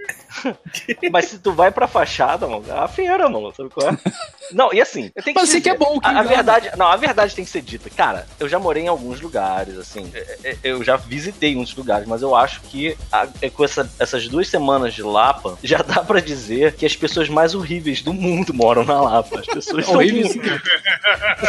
Mas 1.10 1.26
se 1.26 1.38
tu 1.38 1.52
vai 1.52 1.70
pra 1.70 1.86
fachada, 1.86 2.46
mano, 2.46 2.64
é 2.68 2.72
a 2.72 2.88
feira, 2.88 3.28
mano, 3.28 3.52
sabe 3.54 3.70
qual 3.70 3.88
é? 3.90 3.98
Não, 4.52 4.72
e 4.72 4.80
assim, 4.80 5.10
eu 5.14 5.22
tenho 5.22 5.34
que 5.34 5.40
Mas 5.40 5.48
você 5.50 5.60
que 5.60 5.68
é 5.68 5.72
dizer, 5.74 5.84
bom, 5.84 6.00
que 6.00 6.06
a, 6.06 6.18
a 6.18 6.22
verdade, 6.22 6.70
não, 6.76 6.86
a 6.86 6.96
verdade 6.96 7.34
tem 7.34 7.44
que 7.44 7.50
ser 7.50 7.62
dita. 7.62 7.88
Cara, 7.90 8.26
eu 8.38 8.48
já 8.48 8.58
morei 8.58 8.84
em 8.84 8.88
alguns 8.88 9.20
lugares, 9.20 9.76
assim, 9.78 10.10
é, 10.14 10.36
é, 10.44 10.56
eu 10.62 10.82
já 10.84 10.96
visitei 10.96 11.54
muitos 11.54 11.74
lugares, 11.74 12.06
mas 12.06 12.22
eu 12.22 12.34
acho 12.34 12.60
que 12.62 12.96
a- 13.12 13.26
é, 13.42 13.48
com 13.50 13.64
essa- 13.64 13.90
essas 13.98 14.28
duas 14.28 14.48
semanas 14.48 14.94
de 14.94 15.02
Lapa, 15.02 15.58
já 15.62 15.78
dá 15.78 16.02
pra 16.02 16.20
dizer 16.20 16.74
que 16.74 16.84
as 16.86 16.96
pessoas 16.96 17.28
mais 17.28 17.54
horríveis 17.54 18.02
do 18.02 18.12
mundo 18.12 18.52
moram 18.54 18.84
na 18.84 19.00
Lapa. 19.00 19.40
As 19.40 19.46
pessoas 19.46 19.84
são 19.86 19.94
Horríveis. 19.96 20.34
muito, 20.34 20.60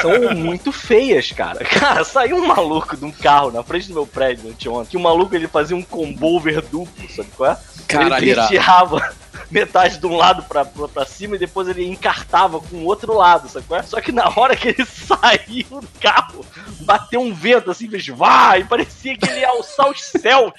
são 0.02 0.36
muito 0.36 0.72
feias, 0.72 1.32
cara. 1.32 1.64
Cara, 1.66 2.04
saiu 2.04 2.38
um 2.38 2.46
maluco 2.48 2.96
de 2.98 3.06
um 3.06 3.12
carro 3.12 3.52
na 3.52 3.64
frente 3.64 3.88
do 3.88 3.94
meu 3.94 4.08
prédio 4.08 4.50
anteontem, 4.50 4.92
que 4.92 4.98
o 4.98 5.00
maluco 5.00 5.36
ele 5.36 5.48
fazia 5.48 5.76
um 5.76 5.82
combover 5.84 6.62
duplo, 6.62 7.10
sabe 7.10 7.30
qual 7.36 7.52
é? 7.52 7.58
Caralho, 7.88 8.24
ele 8.24 8.36
penteava 8.36 9.14
metade 9.50 9.98
de 9.98 10.06
um 10.06 10.16
lado 10.16 10.44
pra, 10.44 10.66
pra, 10.66 10.88
pra 10.88 11.06
cima 11.06 11.36
e 11.36 11.40
depois 11.40 11.68
ele 11.68 11.86
encartava 11.86 12.60
com 12.60 12.78
o 12.78 12.86
outro 12.86 13.14
lado, 13.14 13.50
qual 13.68 13.80
é? 13.80 13.84
Só 13.84 14.00
que 14.02 14.12
na 14.12 14.32
hora 14.36 14.56
que 14.56 14.70
ele 14.70 14.86
saiu 14.86 15.82
do 15.82 15.88
carro, 16.00 16.46
bateu 16.82 17.22
um 17.22 17.34
vento 17.34 17.72
assim, 17.72 17.90
fez 17.90 18.08
vai, 18.08 18.64
parecia 18.64 19.18
que 19.18 19.30
ele 19.30 19.40
ia 19.40 19.50
alçar 19.50 19.90
os 19.90 20.02
céus. 20.02 20.52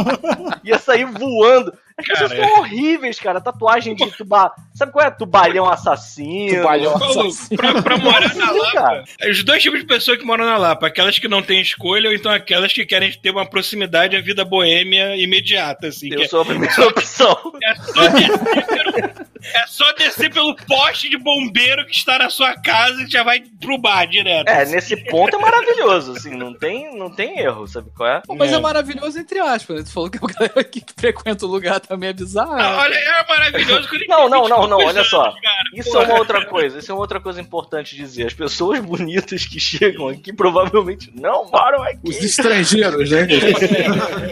ia 0.64 0.78
sair 0.78 1.04
voando. 1.04 1.72
As 2.00 2.06
pessoas 2.06 2.32
Cara, 2.32 2.48
são 2.48 2.58
horríveis, 2.60 3.18
cara. 3.20 3.40
Tatuagem 3.40 3.94
de 3.94 4.10
tuba... 4.16 4.52
Sabe 4.74 4.92
qual 4.92 5.06
é? 5.06 5.10
Tubalhão 5.10 5.68
assassino. 5.68 6.56
Tubalhão. 6.62 6.96
Assassino. 6.96 7.56
pra, 7.56 7.82
pra 7.82 7.96
morar 7.98 8.34
na 8.34 8.50
Lapa, 8.50 8.72
cara. 8.72 9.04
os 9.30 9.44
dois 9.44 9.62
tipos 9.62 9.80
de 9.80 9.86
pessoas 9.86 10.18
que 10.18 10.24
moram 10.24 10.44
na 10.46 10.56
Lapa, 10.56 10.86
aquelas 10.86 11.18
que 11.18 11.28
não 11.28 11.42
têm 11.42 11.60
escolha 11.60 12.08
ou 12.08 12.14
então 12.14 12.32
aquelas 12.32 12.72
que 12.72 12.84
querem 12.86 13.12
ter 13.12 13.30
uma 13.30 13.44
proximidade 13.48 14.16
à 14.16 14.20
vida 14.20 14.44
boêmia 14.44 15.16
imediata, 15.16 15.88
assim. 15.88 16.08
que 16.08 16.14
Eu 16.16 16.22
é- 16.22 16.28
sou 16.28 16.42
a 16.42 16.44
primeira 16.44 16.86
opção. 16.88 17.36
É 17.62 17.74
só, 17.74 19.29
é 19.42 19.66
só 19.66 19.90
descer 19.92 20.32
pelo 20.32 20.54
poste 20.56 21.08
de 21.08 21.16
bombeiro 21.18 21.84
que 21.86 21.94
está 21.94 22.18
na 22.18 22.30
sua 22.30 22.54
casa 22.60 23.02
e 23.02 23.10
já 23.10 23.22
vai 23.22 23.42
pro 23.60 23.78
bar 23.78 24.06
direto. 24.06 24.48
É, 24.48 24.64
nesse 24.66 24.96
ponto 25.04 25.36
é 25.36 25.38
maravilhoso, 25.38 26.12
assim, 26.12 26.36
não 26.36 26.52
tem, 26.54 26.96
não 26.96 27.10
tem 27.10 27.38
erro, 27.40 27.66
sabe 27.66 27.90
qual 27.96 28.08
é? 28.08 28.20
Pô, 28.26 28.34
mas 28.34 28.52
é. 28.52 28.56
É. 28.56 28.58
maravilhoso 28.60 29.18
entre 29.18 29.38
aspas. 29.40 29.76
né? 29.78 29.82
Tu 29.84 29.92
falou 29.92 30.10
que 30.10 30.18
a 30.18 30.20
galera 30.20 30.64
que 30.64 30.82
frequenta 30.96 31.46
o 31.46 31.48
lugar 31.48 31.80
também 31.80 32.10
é 32.10 32.12
bizarro. 32.12 32.52
Ah, 32.52 32.78
Olha, 32.80 32.94
é 32.94 33.26
maravilhoso 33.28 33.88
quando 33.88 33.94
ele 34.02 34.06
Não, 34.08 34.28
não, 34.28 34.48
não, 34.48 34.60
22 34.62 34.68
não, 34.70 34.78
olha 34.78 35.04
só. 35.04 35.22
cara. 35.24 35.34
Isso 35.74 35.90
Porra. 35.92 36.04
é 36.04 36.06
uma 36.08 36.18
outra 36.18 36.44
coisa, 36.46 36.78
isso 36.78 36.90
é 36.90 36.94
uma 36.94 37.00
outra 37.00 37.20
coisa 37.20 37.40
importante 37.40 37.96
dizer. 37.96 38.26
As 38.26 38.34
pessoas 38.34 38.80
bonitas 38.80 39.44
que 39.46 39.58
chegam 39.60 40.08
aqui 40.08 40.32
provavelmente 40.32 41.10
não 41.14 41.50
moram 41.50 41.82
aqui. 41.82 42.00
Os 42.04 42.16
estrangeiros, 42.22 43.10
né? 43.10 43.26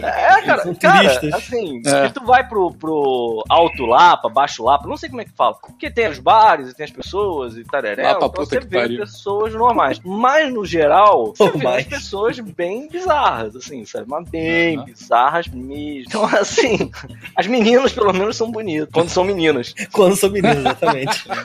É, 0.01 0.41
cara, 0.41 0.75
cara 0.75 1.17
assim, 1.35 1.81
É. 1.85 2.07
se 2.07 2.13
tu 2.13 2.25
vai 2.25 2.47
pro, 2.47 2.71
pro 2.73 3.43
Alto 3.49 3.85
Lapa, 3.85 4.29
Baixo 4.29 4.63
Lapa, 4.63 4.87
não 4.87 4.97
sei 4.99 5.09
como 5.09 5.21
é 5.21 5.25
que 5.25 5.31
fala, 5.31 5.55
porque 5.55 5.89
tem 5.89 6.07
os 6.07 6.19
bares 6.19 6.69
e 6.69 6.75
tem 6.75 6.83
as 6.83 6.91
pessoas 6.91 7.57
e 7.57 7.63
tararé, 7.63 7.95
pra 7.95 8.11
então 8.11 8.31
você 8.35 8.59
vê 8.59 8.79
pariu. 8.79 8.99
pessoas 8.99 9.53
normais. 9.53 9.99
Mas, 10.03 10.53
no 10.53 10.65
geral, 10.65 11.33
você 11.35 11.45
vê 11.45 11.51
Normais. 11.53 11.85
as 11.85 11.85
pessoas 11.85 12.39
bem 12.39 12.87
bizarras, 12.89 13.55
assim, 13.55 13.85
sabe? 13.85 14.05
Mas 14.09 14.29
bem 14.29 14.83
bizarras 14.83 15.47
mesmo. 15.47 16.05
Então, 16.07 16.25
assim, 16.25 16.91
as 17.35 17.47
meninas, 17.47 17.93
pelo 17.93 18.13
menos, 18.13 18.35
são 18.35 18.51
bonitas, 18.51 18.89
quando 18.91 19.09
são 19.09 19.23
meninas. 19.23 19.73
Quando 19.91 20.15
sou 20.15 20.29
menino, 20.29 20.59
exatamente. 20.59 21.23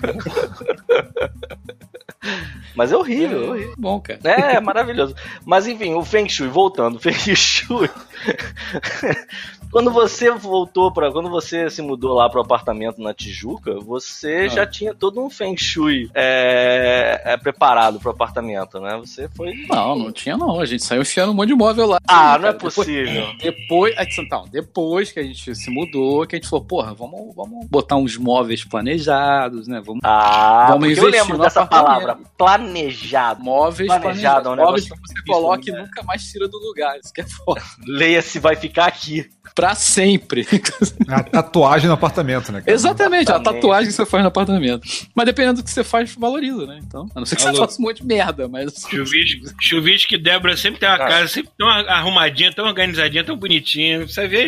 Mas 2.74 2.90
é 2.90 2.96
horrível, 2.96 3.44
é 3.44 3.48
horrível. 3.50 3.74
Bom, 3.78 4.00
cara. 4.00 4.20
É, 4.24 4.60
maravilhoso. 4.60 5.14
Mas 5.44 5.66
enfim, 5.66 5.94
o 5.94 6.04
Feng 6.04 6.28
Shui, 6.28 6.48
voltando, 6.48 6.96
o 6.96 6.98
Feng 6.98 7.14
Shui. 7.36 7.88
Quando 9.74 9.90
você 9.90 10.30
voltou 10.30 10.92
para, 10.92 11.10
quando 11.10 11.28
você 11.28 11.68
se 11.68 11.82
mudou 11.82 12.14
lá 12.14 12.30
pro 12.30 12.40
apartamento 12.40 13.02
na 13.02 13.12
Tijuca, 13.12 13.74
você 13.80 14.44
Ah. 14.44 14.48
já 14.48 14.66
tinha 14.66 14.94
todo 14.94 15.20
um 15.20 15.28
Feng 15.28 15.56
Shui 15.56 16.08
é, 16.14 17.20
é, 17.24 17.36
preparado 17.36 17.98
pro 17.98 18.12
apartamento, 18.12 18.78
né? 18.78 18.96
Você 18.98 19.28
foi. 19.30 19.52
Não, 19.68 19.96
não 19.96 20.12
tinha 20.12 20.36
não. 20.36 20.60
A 20.60 20.64
gente 20.64 20.84
saiu 20.84 21.02
enfiando 21.02 21.32
um 21.32 21.34
monte 21.34 21.48
de 21.48 21.56
móvel 21.56 21.88
lá. 21.88 21.98
Ah, 22.06 22.14
não 22.14 22.20
é 22.20 22.38
Cara, 22.38 22.52
depois- 22.52 22.74
possível. 22.76 23.26
Depois, 23.42 23.94
então, 24.16 24.44
depois 24.48 25.10
que 25.10 25.18
a 25.18 25.24
gente 25.24 25.52
se 25.56 25.68
mudou, 25.70 26.24
que 26.24 26.36
a 26.36 26.38
gente 26.38 26.48
falou, 26.48 26.64
porra, 26.64 26.94
vamos, 26.94 27.34
vamos 27.34 27.66
botar 27.68 27.96
uns 27.96 28.16
móveis 28.16 28.62
planejados, 28.64 29.66
né? 29.66 29.82
Vamos 29.84 30.00
Ah, 30.04 30.66
Vamos 30.68 30.86
porque 30.86 31.00
eu 31.00 31.08
investir 31.08 31.22
lembro 31.32 31.38
dessa 31.42 31.66
palavra, 31.66 32.16
planejado. 32.38 33.42
móveis 33.42 33.88
Planejado, 33.88 34.02
planejados. 34.02 34.46
é 34.46 34.50
um 34.52 34.64
móveis 34.66 34.84
que 34.88 35.00
você 35.00 35.22
coloca 35.26 35.72
né? 35.72 35.78
e 35.80 35.82
nunca 35.82 36.02
mais 36.04 36.22
tira 36.30 36.46
do 36.46 36.58
lugar. 36.58 36.96
Isso 37.02 37.12
que 37.12 37.22
é 37.22 37.24
foda. 37.26 37.60
Leia 37.86 38.22
se 38.22 38.38
vai 38.38 38.54
ficar 38.54 38.86
aqui. 38.86 39.28
Pra 39.66 39.74
sempre. 39.74 40.46
A 41.08 41.22
tatuagem 41.22 41.86
no 41.88 41.94
apartamento, 41.94 42.50
né? 42.52 42.60
cara? 42.60 42.72
Exatamente, 42.72 43.30
a 43.30 43.34
Exatamente. 43.34 43.60
tatuagem 43.62 43.86
que 43.88 43.92
você 43.94 44.06
faz 44.06 44.22
no 44.22 44.28
apartamento. 44.28 44.82
Mas 45.14 45.26
dependendo 45.26 45.60
do 45.60 45.64
que 45.64 45.70
você 45.70 45.84
faz, 45.84 46.14
valoriza, 46.14 46.66
né? 46.66 46.80
Então, 46.86 47.06
a 47.14 47.20
não 47.20 47.26
ser 47.26 47.36
que 47.36 47.42
você 47.42 47.48
Alô. 47.48 47.58
faça 47.58 47.80
um 47.80 47.84
monte 47.84 48.00
de 48.02 48.06
merda, 48.06 48.48
mas. 48.48 48.72
Chuvisco, 48.88 49.46
chuvisco 49.60 50.14
e 50.14 50.18
Débora 50.18 50.56
sempre 50.56 50.80
tem 50.80 50.88
uma 50.88 50.98
Cara. 50.98 51.10
casa 51.10 51.28
sempre 51.28 51.50
tão 51.58 51.68
arrumadinha, 51.68 52.52
tão 52.52 52.66
organizadinha, 52.66 53.24
tão 53.24 53.36
bonitinha. 53.36 54.06
Você 54.06 54.26
vê 54.26 54.46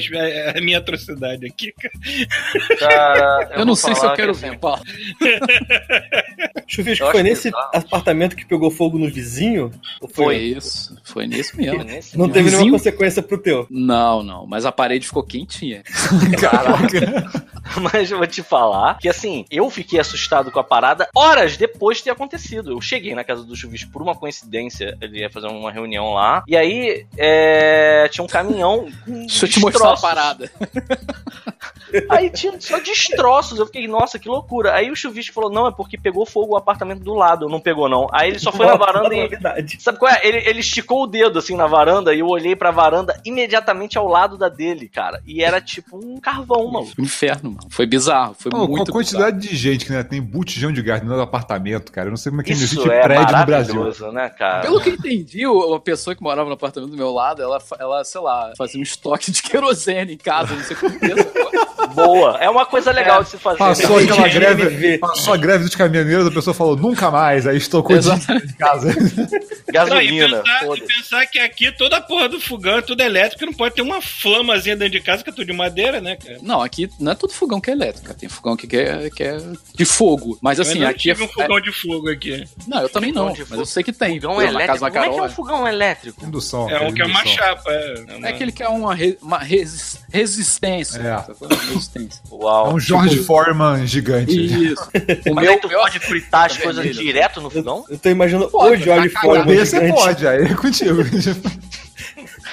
a, 0.54 0.58
a 0.58 0.60
minha 0.60 0.78
atrocidade 0.78 1.46
aqui, 1.46 1.72
cara. 1.72 2.78
Cara, 2.78 3.48
Eu, 3.54 3.58
não 3.60 3.66
vou 3.66 3.76
sei 3.76 3.94
se 3.94 4.04
eu 4.04 4.12
quero 4.14 4.32
que, 4.32 4.38
assim, 4.38 4.50
ver, 4.50 4.58
Paulo. 4.58 4.82
Chuvisco, 6.66 7.04
Eu 7.04 7.10
foi 7.10 7.20
acho 7.20 7.28
nesse 7.30 7.50
apartamento 7.72 8.36
que 8.36 8.44
pegou 8.44 8.70
fogo 8.70 8.98
no 8.98 9.08
vizinho? 9.08 9.70
Ou 10.00 10.08
Foi 10.08 10.24
foi? 10.24 10.36
isso. 10.36 10.96
Foi 11.04 11.26
nisso 11.26 11.56
mesmo. 11.56 11.84
nesse- 11.84 12.16
Não 12.18 12.26
teve 12.28 12.44
nenhuma 12.50 12.56
Vizinho? 12.58 12.72
consequência 12.72 13.22
pro 13.22 13.38
teu. 13.38 13.66
Não, 13.70 14.22
não. 14.22 14.46
Mas 14.46 14.64
a 14.64 14.72
parede 14.72 15.05
ficou 15.06 15.22
quentinha. 15.22 15.82
Caraca. 16.40 17.46
Mas 17.80 18.10
eu 18.10 18.18
vou 18.18 18.26
te 18.26 18.42
falar 18.42 18.98
que 18.98 19.08
assim, 19.08 19.44
eu 19.50 19.68
fiquei 19.70 19.98
assustado 19.98 20.50
com 20.50 20.60
a 20.60 20.64
parada 20.64 21.08
horas 21.14 21.56
depois 21.56 21.98
de 21.98 22.04
ter 22.04 22.10
acontecido. 22.10 22.70
Eu 22.70 22.80
cheguei 22.80 23.14
na 23.14 23.24
casa 23.24 23.42
do 23.42 23.56
Chuvisco 23.56 23.90
por 23.90 24.02
uma 24.02 24.14
coincidência, 24.14 24.96
ele 25.00 25.20
ia 25.20 25.30
fazer 25.30 25.48
uma 25.48 25.72
reunião 25.72 26.14
lá, 26.14 26.44
e 26.46 26.56
aí 26.56 27.06
é, 27.16 28.08
tinha 28.10 28.24
um 28.24 28.28
caminhão 28.28 28.88
com 29.04 29.26
Deixa 29.26 29.44
eu 29.44 29.50
te 29.50 29.60
mostrar 29.60 29.92
a 29.92 29.96
parada. 29.96 30.50
Aí 32.08 32.30
tinha 32.30 32.60
só 32.60 32.78
destroços. 32.80 33.58
Eu 33.58 33.66
fiquei, 33.66 33.86
nossa, 33.86 34.18
que 34.18 34.28
loucura. 34.28 34.74
Aí 34.74 34.90
o 34.90 34.96
chuvisco 34.96 35.34
falou: 35.34 35.50
não, 35.50 35.66
é 35.66 35.72
porque 35.72 35.96
pegou 35.96 36.26
fogo 36.26 36.54
o 36.54 36.56
apartamento 36.56 37.02
do 37.02 37.14
lado. 37.14 37.48
Não 37.48 37.60
pegou, 37.60 37.88
não. 37.88 38.06
Aí 38.12 38.30
ele 38.30 38.38
só 38.38 38.52
foi 38.52 38.66
na 38.66 38.76
varanda 38.76 39.14
e. 39.14 39.22
Novidade. 39.22 39.78
Sabe 39.80 39.98
qual 39.98 40.12
é? 40.12 40.20
Ele, 40.22 40.38
ele 40.38 40.60
esticou 40.60 41.02
o 41.02 41.06
dedo 41.06 41.38
assim 41.38 41.56
na 41.56 41.66
varanda 41.66 42.14
e 42.14 42.20
eu 42.20 42.26
olhei 42.26 42.54
pra 42.56 42.70
varanda 42.70 43.18
imediatamente 43.24 43.98
ao 43.98 44.06
lado 44.06 44.36
da 44.36 44.48
dele, 44.48 44.88
cara. 44.88 45.22
E 45.26 45.42
era 45.42 45.60
tipo 45.60 45.96
um 45.96 46.18
carvão, 46.18 46.70
mano. 46.70 46.90
Inferno, 46.98 47.50
mano. 47.50 47.68
Foi 47.70 47.86
bizarro. 47.86 48.34
Foi 48.38 48.50
Pô, 48.50 48.66
com 48.66 48.76
muito 48.76 48.90
a 48.90 48.92
quantidade 48.92 49.38
de 49.38 49.54
gente 49.56 49.84
que 49.84 49.92
né, 49.92 50.02
tem 50.02 50.20
botijão 50.20 50.72
de 50.72 50.82
gás 50.82 51.02
no 51.02 51.20
apartamento, 51.20 51.92
cara. 51.92 52.08
Eu 52.08 52.10
não 52.10 52.16
sei 52.16 52.30
como 52.30 52.40
é 52.40 52.44
que 52.44 52.52
Isso 52.52 52.64
existe 52.64 52.90
é 52.90 53.02
prédio 53.02 53.38
no 53.38 53.46
Brasil. 53.46 54.12
né, 54.12 54.28
cara? 54.28 54.60
Pelo 54.62 54.80
que 54.80 54.90
eu 54.90 54.94
entendi, 54.94 55.42
a 55.44 55.80
pessoa 55.80 56.14
que 56.14 56.22
morava 56.22 56.48
no 56.48 56.54
apartamento 56.54 56.90
do 56.90 56.96
meu 56.96 57.12
lado, 57.12 57.42
ela, 57.42 57.58
ela 57.78 58.04
sei 58.04 58.20
lá, 58.20 58.52
fazia 58.56 58.80
um 58.80 58.82
estoque 58.82 59.30
de 59.30 59.42
querosene 59.42 60.14
em 60.14 60.18
casa, 60.18 60.54
não 60.54 60.62
sei 60.62 60.76
como 60.76 60.94
é. 60.94 61.85
Boa. 61.94 62.38
É 62.40 62.48
uma 62.50 62.66
coisa 62.66 62.90
legal 62.92 63.22
de 63.22 63.30
se 63.30 63.38
fazer. 63.38 63.58
Passou 63.58 63.98
né? 63.98 64.04
aquela 64.04 64.28
Entendi, 64.28 64.38
greve, 64.38 64.98
passou 64.98 65.34
a 65.34 65.36
greve 65.36 65.64
dos 65.64 65.74
caminhoneiros, 65.74 66.26
a 66.26 66.30
pessoa 66.30 66.54
falou 66.54 66.76
nunca 66.76 67.10
mais, 67.10 67.46
aí 67.46 67.56
estocou 67.56 67.96
de 67.98 68.06
Exatamente. 68.06 68.46
de 68.48 68.52
casa. 68.54 68.88
Não, 69.66 70.00
e, 70.00 70.08
Gasolina. 70.10 70.42
pensar, 70.42 70.76
e 70.76 70.80
pensar 70.80 71.26
que 71.26 71.38
aqui 71.38 71.70
toda 71.72 71.96
a 71.96 72.00
porra 72.00 72.28
do 72.28 72.40
fogão 72.40 72.78
é 72.78 72.82
tudo 72.82 73.00
elétrico, 73.02 73.44
não 73.44 73.52
pode 73.52 73.74
ter 73.74 73.82
uma 73.82 74.00
flamazinha 74.00 74.74
dentro 74.76 74.92
de 74.92 75.00
casa 75.00 75.22
que 75.22 75.28
é 75.30 75.32
tudo 75.32 75.44
de 75.44 75.52
madeira, 75.52 76.00
né, 76.00 76.16
cara? 76.16 76.38
Não, 76.40 76.62
aqui 76.62 76.88
não 76.98 77.12
é 77.12 77.14
todo 77.14 77.32
fogão 77.32 77.60
que 77.60 77.68
é 77.70 77.72
elétrico, 77.74 78.14
tem 78.14 78.28
fogão 78.28 78.54
aqui 78.54 78.66
que 78.66 78.76
é, 78.76 79.10
que 79.10 79.22
é 79.22 79.38
de 79.74 79.84
fogo. 79.84 80.38
Mas 80.40 80.58
Eu 80.58 80.62
assim, 80.62 80.78
não 80.78 80.88
aqui 80.88 81.10
é, 81.10 81.14
tive 81.14 81.24
um 81.24 81.28
fogão 81.28 81.60
de 81.60 81.72
fogo 81.72 82.08
aqui. 82.10 82.44
Não, 82.66 82.80
eu 82.82 82.88
também 82.88 83.12
não, 83.12 83.26
mas 83.26 83.38
fogo. 83.40 83.60
eu 83.60 83.66
sei 83.66 83.82
que 83.82 83.92
tem. 83.92 84.20
Fogão 84.20 84.36
Pô, 84.36 84.40
na 84.42 84.48
elétrico. 84.48 84.72
casa 84.80 84.90
Como 84.90 85.04
é 85.04 85.08
que 85.10 85.18
é 85.18 85.22
um 85.22 85.28
fogão 85.28 85.68
elétrico? 85.68 86.24
Indução. 86.24 86.70
É 86.70 86.80
um 86.80 86.94
que 86.94 87.02
é 87.02 87.06
uma 87.06 87.26
chapa. 87.26 87.70
É, 87.72 88.04
uma- 88.16 88.28
É 88.28 88.30
aquele 88.30 88.52
que 88.52 88.62
é 88.62 88.68
uma, 88.68 88.94
re- 88.94 89.18
uma 89.20 89.38
resis- 89.38 90.00
resistência. 90.10 90.98
É. 91.00 91.34
sacou? 91.66 91.74
Resistência. 91.74 92.22
É 92.30 92.34
Uau. 92.34 92.74
um 92.74 92.80
George 92.80 93.18
Foreman 93.18 93.86
gigante. 93.86 94.32
Isso. 94.32 94.88
O 95.30 95.34
Mas 95.34 95.44
meu, 95.44 95.52
aí 95.52 95.60
tu 95.60 95.68
pode 95.68 95.98
fritar 95.98 96.46
as 96.46 96.56
tá 96.56 96.62
coisas 96.62 96.94
direto 96.94 97.40
no 97.40 97.50
fogão? 97.50 97.84
Eu 97.88 97.98
tô 97.98 98.08
imaginando 98.08 98.48
Pode, 98.48 98.80
o 98.80 98.84
George 98.84 99.12
na 99.12 99.20
Foreman 99.20 99.46
Cabeça 99.46 99.66
você 99.66 99.86
gigante. 99.86 100.02
pode, 100.02 100.26
aí 100.26 100.44
é 100.44 100.54
contigo. 100.54 101.02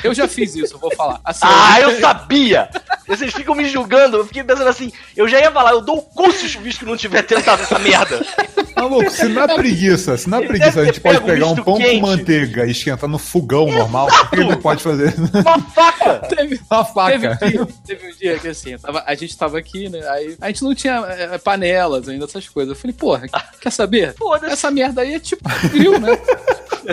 eu 0.07 0.13
já 0.13 0.27
fiz 0.27 0.55
isso, 0.55 0.75
eu 0.75 0.79
vou 0.79 0.93
falar. 0.95 1.19
Assim, 1.23 1.41
Ah, 1.43 1.79
eu 1.81 1.99
sabia! 1.99 2.69
Vocês 3.07 3.33
ficam 3.33 3.53
me 3.55 3.65
julgando, 3.69 4.17
eu 4.17 4.25
fiquei 4.25 4.43
pensando 4.43 4.67
assim, 4.69 4.91
eu 5.15 5.27
já 5.27 5.39
ia 5.39 5.51
falar, 5.51 5.71
eu 5.71 5.81
dou 5.81 5.97
o 5.97 6.01
cu 6.01 6.31
se 6.31 6.45
o 6.45 6.49
chuvisco 6.49 6.85
não 6.85 6.95
tiver 6.95 7.21
tentado 7.23 7.61
essa 7.63 7.77
merda. 7.79 8.25
Maluco, 8.75 9.09
se 9.11 9.25
na 9.29 9.47
preguiça, 9.47 10.17
se 10.17 10.29
na 10.29 10.39
Ele 10.39 10.47
preguiça 10.47 10.81
a 10.81 10.85
gente 10.85 10.99
pode 10.99 11.21
pegar 11.21 11.47
um 11.47 11.55
pão 11.55 11.77
quente. 11.77 11.99
com 12.01 12.07
manteiga 12.07 12.65
e 12.65 12.71
esquentar 12.71 13.09
no 13.09 13.17
fogão 13.17 13.67
normal, 13.67 14.07
por 14.07 14.29
que 14.31 14.43
não 14.43 14.57
pode 14.57 14.81
fazer 14.83 15.13
Uma 15.45 15.59
faca! 15.59 16.19
teve, 16.27 16.59
uma 16.69 16.83
Teve 17.09 17.27
um, 17.27 17.31
faca? 17.31 17.47
dia, 17.49 17.67
teve 17.85 18.07
um 18.07 18.15
dia 18.15 18.39
que 18.39 18.47
assim, 18.47 18.77
tava- 18.77 19.03
a 19.05 19.15
gente 19.15 19.37
tava 19.37 19.57
aqui, 19.57 19.89
né? 19.89 19.99
Aí 20.09 20.37
a 20.41 20.47
gente 20.47 20.63
não 20.63 20.73
tinha 20.73 20.95
é, 21.07 21.37
panelas 21.37 22.07
ainda, 22.09 22.25
essas 22.25 22.47
coisas. 22.49 22.73
Eu 22.75 22.79
falei, 22.81 22.93
porra, 22.93 23.23
quer 23.61 23.71
saber? 23.71 24.13
Foda-se. 24.15 24.51
Essa 24.53 24.71
merda 24.71 25.01
aí 25.01 25.13
é 25.15 25.19
tipo 25.19 25.43
grill, 25.71 25.99
né? 25.99 26.17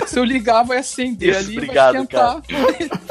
Se 0.06 0.18
eu 0.18 0.24
ligar, 0.24 0.62
vai 0.64 0.78
acender 0.78 1.30
Isso, 1.30 1.38
ali, 1.40 1.56
obrigado, 1.58 1.92
vai 1.94 2.02
esquentar. 2.02 2.42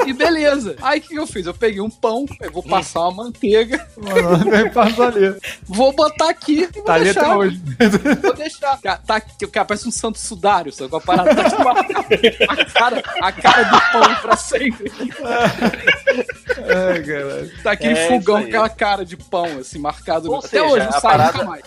E 0.06 0.12
beleza. 0.12 0.74
Aí 0.82 0.98
o 0.98 1.02
que 1.02 1.14
eu 1.14 1.26
fiz? 1.26 1.46
Eu 1.46 1.54
peguei 1.54 1.80
um 1.80 1.90
pão, 1.90 2.24
eu 2.40 2.50
vou 2.50 2.62
passar 2.62 3.00
uma 3.02 3.24
manteiga, 3.24 3.86
Mano, 3.96 4.44
nem 4.50 4.68
passa 4.70 5.04
ali. 5.04 5.36
vou 5.64 5.92
botar 5.92 6.30
aqui 6.30 6.62
e 6.62 6.66
vou 6.74 6.82
Tá 6.84 6.94
ali 6.94 7.04
deixar. 7.04 7.20
até 7.26 7.36
hoje. 7.36 7.62
Vou 8.22 8.34
deixar. 8.34 8.80
Cara, 8.80 9.00
tá, 9.06 9.16
aqui, 9.16 9.46
cara, 9.46 9.66
parece 9.66 9.86
um 9.86 9.90
santo 9.92 10.18
sudário, 10.18 10.72
sabe? 10.72 10.90
Com 10.90 10.96
a 10.96 11.00
parada 11.00 11.34
tá 11.34 11.48
tipo 11.50 11.68
a, 11.68 12.64
cara, 12.72 13.02
a 13.22 13.32
cara 13.32 13.62
do 13.64 13.80
pão 13.92 14.14
pra 14.22 14.36
sempre. 14.36 14.90
Ai, 16.58 17.02
caralho. 17.02 17.62
Tá 17.62 17.72
aquele 17.72 17.98
É 17.98 18.08
fogão 18.08 18.40
com 18.42 18.48
aquela 18.48 18.68
cara 18.68 19.04
de 19.04 19.16
pão, 19.16 19.58
assim, 19.60 19.78
marcado. 19.78 20.30
Ou 20.30 20.38
Até 20.38 20.48
seja, 20.48 20.64
hoje, 20.64 20.84
não 20.86 20.92
sai 20.92 21.00
parada- 21.02 21.32
nunca 21.38 21.44
mais. 21.50 21.64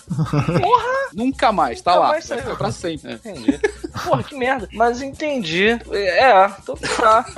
Nunca 1.13 1.51
mais, 1.51 1.81
tá 1.81 1.91
Nunca 1.91 2.03
lá. 2.03 2.11
mais 2.11 2.27
Vai 2.27 2.41
saiu. 2.41 2.55
pra 2.57 2.71
sempre. 2.71 3.11
É. 3.11 3.13
Entendi. 3.13 3.59
Porra, 4.05 4.23
que 4.23 4.35
merda. 4.35 4.67
Mas 4.73 5.01
entendi. 5.05 5.69
É, 5.91 6.45
então 6.61 6.75
tá. 6.75 7.25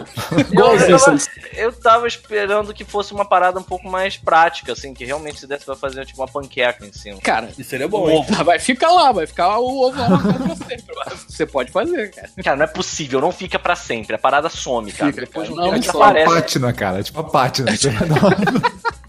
Eu, 0.51 0.75
eu, 0.77 0.99
tava, 0.99 1.17
eu 1.53 1.73
tava 1.73 2.07
esperando 2.07 2.73
que 2.73 2.83
fosse 2.83 3.13
uma 3.13 3.25
parada 3.25 3.59
um 3.59 3.63
pouco 3.63 3.87
mais 3.87 4.17
prática, 4.17 4.71
assim, 4.73 4.93
que 4.93 5.05
realmente 5.05 5.39
se 5.39 5.47
desse 5.47 5.65
pra 5.65 5.75
fazer 5.75 6.05
tipo 6.05 6.21
uma 6.21 6.27
panqueca 6.27 6.85
em 6.85 6.91
cima. 6.93 7.19
Cara, 7.21 7.49
Isso 7.57 7.69
seria 7.69 7.87
bom, 7.87 8.09
hein? 8.09 8.25
vai 8.43 8.59
ficar 8.59 8.91
lá, 8.91 9.11
vai 9.11 9.25
ficar 9.27 9.57
o 9.59 9.87
ovo 9.87 9.99
lá 9.99 10.17
pra 10.17 10.55
sempre. 10.55 10.85
Você 11.27 11.45
pode 11.45 11.71
fazer, 11.71 12.11
cara. 12.11 12.29
Cara, 12.43 12.57
não 12.57 12.63
é 12.63 12.67
possível, 12.67 13.21
não 13.21 13.31
fica 13.31 13.57
pra 13.59 13.75
sempre. 13.75 14.15
A 14.15 14.19
parada 14.19 14.49
some, 14.49 14.91
cara. 14.91 15.11
Fica, 15.11 15.25
Depois 15.25 15.47
de 15.47 15.53
um 15.53 15.57
cara. 15.57 15.67
Não, 15.67 15.73
tempo 15.73 15.85
só 15.91 15.97
Uma 15.97 16.13
desaparece. 16.13 16.35
pátina, 16.41 16.73
cara. 16.73 16.99
É 16.99 17.03
tipo 17.03 17.19
uma 17.19 17.29
pátina. 17.29 17.71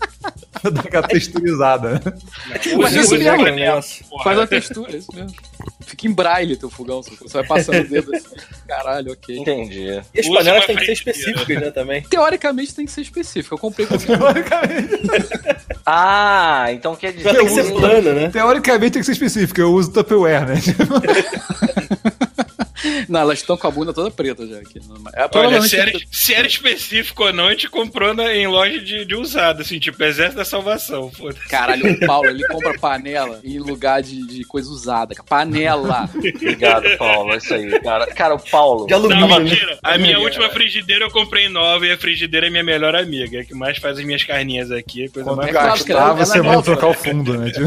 Dá 0.72 0.80
aquela 0.80 1.06
texturizada. 1.06 2.00
Mas 2.78 2.92
Usa 2.92 3.00
isso 3.00 3.18
mesmo, 3.18 3.44
negócio. 3.44 4.04
Faz 4.22 4.38
uma 4.38 4.46
textura, 4.46 4.92
é 4.92 4.96
isso 4.96 5.14
mesmo. 5.14 5.34
Fica 5.80 6.06
em 6.08 6.12
braille 6.12 6.56
teu 6.56 6.68
fogão, 6.68 7.02
você 7.02 7.32
vai 7.32 7.46
passando 7.46 7.80
o 7.80 7.88
dedo 7.88 8.14
assim. 8.14 8.34
Caralho, 8.66 9.12
ok. 9.12 9.38
Entendi. 9.38 10.02
E 10.14 10.20
as 10.20 10.28
panelas 10.28 10.66
têm 10.66 10.76
que 10.76 10.84
ser 10.84 10.96
frente, 10.96 10.98
específicas, 10.98 11.60
né, 11.60 11.70
também. 11.70 12.02
Teoricamente 12.02 12.74
tem 12.74 12.84
que 12.84 12.92
ser 12.92 13.02
específico. 13.02 13.54
Eu 13.54 13.58
comprei 13.58 13.86
com 13.86 13.94
Ah, 15.86 16.66
então 16.70 16.96
quer 16.96 17.12
dizer. 17.12 17.32
Tem 17.34 17.46
que 17.46 17.52
ser 17.52 17.72
plana, 17.72 18.12
né? 18.12 18.28
Teoricamente 18.30 18.92
tem 18.92 19.00
que 19.00 19.06
ser 19.06 19.12
específico. 19.12 19.60
Eu 19.60 19.72
uso 19.72 19.92
Tupperware, 19.92 20.46
né? 20.46 20.56
Não, 23.08 23.20
elas 23.20 23.38
estão 23.38 23.56
com 23.56 23.66
a 23.66 23.70
bunda 23.70 23.92
toda 23.92 24.10
preta 24.10 24.46
já 24.46 24.58
aqui. 24.58 24.80
É, 25.14 25.28
Olha, 25.38 25.60
se 25.62 25.76
era, 25.76 25.92
se 26.10 26.34
era 26.34 26.46
específico 26.46 27.24
ou 27.24 27.32
não, 27.32 27.46
a 27.48 27.50
gente 27.50 27.68
comprou 27.68 28.14
na- 28.14 28.34
em 28.34 28.46
loja 28.46 28.78
de, 28.80 29.04
de 29.04 29.14
usado, 29.14 29.62
assim, 29.62 29.78
tipo 29.78 30.02
Exército 30.02 30.36
da 30.36 30.44
Salvação. 30.44 31.10
Foda-se. 31.10 31.48
Caralho, 31.48 31.92
o 31.92 32.06
Paulo, 32.06 32.28
ele 32.28 32.46
compra 32.48 32.78
panela 32.78 33.40
em 33.44 33.58
lugar 33.58 34.02
de, 34.02 34.26
de 34.26 34.44
coisa 34.44 34.68
usada. 34.70 35.14
cara. 35.14 35.26
Panela. 35.28 36.08
Obrigado, 36.14 36.84
Paulo. 36.98 37.32
É 37.34 37.36
isso 37.38 37.54
aí, 37.54 37.80
cara. 37.80 38.06
Cara, 38.08 38.34
o 38.34 38.38
Paulo. 38.50 38.86
De 38.86 38.94
alumínio, 38.94 39.26
Não, 39.28 39.38
né? 39.38 39.44
mentira. 39.50 39.78
A 39.82 39.98
minha 39.98 40.18
última 40.18 40.48
frigideira 40.50 41.04
eu 41.04 41.10
comprei 41.10 41.48
nova 41.48 41.86
e 41.86 41.92
a 41.92 41.98
frigideira 41.98 42.46
é 42.46 42.50
minha 42.50 42.64
melhor 42.64 42.94
amiga, 42.94 43.38
é 43.40 43.44
que 43.44 43.54
mais 43.54 43.78
faz 43.78 43.98
as 43.98 44.04
minhas 44.04 44.22
carninhas 44.24 44.70
aqui. 44.70 45.08
Coisa 45.08 45.28
Quando 45.28 45.38
mais 45.38 45.52
gastar, 45.52 45.92
ela- 45.92 46.12
você 46.14 46.38
é 46.38 46.42
nova. 46.42 46.62
trocar 46.62 46.86
o 46.88 46.94
fundo, 46.94 47.36
né? 47.38 47.50
Tipo, 47.50 47.66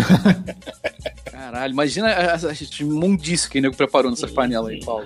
Caralho, 1.32 1.72
imagina 1.74 2.08
a, 2.10 2.34
a, 2.34 2.36
a 2.36 2.84
mundice 2.84 3.50
que 3.50 3.60
o 3.60 3.62
nego 3.62 3.76
preparou 3.76 4.12
nessas 4.12 4.32
panelas 4.32 4.70
aí, 4.72 4.84
Paulo. 4.84 5.06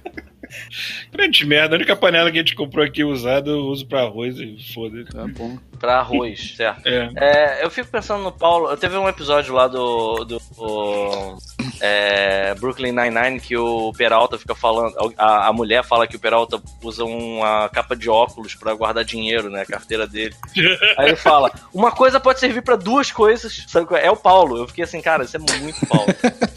Grande 1.11 1.45
merda. 1.45 1.75
A 1.75 1.77
única 1.77 1.95
panela 1.95 2.31
que 2.31 2.37
a 2.37 2.41
gente 2.41 2.55
comprou 2.55 2.85
aqui 2.85 3.03
usada 3.03 3.49
eu 3.49 3.65
uso 3.65 3.85
pra 3.85 4.03
arroz 4.03 4.37
e 4.37 4.57
foda-se. 4.73 5.11
Tá 5.11 5.25
bom. 5.27 5.57
Pra 5.79 5.99
arroz, 5.99 6.53
certo. 6.55 6.85
É. 6.85 7.11
É, 7.15 7.65
eu 7.65 7.71
fico 7.71 7.89
pensando 7.89 8.23
no 8.23 8.31
Paulo. 8.31 8.69
Eu 8.69 8.77
teve 8.77 8.95
um 8.97 9.09
episódio 9.09 9.53
lá 9.53 9.67
do. 9.67 10.23
do, 10.25 10.41
do, 10.55 11.37
é, 11.81 12.53
Brooklyn 12.55 12.91
Nine-Nine 12.91 13.39
que 13.39 13.57
o 13.57 13.91
Peralta 13.93 14.37
fica 14.37 14.53
falando. 14.53 14.95
A, 15.17 15.47
a 15.47 15.53
mulher 15.53 15.83
fala 15.83 16.05
que 16.05 16.15
o 16.15 16.19
Peralta 16.19 16.61
usa 16.83 17.03
uma 17.03 17.67
capa 17.69 17.95
de 17.95 18.09
óculos 18.09 18.53
pra 18.53 18.73
guardar 18.73 19.03
dinheiro, 19.03 19.49
né? 19.49 19.61
A 19.61 19.65
carteira 19.65 20.05
dele. 20.07 20.35
Aí 20.97 21.07
ele 21.07 21.15
fala: 21.15 21.51
Uma 21.73 21.91
coisa 21.91 22.19
pode 22.19 22.39
servir 22.39 22.61
pra 22.61 22.75
duas 22.75 23.11
coisas. 23.11 23.65
Sabe 23.67 23.87
qual 23.87 23.99
é? 23.99 24.05
É 24.05 24.11
o 24.11 24.15
Paulo. 24.15 24.57
Eu 24.57 24.67
fiquei 24.67 24.83
assim, 24.83 25.01
cara, 25.01 25.23
isso 25.23 25.37
é 25.37 25.39
muito 25.39 25.85
Paulo. 25.87 26.07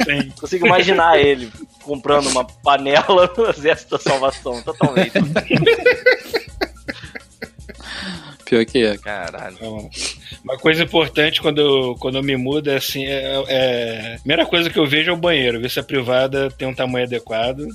Sim. 0.05 0.31
Consigo 0.39 0.67
imaginar 0.67 1.19
ele 1.19 1.51
comprando 1.85 2.27
uma 2.29 2.45
panela 2.45 3.31
no 3.37 3.49
Exército 3.51 3.97
da 3.97 3.99
Salvação, 4.03 4.63
totalmente. 4.63 5.13
Pior 8.55 8.65
que 8.65 8.85
é. 8.85 8.97
Caralho. 8.99 9.55
Então, 9.57 9.91
Uma 10.45 10.57
coisa 10.59 10.83
importante 10.83 11.41
quando 11.41 11.61
eu, 11.61 11.97
quando 11.99 12.19
eu 12.19 12.23
me 12.23 12.37
mudo 12.37 12.71
é 12.71 12.77
assim: 12.77 13.05
é, 13.07 13.43
é- 13.49 14.15
a 14.17 14.19
primeira 14.19 14.47
coisa 14.47 14.69
que 14.71 14.79
eu 14.79 14.87
vejo 14.87 15.11
é 15.11 15.13
o 15.13 15.17
banheiro, 15.17 15.61
ver 15.61 15.71
se 15.71 15.81
a 15.81 15.83
privada 15.83 16.51
tem 16.51 16.69
um 16.69 16.75
tamanho 16.75 17.07
adequado. 17.07 17.67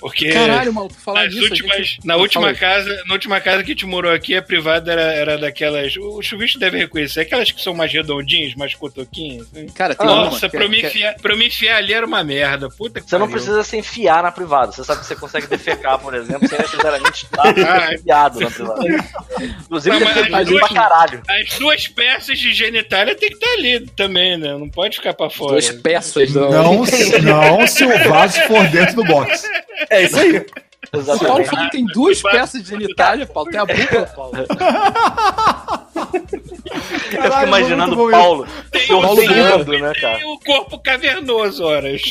Porque. 0.00 0.30
Caralho, 0.30 0.72
maluco, 0.72 0.94
falar 0.94 1.24
nas 1.24 1.32
disso. 1.32 1.46
a 1.46 1.50
últimas, 1.50 1.76
gente- 1.78 2.00
na 2.06 2.14
Fala 2.14 2.22
última 2.22 2.54
casa, 2.54 3.02
na 3.06 3.14
última 3.14 3.40
casa 3.40 3.62
que 3.62 3.70
a 3.70 3.74
gente 3.74 3.86
morou 3.86 4.12
aqui, 4.12 4.34
a 4.36 4.42
privada 4.42 4.92
era, 4.92 5.02
era 5.14 5.38
daquelas. 5.38 5.96
O 5.96 6.20
chuvisco 6.22 6.58
deve 6.58 6.78
reconhecer, 6.78 7.20
aquelas 7.20 7.50
que 7.50 7.62
são 7.62 7.72
mais 7.74 7.92
redondinhas, 7.92 8.54
mais 8.54 8.74
cotoquinhas. 8.74 9.46
assim. 9.52 9.66
Cara, 9.68 9.94
tem 9.94 10.06
Nossa, 10.06 10.30
uma. 10.30 10.40
que- 10.40 10.48
pra, 10.56 10.64
eu 10.64 10.68
me 10.70 10.80
que- 10.80 10.86
enfiar, 10.88 11.14
pra 11.16 11.32
eu 11.32 11.38
me 11.38 11.46
enfiar 11.46 11.76
ali 11.76 11.92
era 11.92 12.04
uma 12.06 12.22
merda. 12.24 12.68
Puta 12.68 13.00
que 13.00 13.08
Você 13.08 13.16
não 13.16 13.26
pariu. 13.26 13.36
precisa 13.36 13.62
se 13.62 13.76
enfiar 13.76 14.22
na 14.22 14.32
privada. 14.32 14.72
Você 14.72 14.84
sabe 14.84 15.00
que 15.00 15.06
você 15.06 15.16
consegue 15.16 15.46
defecar, 15.46 15.98
por 15.98 16.14
exemplo, 16.14 16.48
sem 16.48 16.58
necessariamente 16.58 17.24
estar 17.24 17.46
Ah, 17.86 17.94
enfiado 17.94 18.40
na 18.40 18.50
privada. 18.50 18.84
Inclusive, 19.64 19.98
Não, 19.98 20.04
mas 20.04 20.25
as 20.34 20.46
duas- 20.48 20.68
caralho. 20.72 21.22
As 21.28 21.58
duas 21.58 21.88
peças 21.88 22.38
de 22.38 22.52
genitália 22.52 23.14
tem 23.14 23.28
que 23.28 23.34
estar 23.36 23.52
ali 23.52 23.80
também, 23.96 24.36
né? 24.36 24.52
Não 24.56 24.68
pode 24.68 24.96
ficar 24.96 25.14
pra 25.14 25.28
fora. 25.30 25.52
Duas 25.52 25.70
peças 25.70 26.32
do. 26.32 26.48
não, 26.50 26.84
se- 26.86 27.20
não 27.22 27.66
se 27.66 27.84
o 27.84 28.08
vaso 28.08 28.40
for 28.42 28.66
dentro 28.68 28.96
do 28.96 29.04
box. 29.04 29.42
É 29.90 30.02
isso 30.04 30.18
aí. 30.18 30.36
O 30.38 30.44
Paulo 30.90 31.02
Exatamente. 31.18 31.50
falou 31.50 31.64
que 31.66 31.70
tem 31.72 31.84
duas 31.86 32.22
peças 32.22 32.62
de 32.62 32.68
genitália, 32.70 33.26
Paulo. 33.26 33.50
Tem 33.50 33.58
a 33.60 33.64
bunda, 33.66 34.12
Paulo. 34.14 34.32
Eu 35.96 37.22
fico 37.22 37.42
imaginando 37.46 37.96
muito 37.96 38.08
o 38.08 38.10
Paulo 38.10 38.46
o 38.90 39.78
né, 39.78 39.92
cara? 40.00 40.18
Tem 40.18 40.26
o 40.26 40.38
corpo 40.38 40.78
cavernoso, 40.78 41.64
horas. 41.64 42.02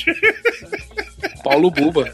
Paulo 1.44 1.72
Buba. 1.72 2.14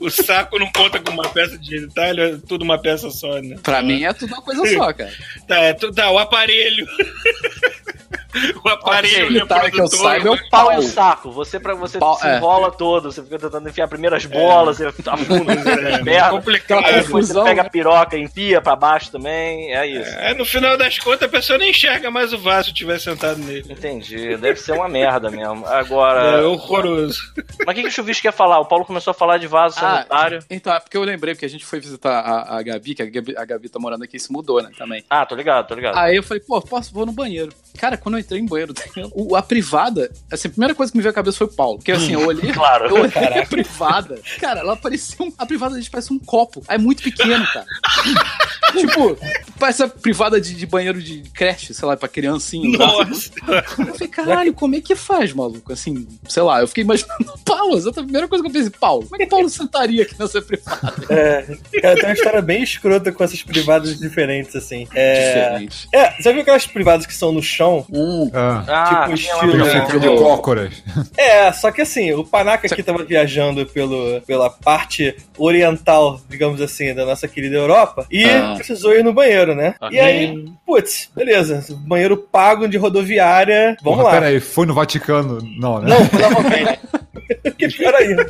O 0.00 0.06
o 0.06 0.10
saco 0.10 0.58
não 0.58 0.70
conta 0.72 0.98
com 0.98 1.12
uma 1.12 1.28
peça 1.28 1.56
de 1.58 1.76
genitália, 1.76 2.34
é 2.34 2.38
tudo 2.46 2.62
uma 2.62 2.78
peça 2.78 3.10
só, 3.10 3.40
né? 3.40 3.56
Pra 3.62 3.82
mim 3.82 4.04
é 4.04 4.12
tudo 4.12 4.32
uma 4.32 4.42
coisa 4.42 4.66
só, 4.74 4.92
cara. 4.92 5.12
Tá, 5.46 5.56
é 5.58 5.72
tu- 5.72 5.92
tá, 5.92 6.10
o 6.10 6.18
aparelho. 6.18 6.86
o 8.64 8.68
aparelho 8.68 9.30
né, 9.40 9.46
tá, 9.46 9.70
que 9.70 9.80
eu 9.80 9.88
saiba, 9.88 10.28
é 10.28 10.30
o 10.30 10.50
Pau 10.50 10.70
e 10.70 10.74
Pau. 10.74 10.78
o 10.78 10.82
saco. 10.82 11.32
Você, 11.32 11.58
pra 11.58 11.74
você 11.74 11.98
Pau, 11.98 12.16
se 12.18 12.26
é. 12.26 12.36
enrola 12.36 12.70
todo, 12.70 13.10
você 13.10 13.22
fica 13.22 13.38
tentando 13.38 13.68
enfiar 13.68 13.88
primeiras 13.88 14.24
bolas, 14.26 14.78
você 14.78 14.86
afunda 15.06 15.52
as 15.52 15.66
É, 16.06 16.30
complicado. 16.30 17.02
Você 17.08 17.34
pega 17.34 17.62
né? 17.62 17.68
a 17.68 17.70
piroca 17.70 18.16
e 18.16 18.22
enfia 18.22 18.60
pra 18.60 18.76
baixo 18.76 18.87
também. 19.10 19.74
É 19.74 19.86
isso. 19.86 20.10
É, 20.18 20.34
no 20.34 20.44
final 20.44 20.76
das 20.76 20.98
contas, 20.98 21.22
a 21.22 21.28
pessoa 21.28 21.58
nem 21.58 21.70
enxerga 21.70 22.10
mais 22.10 22.32
o 22.32 22.38
vaso 22.38 22.68
se 22.68 22.74
tiver 22.74 22.98
sentado 22.98 23.38
nele. 23.38 23.72
Entendi. 23.72 24.36
Deve 24.36 24.58
ser 24.60 24.72
uma 24.72 24.88
merda 24.88 25.30
mesmo. 25.30 25.66
É 25.66 25.78
Agora. 25.78 26.48
horroroso. 26.48 27.18
Mas 27.66 27.68
o 27.68 27.74
que, 27.74 27.82
que 27.82 27.88
o 27.88 27.90
Chuvisco 27.90 28.22
quer 28.22 28.32
falar? 28.32 28.58
O 28.60 28.64
Paulo 28.66 28.84
começou 28.84 29.10
a 29.10 29.14
falar 29.14 29.38
de 29.38 29.46
vaso 29.46 29.76
Ah, 29.78 29.96
sanitário. 29.96 30.38
Então, 30.50 30.72
é 30.74 30.80
porque 30.80 30.96
eu 30.96 31.02
lembrei, 31.02 31.34
porque 31.34 31.46
a 31.46 31.50
gente 31.50 31.64
foi 31.64 31.80
visitar 31.80 32.18
a, 32.20 32.58
a 32.58 32.62
Gabi, 32.62 32.94
que 32.94 33.02
a 33.02 33.06
Gabi, 33.06 33.34
a 33.36 33.44
Gabi 33.44 33.68
tá 33.68 33.78
morando 33.78 34.04
aqui 34.04 34.16
e 34.16 34.20
se 34.20 34.32
mudou, 34.32 34.62
né, 34.62 34.70
também. 34.76 35.04
Ah, 35.10 35.24
tô 35.26 35.34
ligado, 35.34 35.66
tô 35.68 35.74
ligado. 35.74 35.96
Aí 35.98 36.16
eu 36.16 36.22
falei, 36.22 36.42
pô, 36.46 36.60
posso, 36.60 36.92
vou 36.92 37.04
no 37.06 37.12
banheiro. 37.12 37.52
Cara, 37.78 37.96
quando 37.96 38.16
eu 38.16 38.20
entrei 38.20 38.40
em 38.40 38.46
banheiro, 38.46 38.72
o- 39.14 39.36
a 39.36 39.42
privada, 39.42 40.10
assim, 40.32 40.48
a 40.48 40.50
primeira 40.50 40.74
coisa 40.74 40.90
que 40.90 40.96
me 40.98 41.02
veio 41.02 41.10
à 41.12 41.14
cabeça 41.14 41.38
foi 41.38 41.46
o 41.46 41.52
Paulo. 41.52 41.78
Porque 41.78 41.92
assim, 41.92 42.14
eu 42.14 42.26
olhei, 42.26 42.50
Claro. 42.52 42.86
eu 42.86 43.02
olhei 43.02 43.42
a 43.42 43.46
privada. 43.46 44.18
Cara, 44.40 44.60
ela 44.60 44.76
parecia 44.76 45.24
um, 45.24 45.32
a 45.36 45.44
privada 45.46 45.74
a 45.74 45.78
gente 45.78 45.90
parece 45.90 46.12
um 46.12 46.18
copo. 46.18 46.62
Aí 46.68 46.76
É 46.76 46.78
muito 46.78 47.02
pequeno, 47.02 47.46
cara. 47.52 47.66
tipo, 48.76 49.16
parece 49.58 49.82
a 49.82 49.88
privada 49.88 50.40
de, 50.40 50.54
de 50.54 50.66
banheiro 50.66 51.02
de 51.02 51.22
creche, 51.34 51.72
sei 51.74 51.86
lá, 51.88 51.96
pra 51.96 52.08
criancinha. 52.08 52.78
Nossa. 52.78 53.30
Eu 53.78 53.86
falei, 53.94 54.08
caralho, 54.08 54.52
como 54.54 54.74
é 54.76 54.80
que 54.80 54.94
faz, 54.94 55.32
maluco? 55.32 55.72
Assim, 55.72 56.06
sei 56.28 56.42
lá, 56.42 56.60
eu 56.60 56.68
fiquei 56.68 56.84
imaginando 56.84 57.32
Paulo, 57.44 57.76
exatamente 57.76 58.00
a 58.00 58.04
primeira 58.04 58.28
coisa 58.28 58.42
que 58.42 58.48
eu 58.48 58.52
pensei, 58.52 58.70
Paulo, 58.78 59.02
como 59.04 59.16
é 59.16 59.24
que 59.24 59.30
Paulo 59.30 59.48
sentaria 59.48 60.02
aqui 60.02 60.14
nessa 60.18 60.40
privada? 60.42 60.94
É, 61.10 61.42
cara, 61.80 61.94
tem 61.96 62.04
uma 62.04 62.12
história 62.12 62.42
bem 62.42 62.62
escrota 62.62 63.12
com 63.12 63.24
essas 63.24 63.42
privadas 63.42 63.98
diferentes, 63.98 64.54
assim. 64.56 64.86
É, 64.94 65.52
Diferente. 65.58 65.88
é 65.94 66.22
você 66.22 66.32
viu 66.32 66.42
aquelas 66.42 66.66
privadas 66.66 67.06
que 67.06 67.14
são 67.14 67.32
no 67.32 67.42
chão? 67.42 67.84
Hum, 67.92 68.30
Ah, 68.34 68.64
Ah, 68.68 69.08
tipo 69.08 69.08
lá 69.08 69.14
estilo, 69.14 69.64
né? 69.64 69.98
de 70.00 70.08
cócoras. 70.22 70.82
É, 71.16 71.52
só 71.52 71.70
que 71.70 71.80
assim, 71.82 72.12
o 72.12 72.24
Panaca 72.24 72.66
aqui 72.66 72.82
tava 72.82 73.04
viajando 73.04 73.66
pelo, 73.66 74.20
pela 74.22 74.50
parte 74.50 75.16
oriental, 75.36 76.20
digamos 76.28 76.60
assim, 76.60 76.94
da 76.94 77.04
nossa 77.04 77.26
querida 77.26 77.56
Europa 77.56 78.06
e 78.10 78.24
Ah. 78.24 78.57
Precisou 78.58 78.94
ir 78.94 79.02
no 79.04 79.12
banheiro, 79.12 79.54
né? 79.54 79.74
Ok. 79.80 79.96
E 79.96 80.00
aí, 80.00 80.44
putz, 80.66 81.10
beleza, 81.14 81.64
banheiro 81.86 82.16
pago 82.16 82.68
de 82.68 82.76
rodoviária, 82.76 83.76
vamos 83.82 83.98
Porra, 83.98 84.02
lá. 84.02 84.10
Pera 84.10 84.26
aí, 84.26 84.40
foi 84.40 84.66
no 84.66 84.74
Vaticano? 84.74 85.38
Não, 85.58 85.80
né? 85.80 85.88
Não, 85.88 86.06
provavelmente. 86.08 86.80
que 87.58 87.68
pior 87.68 87.94
ainda. 87.94 88.22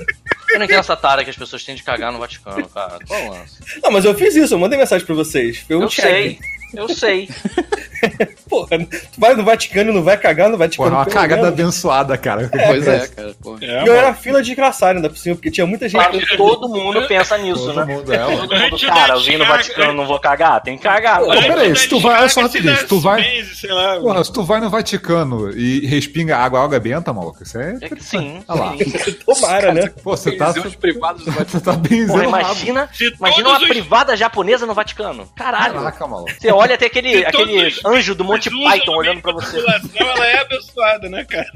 Eu 0.51 0.59
não 0.59 0.65
entendo 0.65 0.81
essa 0.81 0.97
tara 0.97 1.23
que 1.25 1.31
as 1.31 1.37
pessoas 1.37 1.63
têm 1.65 1.75
de 1.75 1.83
cagar 1.83 2.11
no 2.13 2.19
Vaticano, 2.19 2.67
cara. 2.69 2.99
Qual 3.07 3.29
lance? 3.31 3.59
Não, 3.83 3.91
mas 3.91 4.05
eu 4.05 4.15
fiz 4.15 4.35
isso, 4.35 4.55
eu 4.55 4.59
mandei 4.59 4.79
mensagem 4.79 5.07
pra 5.07 5.15
vocês. 5.15 5.59
Foi 5.59 5.77
um 5.77 5.83
Eu 5.83 5.89
check. 5.89 6.05
sei. 6.05 6.39
Eu 6.75 6.89
sei. 6.89 7.29
Porra, 8.49 8.79
tu 8.79 9.21
vai 9.21 9.35
no 9.35 9.45
Vaticano 9.45 9.91
e 9.91 9.95
não 9.95 10.03
vai 10.03 10.17
cagar 10.17 10.49
no 10.49 10.57
Vaticano. 10.57 10.91
Porra, 10.91 11.01
uma 11.01 11.05
pelo 11.05 11.17
cagada 11.17 11.43
menos. 11.43 11.61
abençoada, 11.61 12.17
cara. 12.17 12.49
pois 12.67 12.87
é, 12.87 13.09
cara, 13.09 13.35
pô. 13.43 13.59
É, 13.61 13.83
E 13.83 13.87
eu 13.87 13.95
era 13.95 14.15
fila 14.15 14.41
de 14.43 14.53
engraçado 14.53 14.97
ainda 14.97 15.09
por 15.11 15.19
cima, 15.19 15.35
porque 15.35 15.51
tinha 15.51 15.67
muita 15.67 15.89
gente. 15.89 16.01
Claro 16.01 16.37
todo 16.37 16.69
mundo 16.69 17.07
pensa 17.09 17.37
nisso, 17.39 17.67
Todo 17.67 17.85
né? 17.85 17.85
mundo 17.95 18.13
é. 18.13 18.19
Todo 18.19 18.57
mundo, 18.57 18.79
cara, 18.87 19.15
eu 19.15 19.21
vim 19.21 19.37
no 19.37 19.45
Vaticano, 19.45 19.93
não 19.95 20.07
vou 20.07 20.19
cagar? 20.21 20.63
Tem 20.63 20.77
que 20.77 20.83
cagar. 20.85 21.19
Pô, 21.21 21.27
peraí, 21.29 21.75
se 21.77 21.89
tu 21.89 21.99
vai, 21.99 22.21
olha 22.21 22.29
só 22.29 22.43
rapidinho, 22.43 22.77
se 22.77 22.87
tu 22.87 23.01
vai- 23.01 23.25
Porra, 24.01 24.25
se 24.25 24.33
tu 24.33 24.45
vai 24.45 24.61
no 24.61 24.71
Vaticano 24.71 25.51
e 25.51 25.85
respinga 25.87 26.37
água, 26.37 26.63
água 26.63 26.77
é 26.77 26.81
benta, 26.81 27.13
maluco, 27.13 27.43
isso 27.43 27.59
é... 27.59 27.77
É 27.81 27.89
que 27.89 28.03
Sim. 28.03 28.43
Olha 28.47 28.61
lá. 28.61 28.75
Tomara, 29.27 29.75
né? 29.75 29.93
Pô, 30.03 30.17
você 30.17 30.33
tá, 30.33 30.55
privadas 30.81 31.25
do 31.25 31.33
você 31.33 31.61
tá 31.61 31.73
bem 31.73 32.07
Porra, 32.07 32.21
zerado. 32.21 32.29
imagina, 32.29 32.89
imagina 33.19 33.49
uma 33.49 33.61
privada 33.61 34.17
japonesa 34.17 34.65
no 34.67 34.73
Vaticano. 34.75 35.29
Caralho. 35.35 35.75
Caraca, 35.75 36.07
maluco. 36.07 36.31
Você 36.39 36.51
olha 36.59 36.75
até 36.75 36.87
aquele, 36.87 37.19
se 37.19 37.25
aquele 37.25 37.75
anjo 37.85 38.15
do 38.15 38.25
Monte 38.25 38.51
Python 38.51 38.97
olhando 38.97 39.21
pra 39.21 39.33
você. 39.33 39.59
população, 39.61 39.91
Ela 39.95 40.27
é 40.27 40.39
abençoada, 40.41 41.09
né, 41.09 41.25
cara? 41.25 41.51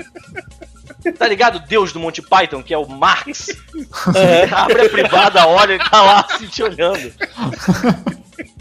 Tá 1.18 1.26
ligado? 1.26 1.59
Deus 1.66 1.92
do 1.92 1.98
Monte 1.98 2.22
Python, 2.22 2.62
que 2.62 2.72
é 2.72 2.78
o 2.78 2.88
Marx. 2.88 3.48
Abre 4.53 4.86
a 4.86 4.88
privada, 4.88 5.46
olha 5.46 5.74
e 5.74 5.78
tá 5.78 6.03
lá 6.03 6.26
assim 6.28 6.46
te 6.46 6.62
olhando. 6.62 7.12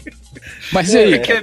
Mas 0.72 0.92
e 0.92 0.98
aí, 0.98 1.14
É, 1.14 1.18
cara? 1.18 1.42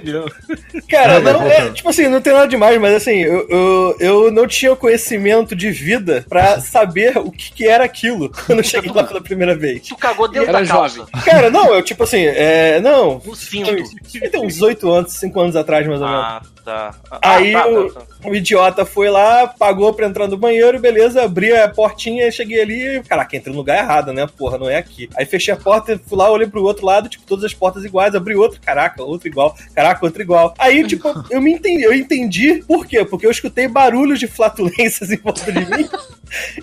Cara, 0.89 1.19
Vai, 1.19 1.33
não, 1.33 1.43
é, 1.47 1.69
tipo 1.71 1.89
assim, 1.89 2.07
não 2.07 2.19
tem 2.21 2.33
nada 2.33 2.47
demais, 2.47 2.79
mas 2.79 2.95
assim, 2.95 3.17
eu, 3.19 3.47
eu, 3.49 3.95
eu 3.99 4.31
não 4.31 4.47
tinha 4.47 4.71
o 4.73 4.77
conhecimento 4.77 5.55
de 5.55 5.69
vida 5.71 6.25
pra 6.27 6.59
saber 6.59 7.17
o 7.17 7.31
que, 7.31 7.51
que 7.53 7.67
era 7.67 7.83
aquilo 7.83 8.29
quando 8.45 8.59
eu 8.59 8.63
cheguei 8.63 8.91
lá 8.91 9.03
pela 9.03 9.21
primeira 9.21 9.55
vez. 9.55 9.87
Tu 9.87 9.95
cagou 9.95 10.27
dentro 10.27 10.49
Era 10.49 10.61
da 10.61 10.67
calça. 10.67 10.95
jovem. 10.97 11.13
Cara, 11.23 11.49
não, 11.49 11.73
eu 11.73 11.83
tipo 11.83 12.03
assim, 12.03 12.23
é, 12.25 12.79
não, 12.81 13.21
Nos 13.25 13.43
fintos. 13.43 13.91
tem 14.31 14.41
uns 14.45 14.61
8 14.61 14.89
anos, 14.89 15.13
5 15.13 15.39
anos 15.39 15.55
atrás 15.55 15.85
mais 15.87 16.01
ou 16.01 16.07
menos. 16.07 16.23
Ah, 16.23 16.41
tá. 16.69 16.95
Ah, 17.11 17.35
Aí 17.35 17.51
tá, 17.53 17.67
o, 17.67 17.91
tá, 17.91 17.99
tá. 18.01 18.29
o 18.29 18.35
idiota 18.35 18.85
foi 18.85 19.09
lá, 19.09 19.47
pagou 19.47 19.93
pra 19.93 20.05
entrar 20.07 20.27
no 20.27 20.37
banheiro, 20.37 20.79
beleza, 20.79 21.23
abri 21.23 21.55
a 21.55 21.67
portinha, 21.67 22.29
cheguei 22.31 22.61
ali, 22.61 23.01
caraca, 23.07 23.35
entrei 23.35 23.51
no 23.51 23.59
lugar 23.59 23.77
errado, 23.77 24.13
né, 24.13 24.27
porra, 24.37 24.57
não 24.57 24.69
é 24.69 24.77
aqui. 24.77 25.09
Aí 25.15 25.25
fechei 25.25 25.53
a 25.53 25.57
porta, 25.57 25.99
fui 26.07 26.17
lá, 26.17 26.29
olhei 26.31 26.47
pro 26.47 26.63
outro 26.63 26.85
lado, 26.85 27.09
tipo, 27.09 27.25
todas 27.25 27.45
as 27.45 27.53
portas 27.53 27.83
iguais, 27.83 28.13
abri 28.15 28.35
outro, 28.35 28.59
caraca, 28.61 29.01
outro 29.03 29.27
igual, 29.27 29.55
caraca, 29.75 30.05
outro 30.05 30.21
igual. 30.21 30.53
Aí, 30.57 30.85
tipo, 30.85 31.07
eu 31.29 31.41
me 31.41 31.51
entendi, 31.53 31.83
eu 31.83 31.93
entendi 31.93 32.63
por 32.67 32.85
quê? 32.85 33.03
Porque 33.03 33.25
eu 33.25 33.31
escutei 33.31 33.67
barulhos 33.67 34.19
de 34.19 34.27
flatulências 34.27 35.09
em 35.11 35.17
volta 35.17 35.51
de 35.51 35.59
mim. 35.59 35.89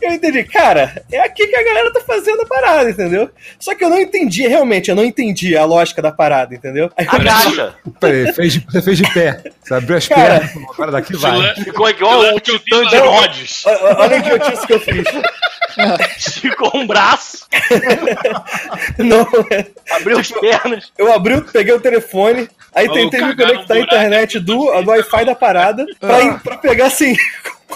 Eu 0.01 0.13
entendi, 0.13 0.45
cara, 0.45 1.03
é 1.11 1.19
aqui 1.21 1.47
que 1.47 1.57
a 1.57 1.65
galera 1.65 1.93
tá 1.93 2.01
fazendo 2.01 2.43
a 2.43 2.47
parada, 2.47 2.89
entendeu? 2.89 3.29
Só 3.59 3.75
que 3.75 3.83
eu 3.85 3.91
não 3.91 3.99
entendi, 4.01 4.47
realmente, 4.47 4.91
eu 4.91 4.95
não 4.97 5.05
entendi 5.05 5.57
a 5.57 5.65
lógica 5.65 6.01
da 6.01 6.13
parada, 6.13 6.55
entendeu? 6.55 6.89
Aí 6.97 7.05
eu 7.07 7.13
Agacha. 7.13 7.75
Peraí, 7.99 8.33
fez 8.33 8.53
de- 8.53 8.61
você 8.71 8.83
fez 8.83 8.99
de 8.99 9.13
pé. 9.13 9.43
Você 9.61 9.75
abriu 9.97 9.99
as 9.99 10.09
pernas, 10.09 10.51
agora 10.73 10.93
daqui 10.93 11.17
vai. 11.17 11.55
Ficou 11.55 11.89
igual 11.91 12.21
o 12.37 12.41
que 12.41 12.51
eu 12.53 12.59
Titã 12.59 12.83
de. 12.87 12.97
Rhodes. 12.99 13.65
Olha 13.67 13.99
olha 13.99 14.17
a 14.17 14.19
idiotice 14.19 14.67
que 14.67 14.73
eu 14.75 14.81
fiz. 14.81 15.05
Esticou 16.17 16.71
um 16.75 16.87
braço, 16.87 17.47
Não, 18.99 19.27
abriu 19.91 20.19
as 20.19 20.29
pernas. 20.31 20.91
eu 20.97 21.13
abri, 21.13 21.41
peguei 21.53 21.75
o 21.75 21.81
telefone, 21.81 22.49
aí 22.75 22.91
tentei 22.91 23.21
me 23.23 23.37
conectar 23.37 23.75
à 23.75 23.79
internet 23.81 24.39
do, 24.41 24.65
do 24.83 24.91
Wi-Fi 24.91 25.25
da 25.27 25.35
parada 25.35 25.85
pra, 26.01 26.23
ir- 26.23 26.41
pra 26.41 26.57
pegar 26.59 26.87
assim. 26.87 27.15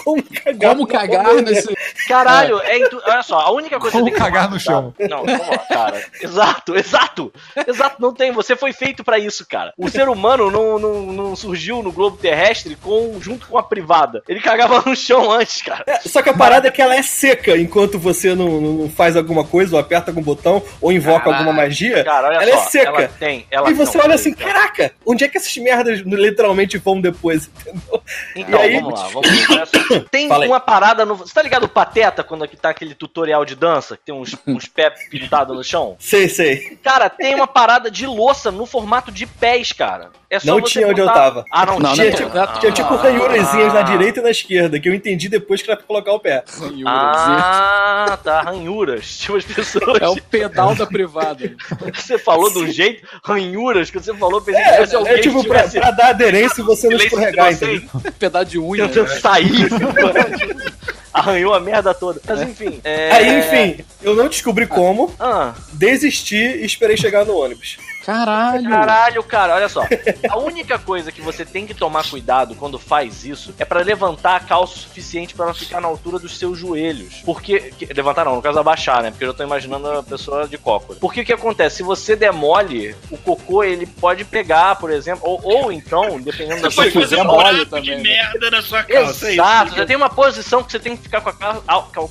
Como 0.03 0.23
cagar, 0.43 0.71
Como 0.75 0.87
cagar 0.87 1.33
nesse. 1.35 1.73
Caralho, 2.07 2.59
é 2.61 2.79
intu... 2.79 3.01
olha 3.05 3.23
só, 3.23 3.39
a 3.39 3.51
única 3.51 3.79
coisa 3.79 3.91
Como 3.97 4.05
que 4.05 4.11
que 4.11 4.17
cagar 4.17 4.45
no 4.49 4.55
tá? 4.57 4.59
chão. 4.59 4.93
Não, 5.09 5.23
vamos 5.25 5.47
lá, 5.47 5.57
cara. 5.59 6.03
Exato, 6.21 6.75
exato. 6.77 7.33
Exato, 7.67 7.95
não 8.01 8.13
tem. 8.13 8.31
Você 8.31 8.55
foi 8.55 8.73
feito 8.73 9.03
pra 9.03 9.17
isso, 9.19 9.45
cara. 9.47 9.73
O 9.77 9.89
ser 9.89 10.07
humano 10.09 10.49
não, 10.51 10.79
não, 10.79 11.01
não 11.01 11.35
surgiu 11.35 11.81
no 11.83 11.91
globo 11.91 12.17
terrestre 12.17 12.75
com, 12.75 13.17
junto 13.21 13.47
com 13.47 13.57
a 13.57 13.63
privada. 13.63 14.23
Ele 14.27 14.39
cagava 14.39 14.81
no 14.85 14.95
chão 14.95 15.31
antes, 15.31 15.61
cara. 15.61 15.83
É, 15.87 15.99
Só 16.01 16.21
que 16.21 16.29
a 16.29 16.33
parada 16.33 16.67
é 16.67 16.71
que 16.71 16.81
ela 16.81 16.95
é 16.95 17.01
seca 17.03 17.55
enquanto 17.57 17.97
você 17.99 18.33
não, 18.35 18.59
não 18.61 18.89
faz 18.89 19.15
alguma 19.15 19.43
coisa, 19.43 19.75
ou 19.75 19.79
aperta 19.81 20.11
algum 20.11 20.21
botão, 20.21 20.61
ou 20.81 20.91
invoca 20.91 21.25
Caraca, 21.25 21.37
alguma 21.43 21.53
magia. 21.53 22.03
Cara, 22.03 22.27
olha 22.27 22.35
ela 22.37 22.57
só. 22.57 22.63
é 22.63 22.69
seca. 22.69 22.87
Ela 22.89 23.07
tem. 23.19 23.45
Ela 23.51 23.69
e 23.69 23.73
você 23.73 23.97
não, 23.97 24.05
olha 24.05 24.15
assim, 24.15 24.33
cara. 24.33 24.53
caraca, 24.53 24.91
onde 25.05 25.23
é 25.23 25.27
que 25.27 25.37
essas 25.37 25.55
merdas 25.57 25.99
literalmente 25.99 26.77
vão 26.77 26.99
depois, 26.99 27.49
entendeu? 27.61 28.01
Então, 28.35 28.59
E 28.59 28.63
aí- 28.63 28.79
vamos 28.79 28.99
lá, 28.99 29.07
vamos 29.07 29.29
ver. 29.29 29.90
Tem 29.99 30.27
Fala 30.27 30.45
aí. 30.45 30.49
uma 30.49 30.59
parada 30.59 31.05
no. 31.05 31.15
Você 31.15 31.33
tá 31.33 31.41
ligado 31.41 31.63
o 31.65 31.69
Pateta 31.69 32.23
quando 32.23 32.43
aqui 32.43 32.55
tá 32.55 32.69
aquele 32.69 32.95
tutorial 32.95 33.43
de 33.45 33.55
dança, 33.55 33.97
que 33.97 34.03
tem 34.05 34.15
uns, 34.15 34.35
uns 34.47 34.67
pés 34.67 34.93
pintados 35.09 35.55
no 35.55 35.63
chão? 35.63 35.95
Sei, 35.99 36.29
sei. 36.29 36.77
Cara, 36.83 37.09
tem 37.09 37.35
uma 37.35 37.47
parada 37.47 37.91
de 37.91 38.05
louça 38.05 38.51
no 38.51 38.65
formato 38.65 39.11
de 39.11 39.25
pés, 39.25 39.71
cara. 39.71 40.09
É 40.29 40.39
só 40.39 40.45
Não 40.53 40.61
você 40.61 40.69
tinha 40.73 40.87
onde 40.87 41.01
eu 41.01 41.07
tava. 41.07 41.43
Ah, 41.51 41.65
não, 41.65 41.79
Não, 41.79 41.93
tinha. 41.93 42.11
Tinha, 42.11 42.29
não, 42.29 42.47
tipo, 42.47 42.59
tinha 42.59 42.71
tipo 42.71 42.95
ranhurazinhas 42.95 43.73
na 43.73 43.81
direita 43.81 44.19
e 44.21 44.23
na 44.23 44.29
esquerda, 44.29 44.79
que 44.79 44.87
eu 44.87 44.93
entendi 44.93 45.27
depois 45.27 45.61
que 45.61 45.69
era 45.69 45.77
pra 45.77 45.85
colocar 45.85 46.13
o 46.13 46.19
pé. 46.19 46.43
Ah, 46.85 48.17
tá, 48.23 48.41
ranhuras. 48.41 49.17
Tipo, 49.17 49.37
as 49.37 49.45
pessoas. 49.45 50.01
É 50.01 50.07
o 50.07 50.15
pedal 50.21 50.73
da 50.75 50.85
privada. 50.85 51.51
Você 51.93 52.17
falou 52.17 52.49
um 52.57 52.67
jeito, 52.71 53.05
ranhuras, 53.23 53.89
que 53.91 53.99
você 53.99 54.13
falou, 54.13 54.41
pensei 54.41 54.63
que 54.63 54.69
É, 54.69 54.95
alguém 54.95 55.13
é 55.13 55.17
tipo 55.19 55.41
que 55.41 55.47
pra, 55.47 55.59
tivesse 55.59 55.79
pra 55.79 55.91
dar 55.91 56.07
aderência 56.09 56.61
e 56.61 56.63
você 56.63 56.87
não 56.89 56.97
escorregar, 56.97 57.51
entendeu? 57.51 57.81
Pedal 58.17 58.45
de 58.45 58.59
unha. 58.59 58.87
Tentando 58.87 59.09
né? 59.09 59.19
sair. 59.19 59.69
Arranhou 61.13 61.53
a 61.53 61.59
merda 61.59 61.93
toda. 61.93 62.21
Mas 62.25 62.41
enfim. 62.41 62.79
é- 62.83 63.11
Aí, 63.11 63.39
enfim, 63.39 63.83
eu 64.01 64.15
não 64.15 64.27
descobri 64.29 64.65
como, 64.65 65.13
Ah, 65.19 65.53
desisti 65.73 66.35
e 66.37 66.65
esperei 66.65 66.95
chegar 66.95 67.25
no 67.25 67.35
ônibus. 67.37 67.77
Caralho. 68.05 68.69
Caralho, 68.69 69.23
cara, 69.23 69.55
olha 69.55 69.69
só. 69.69 69.83
A 70.29 70.37
única 70.37 70.77
coisa 70.79 71.11
que 71.11 71.21
você 71.21 71.45
tem 71.45 71.65
que 71.67 71.73
tomar 71.73 72.07
cuidado 72.09 72.55
quando 72.55 72.79
faz 72.79 73.23
isso 73.25 73.53
é 73.59 73.65
pra 73.65 73.81
levantar 73.81 74.35
a 74.35 74.39
calça 74.39 74.73
o 74.75 74.77
suficiente 74.77 75.33
pra 75.33 75.45
ela 75.45 75.53
ficar 75.53 75.79
na 75.81 75.87
altura 75.87 76.17
dos 76.19 76.37
seus 76.37 76.57
joelhos. 76.57 77.21
Porque. 77.25 77.59
que- 77.77 77.91
levantar 77.93 78.25
não, 78.25 78.35
no 78.35 78.41
caso 78.41 78.59
abaixar, 78.59 79.03
né? 79.03 79.11
Porque 79.11 79.23
eu 79.23 79.29
já 79.29 79.33
tô 79.33 79.43
imaginando 79.43 79.87
a 79.91 80.03
pessoa 80.03 80.47
de 80.47 80.57
cócora. 80.57 80.97
Porque 80.99 81.21
o 81.21 81.25
que 81.25 81.33
acontece? 81.33 81.77
Se 81.77 81.83
você 81.83 82.15
der 82.15 82.31
mole, 82.33 82.95
o 83.09 83.17
cocô 83.17 83.63
ele 83.63 83.85
pode 83.85 84.23
pegar, 84.25 84.75
por 84.77 84.89
exemplo. 84.91 85.21
Ou, 85.27 85.39
ou 85.43 85.71
então, 85.71 86.19
dependendo 86.19 86.61
da 86.61 86.69
Você 86.69 86.75
sua 86.75 86.83
pode 86.83 86.93
fazer 86.93 87.07
quiser 87.15 87.21
um 87.21 87.25
mole 87.25 87.65
também, 87.65 87.83
de 87.83 87.95
né? 87.97 88.01
merda 88.03 88.51
na 88.51 88.61
sua 88.61 88.83
calça. 88.83 89.27
é. 89.29 89.33
Exato, 89.33 89.75
já 89.75 89.85
tem 89.85 89.95
uma 89.95 90.09
posição 90.09 90.63
que 90.63 90.71
você 90.71 90.79
tem 90.79 90.95
que 90.97 91.03
ficar 91.03 91.21
com 91.21 91.29
a, 91.29 91.33
calça, 91.33 91.61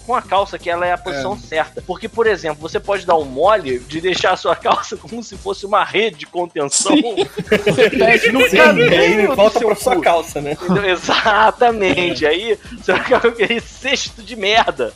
com 0.06 0.14
a 0.14 0.22
calça 0.22 0.58
que 0.58 0.70
ela 0.70 0.86
é 0.86 0.92
a 0.92 0.98
posição 0.98 1.36
certa. 1.38 1.82
Porque, 1.82 2.08
por 2.08 2.26
exemplo, 2.26 2.60
você 2.60 2.78
pode 2.78 3.04
dar 3.06 3.16
um 3.16 3.24
mole 3.24 3.78
de 3.80 4.00
deixar 4.00 4.32
a 4.32 4.36
sua 4.36 4.54
calça 4.56 4.96
como 4.96 5.22
se 5.22 5.36
fosse 5.36 5.66
uma 5.66 5.79
rede 5.84 6.18
de 6.18 6.26
contenção. 6.26 6.94
Você 6.94 7.90
pede 7.90 8.32
no 8.32 8.40
Sim, 8.48 8.56
e 8.56 8.58
caminho. 8.58 9.36
volta 9.36 9.60
pra 9.60 9.74
sua 9.74 9.96
cu. 9.96 10.02
calça, 10.02 10.40
né? 10.40 10.52
Entendeu? 10.52 10.84
Exatamente. 10.84 12.26
Aí 12.26 12.58
você 12.76 12.92
vai 12.92 13.02
ficar 13.04 13.20
com 13.20 13.28
aquele 13.28 13.60
cesto 13.60 14.22
de 14.22 14.36
merda. 14.36 14.92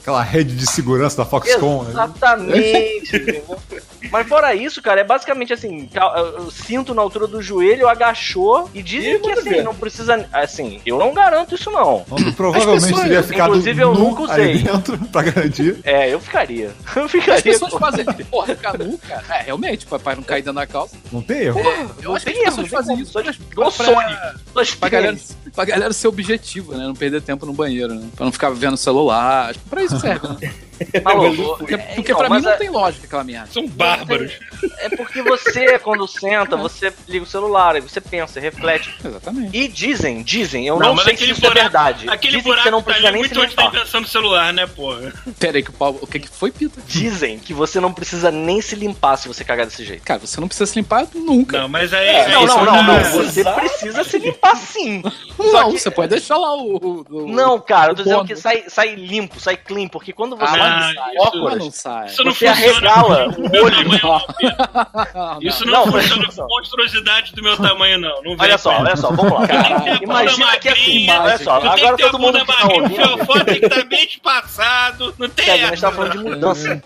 Aquela 0.00 0.22
rede 0.22 0.54
de 0.56 0.66
segurança 0.66 1.16
da 1.18 1.24
Foxconn, 1.24 1.84
né? 1.84 1.90
Exatamente. 1.90 3.16
entendeu? 3.16 3.58
Mas 4.10 4.26
fora 4.28 4.54
isso, 4.54 4.80
cara, 4.82 5.00
é 5.00 5.04
basicamente 5.04 5.52
assim: 5.52 5.88
cinto 6.52 6.94
na 6.94 7.02
altura 7.02 7.26
do 7.26 7.42
joelho, 7.42 7.88
agachou 7.88 8.70
e 8.74 8.82
dizem 8.82 9.14
Ih, 9.16 9.18
que 9.18 9.32
assim, 9.32 9.50
ver. 9.50 9.64
não 9.64 9.74
precisa. 9.74 10.28
Assim, 10.32 10.80
eu 10.84 10.98
não 10.98 11.12
garanto 11.14 11.54
isso, 11.54 11.70
não. 11.70 12.04
Então, 12.06 12.32
Provavelmente 12.32 12.76
As 12.78 12.84
pessoas- 12.84 13.02
teria 13.02 13.22
ficado 13.22 13.48
inclusive, 13.50 13.82
eu 13.82 13.94
nu 13.94 14.00
nunca 14.00 14.22
usei. 14.22 14.58
dentro 14.58 14.98
pra 15.06 15.22
garantir. 15.22 15.78
É, 15.84 16.12
eu 16.12 16.20
ficaria. 16.20 16.70
Eu 16.96 17.04
As 17.04 17.10
ficaria. 17.10 17.42
pessoas 17.42 17.72
com- 17.72 17.78
fazem, 17.78 18.04
porra, 18.30 18.46
ficar 18.54 18.78
nu, 18.78 18.98
cara. 18.98 19.24
É, 19.30 19.42
realmente, 19.44 19.86
papai 19.86 20.14
não 20.16 20.22
cair 20.22 20.42
dentro 20.42 20.54
da 20.60 20.66
calça. 20.66 20.96
Não 21.12 21.20
tem 21.22 21.38
erro. 21.42 21.60
Eu 22.02 22.10
Não 22.10 22.16
acho 22.16 22.24
que 22.26 22.30
as 22.32 22.36
erro, 22.38 22.44
pessoas 22.62 22.68
fazem 22.68 23.00
isso 23.00 23.12
pra, 23.12 23.22
Igual 23.52 23.72
pra. 23.72 24.34
Suas 24.52 24.74
pra, 24.74 24.88
galera, 24.88 25.16
pra 25.54 25.64
galera 25.64 25.92
ser 25.92 26.08
objetivo, 26.08 26.72
né? 26.76 26.86
Não 26.86 26.94
perder 26.94 27.20
tempo 27.22 27.44
no 27.46 27.52
banheiro, 27.52 27.94
né? 27.94 28.08
Pra 28.14 28.24
não 28.24 28.32
ficar 28.32 28.50
vendo 28.50 28.76
celular. 28.76 29.50
Acho 29.50 29.58
que 29.58 29.68
pra 29.68 29.82
isso 29.84 29.98
serve, 30.00 30.26
né? 30.28 30.52
Maluco, 31.04 31.58
Porque, 31.58 31.74
é, 31.74 31.78
porque 31.78 32.12
então, 32.12 32.16
pra 32.16 32.28
mim 32.30 32.40
não 32.42 32.50
é- 32.50 32.56
tem 32.56 32.70
lógica 32.70 33.06
aquela 33.06 33.24
merda. 33.24 33.48
São 33.52 33.66
bárbaros. 33.66 34.32
É 34.78 34.88
porque 34.96 35.22
você, 35.22 35.78
quando 35.78 36.06
senta, 36.06 36.56
você 36.56 36.92
liga 37.08 37.24
o 37.24 37.28
celular, 37.28 37.74
aí 37.76 37.80
você 37.80 38.00
pensa, 38.00 38.40
reflete. 38.40 38.94
Exatamente. 39.04 39.56
E 39.56 39.68
dizem, 39.68 40.22
dizem, 40.22 40.66
eu 40.66 40.78
Não, 40.78 40.94
não, 40.94 41.02
sei 41.04 41.16
se 41.16 41.24
isso 41.30 41.40
é 41.44 41.48
buraco- 41.48 41.54
verdade. 41.60 42.08
Aquele 42.08 42.36
dizem 42.38 42.42
que 42.42 42.48
buraco 42.48 42.62
você 42.64 42.70
não 42.70 42.78
tá 42.80 42.84
precisa 42.86 43.08
ali 43.08 43.16
nem 43.18 43.24
se 43.28 43.34
muito 43.34 43.44
antes 43.44 43.56
da 43.56 43.62
limpar. 43.70 44.08
celular, 44.08 44.52
né, 44.52 44.66
porra? 44.66 45.12
Pera 45.38 45.56
aí, 45.58 45.62
que 45.62 45.70
o 45.70 45.72
Paulo. 45.72 45.98
O 46.02 46.06
que, 46.06 46.18
que 46.20 46.28
foi, 46.28 46.50
Pita? 46.50 46.80
Dizem 46.86 47.38
que 47.38 47.52
você 47.54 47.80
não 47.80 47.92
precisa 47.92 48.30
nem 48.30 48.60
se 48.60 48.74
limpar 48.74 49.16
se 49.16 49.28
você 49.28 49.44
cagar 49.44 49.66
desse 49.66 49.84
jeito. 49.84 50.02
Cara, 50.02 50.20
você 50.20 50.40
não 50.40 50.48
precisa 50.48 50.66
se 50.66 50.78
limpar 50.78 51.06
nunca. 51.14 51.58
Não, 51.60 51.68
mas 51.68 51.92
aí. 51.92 52.08
aí 52.08 52.32
não, 52.32 52.46
não, 52.46 52.64
não, 52.64 52.82
não. 52.82 52.94
é- 52.96 53.04
Você 53.10 53.40
Exato. 53.40 53.60
precisa 53.60 54.04
se 54.04 54.18
limpar 54.18 54.56
sim. 54.56 55.02
Não, 55.38 55.50
Só 55.50 55.70
que- 55.70 55.78
você 55.78 55.90
pode 55.90 56.08
deixar 56.08 56.36
lá 56.36 56.54
o. 56.54 57.04
o- 57.08 57.28
Não, 57.28 57.58
cara, 57.60 57.92
eu 57.92 57.96
tô 57.96 58.02
dizendo 58.02 58.24
que 58.24 58.36
sai, 58.36 58.64
sai 58.68 58.94
limpo, 58.94 59.38
sai 59.40 59.56
clean, 59.56 59.88
porque 59.88 60.12
quando 60.12 60.36
você 60.36 60.54
Ah, 60.58 60.63
isso- 60.68 60.94
não 60.94 60.94
sai. 60.94 61.14
óculos, 61.18 61.44
Mas 61.52 61.58
não 61.58 61.70
sai. 61.70 62.06
Isso 62.06 62.24
não 62.24 62.32
você 62.34 62.46
funciona. 62.48 62.70
arregala 62.90 63.28
o 63.28 63.64
olho. 63.64 63.88
Não, 64.02 65.38
Isso 65.42 65.64
não. 65.66 65.86
não, 65.86 65.92
funciona 65.92 66.26
com 66.32 66.46
monstruosidade 66.48 67.32
do 67.34 67.42
meu 67.42 67.56
tamanho, 67.56 67.98
não. 67.98 68.22
não 68.22 68.36
Olha 68.38 68.58
só, 68.58 68.78
olha 68.78 68.96
só, 68.96 69.10
vamos 69.10 69.32
lá. 69.32 69.46
Imagina 70.02 70.56
que 70.58 70.68
assim, 70.68 71.06
magrinha, 71.06 71.20
olha 71.22 71.38
só, 71.38 71.56
Tu 71.60 71.62
tem 71.62 71.70
agora 71.70 71.96
que 71.96 72.02
ter 72.02 72.10
todo 72.10 72.20
mundo 72.20 72.38
que 72.40 72.46
tá 72.46 72.52
magrinha, 72.60 72.80
o 72.80 72.82
ouvindo. 72.82 73.16
fiofó 73.24 73.44
tem 73.44 73.60
que 73.60 73.66
estar 73.66 73.84
bem 73.84 74.04
espaçado. 74.04 75.14
Não 75.18 75.28
tem 75.28 75.44
Kevin, 75.44 75.58
a 75.62 75.64
gente 75.66 75.74
essa. 75.74 75.86
tá 75.88 75.92
falando 75.92 76.12
de 76.12 76.18
mudança. 76.24 76.82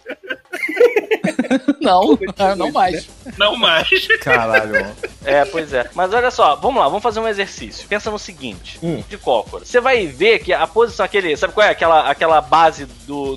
Não, 1.80 2.18
não 2.56 2.70
mais. 2.72 3.08
Não 3.36 3.56
mais. 3.56 3.88
Caralho. 4.20 4.86
É, 5.24 5.44
pois 5.44 5.72
é. 5.72 5.88
Mas 5.94 6.12
olha 6.12 6.30
só, 6.30 6.56
vamos 6.56 6.80
lá, 6.80 6.88
vamos 6.88 7.02
fazer 7.02 7.20
um 7.20 7.28
exercício. 7.28 7.86
Pensa 7.88 8.10
no 8.10 8.18
seguinte, 8.18 8.78
Hum. 8.82 9.02
de 9.08 9.16
cócora. 9.18 9.64
Você 9.64 9.80
vai 9.80 10.06
ver 10.06 10.40
que 10.40 10.52
a 10.52 10.66
posição, 10.66 11.04
aquele. 11.04 11.36
Sabe 11.36 11.52
qual 11.52 11.66
é? 11.66 11.70
Aquela, 11.70 12.08
aquela 12.10 12.40
base 12.40 12.86
do, 13.06 13.36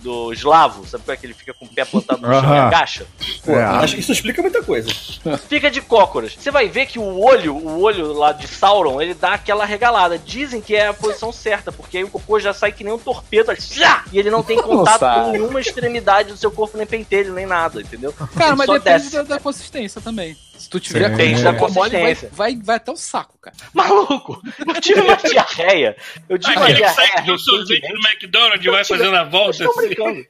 do 0.00 0.32
eslavo? 0.32 0.86
Sabe 0.86 1.04
qual 1.04 1.14
é 1.14 1.16
que 1.16 1.26
ele 1.26 1.34
fica 1.34 1.52
com 1.54 1.64
o 1.64 1.68
pé 1.68 1.84
plantado 1.84 2.20
no 2.22 2.28
chão 2.32 2.54
e 2.54 2.58
agacha? 2.58 3.06
Pô, 3.44 3.52
É. 3.52 3.62
acho 3.64 3.94
que 3.94 4.00
isso 4.00 4.12
explica 4.12 4.42
muita 4.42 4.62
coisa. 4.62 4.88
Fica 5.48 5.70
de 5.70 5.80
cócoras. 5.80 6.34
Você 6.38 6.50
vai 6.50 6.68
ver 6.68 6.86
que 6.86 6.98
o 6.98 7.18
olho, 7.20 7.54
o 7.56 7.80
olho 7.80 8.12
lá 8.12 8.32
de 8.32 8.46
Sauron, 8.46 9.00
ele 9.00 9.14
dá 9.14 9.34
aquela 9.34 9.64
regalada. 9.64 10.18
Dizem 10.18 10.60
que 10.60 10.74
é 10.74 10.88
a 10.88 10.94
posição 10.94 11.32
certa, 11.32 11.70
porque 11.72 11.98
aí 11.98 12.04
o 12.04 12.08
cocô 12.10 12.38
já 12.38 12.52
sai 12.52 12.72
que 12.72 12.84
nem 12.84 12.92
um 12.92 12.98
torpedo, 12.98 13.54
tchá! 13.56 14.04
e 14.12 14.18
ele 14.18 14.30
não 14.30 14.42
tem 14.42 14.56
contato 14.62 15.00
sai. 15.00 15.24
com 15.24 15.32
nenhuma 15.32 15.60
extremidade 15.60 16.30
do 16.30 16.36
seu 16.36 16.50
corpo, 16.50 16.76
nem 16.76 16.86
pentelho, 16.86 17.32
nem 17.32 17.46
nada, 17.46 17.80
entendeu? 17.80 18.12
Cara, 18.12 18.50
Ele 18.50 18.56
mas 18.56 18.66
depende 18.68 19.02
desce. 19.04 19.16
da, 19.16 19.22
da 19.22 19.38
consistência 19.40 20.00
também. 20.00 20.36
Se 20.58 20.68
tu 20.68 20.80
tiver 20.80 21.08
Depende 21.10 21.36
com 21.36 21.44
da 21.44 21.52
mole, 21.52 21.72
vai, 21.72 21.90
consistência. 21.90 22.30
vai, 22.32 22.56
vai 22.56 22.76
até 22.76 22.90
o 22.90 22.96
saco, 22.96 23.38
cara. 23.40 23.56
Maluco, 23.72 24.42
eu 24.66 24.80
tive 24.80 25.00
uma 25.02 25.14
diarreia. 25.22 25.96
Eu 26.28 26.36
tive 26.36 26.56
uma 26.56 26.64
Aquele 26.66 26.82
que 26.82 26.88
sai 26.88 27.06
diarreia 27.06 27.26
com 27.26 27.32
o 27.32 27.38
sorvete 27.38 27.68
recentemente. 27.80 27.94
no 28.02 28.08
McDonald's 28.08 28.66
e 28.66 28.70
vai 28.70 28.84
fazendo 28.84 29.16
a 29.16 29.22
Vocês 29.28 29.32
volta 29.32 29.50
estão 29.64 29.70
assim. 29.70 29.86
brincando. 29.88 30.26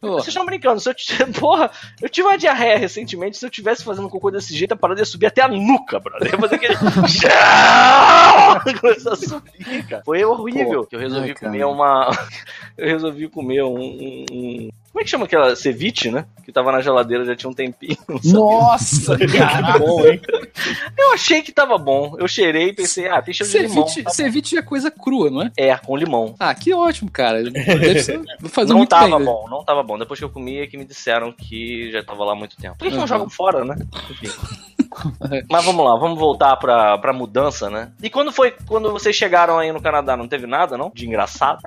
Vocês 0.00 0.28
estão 0.28 0.46
brincando. 0.46 0.80
Se 0.80 0.88
eu 0.90 0.94
t... 0.94 1.26
Porra, 1.38 1.70
eu 2.00 2.08
tive 2.08 2.26
uma 2.28 2.38
diarreia 2.38 2.78
recentemente. 2.78 3.36
Se 3.38 3.46
eu 3.46 3.50
tivesse 3.50 3.84
fazendo 3.84 4.08
cocô 4.08 4.30
desse 4.30 4.56
jeito, 4.56 4.72
a 4.72 4.76
parada 4.76 5.00
ia 5.00 5.04
subir 5.04 5.26
até 5.26 5.42
a 5.42 5.48
nuca, 5.48 5.98
brother. 6.00 6.32
Ia 6.32 6.38
fazer 6.38 6.54
aquele. 6.56 6.76
Começou 8.80 9.12
a 9.12 9.16
subir, 9.16 9.86
cara. 9.88 10.02
Foi 10.04 10.24
horrível. 10.24 10.86
Eu 10.90 10.98
resolvi 10.98 11.28
Ai, 11.30 11.34
comer 11.34 11.64
uma. 11.64 12.10
Eu 12.76 12.88
resolvi 12.88 13.28
comer 13.28 13.62
um, 13.62 13.78
um- 13.78 14.24
um- 14.32 14.68
Como 14.92 15.00
é 15.00 15.04
que 15.04 15.10
chama 15.10 15.24
aquela 15.24 15.56
ceviche, 15.56 16.10
né? 16.10 16.26
Que 16.44 16.52
tava 16.52 16.70
na 16.70 16.82
geladeira 16.82 17.24
já 17.24 17.34
tinha 17.34 17.48
um 17.48 17.54
tempinho. 17.54 17.96
Nossa, 18.24 19.16
cara. 19.18 19.78
Bom, 19.78 20.06
hein? 20.06 20.20
Eu 20.98 21.14
achei 21.14 21.40
que 21.40 21.50
tava 21.50 21.78
bom. 21.78 22.14
Eu 22.18 22.28
cheirei 22.28 22.68
e 22.68 22.72
pensei, 22.74 23.08
ah, 23.08 23.22
tem 23.22 23.32
cheiro 23.32 23.50
de 23.52 23.58
limão. 23.68 23.88
Ceviche, 23.88 24.02
Tá 24.02 24.10
bom. 24.10 24.14
ceviche 24.14 24.56
é 24.58 24.62
coisa 24.62 24.90
crua, 24.90 25.30
não 25.30 25.42
é? 25.42 25.50
É, 25.56 25.76
com 25.78 25.96
limão. 25.96 26.34
Ah, 26.38 26.54
que 26.54 26.74
ótimo, 26.74 27.10
cara. 27.10 27.42
Deve 27.42 28.00
ser, 28.02 28.20
fazer 28.50 28.74
não 28.74 28.84
tava 28.84 29.16
bem. 29.16 29.24
bom, 29.26 29.46
não 29.48 29.64
tava 29.64 29.82
bom. 29.82 29.98
Depois 29.98 30.18
que 30.20 30.24
eu 30.24 30.30
comi 30.30 30.58
é 30.58 30.66
que 30.66 30.76
me 30.76 30.84
disseram 30.84 31.32
que 31.32 31.90
já 31.90 32.02
tava 32.04 32.22
lá 32.24 32.32
há 32.32 32.36
muito 32.36 32.56
tempo. 32.58 32.76
Por 32.76 32.84
que 32.84 32.90
que 32.90 32.96
não 32.96 33.02
Uhum. 33.02 33.08
jogam 33.08 33.30
fora, 33.30 33.64
né? 33.64 33.74
Enfim. 34.10 34.28
Mas 35.48 35.64
vamos 35.64 35.84
lá, 35.86 35.96
vamos 35.98 36.18
voltar 36.18 36.54
pra, 36.56 36.98
pra 36.98 37.14
mudança, 37.14 37.70
né? 37.70 37.92
E 38.02 38.10
quando 38.10 38.30
foi 38.30 38.50
quando 38.66 38.92
vocês 38.92 39.16
chegaram 39.16 39.58
aí 39.58 39.72
no 39.72 39.80
Canadá, 39.80 40.18
não 40.18 40.28
teve 40.28 40.46
nada, 40.46 40.76
não? 40.76 40.90
De 40.94 41.06
engraçado? 41.06 41.60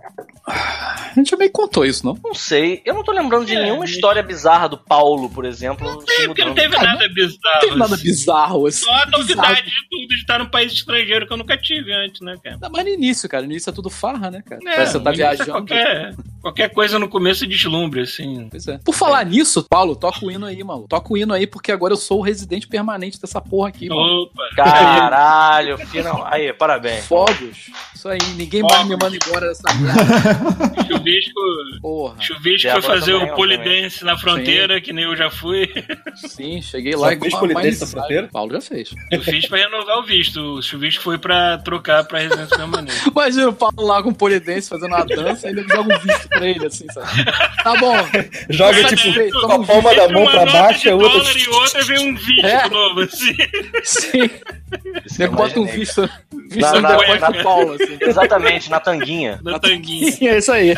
A 0.48 1.12
gente 1.16 1.36
meio 1.36 1.52
contou 1.52 1.84
isso, 1.86 2.06
não? 2.06 2.16
Não 2.24 2.36
sei. 2.36 2.84
Eu 2.86 2.94
não 2.94 3.04
tô 3.04 3.12
lembrando 3.16 3.46
de 3.46 3.56
É, 3.56 3.64
nenhuma 3.64 3.86
história 3.86 4.22
bizarra 4.22 4.68
do 4.70 4.78
Paulo, 4.78 5.30
por 5.30 5.46
exemplo. 5.46 5.88
se 6.02 6.22
É, 6.22 6.26
porque 6.28 6.42
não 6.44 6.50
mudando. 6.50 6.64
teve 6.70 6.78
nada 6.86 7.10
bizarro. 7.10 7.54
Não 7.54 7.60
teve 7.62 7.76
nada 7.76 7.98
bizarro 7.98 8.68
assim. 8.68 8.86
Só 8.86 8.92
a 8.94 9.06
novidade 9.08 9.64
de 9.64 9.90
tudo 9.90 10.08
de 10.08 10.16
estar 10.16 10.40
num 10.40 10.46
país 10.50 10.72
estrangeiro 10.74 11.26
que 11.26 11.34
eu 11.34 11.38
nunca 11.38 11.58
tive 11.58 11.92
antes, 11.94 12.22
né, 12.22 12.36
cara? 12.44 12.58
Não, 12.62 12.70
Mas 12.70 12.84
no 12.86 12.90
início, 12.92 13.28
cara, 13.28 13.44
no 13.46 13.52
início 13.52 13.70
é 13.70 13.74
tudo 13.74 13.90
farra, 13.90 14.30
né, 14.30 14.44
cara? 14.48 14.62
É, 14.62 14.66
Parece 14.76 14.92
que 14.94 14.98
você 15.00 15.04
tá 15.04 15.10
início, 15.14 15.26
viajando. 15.36 15.52
Qualquer, 15.52 16.16
qualquer 16.46 16.70
coisa 16.70 17.00
no 17.00 17.08
começo 17.08 17.44
é 17.44 17.48
deslumbre, 17.48 18.02
assim. 18.02 18.48
Pois 18.52 18.68
é. 18.68 18.78
Por 18.78 18.94
falar 18.94 19.26
nisso, 19.26 19.66
Paulo, 19.68 19.96
toca 19.96 20.24
o 20.24 20.30
hino 20.30 20.46
aí, 20.46 20.64
mano. 20.64 20.86
Toca 20.88 21.12
o 21.12 21.18
hino 21.18 21.34
aí, 21.34 21.48
porque 21.48 21.72
agora 21.72 21.94
eu 21.94 21.98
sou 21.98 22.20
o 22.20 22.22
residente 22.22 22.68
permanente 22.68 23.20
dessa 23.20 23.42
porra 23.42 23.70
aqui, 23.70 23.90
mano. 23.90 24.24
Opa. 24.24 24.44
Caralho, 24.56 25.78
final. 25.88 26.24
Aí, 26.30 26.52
parabéns. 26.54 27.06
Fogos. 27.06 27.72
Isso 27.94 28.08
aí, 28.10 28.20
ninguém 28.36 28.62
mais 28.62 28.84
me 28.88 28.96
manda 28.96 29.16
embora 29.16 29.48
dessa 29.48 29.74
merda. 29.74 30.84
Chuvisco, 30.88 31.42
Porra. 31.82 32.16
chuvisco 32.22 32.68
Débora 32.68 32.82
foi 32.82 33.00
fazer 33.00 33.12
também, 33.14 33.32
o 33.32 33.36
polidense 33.36 34.04
na 34.04 34.18
fronteira, 34.18 34.82
que 34.82 34.94
nem 34.94 35.06
eu 35.06 35.16
já 35.16 35.30
fui. 35.32 35.68
Sim, 36.16 36.62
cheguei 36.62 36.92
Já 36.94 36.98
lá 37.00 37.08
fez 37.10 37.24
igual 37.24 37.36
a 37.36 37.40
polidense 37.40 37.82
na 37.82 37.88
fronteira? 37.88 38.30
Paulo 38.32 38.52
já 38.54 38.62
fez. 38.62 38.94
Eu 39.12 39.22
fiz 39.22 39.48
pra 39.48 39.58
renovar 39.60 40.00
o 40.00 40.04
visto. 40.04 40.40
O 40.40 40.62
chuvisco 40.62 41.04
foi 41.04 41.18
pra 41.18 41.58
trocar 41.60 42.04
pra 42.04 42.20
residência 42.20 42.58
permanente. 42.58 43.02
Imagina 43.10 43.50
o 43.50 43.54
Paulo 43.54 43.86
lá 43.86 44.04
com 44.04 44.14
polidense 44.14 44.70
fazendo 44.70 44.94
uma 44.94 45.06
dança 45.06 45.48
e 45.48 45.52
ele 45.52 45.64
joga 45.68 45.96
um 45.96 46.00
visto 46.00 46.30
pra 46.38 46.48
ele, 46.48 46.66
assim, 46.66 46.86
sabe? 46.94 47.26
Tá 47.64 47.76
bom. 47.80 47.96
Joga 48.50 48.82
Sabe, 48.82 48.96
tipo 48.96 49.12
velho, 49.14 49.32
com 49.32 49.40
toma 49.42 49.56
a 49.64 49.68
palma 49.68 49.96
da 49.96 50.10
mão 50.10 50.26
pra 50.26 50.46
baixo 50.46 50.88
e 50.88 50.92
a 50.92 50.96
outra. 50.96 51.10
dólar 51.20 51.38
e 51.38 51.50
outra 51.50 51.84
vem 51.84 52.10
um 52.10 52.16
visto 52.16 52.46
É. 52.46 52.70
novo, 52.70 53.00
assim. 53.02 53.36
Sim. 53.84 54.30
Isso 55.06 55.22
eu 55.22 55.32
Nego 55.32 55.36
bota 55.36 55.60
um 55.60 55.66
visto, 55.66 56.10
visto 56.50 56.60
Na- 56.62 56.82
na- 56.82 56.98
na- 57.20 57.30
do 57.30 57.44
Paulo, 57.44 57.74
assim. 57.74 57.98
Exatamente, 58.02 58.70
na 58.70 58.80
tanguinha. 58.80 59.40
Na 59.44 59.60
tanguinha. 59.60 60.14
É 60.34 60.38
isso 60.38 60.52
aí. 60.52 60.76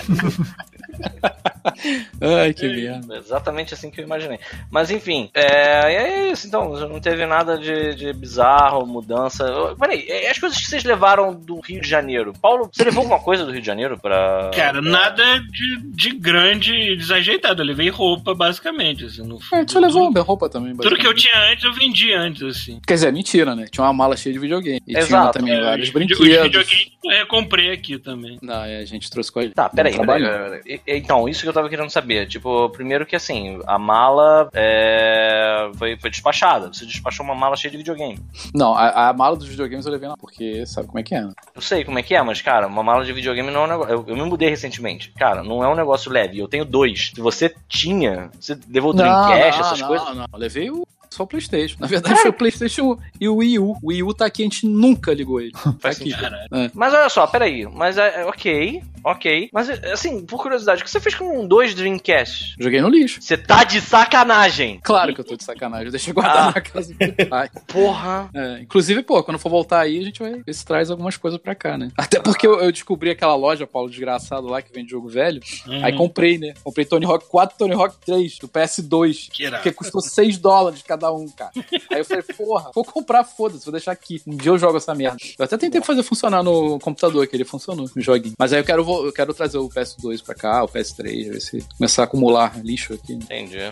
Ai, 2.22 2.54
que 2.54 2.68
merda. 2.68 3.18
Exatamente 3.18 3.74
assim 3.74 3.90
que 3.92 4.00
eu 4.02 4.06
imaginei. 4.06 4.40
Mas 4.72 4.90
enfim, 4.90 5.30
é, 5.34 5.94
é 5.94 6.32
isso. 6.32 6.48
Então, 6.48 6.74
não 6.88 7.00
teve 7.00 7.26
nada 7.26 7.58
de, 7.58 7.94
de 7.96 8.14
bizarro, 8.14 8.86
mudança. 8.86 9.44
Eu- 9.44 9.76
Peraí, 9.78 10.06
é, 10.10 10.30
as 10.30 10.40
coisas 10.40 10.58
que 10.60 10.68
vocês 10.68 10.84
levaram 10.84 11.34
do 11.34 11.60
Rio 11.60 11.82
de 11.82 11.88
Janeiro. 11.88 12.34
Paulo, 12.42 12.70
você 12.72 12.84
levou 12.84 13.02
alguma 13.02 13.20
coisa 13.20 13.46
do 13.46 13.52
Rio 13.52 13.62
de 13.62 13.68
Janeiro 13.68 13.98
pra. 14.00 14.52
Cara, 14.56 14.82
pra- 14.82 14.90
nada 14.90 15.40
de, 15.52 15.78
de 15.84 16.10
grande 16.18 16.74
e 16.74 16.96
desajeitado. 16.98 17.62
Eu 17.62 17.66
levei 17.68 17.90
roupa, 17.90 18.34
basicamente. 18.34 19.06
Assim, 19.06 19.24
no 19.28 19.38
É, 19.54 19.64
tu 19.66 19.80
levou 19.80 20.10
minha 20.12 20.24
roupa 20.24 20.50
também. 20.50 20.76
Tudo 20.76 20.96
que 20.98 21.08
eu 21.08 21.14
tinha 21.14 21.38
antes, 21.52 21.64
eu 21.64 21.74
vendi 21.74 22.14
antes, 22.14 22.42
assim. 22.44 22.80
Quer 22.88 22.96
dizer, 22.96 23.12
mentira, 23.14 23.56
né? 23.56 23.66
Tinha 23.70 23.84
uma 23.86 23.94
mala 23.94 24.16
cheia 24.18 24.34
de 24.34 24.40
videogame. 24.40 24.82
E 24.88 24.92
tinha 24.94 25.00
Exato. 25.00 25.40
também 25.40 25.54
É, 25.54 25.62
vários 25.62 25.88
Os 25.88 25.94
brinquedos. 25.94 26.26
videogames 26.26 26.88
eu 27.04 27.12
recomprei 27.20 27.72
aqui 27.72 27.98
também. 28.00 28.38
Não, 28.42 28.64
é, 28.64 28.78
a 28.80 28.86
gente 28.86 29.10
trouxe 29.10 29.32
com 29.32 29.40
a 29.40 29.44
gente. 29.44 29.54
Tá, 29.54 29.70
peraí. 29.70 29.96
peraí, 29.98 30.82
Então, 30.88 31.28
isso 31.28 31.42
que 31.42 31.50
eu 31.50 31.54
tava 31.54 31.68
querendo 31.68 31.90
saber. 31.90 32.28
Tipo, 32.28 32.70
primeiro 32.70 33.06
que 33.06 33.16
assim, 33.16 33.60
a 33.68 33.78
mala 33.78 34.50
é, 34.54 35.70
foi, 35.76 35.98
foi 35.98 36.10
despachada. 36.10 36.68
Você 36.68 36.86
despachou 36.86 37.26
uma 37.26 37.36
mala 37.36 37.58
cheia 37.58 37.72
de 37.72 37.78
videogame. 37.78 38.20
Não, 38.54 38.74
a, 38.74 39.10
a 39.10 39.14
mala 39.14 39.36
dos 39.36 39.48
videogames 39.48 39.86
eu 39.86 39.92
levei 39.92 40.08
lá, 40.08 40.16
porque 40.18 40.66
sabe 40.66 40.88
como 40.88 41.00
é 41.00 41.04
que 41.04 41.14
é, 41.14 41.22
né? 41.22 41.34
Eu 41.54 41.62
sei 41.62 41.84
como 41.84 42.00
é 42.00 42.04
que 42.04 42.16
é, 42.16 42.22
mas, 42.22 42.42
cara, 42.42 42.68
uma 42.68 42.84
mala 42.84 43.04
de 43.04 43.12
videogame 43.12 43.52
não 43.52 43.62
é 43.62 43.66
um 43.66 43.68
negócio. 43.68 43.94
Eu, 43.94 44.06
eu 44.08 44.16
me 44.16 44.24
mudei 44.24 44.50
recentemente. 44.50 45.12
Cara, 45.18 45.44
não 45.44 45.62
é 45.64 45.68
um 45.68 45.76
negócio 45.76 46.12
leve. 46.12 46.40
Eu 46.40 46.48
tenho 46.48 46.64
dois. 46.64 47.12
Se 47.14 47.20
você 47.20 47.54
tinha, 47.68 48.30
você 48.40 48.58
levou 48.70 48.92
o 48.92 48.94
Dreamcast, 48.94 49.60
essas 49.60 49.82
não, 49.82 49.88
coisas. 49.88 50.08
Não, 50.08 50.16
não, 50.16 50.26
eu 50.32 50.40
levei 50.40 50.72
o, 50.72 50.88
só 51.18 51.24
o 51.24 51.28
PlayStation. 51.28 51.76
Na 51.80 51.88
verdade, 51.88 52.20
foi 52.22 52.30
o 52.30 52.34
PlayStation 52.34 52.98
e 53.20 53.28
o 53.28 53.36
Wii 53.38 53.60
U. 53.60 53.72
O 53.82 53.88
Wii 53.90 54.04
U 54.04 54.14
tá 54.14 54.26
aqui, 54.26 54.44
a 54.44 54.46
gente 54.46 54.66
nunca 54.68 55.14
ligou 55.14 55.42
ele. 55.42 55.52
Tá 55.52 55.74
Faz 55.80 56.00
aqui. 56.00 56.12
sentido. 56.12 56.36
É. 56.54 56.72
Mas 56.74 56.94
olha 56.94 57.10
só, 57.10 57.26
peraí. 57.28 57.66
Mas 57.66 57.98
é, 57.98 58.22
é 58.22 58.26
ok, 58.26 58.82
ok. 59.04 59.50
Mas 59.52 59.70
assim, 59.70 60.24
por 60.26 60.42
curiosidade, 60.42 60.82
o 60.82 60.86
que 60.86 60.92
você 60.92 61.00
fez 61.00 61.16
com 61.16 61.46
dois 61.48 61.74
Dreamcasts? 61.74 62.56
Joguei 62.60 62.80
no 62.82 62.90
lixo. 62.90 63.22
Você 63.22 63.36
tá 63.38 63.64
de 63.64 63.82
sacanagem! 63.82 64.80
Claro 64.84 65.14
que 65.14 65.22
eu 65.22 65.26
tô 65.26 65.36
de 65.36 65.44
sacanagem. 65.44 65.86
Eu 65.88 65.92
deixei 65.92 66.14
guardado 66.14 66.50
Ah. 66.50 66.52
na 66.56 66.62
casa 66.62 66.94
do 66.94 67.26
pai. 67.28 67.50
Porra! 67.68 68.30
É, 68.34 68.60
inclusive, 68.62 69.02
pô, 69.04 69.24
quando 69.24 69.40
for 69.40 69.50
voltar 69.50 69.80
aí, 69.82 70.00
a 70.00 70.04
gente 70.04 70.20
vai 70.20 70.42
ver 70.46 70.54
se 70.54 70.66
traz 70.66 70.90
algumas 70.92 71.18
coisas 71.18 71.40
pra 71.40 71.56
cá, 71.56 71.78
né? 71.78 71.90
Até 71.98 72.20
porque 72.20 72.46
eu, 72.46 72.60
eu 72.60 72.72
descobri 72.72 73.10
aquela 73.10 73.36
loja, 73.36 73.66
Paulo, 73.66 73.90
desgraçado 73.90 74.48
lá, 74.48 74.62
que 74.62 74.72
vende 74.74 74.92
jogo 74.92 75.08
velho. 75.10 75.42
Aí 75.84 75.96
comprei, 75.96 76.38
né? 76.38 76.54
Comprei 76.64 76.86
Tony 76.86 77.06
Hawk 77.06 77.26
4 77.28 77.58
Tony 77.58 77.74
Hawk 77.74 77.96
3 78.06 78.38
do 78.40 78.48
PS2. 78.48 79.30
Que 79.32 79.44
irado. 79.44 79.64
Porque 79.64 79.72
custou 79.76 80.02
6 80.02 80.38
dólares 80.38 80.84
cada 80.86 81.07
um, 81.12 81.28
cara. 81.28 81.52
Aí 81.92 82.00
eu 82.00 82.06
falei, 82.06 82.24
porra, 82.24 82.72
vou 82.74 82.84
comprar, 82.84 83.24
foda-se, 83.24 83.66
vou 83.66 83.72
deixar 83.72 83.92
aqui. 83.92 84.22
Um 84.28 84.36
dia 84.36 84.52
eu 84.52 84.58
jogo 84.58 84.78
essa 84.78 84.94
merda. 84.96 85.18
Eu 85.38 85.46
até 85.46 85.58
tentei 85.58 85.82
fazer 85.82 86.04
funcionar 86.04 86.44
no 86.44 86.80
computador, 86.80 87.26
que 87.28 87.36
ele 87.36 87.46
funcionou, 87.46 87.90
no 87.96 88.02
joguinho. 88.02 88.36
Mas 88.38 88.54
aí 88.54 88.60
eu 88.60 88.64
quero, 88.66 89.06
eu 89.06 89.14
quero 89.14 89.34
trazer 89.34 89.58
o 89.58 89.70
PS2 89.70 90.24
pra 90.24 90.36
cá, 90.36 90.64
o 90.64 90.68
PS3, 90.68 91.30
ver 91.32 91.42
se 91.42 91.66
começar 91.78 92.04
a 92.04 92.06
acumular 92.06 92.60
lixo 92.64 92.94
aqui. 92.94 93.16
né? 93.16 93.20
Entendi. 93.24 93.58
É. 93.58 93.72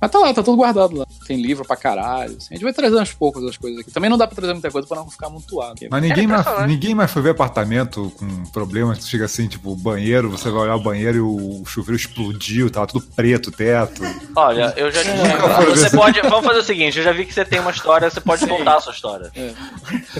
Mas 0.00 0.10
tá 0.10 0.18
lá, 0.18 0.34
tá 0.34 0.42
tudo 0.42 0.56
guardado 0.56 0.96
lá. 0.96 1.06
Tem 1.26 1.40
livro 1.40 1.64
pra 1.64 1.76
caralho. 1.76 2.36
assim. 2.36 2.48
A 2.50 2.54
gente 2.54 2.62
vai 2.64 2.72
trazendo 2.72 2.98
aos 3.00 3.12
poucos 3.12 3.42
as 3.44 3.56
coisas 3.56 3.80
aqui. 3.80 3.90
Também 3.90 4.10
não 4.10 4.18
dá 4.18 4.26
pra 4.26 4.36
trazer 4.36 4.52
muita 4.52 4.70
coisa 4.70 4.86
pra 4.86 4.98
não 4.98 5.10
ficar 5.10 5.26
amontoado. 5.28 5.74
Mas 5.90 6.02
ninguém, 6.02 6.24
É, 6.24 6.26
mais, 6.26 6.40
impressionante. 6.42 6.68
ninguém 6.72 6.94
mais 6.94 7.10
foi 7.10 7.22
ver 7.22 7.30
apartamento 7.30 8.12
com 8.18 8.44
problemas. 8.46 8.98
Tu 8.98 9.06
chega 9.06 9.24
assim, 9.24 9.48
tipo, 9.48 9.74
banheiro, 9.74 10.30
você 10.30 10.50
vai 10.50 10.62
olhar 10.62 10.76
o 10.76 10.82
banheiro 10.82 11.16
e 11.16 11.20
o 11.20 11.64
chuveiro 11.66 11.96
explodiu, 11.96 12.70
tava 12.70 12.86
tudo 12.86 13.04
preto, 13.16 13.48
o 13.48 13.52
teto. 13.52 14.02
Olha, 14.34 14.72
eu 14.76 14.90
já 14.90 15.00
foi 15.02 15.66
Você 15.66 15.90
pode. 15.90 16.20
Vamos 16.22 16.44
fazer 16.46 16.58
o 16.60 16.64
seguinte, 16.64 16.98
eu 16.98 17.04
já 17.04 17.12
vi 17.12 17.24
que 17.24 17.32
você 17.32 17.44
tem 17.44 17.60
uma 17.60 17.70
história, 17.70 18.10
você 18.10 18.20
pode 18.20 18.46
contar 18.46 18.76
a 18.76 18.80
sua 18.80 18.92
história. 18.92 19.30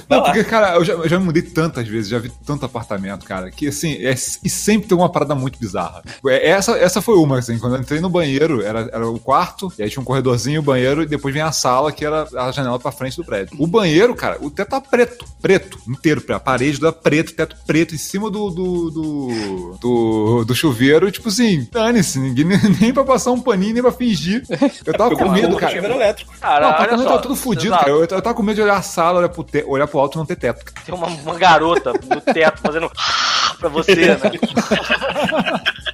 Não, 0.09 0.23
porque, 0.23 0.45
cara, 0.45 0.75
eu 0.77 0.85
já, 0.85 0.93
eu 0.95 1.09
já 1.09 1.19
me 1.19 1.25
mudei 1.27 1.43
tantas 1.43 1.87
vezes, 1.87 2.09
já 2.09 2.19
vi 2.19 2.31
tanto 2.47 2.65
apartamento, 2.65 3.25
cara, 3.27 3.51
que 3.51 3.69
assim, 3.69 3.95
é- 4.05 4.13
e 4.45 4.49
sempre 4.51 4.89
tem 4.89 4.97
uma 4.97 5.09
parada 5.11 5.35
muito 5.35 5.59
bizarra. 5.59 6.03
É, 6.27 6.47
Essa, 6.51 6.73
essa 6.79 7.03
foi 7.03 7.17
uma, 7.17 7.39
assim, 7.39 7.59
quando 7.59 7.75
eu 7.77 7.81
entrei 7.81 8.01
no 8.01 8.09
banheiro, 8.09 8.63
era, 8.63 8.89
era 8.93 9.07
o 9.09 9.19
quarto, 9.19 9.66
e 9.79 9.83
aí 9.83 9.91
tinha 9.91 10.01
um 10.01 10.05
corredorzinho, 10.05 10.61
o 10.61 10.65
banheiro, 10.65 11.03
e 11.03 11.07
depois 11.07 11.33
vem 11.35 11.43
a 11.43 11.53
sala, 11.53 11.91
que 11.93 12.05
era 12.05 12.27
a 12.37 12.51
janela 12.53 12.79
pra 12.79 12.93
frente 12.93 13.17
do 13.17 13.25
prédio. 13.25 13.57
O 13.59 13.67
banheiro, 13.67 14.15
cara, 14.15 14.37
o 14.41 14.51
teto 14.51 14.69
tá 14.71 14.81
preto, 14.81 15.25
preto, 15.41 15.79
inteiro, 15.89 16.23
a 16.29 16.41
parede 16.41 16.81
da 16.81 16.93
preto, 16.93 17.33
teto 17.35 17.57
preto, 17.67 17.95
em 17.95 17.99
cima 17.99 18.31
do, 18.31 18.51
do, 18.51 18.91
do, 18.91 19.77
do, 19.81 20.45
do 20.45 20.55
chuveiro, 20.55 21.11
tipo 21.11 21.29
assim, 21.29 21.67
dane-se, 21.71 22.19
ninguém 22.19 22.47
nem 22.81 22.93
pra 22.93 23.05
passar 23.05 23.31
um 23.33 23.41
paninho, 23.41 23.75
nem 23.75 23.83
pra 23.83 23.93
fingir. 23.93 24.43
Eu 24.85 24.93
tava 24.95 25.17
com 25.17 25.29
medo, 25.31 25.57
cara. 25.57 25.75
Chuveiro 25.75 25.95
elétrico. 25.95 26.33
Cara, 26.41 26.61
Não, 26.61 26.63
o 26.63 26.67
olha 26.67 26.75
apartamento 26.75 27.03
só. 27.05 27.09
tava 27.11 27.23
tudo 27.23 27.37
fudido, 27.37 27.67
exato. 27.69 27.85
cara. 27.85 27.97
Eu, 27.97 28.01
eu 28.01 28.07
tava 28.23 28.35
com 28.35 28.43
medo 28.43 28.57
de 28.57 28.63
olhar 28.63 28.77
a 28.77 28.83
sala, 28.83 29.19
olhar 29.19 29.29
pro, 29.29 29.45
te- 29.45 29.65
olhar 29.67 29.87
pro 29.87 29.99
alto 29.99 30.17
e 30.17 30.19
não 30.19 30.27
ter 30.27 30.37
teto. 30.37 30.65
cara. 30.65 30.85
Tem 30.87 30.95
uma, 30.95 31.07
uma 31.07 31.35
garota 31.39 31.93
no 31.93 32.21
teto 32.21 32.61
fazendo 32.61 32.91
pra 33.59 33.69
você, 33.69 33.95
né? 33.95 34.19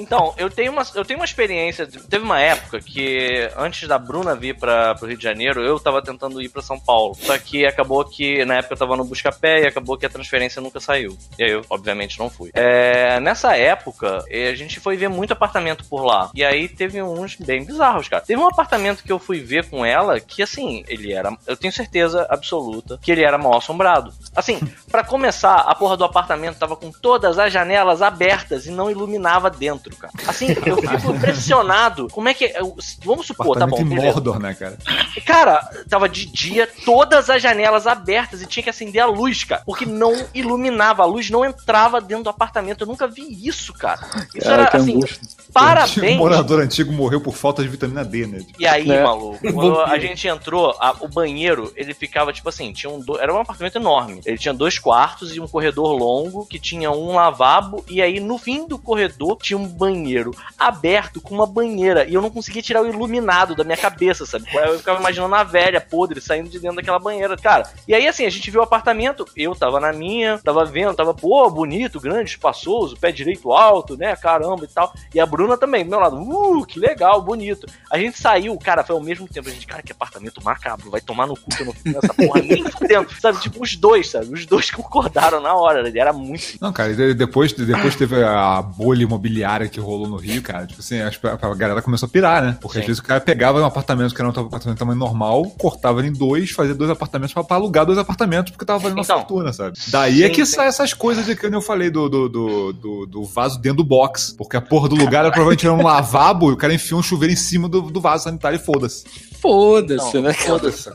Então, 0.00 0.34
eu 0.38 0.48
tenho 0.48 0.72
uma, 0.72 0.82
eu 0.94 1.04
tenho 1.04 1.18
uma 1.18 1.24
experiência. 1.24 1.86
Teve 1.86 2.24
uma 2.24 2.40
época 2.40 2.80
que, 2.80 3.50
antes 3.56 3.86
da 3.86 3.98
Bruna 3.98 4.34
vir 4.34 4.56
para 4.56 4.94
pro 4.94 5.06
Rio 5.06 5.16
de 5.16 5.22
Janeiro, 5.22 5.62
eu 5.62 5.78
tava 5.78 6.02
tentando 6.02 6.40
ir 6.40 6.48
pra 6.48 6.62
São 6.62 6.80
Paulo. 6.80 7.14
Só 7.20 7.36
que 7.38 7.66
acabou 7.66 8.04
que, 8.04 8.44
na 8.44 8.56
época, 8.56 8.74
eu 8.74 8.78
tava 8.78 8.96
no 8.96 9.04
Buscapé 9.04 9.62
e 9.62 9.66
acabou 9.66 9.98
que 9.98 10.06
a 10.06 10.10
transferência 10.10 10.62
nunca 10.62 10.80
saiu. 10.80 11.16
E 11.38 11.44
aí 11.44 11.50
eu, 11.50 11.64
obviamente, 11.68 12.18
não 12.18 12.30
fui. 12.30 12.50
É, 12.54 13.20
nessa 13.20 13.56
época, 13.56 14.24
eh, 14.28 14.48
a 14.48 14.54
gente 14.54 14.80
foi 14.80 14.96
ver 14.96 15.08
muito 15.08 15.32
apartamento 15.32 15.84
por 15.84 16.02
lá. 16.04 16.30
E 16.34 16.42
aí 16.42 16.68
teve 16.68 17.02
uns 17.02 17.36
bem 17.36 17.64
bizarros, 17.64 18.08
cara. 18.08 18.24
Teve 18.24 18.40
um 18.40 18.48
apartamento 18.48 19.02
que 19.02 19.12
eu 19.12 19.18
fui 19.18 19.40
ver 19.40 19.68
com 19.68 19.84
ela 19.84 20.18
que, 20.18 20.42
assim, 20.42 20.82
ele 20.88 21.12
era. 21.12 21.36
Eu 21.46 21.56
tenho 21.56 21.72
certeza 21.72 22.26
absoluta 22.30 22.98
que 23.02 23.12
ele 23.12 23.22
era 23.22 23.36
mal 23.36 23.58
assombrado. 23.58 24.12
Assim, 24.34 24.58
pra 24.90 25.04
começar, 25.04 25.56
a 25.56 25.74
porra 25.74 25.96
do 25.96 26.04
apartamento 26.04 26.58
tava 26.58 26.76
com 26.76 26.90
todas 26.90 27.38
as 27.38 27.52
janelas 27.52 28.00
abertas 28.00 28.66
e 28.66 28.70
não 28.70 28.90
iluminava 28.90 29.50
dentro, 29.50 29.89
cara. 29.96 30.12
Assim, 30.26 30.48
eu 30.64 30.76
fico 30.76 31.12
impressionado. 31.14 32.08
Como 32.10 32.28
é 32.28 32.34
que. 32.34 32.44
eu- 32.44 32.76
Vamos 33.04 33.26
supor, 33.26 33.58
tá 33.58 33.66
bom, 33.66 33.78
em. 33.80 33.84
Mordor, 33.84 34.38
né, 34.38 34.54
cara? 34.54 34.78
Cara, 35.26 35.68
tava 35.88 36.08
de 36.08 36.26
dia, 36.26 36.68
todas 36.84 37.28
as 37.30 37.42
janelas 37.42 37.86
abertas 37.86 38.42
e 38.42 38.46
tinha 38.46 38.62
que 38.62 38.70
acender 38.70 39.02
a 39.02 39.06
luz, 39.06 39.44
cara. 39.44 39.62
Porque 39.64 39.84
não 39.86 40.14
iluminava, 40.34 41.02
a 41.02 41.06
luz 41.06 41.30
não 41.30 41.44
entrava 41.44 42.00
dentro 42.00 42.24
do 42.24 42.30
apartamento. 42.30 42.82
Eu 42.82 42.86
nunca 42.86 43.06
vi 43.06 43.22
isso, 43.46 43.72
cara. 43.72 44.00
Isso 44.34 44.44
Cara, 44.46 44.62
era 44.62 44.76
assim, 44.76 44.96
angústia. 44.96 45.20
O 45.48 45.52
parabéns. 45.52 46.16
morador 46.18 46.60
antigo 46.60 46.92
morreu 46.92 47.20
por 47.20 47.34
falta 47.34 47.62
de 47.62 47.68
vitamina 47.68 48.04
D, 48.04 48.26
né? 48.26 48.44
E 48.58 48.66
aí, 48.66 48.86
Né? 48.86 49.02
maluco, 49.02 49.38
quando 49.52 49.80
a 49.80 49.98
gente 49.98 50.26
entrou, 50.28 50.76
a- 50.80 50.94
o 51.00 51.08
banheiro, 51.08 51.72
ele 51.76 51.92
ficava 51.94 52.32
tipo 52.32 52.48
assim, 52.48 52.72
tinha 52.72 52.90
um 52.90 53.00
do- 53.00 53.18
era 53.20 53.32
um 53.34 53.38
apartamento 53.40 53.76
enorme. 53.76 54.20
Ele 54.24 54.38
tinha 54.38 54.54
dois 54.54 54.78
quartos 54.78 55.34
e 55.34 55.40
um 55.40 55.48
corredor 55.48 55.92
longo 55.92 56.46
que 56.46 56.58
tinha 56.58 56.90
um 56.90 57.14
lavabo 57.14 57.84
e 57.88 58.00
aí 58.00 58.20
no 58.20 58.38
fim 58.38 58.66
do 58.66 58.78
corredor 58.78 59.38
tinha 59.42 59.58
um 59.58 59.66
banheiro 59.80 60.30
aberto 60.58 61.22
com 61.22 61.34
uma 61.34 61.46
banheira 61.46 62.04
e 62.06 62.12
eu 62.12 62.20
não 62.20 62.30
conseguia 62.30 62.60
tirar 62.60 62.82
o 62.82 62.86
iluminado 62.88 63.54
da 63.54 63.64
minha 63.64 63.76
cabeça, 63.76 64.26
sabe? 64.26 64.44
Eu 64.54 64.78
ficava 64.78 65.00
imaginando 65.00 65.34
a 65.34 65.42
velha 65.42 65.80
podre 65.80 66.20
saindo 66.20 66.50
de 66.50 66.58
dentro 66.58 66.76
daquela 66.76 66.98
banheira, 66.98 67.34
cara. 67.36 67.70
E 67.88 67.94
aí 67.94 68.06
assim, 68.06 68.26
a 68.26 68.30
gente 68.30 68.50
viu 68.50 68.60
o 68.60 68.64
apartamento, 68.64 69.24
eu 69.34 69.54
tava 69.54 69.80
na 69.80 69.92
minha, 69.92 70.38
tava 70.38 70.64
vendo, 70.66 70.94
tava, 70.94 71.14
pô, 71.14 71.48
bonito, 71.50 71.98
grande, 71.98 72.30
espaçoso, 72.30 72.96
pé 72.96 73.10
direito 73.10 73.50
alto, 73.52 73.96
né? 73.96 74.14
Caramba 74.16 74.64
e 74.64 74.68
tal. 74.68 74.92
E 75.14 75.20
a 75.20 75.24
Bruna 75.24 75.56
também, 75.56 75.84
do 75.84 75.90
meu 75.90 76.00
lado, 76.00 76.16
uh, 76.16 76.66
que 76.66 76.78
legal, 76.78 77.22
bonito. 77.22 77.66
A 77.90 77.98
gente 77.98 78.18
saiu, 78.18 78.56
cara, 78.58 78.84
foi 78.84 78.94
ao 78.94 79.02
mesmo 79.02 79.26
tempo. 79.26 79.48
A 79.48 79.52
gente, 79.52 79.66
cara, 79.66 79.82
que 79.82 79.92
apartamento 79.92 80.44
macabro, 80.44 80.90
vai 80.90 81.00
tomar 81.00 81.26
no 81.26 81.36
cu 81.36 81.48
que 81.50 81.62
eu 81.62 81.66
não 81.66 81.72
fiz 81.72 81.94
essa 81.94 82.12
porra 82.12 82.42
nem 82.42 82.64
fudendo. 82.70 83.08
Sabe, 83.20 83.40
tipo, 83.40 83.62
os 83.62 83.76
dois, 83.76 84.10
sabe? 84.10 84.32
Os 84.32 84.46
dois 84.46 84.70
concordaram 84.70 85.40
na 85.40 85.54
hora, 85.54 85.90
era 85.98 86.12
muito. 86.12 86.58
Não, 86.60 86.72
cara, 86.72 86.94
de- 86.94 87.14
depois, 87.14 87.52
depois 87.52 87.96
teve 87.96 88.22
a 88.22 88.62
bolha 88.62 89.02
imobiliária 89.02 89.68
que 89.70 89.80
rolou 89.80 90.08
no 90.08 90.16
Rio, 90.16 90.42
cara. 90.42 90.66
Tipo 90.66 90.80
assim, 90.80 91.00
acho 91.00 91.20
que 91.20 91.26
a 91.26 91.38
a 91.40 91.54
galera 91.54 91.80
começou 91.82 92.06
a 92.06 92.10
pirar, 92.10 92.42
né? 92.42 92.58
Porque 92.60 92.74
Sim. 92.74 92.80
às 92.80 92.86
vezes 92.86 93.00
o 93.00 93.04
cara 93.04 93.20
pegava 93.20 93.60
um 93.60 93.64
apartamento 93.64 94.14
que 94.14 94.20
era 94.20 94.28
um 94.28 94.30
apartamento 94.30 94.74
de 94.74 94.78
tamanho 94.78 94.98
normal, 94.98 95.44
cortava 95.58 96.00
ele 96.00 96.08
em 96.08 96.12
dois, 96.12 96.50
fazia 96.50 96.74
dois 96.74 96.90
apartamentos 96.90 97.32
pra, 97.32 97.42
pra 97.44 97.56
alugar 97.56 97.86
dois 97.86 97.98
apartamentos, 97.98 98.50
porque 98.52 98.64
tava 98.64 98.78
valendo 98.78 98.98
uma 98.98 99.04
Então. 99.04 99.18
fortuna, 99.20 99.52
sabe? 99.52 99.78
Daí 99.88 100.22
é 100.22 100.26
Sim, 100.28 100.32
que 100.34 100.46
sim. 100.46 100.56
sai 100.56 100.66
essas 100.68 100.92
coisas 100.92 101.24
de 101.26 101.34
que 101.36 101.46
eu 101.46 101.62
falei 101.62 101.90
do, 101.90 102.08
do, 102.08 102.28
do, 102.28 102.72
do, 102.72 103.06
do 103.06 103.24
vaso 103.24 103.58
dentro 103.60 103.78
do 103.78 103.84
box. 103.84 104.34
Porque 104.36 104.56
a 104.56 104.60
porra 104.60 104.88
do 104.88 104.94
lugar 104.96 105.20
era 105.20 105.30
provavelmente 105.30 105.66
era 105.66 105.74
um 105.74 105.82
lavabo 105.82 106.50
e 106.50 106.54
o 106.54 106.56
cara 106.56 106.72
enfiou 106.74 107.00
um 107.00 107.02
chuveiro 107.02 107.32
em 107.32 107.36
cima 107.36 107.68
do, 107.68 107.82
do 107.82 108.00
vaso 108.00 108.24
sanitário 108.24 108.56
e 108.56 108.58
foda-se. 108.58 109.04
Foda-se, 109.40 110.20
né? 110.20 110.32
Foda-se. 110.34 110.90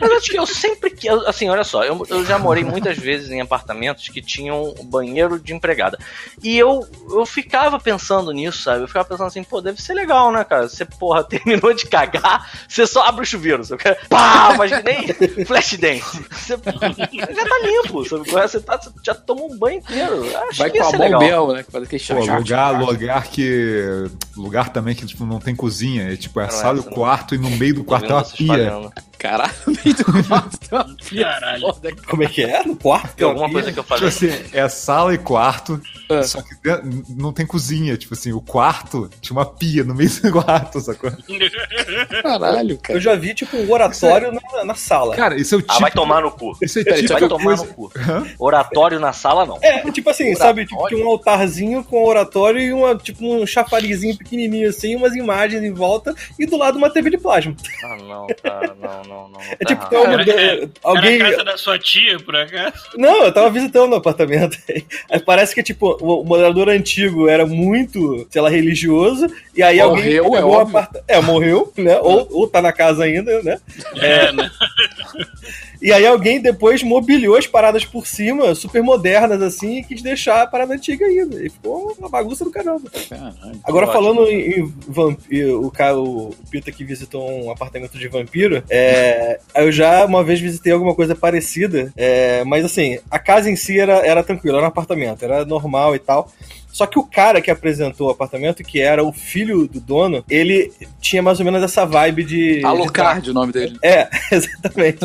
Mas 0.00 0.10
eu, 0.10 0.20
tipo, 0.20 0.36
eu 0.38 0.46
sempre 0.46 0.90
que. 0.90 1.08
Assim, 1.08 1.48
olha 1.48 1.62
só, 1.64 1.84
eu, 1.84 2.04
eu 2.08 2.24
já 2.24 2.38
morei 2.38 2.64
muitas 2.64 2.96
vezes 2.96 3.30
em 3.30 3.40
apartamentos 3.40 4.08
que 4.08 4.22
tinham 4.22 4.74
banheiro 4.84 5.38
de 5.38 5.52
empregada. 5.52 5.98
E 6.42 6.56
eu, 6.58 6.86
eu 7.10 7.26
ficava 7.26 7.78
pensando 7.78 8.11
nisso, 8.32 8.62
sabe? 8.62 8.82
Eu 8.82 8.88
ficava 8.88 9.06
pensando 9.08 9.26
assim, 9.28 9.44
pô, 9.44 9.60
deve 9.60 9.80
ser 9.80 9.94
legal, 9.94 10.30
né, 10.32 10.44
cara? 10.44 10.68
Você, 10.68 10.84
porra, 10.84 11.22
terminou 11.24 11.72
de 11.72 11.86
cagar, 11.86 12.50
você 12.68 12.86
só 12.86 13.06
abre 13.06 13.22
o 13.22 13.26
chuveiro, 13.26 13.64
sabe? 13.64 13.82
Pá, 14.08 14.54
mas 14.58 14.70
que 14.72 14.82
nem 14.82 15.08
flash 15.46 15.76
dance. 15.78 16.24
Você 16.30 16.56
já 16.56 17.44
tá 17.46 17.58
limpo, 17.62 18.04
sabe? 18.08 18.30
Você 18.30 18.60
tá, 18.60 18.76
você 18.76 18.90
já 19.04 19.14
toma 19.14 19.42
um 19.44 19.56
banho 19.56 19.78
inteiro. 19.78 20.24
Acho 20.48 20.58
Vai 20.58 20.70
que 20.70 20.78
com 20.78 20.84
a 20.84 20.98
mão 20.98 21.18
mesmo, 21.20 21.52
né? 21.52 21.62
Que 21.62 21.70
faz 21.72 21.84
aquele 21.84 22.04
Pô, 22.04 22.14
lugar, 22.20 22.46
chá. 22.46 22.78
lugar 22.80 23.24
que. 23.28 24.04
Lugar 24.36 24.68
também 24.70 24.94
que 24.94 25.06
tipo, 25.06 25.24
não 25.24 25.38
tem 25.38 25.54
cozinha. 25.54 26.12
É 26.12 26.16
tipo, 26.16 26.40
é 26.40 26.44
a 26.44 26.46
Não, 26.48 26.52
sala 26.52 26.76
e 26.78 26.80
o 26.80 26.84
quarto, 26.84 27.34
e 27.34 27.38
no 27.38 27.50
meio 27.50 27.74
do 27.76 27.84
quarto 27.84 28.02
vendo 28.08 28.14
uma 28.14 28.24
pia. 28.24 28.42
espalhando. 28.44 28.92
Caralho, 29.22 29.52
no 29.66 29.72
meio 29.84 29.96
do 29.96 30.04
quarto 30.28 30.96
pia 31.08 31.24
Caralho. 31.24 31.60
foda. 31.60 31.90
Como 32.08 32.22
é 32.24 32.26
que 32.26 32.42
é? 32.42 32.64
No 32.64 32.74
quarto? 32.76 33.14
Tem 33.14 33.26
alguma 33.26 33.48
coisa 33.50 33.72
que 33.72 33.78
eu 33.78 33.84
Tipo 33.84 33.94
falei? 33.96 34.08
assim, 34.08 34.30
é 34.52 34.68
sala 34.68 35.14
e 35.14 35.18
quarto, 35.18 35.80
É. 36.10 36.22
só 36.24 36.42
que 36.42 36.48
não 37.08 37.32
tem 37.32 37.46
cozinha. 37.46 37.96
Tipo 37.96 38.14
assim, 38.14 38.32
o 38.32 38.40
quarto 38.40 39.08
tinha 39.20 39.36
uma 39.36 39.46
pia 39.46 39.84
no 39.84 39.94
meio 39.94 40.10
do 40.10 40.32
quarto, 40.32 40.80
sacou? 40.80 41.10
Caralho, 42.22 42.72
Eu 42.72 42.78
cara. 42.78 43.00
já 43.00 43.14
vi, 43.14 43.34
tipo, 43.34 43.56
um 43.56 43.70
oratório 43.70 44.32
na, 44.32 44.64
na 44.64 44.74
sala. 44.74 45.14
Cara, 45.16 45.36
isso 45.36 45.54
é 45.54 45.58
o 45.58 45.60
tipo. 45.62 45.72
Ah, 45.72 45.78
vai 45.78 45.90
tomar 45.90 46.22
no 46.22 46.30
cu. 46.30 46.56
Isso 46.60 46.78
é 46.80 46.84
tipo 46.84 47.12
Vai 47.12 47.28
tomar 47.28 47.56
no 47.56 47.66
cu. 47.66 47.92
Hã? 47.96 48.26
Oratório 48.38 48.98
na 48.98 49.12
sala, 49.12 49.46
não. 49.46 49.58
É, 49.62 49.88
tipo 49.90 50.10
assim, 50.10 50.34
sabe? 50.34 50.62
Tipo, 50.62 50.76
Oratório? 50.80 50.96
tinha 50.96 51.06
um 51.08 51.10
altarzinho 51.12 51.84
com 51.84 52.04
oratório 52.04 52.60
e 52.60 52.72
uma, 52.72 52.94
tipo, 52.96 53.24
um 53.24 53.46
chafarizinho 53.46 54.16
pequenininho 54.16 54.68
assim, 54.68 54.96
umas 54.96 55.14
imagens 55.14 55.62
em 55.62 55.72
volta 55.72 56.14
e 56.38 56.46
do 56.46 56.56
lado 56.56 56.76
uma 56.78 56.90
TV 56.90 57.10
de 57.10 57.18
plasma. 57.18 57.54
Ah, 57.84 57.96
não, 57.96 58.26
cara, 58.42 58.74
não, 58.80 59.02
não, 59.04 59.11
não. 59.12 59.40
É 59.40 59.56
tá 59.56 59.64
tipo, 59.66 59.86
tem 59.88 59.98
uma 59.98 60.22
Era- 60.22 60.68
alguém. 60.82 61.20
a 61.22 61.30
casa 61.30 61.44
da 61.44 61.56
sua 61.56 61.78
tia, 61.78 62.18
por 62.20 62.34
acaso? 62.36 62.74
Não, 62.96 63.24
eu 63.24 63.32
tava 63.32 63.50
visitando 63.50 63.92
o 63.92 63.96
apartamento. 63.96 64.56
Aí 65.10 65.20
parece 65.20 65.54
que, 65.54 65.62
tipo, 65.62 65.96
o 66.00 66.24
morador 66.24 66.68
antigo 66.68 67.28
era 67.28 67.46
muito, 67.46 68.26
sei 68.30 68.40
lá, 68.42 68.48
religioso. 68.48 69.26
E 69.54 69.62
aí 69.62 69.80
alguém 69.80 70.20
Morreu, 70.22 70.58
é 70.58 70.62
aparta- 70.62 71.04
É, 71.08 71.20
morreu, 71.20 71.72
né? 71.76 71.98
Ou, 72.00 72.26
ou 72.30 72.48
tá 72.48 72.62
na 72.62 72.72
casa 72.72 73.04
ainda, 73.04 73.42
né? 73.42 73.58
É, 73.96 74.32
né? 74.32 74.50
E 75.82 75.92
aí 75.92 76.06
alguém 76.06 76.40
depois 76.40 76.80
mobiliou 76.80 77.36
as 77.36 77.46
paradas 77.46 77.84
por 77.84 78.06
cima, 78.06 78.54
super 78.54 78.82
modernas, 78.84 79.42
assim, 79.42 79.78
e 79.78 79.82
quis 79.82 80.00
deixar 80.00 80.42
a 80.42 80.46
parada 80.46 80.74
antiga 80.74 81.04
ainda. 81.04 81.44
E 81.44 81.50
ficou 81.50 81.96
uma 81.98 82.08
bagunça 82.08 82.44
do 82.44 82.52
caramba. 82.52 82.88
Caralho. 83.08 83.60
Agora, 83.64 83.86
Ótimo. 83.86 84.02
falando 84.02 84.30
em, 84.30 84.60
em 84.60 84.74
vampiro, 84.86 85.66
o 85.66 85.70
cara, 85.72 85.98
o 85.98 86.32
Pita 86.48 86.70
que 86.70 86.84
visitou 86.84 87.28
um 87.28 87.50
apartamento 87.50 87.98
de 87.98 88.06
vampiro, 88.06 88.62
é, 88.70 89.40
eu 89.56 89.72
já 89.72 90.06
uma 90.06 90.22
vez 90.22 90.40
visitei 90.40 90.72
alguma 90.72 90.94
coisa 90.94 91.16
parecida, 91.16 91.92
é, 91.96 92.44
mas 92.44 92.64
assim, 92.64 93.00
a 93.10 93.18
casa 93.18 93.50
em 93.50 93.56
si 93.56 93.80
era, 93.80 94.06
era 94.06 94.22
tranquila, 94.22 94.58
era 94.58 94.66
um 94.66 94.68
apartamento, 94.68 95.24
era 95.24 95.44
normal 95.44 95.96
e 95.96 95.98
tal. 95.98 96.30
Só 96.72 96.86
que 96.86 96.98
o 96.98 97.04
cara 97.04 97.42
que 97.42 97.50
apresentou 97.50 98.08
o 98.08 98.10
apartamento, 98.10 98.64
que 98.64 98.80
era 98.80 99.04
o 99.04 99.12
filho 99.12 99.68
do 99.68 99.78
dono, 99.78 100.24
ele 100.28 100.72
tinha 101.00 101.22
mais 101.22 101.38
ou 101.38 101.44
menos 101.44 101.62
essa 101.62 101.84
vibe 101.84 102.24
de. 102.24 102.64
Alucard, 102.64 103.30
o 103.30 103.34
nome 103.34 103.52
dele. 103.52 103.78
É, 103.82 104.08
exatamente. 104.32 104.98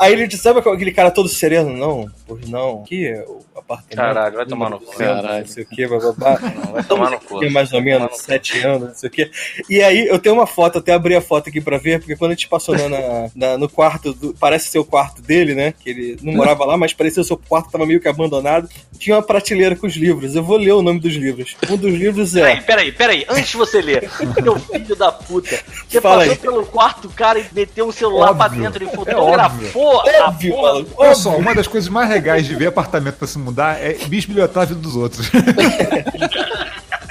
Aí 0.00 0.14
ele 0.14 0.26
disse, 0.26 0.42
sabe 0.42 0.58
aquele 0.58 0.90
cara 0.90 1.10
todo 1.10 1.28
sereno? 1.28 1.76
Não, 1.76 2.10
pois 2.26 2.48
não. 2.48 2.84
É 2.90 3.24
o 3.28 3.51
apartamento. 3.56 3.96
Caralho, 3.96 4.36
vai 4.36 4.46
tomar 4.46 4.70
no 4.70 4.80
cu. 4.80 4.96
Caralho. 4.96 5.40
Não 5.40 5.46
sei 5.46 5.62
o 5.64 5.66
que, 5.66 5.86
bababá. 5.86 6.38
Não, 6.40 6.72
vai 6.72 6.82
tomar 6.84 7.10
no 7.10 7.20
cu. 7.20 7.50
Mais 7.50 7.72
ou 7.72 7.82
menos 7.82 8.18
sete 8.18 8.58
anos, 8.66 8.88
não 8.88 8.94
sei 8.94 9.08
o 9.08 9.12
quê. 9.12 9.30
E 9.68 9.82
aí 9.82 10.06
eu 10.06 10.18
tenho 10.18 10.34
uma 10.34 10.46
foto, 10.46 10.78
até 10.78 10.92
abri 10.92 11.14
a 11.14 11.20
foto 11.20 11.48
aqui 11.48 11.60
pra 11.60 11.78
ver, 11.78 11.98
porque 12.00 12.16
quando 12.16 12.32
a 12.32 12.34
gente 12.34 12.48
passou 12.48 12.74
na, 12.76 13.28
na- 13.34 13.58
no 13.58 13.68
quarto, 13.68 14.12
do- 14.14 14.34
parece 14.34 14.68
ser 14.70 14.78
o 14.78 14.84
quarto 14.84 15.20
dele, 15.22 15.54
né? 15.54 15.72
Que 15.78 15.90
ele 15.90 16.18
não 16.22 16.32
morava 16.34 16.64
lá, 16.64 16.76
mas 16.76 16.92
parecia 16.92 17.20
o 17.22 17.24
seu 17.24 17.36
quarto, 17.36 17.70
tava 17.70 17.86
meio 17.86 18.00
que 18.00 18.08
abandonado. 18.08 18.68
Tinha 18.98 19.16
uma 19.16 19.22
prateleira 19.22 19.76
com 19.76 19.86
os 19.86 19.94
livros. 19.94 20.34
Eu 20.34 20.42
vou 20.42 20.56
ler 20.56 20.72
o 20.72 20.82
nome 20.82 21.00
dos 21.00 21.14
livros. 21.14 21.56
Um 21.70 21.76
dos 21.76 21.92
livros 21.92 22.32
Peraí, 22.32 22.58
é. 22.58 22.60
peraí, 22.60 22.92
peraí. 22.92 23.26
Antes 23.28 23.50
de 23.50 23.56
você 23.56 23.80
ler, 23.82 24.08
meu 24.42 24.58
filho 24.58 24.96
da 24.96 25.10
puta. 25.12 25.58
Você 25.88 26.00
Fala 26.00 26.18
passou 26.18 26.32
aí. 26.32 26.38
pelo 26.38 26.66
quarto 26.66 27.08
cara 27.10 27.38
e 27.38 27.44
meteu 27.52 27.86
um 27.88 27.92
celular 27.92 28.34
pra 28.34 28.46
Óbvio. 28.46 28.62
dentro 28.62 28.84
e 28.84 28.86
É 28.86 28.90
fotografou 28.90 30.00
a 30.00 30.28
Óbvio, 30.28 30.52
porra. 30.52 30.72
maluco. 30.72 30.90
Olha 30.96 31.14
só, 31.14 31.36
uma 31.36 31.54
das 31.54 31.66
coisas 31.66 31.88
mais 31.90 32.08
legais 32.08 32.46
de 32.46 32.54
ver 32.54 32.68
apartamento 32.68 33.16
pra 33.16 33.26
se 33.28 33.38
mudar 33.42 33.80
é 33.80 33.94
bisbilhotar 34.06 34.62
a 34.62 34.66
dos 34.66 34.96
outros. 34.96 35.30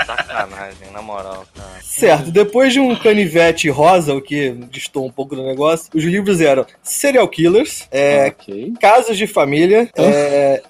Sacanagem, 0.06 0.92
na 0.92 1.02
moral. 1.02 1.46
Certo, 1.84 2.32
depois 2.32 2.72
de 2.74 2.80
um 2.80 2.96
canivete 2.96 3.70
rosa, 3.70 4.14
o 4.14 4.22
que 4.22 4.52
distou 4.72 5.06
um 5.06 5.12
pouco 5.12 5.36
do 5.36 5.44
negócio, 5.44 5.88
os 5.94 6.04
livros 6.04 6.40
eram 6.42 6.66
Serial 6.82 7.28
Killers, 7.28 7.86
é, 7.92 8.28
Ok. 8.28 8.74
Casos 8.80 9.18
de 9.18 9.28
Família, 9.28 9.90
é, 9.96 10.64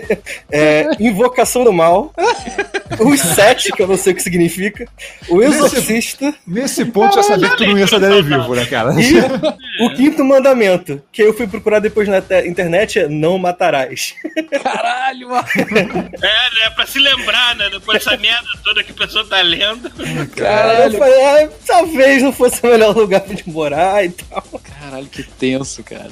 é, 0.50 0.86
Invocação 1.00 1.64
do 1.64 1.72
Mal, 1.72 2.12
Os 3.00 3.20
Sete, 3.20 3.72
que 3.72 3.82
eu 3.82 3.86
não 3.88 3.96
sei 3.96 4.12
o 4.12 4.16
que 4.16 4.22
significa, 4.22 4.86
O 5.28 5.42
Exorcista 5.42 6.32
Nesse 6.46 6.84
ponto 6.84 7.14
já 7.16 7.22
sabia 7.22 7.50
que 7.50 7.56
tu 7.56 7.66
não 7.66 7.78
ia 7.78 7.86
sair 7.86 8.00
dele 8.00 8.22
vivo, 8.22 8.54
né, 8.54 8.64
cara? 8.66 8.94
e 9.00 9.84
O 9.84 9.94
Quinto 9.94 10.24
Mandamento, 10.24 11.02
que 11.12 11.22
eu 11.22 11.34
fui 11.34 11.46
procurar 11.46 11.78
depois 11.80 12.08
na 12.08 12.20
te- 12.20 12.46
internet, 12.46 12.98
é 13.00 13.08
Não 13.08 13.38
Matarás. 13.38 14.14
Caralho, 14.62 15.28
mano. 15.28 15.46
É, 15.56 16.54
né? 16.60 16.70
Pra 16.74 16.86
se 16.86 16.98
lembrar, 16.98 17.54
né? 17.56 17.68
Depois 17.70 18.04
dessa 18.04 18.16
merda 18.16 18.46
toda 18.64 18.82
que 18.84 18.92
a 18.92 18.94
pessoa 18.94 19.24
tá 19.24 19.40
lendo. 19.42 19.90
Aí 20.38 20.92
eu 20.92 20.98
falei, 20.98 21.24
ah, 21.24 21.48
talvez 21.66 22.22
não 22.22 22.32
fosse 22.32 22.60
o 22.64 22.70
melhor 22.70 22.96
lugar 22.96 23.20
pra 23.20 23.30
gente 23.30 23.48
morar 23.48 24.04
e 24.04 24.10
tal. 24.10 24.44
Caralho, 24.62 25.06
que 25.06 25.22
tenso, 25.22 25.82
cara. 25.82 26.10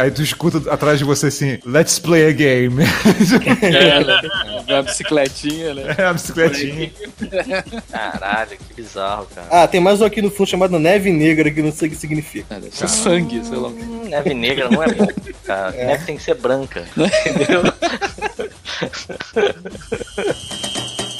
Aí 0.00 0.10
tu 0.10 0.22
escuta 0.22 0.72
atrás 0.72 0.98
de 0.98 1.04
você 1.04 1.26
assim, 1.26 1.58
let's 1.66 1.98
play 1.98 2.26
a 2.26 2.32
game. 2.32 2.82
É, 3.62 4.02
né? 4.02 4.20
Uma 4.66 4.82
bicicletinha, 4.82 5.74
né? 5.74 5.94
É 5.98 6.04
a 6.04 6.12
bicicletinha. 6.14 6.90
Caralho, 7.90 8.56
que 8.56 8.74
bizarro, 8.74 9.26
cara. 9.34 9.46
Ah, 9.50 9.68
tem 9.68 9.80
mais 9.80 10.00
um 10.00 10.06
aqui 10.06 10.22
no 10.22 10.30
fundo 10.30 10.48
chamado 10.48 10.78
Neve 10.78 11.12
Negra, 11.12 11.50
que 11.50 11.60
não 11.60 11.70
sei 11.70 11.88
o 11.88 11.90
que 11.90 11.98
significa. 11.98 12.54
É, 12.54 12.60
deve 12.60 12.74
ser 12.74 12.88
sangue, 12.88 13.44
sei 13.44 13.58
lá. 13.58 13.68
Hum, 13.68 14.06
Neve 14.08 14.32
negra 14.32 14.70
não 14.70 14.82
é 14.82 14.88
bom, 14.88 15.06
cara. 15.44 15.70
Neve 15.72 16.04
tem 16.06 16.16
que 16.16 16.22
ser 16.22 16.34
branca. 16.36 16.84
Entendeu? 17.26 17.62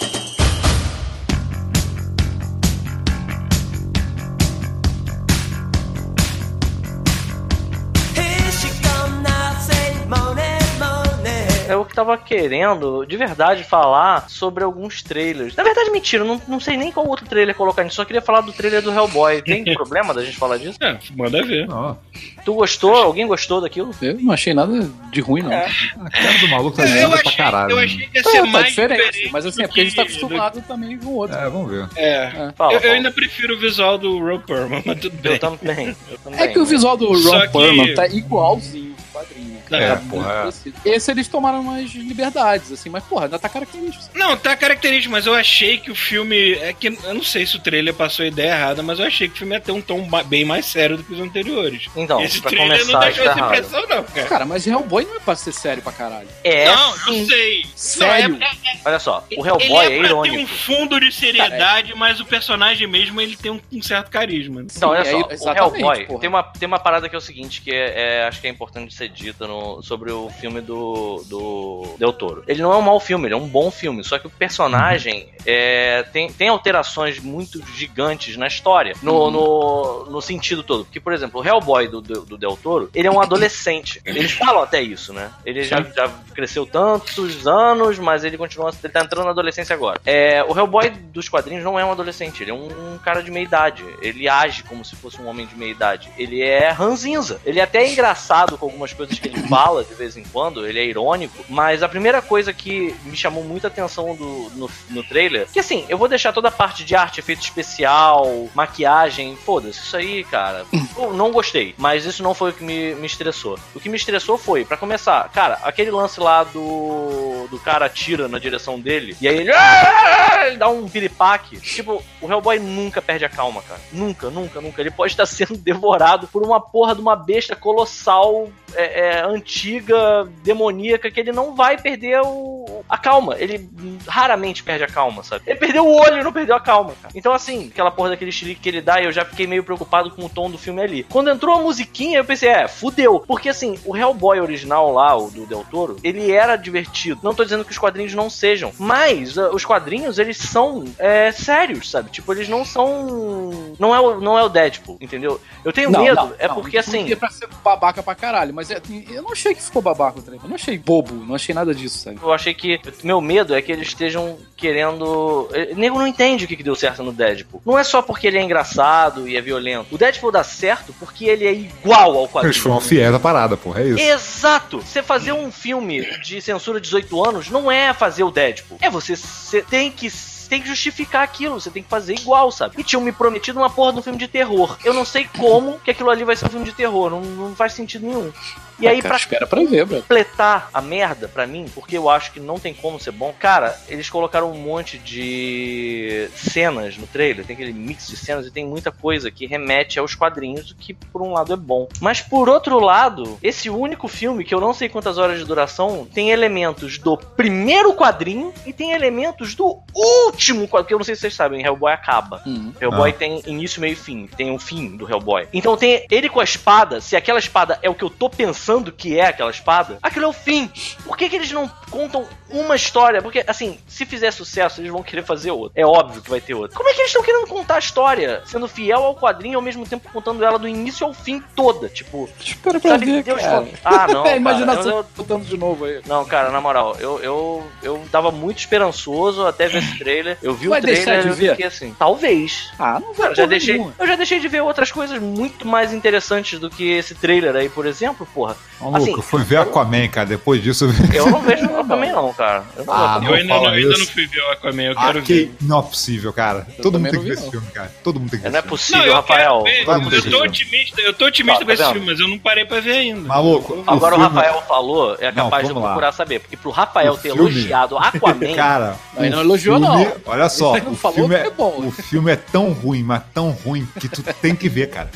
Eu 11.66 11.82
que 11.82 11.94
tava 11.94 12.16
querendo, 12.18 13.06
de 13.06 13.16
verdade, 13.16 13.64
falar 13.64 14.28
sobre 14.28 14.62
alguns 14.62 15.02
trailers. 15.02 15.56
Na 15.56 15.62
verdade, 15.62 15.90
mentira, 15.90 16.22
eu 16.22 16.28
não, 16.28 16.40
não 16.46 16.60
sei 16.60 16.76
nem 16.76 16.92
qual 16.92 17.08
outro 17.08 17.24
trailer 17.26 17.54
colocar 17.54 17.82
nisso. 17.82 17.96
Só 17.96 18.04
queria 18.04 18.20
falar 18.20 18.42
do 18.42 18.52
trailer 18.52 18.82
do 18.82 18.92
Hellboy. 18.92 19.40
Tem 19.40 19.64
problema 19.72 20.12
da 20.12 20.22
gente 20.22 20.36
falar 20.36 20.58
disso? 20.58 20.76
É, 20.82 20.98
manda 21.16 21.42
ver. 21.42 21.66
Não, 21.66 21.98
Tu 22.44 22.52
gostou? 22.54 22.94
Alguém 22.94 23.26
gostou 23.26 23.62
daquilo? 23.62 23.92
Eu 24.02 24.20
não 24.20 24.34
achei 24.34 24.52
nada 24.52 24.88
de 25.10 25.20
ruim, 25.22 25.40
não. 25.42 25.50
É. 25.52 25.66
a 25.98 26.10
cara 26.10 26.38
do 26.38 26.48
maluco 26.48 26.76
tá 26.76 26.82
Eu 26.86 26.94
linda 26.94 27.08
pra 27.08 27.20
achei, 27.20 27.32
caralho. 27.36 27.70
eu 27.70 27.76
né? 27.78 27.84
achei 27.84 28.06
que 28.08 28.18
ia 28.18 28.20
É, 28.20 28.24
ser 28.24 28.40
tá 28.42 28.46
mais 28.46 28.66
diferente, 28.66 29.02
diferente. 29.06 29.32
mas 29.32 29.46
assim, 29.46 29.62
é 29.62 29.64
do 29.64 29.68
porque 29.68 29.80
a 29.80 29.84
gente 29.84 29.96
tá 29.96 30.02
acostumado 30.02 30.62
também 30.68 30.98
com 30.98 31.06
o 31.06 31.14
outro. 31.14 31.36
É, 31.36 31.48
vamos 31.48 31.70
ver. 31.70 31.88
É. 31.96 32.52
Fala, 32.54 32.74
eu, 32.74 32.80
eu 32.80 32.92
ainda 32.92 33.10
prefiro 33.10 33.54
o 33.54 33.58
visual 33.58 33.96
do 33.96 34.18
Ron 34.18 34.40
Perlman, 34.40 34.82
mas 34.84 35.00
tudo 35.00 35.16
bem. 35.16 35.32
Eu 35.32 35.38
também. 35.38 35.96
Eu 36.10 36.18
também. 36.18 36.40
É 36.40 36.48
que 36.48 36.58
o 36.58 36.66
visual 36.66 36.94
do 36.98 37.06
Ron 37.10 37.40
que- 37.86 37.94
tá 37.94 38.06
igualzinho 38.06 38.94
do 38.94 39.02
quadrinho. 39.18 39.53
É, 39.70 39.88
Tá 39.90 39.96
porra, 40.10 40.30
é. 40.32 40.38
parecido. 40.40 40.76
Esse 40.84 41.10
eles 41.10 41.28
tomaram 41.28 41.62
mais 41.62 41.90
liberdades, 41.94 42.72
assim, 42.72 42.88
mas 42.90 43.02
porra, 43.04 43.24
ainda 43.24 43.38
tá 43.38 43.48
característico. 43.48 44.04
Não, 44.14 44.36
tá 44.36 44.56
característico, 44.56 45.12
mas 45.12 45.26
eu 45.26 45.34
achei 45.34 45.78
que 45.78 45.90
o 45.90 45.94
filme. 45.94 46.52
É 46.54 46.72
que 46.72 46.88
eu 46.88 47.14
não 47.14 47.22
sei 47.22 47.46
se 47.46 47.56
o 47.56 47.60
trailer 47.60 47.94
passou 47.94 48.24
a 48.24 48.28
ideia 48.28 48.50
errada, 48.52 48.82
mas 48.82 48.98
eu 48.98 49.06
achei 49.06 49.28
que 49.28 49.34
o 49.34 49.38
filme 49.38 49.54
ia 49.54 49.60
ter 49.60 49.72
um 49.72 49.80
tom 49.80 50.08
bem 50.26 50.44
mais 50.44 50.66
sério 50.66 50.96
do 50.96 51.04
que 51.04 51.12
os 51.14 51.20
anteriores. 51.20 51.88
Então, 51.96 52.20
Esse 52.20 52.40
pra 52.40 52.50
trailer 52.50 52.78
não 52.78 52.86
começar, 52.86 53.00
deixou 53.04 53.24
tá 53.24 53.30
essa 53.30 53.38
errado. 53.40 53.52
impressão, 53.54 53.80
não, 53.88 54.04
cara. 54.04 54.26
Cara, 54.28 54.44
mas 54.46 54.66
Hellboy 54.66 55.04
não 55.04 55.16
é 55.16 55.20
pra 55.20 55.34
ser 55.36 55.52
sério 55.52 55.82
pra 55.82 55.92
caralho. 55.92 56.28
É, 56.42 56.66
não, 56.66 56.92
sim. 56.98 57.20
eu 57.20 57.26
sei. 57.26 57.66
Sério? 57.74 58.28
Não, 58.38 58.46
é, 58.46 58.50
é, 58.50 58.78
Olha 58.84 58.98
só, 58.98 59.24
o 59.36 59.40
ele 59.40 59.48
Hellboy 59.48 59.86
é 59.86 59.92
é 59.94 59.98
pra 59.98 60.06
irônico. 60.08 60.36
ter 60.36 60.42
um 60.42 60.46
fundo 60.46 61.00
de 61.00 61.12
seriedade, 61.12 61.94
mas 61.94 62.20
o 62.20 62.24
personagem 62.26 62.86
mesmo 62.86 63.20
ele 63.20 63.36
tem 63.36 63.50
um, 63.50 63.60
um 63.72 63.82
certo 63.82 64.10
carisma. 64.10 64.62
Então, 64.62 64.90
olha 64.90 65.04
só, 65.04 65.10
é- 65.52 65.52
o 65.52 65.56
Hellboy 65.56 66.06
porra. 66.06 66.20
tem 66.20 66.28
uma, 66.28 66.42
tem 66.42 66.66
uma 66.66 66.78
parada 66.78 67.08
que 67.08 67.14
é 67.14 67.18
o 67.18 67.20
seguinte, 67.20 67.60
que 67.62 67.70
é, 67.70 68.20
é- 68.20 68.26
acho 68.28 68.40
que 68.40 68.46
é 68.46 68.50
importante 68.50 68.92
ser 68.94 69.08
dita 69.08 69.46
no, 69.46 69.63
sobre 69.82 70.10
o 70.12 70.28
filme 70.30 70.60
do, 70.60 71.22
do 71.26 71.96
Del 71.98 72.12
Toro. 72.12 72.44
Ele 72.46 72.62
não 72.62 72.72
é 72.72 72.76
um 72.76 72.82
mau 72.82 73.00
filme, 73.00 73.26
ele 73.26 73.34
é 73.34 73.36
um 73.36 73.48
bom 73.48 73.70
filme, 73.70 74.02
só 74.04 74.18
que 74.18 74.26
o 74.26 74.30
personagem 74.30 75.28
é, 75.46 76.02
tem, 76.12 76.32
tem 76.32 76.48
alterações 76.48 77.18
muito 77.18 77.64
gigantes 77.74 78.36
na 78.36 78.46
história, 78.46 78.94
no, 79.02 79.30
no, 79.30 80.04
no 80.10 80.20
sentido 80.20 80.62
todo. 80.62 80.84
Porque, 80.84 81.00
por 81.00 81.12
exemplo, 81.12 81.40
o 81.40 81.46
Hellboy 81.46 81.88
do, 81.88 82.00
do, 82.00 82.20
do 82.22 82.38
Del 82.38 82.56
Toro, 82.56 82.90
ele 82.94 83.08
é 83.08 83.10
um 83.10 83.20
adolescente. 83.20 84.00
Eles 84.14 84.32
falam 84.32 84.62
até 84.62 84.80
isso, 84.80 85.12
né? 85.12 85.30
Ele 85.44 85.64
já, 85.64 85.82
já 85.82 86.08
cresceu 86.34 86.64
tantos 86.64 87.46
anos, 87.46 87.98
mas 87.98 88.24
ele 88.24 88.38
continua, 88.38 88.70
ele 88.82 88.92
tá 88.92 89.00
entrando 89.00 89.24
na 89.24 89.30
adolescência 89.30 89.74
agora. 89.74 90.00
É, 90.04 90.42
o 90.44 90.56
Hellboy 90.56 90.90
dos 90.90 91.28
quadrinhos 91.28 91.64
não 91.64 91.78
é 91.78 91.84
um 91.84 91.90
adolescente, 91.90 92.42
ele 92.42 92.50
é 92.50 92.54
um, 92.54 92.94
um 92.94 92.98
cara 92.98 93.22
de 93.22 93.30
meia 93.30 93.44
idade. 93.44 93.84
Ele 94.00 94.28
age 94.28 94.62
como 94.62 94.84
se 94.84 94.96
fosse 94.96 95.20
um 95.20 95.26
homem 95.26 95.46
de 95.46 95.56
meia 95.56 95.70
idade. 95.70 96.10
Ele 96.16 96.42
é 96.42 96.70
ranzinza. 96.70 97.40
Ele 97.44 97.60
é 97.60 97.62
até 97.62 97.86
engraçado 97.90 98.56
com 98.56 98.66
algumas 98.66 98.92
coisas 98.92 99.18
que 99.18 99.28
ele 99.28 99.40
fala 99.48 99.84
de 99.84 99.94
vez 99.94 100.16
em 100.16 100.24
quando, 100.24 100.66
ele 100.66 100.78
é 100.78 100.84
irônico, 100.84 101.44
mas 101.48 101.82
a 101.82 101.88
primeira 101.88 102.20
coisa 102.22 102.52
que 102.52 102.94
me 103.04 103.16
chamou 103.16 103.44
muita 103.44 103.68
atenção 103.68 104.14
do, 104.14 104.50
no, 104.54 104.70
no 104.90 105.02
trailer, 105.04 105.46
que 105.52 105.60
assim, 105.60 105.84
eu 105.88 105.98
vou 105.98 106.08
deixar 106.08 106.32
toda 106.32 106.48
a 106.48 106.52
parte 106.52 106.84
de 106.84 106.94
arte, 106.94 107.20
efeito 107.20 107.42
especial, 107.42 108.48
maquiagem, 108.54 109.36
foda-se, 109.36 109.80
isso 109.80 109.96
aí, 109.96 110.24
cara, 110.24 110.64
eu 110.96 111.12
não 111.12 111.32
gostei, 111.32 111.74
mas 111.78 112.04
isso 112.04 112.22
não 112.22 112.34
foi 112.34 112.50
o 112.50 112.54
que 112.54 112.64
me, 112.64 112.94
me 112.94 113.06
estressou. 113.06 113.58
O 113.74 113.80
que 113.80 113.88
me 113.88 113.96
estressou 113.96 114.38
foi, 114.38 114.64
pra 114.64 114.76
começar, 114.76 115.28
cara, 115.30 115.58
aquele 115.62 115.90
lance 115.90 116.20
lá 116.20 116.44
do, 116.44 117.46
do 117.50 117.58
cara 117.58 117.86
atira 117.86 118.28
na 118.28 118.38
direção 118.38 118.78
dele, 118.78 119.16
e 119.20 119.28
aí 119.28 119.36
ele, 119.38 119.52
"Ah!" 119.52 120.14
ele 120.46 120.56
dá 120.56 120.68
um 120.68 120.88
piripaque. 120.88 121.58
Tipo, 121.60 122.02
o 122.20 122.30
Hellboy 122.30 122.58
nunca 122.58 123.02
perde 123.02 123.24
a 123.24 123.28
calma, 123.28 123.62
cara. 123.62 123.80
Nunca, 123.92 124.30
nunca, 124.30 124.60
nunca. 124.60 124.80
Ele 124.80 124.90
pode 124.90 125.12
estar 125.12 125.26
sendo 125.26 125.56
devorado 125.58 126.26
por 126.28 126.42
uma 126.42 126.60
porra 126.60 126.94
de 126.94 127.00
uma 127.00 127.16
besta 127.16 127.56
colossal, 127.56 128.48
é, 128.74 129.00
é, 129.00 129.24
antiga, 129.24 130.28
demoníaca, 130.42 131.10
que 131.10 131.20
ele 131.20 131.32
não 131.32 131.54
vai 131.54 131.80
perder 131.80 132.20
o, 132.22 132.73
a 132.88 132.98
calma. 132.98 133.36
Ele 133.38 133.68
raramente 134.06 134.62
perde 134.62 134.84
a 134.84 134.88
calma, 134.88 135.22
sabe? 135.22 135.44
Ele 135.46 135.58
perdeu 135.58 135.86
o 135.86 135.94
olho, 135.94 136.22
não 136.22 136.32
perdeu 136.32 136.56
a 136.56 136.60
calma, 136.60 136.92
cara. 137.00 137.12
Então, 137.14 137.32
assim, 137.32 137.68
aquela 137.68 137.90
porra 137.90 138.10
daquele 138.10 138.30
estilo 138.30 138.54
que 138.54 138.68
ele 138.68 138.80
dá, 138.80 139.02
eu 139.02 139.12
já 139.12 139.24
fiquei 139.24 139.46
meio 139.46 139.64
preocupado 139.64 140.10
com 140.10 140.24
o 140.24 140.28
tom 140.28 140.50
do 140.50 140.58
filme 140.58 140.82
ali. 140.82 141.04
Quando 141.04 141.30
entrou 141.30 141.56
a 141.56 141.62
musiquinha, 141.62 142.18
eu 142.18 142.24
pensei, 142.24 142.48
é, 142.48 142.68
fudeu. 142.68 143.20
Porque, 143.26 143.48
assim, 143.48 143.78
o 143.84 143.96
Hellboy 143.96 144.40
original 144.40 144.92
lá, 144.92 145.16
o 145.16 145.30
do 145.30 145.46
Del 145.46 145.64
Toro, 145.70 145.96
ele 146.02 146.30
era 146.30 146.56
divertido. 146.56 147.20
Não 147.22 147.34
tô 147.34 147.44
dizendo 147.44 147.64
que 147.64 147.72
os 147.72 147.78
quadrinhos 147.78 148.14
não 148.14 148.28
sejam, 148.28 148.72
mas 148.78 149.36
uh, 149.36 149.50
os 149.52 149.64
quadrinhos, 149.64 150.18
eles 150.18 150.36
são 150.36 150.84
é, 150.98 151.32
sérios, 151.32 151.90
sabe? 151.90 152.10
Tipo, 152.10 152.32
eles 152.32 152.48
não 152.48 152.64
são. 152.64 153.74
Não 153.78 153.94
é, 153.94 154.00
o, 154.00 154.20
não 154.20 154.38
é 154.38 154.42
o 154.42 154.48
Deadpool, 154.48 154.98
entendeu? 155.00 155.40
Eu 155.64 155.72
tenho 155.72 155.90
Não, 155.90 156.02
medo, 156.02 156.16
não, 156.16 156.32
é 156.38 156.48
não, 156.48 156.54
porque 156.54 156.76
não 156.76 156.80
assim. 156.80 157.12
É 157.12 157.16
pra 157.16 157.30
ser 157.30 157.48
babaca 157.62 158.02
pra 158.02 158.14
caralho, 158.14 158.54
mas 158.54 158.70
é, 158.70 158.80
eu 159.10 159.22
não 159.22 159.32
achei 159.32 159.54
que 159.54 159.62
ficou 159.62 159.82
babaca 159.82 160.18
o 160.18 160.22
trailer. 160.22 160.44
Eu 160.44 160.48
não 160.48 160.56
achei 160.56 160.78
bobo, 160.78 161.14
não 161.14 161.34
achei 161.34 161.54
nada 161.54 161.74
disso, 161.74 161.98
sabe? 161.98 162.18
Eu 162.22 162.32
achei 162.32 162.54
que. 162.54 162.73
Meu 163.02 163.20
medo 163.20 163.54
é 163.54 163.60
que 163.62 163.70
eles 163.72 163.88
estejam 163.88 164.38
querendo. 164.56 165.48
eh, 165.52 165.70
O 165.72 165.76
nego 165.76 165.98
não 165.98 166.06
entende 166.06 166.44
o 166.44 166.48
que, 166.48 166.56
que 166.56 166.62
deu 166.62 166.74
certo 166.74 167.02
no 167.02 167.12
Deadpool. 167.12 167.62
Não 167.64 167.78
é 167.78 167.84
só 167.84 168.02
porque 168.02 168.26
ele 168.26 168.38
é 168.38 168.42
engraçado 168.42 169.28
e 169.28 169.36
é 169.36 169.40
violento. 169.40 169.94
O 169.94 169.98
Deadpool 169.98 170.32
dá 170.32 170.42
certo 170.44 170.94
porque 170.98 171.26
ele 171.26 171.46
é 171.46 171.52
igual 171.52 172.12
ao 172.12 172.20
Eles 172.22 172.30
quadrinho. 172.32 172.54
foram 172.62 172.80
fiéis 172.80 173.14
à 173.14 173.20
parada, 173.20 173.56
porra. 173.56 173.80
É 173.82 173.86
isso. 173.88 173.98
Exato! 174.00 174.80
Você 174.80 175.02
fazer 175.02 175.32
um 175.32 175.50
filme 175.52 176.02
de 176.20 176.40
censura 176.40 176.80
18 176.80 177.24
anos 177.24 177.50
não 177.50 177.70
é 177.70 177.92
fazer 177.92 178.24
o 178.24 178.30
Deadpool. 178.30 178.78
É 178.80 178.90
você, 178.90 179.16
você 179.16 179.62
tem 179.62 179.90
que 179.90 180.10
tem 180.46 180.60
que 180.60 180.68
justificar 180.68 181.22
aquilo, 181.22 181.58
você 181.58 181.70
tem 181.70 181.82
que 181.82 181.88
fazer 181.88 182.14
igual, 182.14 182.52
sabe? 182.52 182.74
E 182.78 182.84
tinham 182.84 183.00
me 183.02 183.10
prometido 183.10 183.58
uma 183.58 183.70
porra 183.70 183.94
de 183.94 183.98
um 184.00 184.02
filme 184.02 184.18
de 184.18 184.28
terror. 184.28 184.76
Eu 184.84 184.92
não 184.92 185.04
sei 185.04 185.26
como 185.38 185.80
que 185.80 185.90
aquilo 185.90 186.10
ali 186.10 186.22
vai 186.22 186.36
ser 186.36 186.44
um 186.44 186.50
filme 186.50 186.66
de 186.66 186.72
terror, 186.72 187.08
não, 187.10 187.22
não 187.22 187.56
faz 187.56 187.72
sentido 187.72 188.06
nenhum. 188.06 188.30
E 188.78 188.88
aí, 188.88 188.96
cara, 189.00 189.08
pra 189.08 189.16
espera 189.16 189.46
pra 189.46 189.62
ver, 189.62 189.84
bro. 189.86 190.00
completar 190.00 190.68
a 190.72 190.80
merda 190.82 191.28
pra 191.28 191.46
mim, 191.46 191.66
porque 191.74 191.96
eu 191.96 192.08
acho 192.10 192.32
que 192.32 192.40
não 192.40 192.58
tem 192.58 192.74
como 192.74 192.98
ser 192.98 193.12
bom. 193.12 193.32
Cara, 193.38 193.78
eles 193.88 194.10
colocaram 194.10 194.50
um 194.50 194.54
monte 194.58 194.98
de 194.98 196.28
cenas 196.34 196.96
no 196.96 197.06
trailer, 197.06 197.44
tem 197.44 197.54
aquele 197.54 197.72
mix 197.72 198.08
de 198.08 198.16
cenas 198.16 198.46
e 198.46 198.50
tem 198.50 198.66
muita 198.66 198.90
coisa 198.90 199.30
que 199.30 199.46
remete 199.46 199.98
aos 199.98 200.14
quadrinhos, 200.14 200.70
o 200.70 200.74
que 200.76 200.92
por 200.94 201.22
um 201.22 201.32
lado 201.32 201.52
é 201.52 201.56
bom. 201.56 201.88
Mas 202.00 202.20
por 202.20 202.48
outro 202.48 202.78
lado, 202.80 203.38
esse 203.42 203.70
único 203.70 204.08
filme, 204.08 204.44
que 204.44 204.54
eu 204.54 204.60
não 204.60 204.74
sei 204.74 204.88
quantas 204.88 205.18
horas 205.18 205.38
de 205.38 205.44
duração, 205.44 206.06
tem 206.12 206.30
elementos 206.30 206.98
do 206.98 207.16
primeiro 207.16 207.94
quadrinho 207.94 208.52
e 208.66 208.72
tem 208.72 208.92
elementos 208.92 209.54
do 209.54 209.78
último 209.94 210.66
quadrinho, 210.68 210.88
que 210.88 210.94
eu 210.94 210.98
não 210.98 211.04
sei 211.04 211.14
se 211.14 211.22
vocês 211.22 211.34
sabem, 211.34 211.64
Hellboy 211.64 211.92
acaba. 211.92 212.42
Hum. 212.46 212.72
Hellboy 212.80 213.10
Ah. 213.10 213.12
tem 213.12 213.42
início, 213.46 213.80
meio 213.80 213.92
e 213.92 213.96
fim. 213.96 214.26
Tem 214.36 214.50
um 214.50 214.58
fim 214.58 214.96
do 214.96 215.08
Hellboy. 215.08 215.46
Então 215.52 215.76
tem 215.76 216.04
ele 216.10 216.28
com 216.28 216.40
a 216.40 216.44
espada. 216.44 217.00
Se 217.00 217.14
aquela 217.16 217.38
espada 217.38 217.78
é 217.82 217.88
o 217.88 217.94
que 217.94 218.02
eu 218.02 218.10
tô 218.10 218.28
pensando 218.28 218.63
que 218.92 219.18
é 219.18 219.26
aquela 219.26 219.50
espada, 219.50 219.98
aquilo 220.02 220.26
é 220.26 220.28
o 220.28 220.32
fim. 220.32 220.70
Por 221.04 221.16
que, 221.16 221.28
que 221.28 221.36
eles 221.36 221.50
não 221.52 221.70
contam 221.94 222.26
uma 222.50 222.74
história? 222.76 223.22
Porque, 223.22 223.44
assim, 223.46 223.78
se 223.86 224.04
fizer 224.04 224.30
sucesso, 224.30 224.80
eles 224.80 224.90
vão 224.90 225.02
querer 225.02 225.24
fazer 225.24 225.50
outra. 225.50 225.80
É 225.80 225.86
óbvio 225.86 226.20
que 226.22 226.28
vai 226.30 226.40
ter 226.40 226.54
outra. 226.54 226.76
Como 226.76 226.88
é 226.88 226.92
que 226.92 227.00
eles 227.00 227.10
estão 227.10 227.22
querendo 227.22 227.46
contar 227.46 227.76
a 227.76 227.78
história? 227.78 228.42
Sendo 228.44 228.66
fiel 228.66 229.02
ao 229.04 229.14
quadrinho 229.14 229.52
e 229.54 229.56
ao 229.56 229.62
mesmo 229.62 229.86
tempo 229.86 230.08
contando 230.12 230.44
ela 230.44 230.58
do 230.58 230.66
início 230.68 231.06
ao 231.06 231.14
fim 231.14 231.42
toda. 231.54 231.88
Tipo, 231.88 232.28
Espera 232.40 232.80
pra 232.80 232.90
sabe? 232.92 233.06
ver, 233.06 233.22
Deus 233.22 233.40
cara. 233.40 233.66
fala- 233.66 233.68
Ah, 233.84 234.06
não. 234.12 234.26
é, 234.26 234.36
imaginação 234.36 235.04
botando 235.16 235.44
de 235.44 235.56
novo 235.56 235.84
aí. 235.84 236.00
não, 236.06 236.24
cara, 236.24 236.50
na 236.50 236.60
moral, 236.60 236.96
eu, 236.98 237.18
eu, 237.20 237.66
eu 237.82 238.02
tava 238.10 238.30
muito 238.30 238.58
esperançoso 238.58 239.46
até 239.46 239.68
ver 239.68 239.78
esse 239.78 239.98
trailer. 239.98 240.36
Eu 240.42 240.54
vi 240.54 240.68
Vai 240.68 240.80
o 240.80 240.82
trailer 240.82 241.20
de 241.22 241.26
e 241.26 241.30
eu 241.30 241.34
ver? 241.34 241.50
fiquei 241.50 241.66
assim, 241.66 241.94
talvez. 241.98 242.70
Ah, 242.78 242.98
não 243.00 243.12
vai 243.14 243.28
Cara, 243.28 243.32
eu 243.32 243.36
já 243.36 243.46
deixei, 243.46 243.74
nenhuma. 243.74 243.94
eu 243.98 244.06
já 244.06 244.16
deixei 244.16 244.40
de 244.40 244.48
ver 244.48 244.60
outras 244.62 244.90
coisas 244.92 245.18
muito 245.20 245.66
mais 245.66 245.92
interessantes 245.92 246.58
do 246.58 246.68
que 246.70 246.90
esse 246.92 247.14
trailer 247.14 247.54
aí, 247.56 247.68
por 247.68 247.86
exemplo, 247.86 248.26
porra. 248.34 248.56
Maluco, 248.80 248.98
Assim, 249.02 249.12
eu 249.12 249.22
fui 249.22 249.42
ver 249.42 249.56
Aquaman, 249.58 250.08
cara. 250.08 250.26
Depois 250.28 250.62
disso, 250.62 250.86
Eu 251.14 251.30
não 251.30 251.40
vejo 251.40 251.64
Aquaman 251.84 252.12
não, 252.12 252.32
cara. 252.34 252.64
Eu 252.76 252.84
não 252.84 252.94
Ah, 252.94 253.20
Eu 253.24 253.34
ainda 253.34 253.54
não, 253.54 253.66
ainda 253.68 253.98
não 253.98 254.06
fui 254.06 254.26
ver 254.26 254.40
o 254.40 254.50
Aquaman, 254.52 254.82
eu 254.82 254.94
Ah, 254.96 255.06
quero 255.06 255.22
que... 255.22 255.32
ver. 255.34 255.54
Não 255.60 255.78
é 255.78 255.82
possível, 255.82 256.32
cara. 256.32 256.66
Eu 256.76 256.82
Todo 256.82 256.98
mundo 256.98 257.10
tem 257.10 257.12
não 257.14 257.20
que 257.22 257.28
ver 257.28 257.34
esse 257.34 257.44
não. 257.44 257.50
filme, 257.50 257.66
cara. 257.72 257.92
Todo 258.02 258.20
mundo 258.20 258.30
tem 258.30 258.38
que 258.40 258.44
ver 258.44 258.50
Não 258.50 258.56
é 258.56 258.60
esse 258.60 258.68
possível, 258.68 259.04
eu 259.04 259.14
Rafael. 259.14 259.64
Eu 259.66 260.30
tô 260.30 260.42
otimista, 260.42 261.00
eu 261.00 261.12
tô 261.14 261.26
otimista 261.26 261.60
Tá, 261.60 261.64
com 261.66 261.72
esse 261.72 261.82
tá 261.82 261.92
filme, 261.92 262.06
mas 262.06 262.20
eu 262.20 262.28
não 262.28 262.38
parei 262.38 262.64
pra 262.64 262.80
ver 262.80 262.92
ainda. 262.96 263.20
Maluco, 263.28 263.82
Agora 263.86 264.14
o, 264.16 264.18
filme- 264.20 264.34
Rafael 264.36 264.62
falou, 264.66 265.16
é 265.20 265.30
Não, 265.32 265.44
capaz 265.44 265.64
de 265.64 265.70
eu 265.70 265.74
vamos 265.74 265.82
lá. 265.88 265.94
procurar 265.94 266.12
saber. 266.12 266.40
Porque 266.40 266.56
pro 266.56 266.70
Rafael 266.70 267.12
O 267.12 267.16
ter 267.16 267.32
filme- 267.32 267.40
elogiado 267.40 267.96
Aquaman. 267.98 268.54
Cara, 268.54 268.96
o 269.16 269.22
não 269.24 269.40
elogiou, 269.40 269.78
filme- 269.80 270.04
não. 270.04 270.12
Olha 270.26 270.48
só, 270.48 270.76
Ele 270.76 270.86
não 270.86 270.92
o 270.92 270.96
filme, 270.96 271.34
é, 271.34 271.46
é 271.46 271.50
bom. 271.50 271.74
o 271.86 271.90
filme 271.90 272.30
é 272.32 272.36
tão 272.36 272.72
ruim, 272.72 273.02
mas 273.02 273.22
tão 273.32 273.50
ruim 273.50 273.86
que 274.00 274.08
tu 274.08 274.22
tem 274.22 274.54
que 274.54 274.68
ver, 274.68 274.88
cara. 274.90 275.10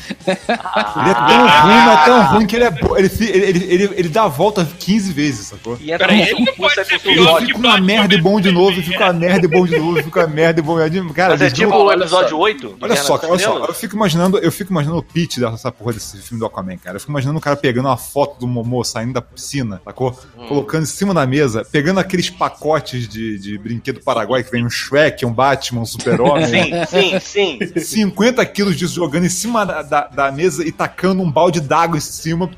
Ah, 0.47 0.93
Ele 0.97 1.09
é 1.09 1.13
tão 1.13 1.47
ruim, 1.47 1.85
mas 1.85 2.05
tão 2.05 2.23
ruim 2.33 2.47
que 2.47 2.55
ele 2.55 2.65
é 2.65 2.69
ele, 2.97 3.09
ele, 3.19 3.47
ele, 3.47 3.73
ele, 3.73 3.93
ele 3.97 4.09
dá 4.09 4.23
a 4.23 4.27
volta 4.27 4.67
15 4.79 5.11
vezes, 5.13 5.47
sacou? 5.47 5.77
E 5.79 5.87
Peraí, 5.97 6.17
no 6.31 6.39
ele 6.39 6.48
não 6.49 6.55
pode 6.55 6.75
sai 6.75 6.85
ser 6.85 6.99
pior 6.99 7.39
que 7.39 7.47
fica 7.47 7.59
uma 7.59 7.79
merda 7.79 8.15
e 8.15 8.21
bom 8.21 8.39
de 8.39 8.51
novo, 8.51 8.79
e 8.79 8.83
fica 8.83 9.05
uma 9.05 9.13
merda 9.13 9.45
e 9.45 9.49
bom 9.49 9.65
de 9.65 9.77
novo, 9.77 10.03
fica 10.03 10.19
uma 10.21 10.27
merda 10.27 10.59
e 10.59 10.63
bom 10.63 10.89
de 10.89 11.01
novo. 11.01 11.13
Cara, 11.13 11.31
Mas 11.31 11.41
é 11.41 11.49
tipo 11.49 11.75
o 11.75 11.91
episódio 11.91 12.29
só. 12.29 12.37
8 12.37 12.67
do 12.69 12.77
Olha 12.81 12.95
só, 12.95 13.17
cara, 13.17 13.33
olha 13.33 13.43
só, 13.43 13.65
eu 13.65 13.73
fico 13.73 13.95
imaginando, 13.95 14.37
eu 14.37 14.51
fico 14.51 14.71
imaginando 14.71 14.99
o 14.99 15.03
pitch 15.03 15.37
dessa 15.37 15.71
porra 15.71 15.93
desse 15.93 16.17
filme 16.17 16.39
do 16.39 16.45
Aquaman, 16.45 16.77
cara. 16.77 16.95
Eu 16.97 16.99
fico 16.99 17.11
imaginando 17.11 17.37
o 17.37 17.41
cara 17.41 17.55
pegando 17.55 17.85
uma 17.87 17.97
foto 17.97 18.39
do 18.39 18.47
Momô 18.47 18.83
saindo 18.83 19.13
da 19.13 19.21
piscina, 19.21 19.81
sacou? 19.83 20.17
Hum. 20.37 20.47
Colocando 20.47 20.83
em 20.83 20.87
cima 20.87 21.13
da 21.13 21.25
mesa, 21.25 21.65
pegando 21.69 21.99
aqueles 21.99 22.29
pacotes 22.29 23.07
de, 23.07 23.37
de 23.39 23.57
brinquedo 23.57 24.01
paraguai 24.01 24.43
que 24.43 24.51
vem 24.51 24.65
um 24.65 24.69
Shrek, 24.69 25.25
um 25.25 25.33
Batman, 25.33 25.81
um 25.81 25.85
Super-Homem. 25.85 26.85
Sim, 26.85 27.19
sim, 27.19 27.59
sim. 27.59 27.79
50 27.79 28.45
quilos 28.47 28.75
disso 28.75 28.95
jogando 28.95 29.25
em 29.25 29.29
cima 29.29 29.65
da, 29.65 29.81
da, 29.81 30.07
da 30.07 30.31
mesa 30.31 30.67
e 30.67 30.71
tacando 30.71 31.21
um 31.21 31.31
balde 31.31 31.61
d'água 31.61 31.97
em 31.97 32.01
cima 32.01 32.49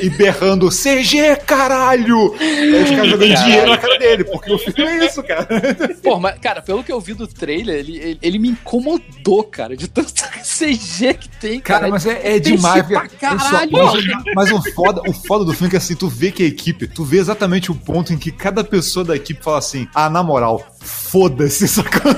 e 0.00 0.08
berrando 0.10 0.68
CG, 0.68 1.36
caralho! 1.46 2.34
Aí 2.38 2.82
os 2.82 2.90
caras 2.90 3.10
jogando 3.10 3.25
dinheiro 3.34 3.70
na 3.70 3.78
cara 3.78 3.98
dele, 3.98 4.24
porque 4.24 4.52
o 4.52 4.58
filme 4.58 4.82
é 4.82 5.06
isso, 5.06 5.22
cara. 5.22 5.46
Pô, 6.02 6.18
mas, 6.18 6.38
cara, 6.38 6.62
pelo 6.62 6.82
que 6.82 6.92
eu 6.92 7.00
vi 7.00 7.14
do 7.14 7.26
trailer, 7.26 7.76
ele, 7.76 7.96
ele, 7.96 8.18
ele 8.22 8.38
me 8.38 8.48
incomodou, 8.48 9.44
cara, 9.44 9.76
de 9.76 9.88
tanto 9.88 10.12
CG 10.42 11.14
que 11.14 11.28
tem, 11.28 11.60
cara. 11.60 11.80
Cara, 11.80 11.90
mas 11.90 12.06
é, 12.06 12.36
é 12.36 12.40
Tem 12.40 12.56
demais. 12.56 12.86
Pra 12.86 13.08
só, 13.08 13.16
caralho. 13.18 13.70
mas, 13.72 14.50
mas 14.50 14.52
o, 14.52 14.62
foda, 14.72 15.02
o 15.06 15.12
foda 15.12 15.44
do 15.44 15.52
filme 15.52 15.68
é 15.68 15.70
que 15.70 15.76
assim, 15.76 15.94
tu 15.94 16.08
vê 16.08 16.30
que 16.30 16.42
a 16.42 16.46
equipe, 16.46 16.86
tu 16.86 17.04
vê 17.04 17.18
exatamente 17.18 17.70
o 17.70 17.74
ponto 17.74 18.12
em 18.12 18.18
que 18.18 18.30
cada 18.30 18.62
pessoa 18.62 19.04
da 19.04 19.16
equipe 19.16 19.42
fala 19.42 19.58
assim: 19.58 19.88
ah, 19.94 20.08
na 20.08 20.22
moral, 20.22 20.64
foda-se, 20.80 21.68
sacou? 21.68 22.12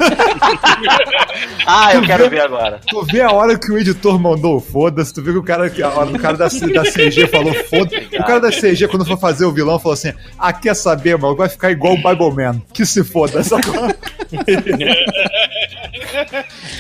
Ah, 1.66 1.94
eu 1.94 2.02
quero 2.02 2.30
ver 2.30 2.40
agora. 2.40 2.80
Tu 2.88 3.02
vê 3.04 3.20
a 3.20 3.30
hora 3.30 3.58
que 3.58 3.70
o 3.70 3.78
editor 3.78 4.18
mandou 4.18 4.58
foda-se, 4.58 5.12
tu 5.12 5.22
vê 5.22 5.32
que 5.32 5.38
o 5.38 5.42
cara, 5.42 5.68
que 5.68 5.82
a 5.82 5.90
hora 5.90 6.10
o 6.10 6.18
cara 6.18 6.36
da, 6.36 6.48
da 6.48 6.82
CG 6.82 7.26
falou 7.26 7.52
foda-se. 7.52 8.16
O 8.16 8.24
cara 8.24 8.40
da 8.40 8.50
CG, 8.50 8.88
quando 8.88 9.04
for 9.04 9.18
fazer 9.18 9.44
o 9.44 9.52
vilão, 9.52 9.78
falou 9.78 9.92
assim: 9.92 10.12
ah, 10.38 10.52
quer 10.52 10.74
saber, 10.74 10.97
mano? 11.18 11.36
Vai 11.36 11.48
ficar 11.48 11.70
igual 11.70 11.94
o 11.94 11.96
Bible 11.96 12.32
Man. 12.34 12.60
Que 12.72 12.84
se 12.84 13.02
foda, 13.04 13.42
sacou? 13.42 13.74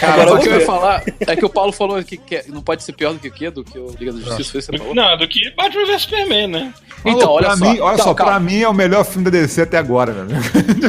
Agora, 0.02 0.28
só 0.28 0.34
o 0.36 0.40
que 0.40 0.48
eu 0.48 0.54
ia 0.60 0.66
falar 0.66 1.02
é 1.26 1.36
que 1.36 1.44
o 1.44 1.48
Paulo 1.48 1.72
falou 1.72 2.02
que, 2.02 2.16
que 2.16 2.44
não 2.48 2.60
pode 2.62 2.82
ser 2.82 2.92
pior 2.92 3.12
do 3.12 3.18
que 3.18 3.28
o 3.28 3.32
quê? 3.32 3.50
Do 3.50 3.64
que 3.64 3.78
o 3.78 3.94
Liga 3.98 4.12
da 4.12 4.20
Justiça, 4.20 4.52
que 4.52 4.62
você 4.62 4.78
falou? 4.78 4.94
Não, 4.94 5.16
do 5.16 5.26
que 5.28 5.50
Batman 5.54 5.86
vs 5.86 6.02
Superman, 6.02 6.46
né? 6.48 6.74
Então, 7.04 7.30
olha 7.30 7.46
pra 7.46 7.56
só. 7.56 7.64
Mim, 7.64 7.80
olha 7.80 7.94
Então, 7.94 8.06
só, 8.06 8.14
pra 8.14 8.24
calma. 8.24 8.40
mim 8.40 8.60
é 8.60 8.68
o 8.68 8.74
melhor 8.74 9.04
filme 9.04 9.24
da 9.24 9.30
DC 9.30 9.62
até 9.62 9.78
agora, 9.78 10.12
velho. 10.12 10.28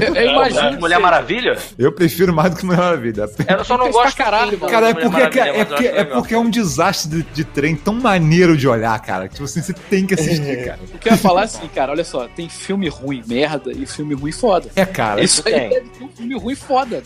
Eu, 0.02 0.16
eu 0.16 0.32
imagino. 0.32 0.80
Mulher 0.80 0.96
seja. 0.96 1.00
Maravilha? 1.00 1.58
Eu 1.78 1.92
prefiro 1.92 2.34
mais 2.34 2.52
do 2.52 2.58
que 2.58 2.66
Mulher 2.66 2.80
Maravilha. 2.80 3.30
Eu 3.48 3.64
só 3.64 3.78
não 3.78 3.86
Fez 3.86 3.96
pra 3.96 4.04
gosto 4.04 4.18
caralho, 4.18 4.60
mano. 4.60 4.72
Cara, 4.72 4.90
é 4.90 4.94
porque, 4.94 5.08
Maravilha, 5.10 5.42
é, 5.44 5.62
eu 5.62 5.66
porque, 5.66 5.88
é 5.88 6.04
porque 6.04 6.34
é 6.34 6.38
um 6.38 6.50
desastre 6.50 7.10
de, 7.10 7.24
de 7.24 7.44
trem 7.44 7.76
tão 7.76 7.94
maneiro 7.94 8.58
de 8.58 8.68
olhar, 8.68 9.00
cara. 9.00 9.28
Tipo 9.28 9.44
assim, 9.44 9.62
você 9.62 9.74
tem 9.74 10.06
que 10.06 10.14
assistir, 10.16 10.66
cara. 10.66 10.80
O 10.94 10.98
que 10.98 11.10
eu 11.10 11.14
ia 11.14 11.18
falar 11.18 11.42
é 11.42 11.46
assim, 11.46 11.68
cara, 11.68 11.92
olha 11.92 12.04
só, 12.04 12.28
tem 12.28 12.50
filme 12.50 12.90
ruim, 12.90 13.19
merda, 13.28 13.72
e 13.72 13.86
filme 13.86 14.14
ruim 14.14 14.32
foda. 14.32 14.70
É, 14.76 14.86
cara. 14.86 15.24
Isso 15.24 15.42
aí 15.46 15.54
tem. 15.54 15.78
é 15.78 15.84
um 16.04 16.10
filme 16.10 16.36
ruim 16.38 16.56
foda. 16.56 17.04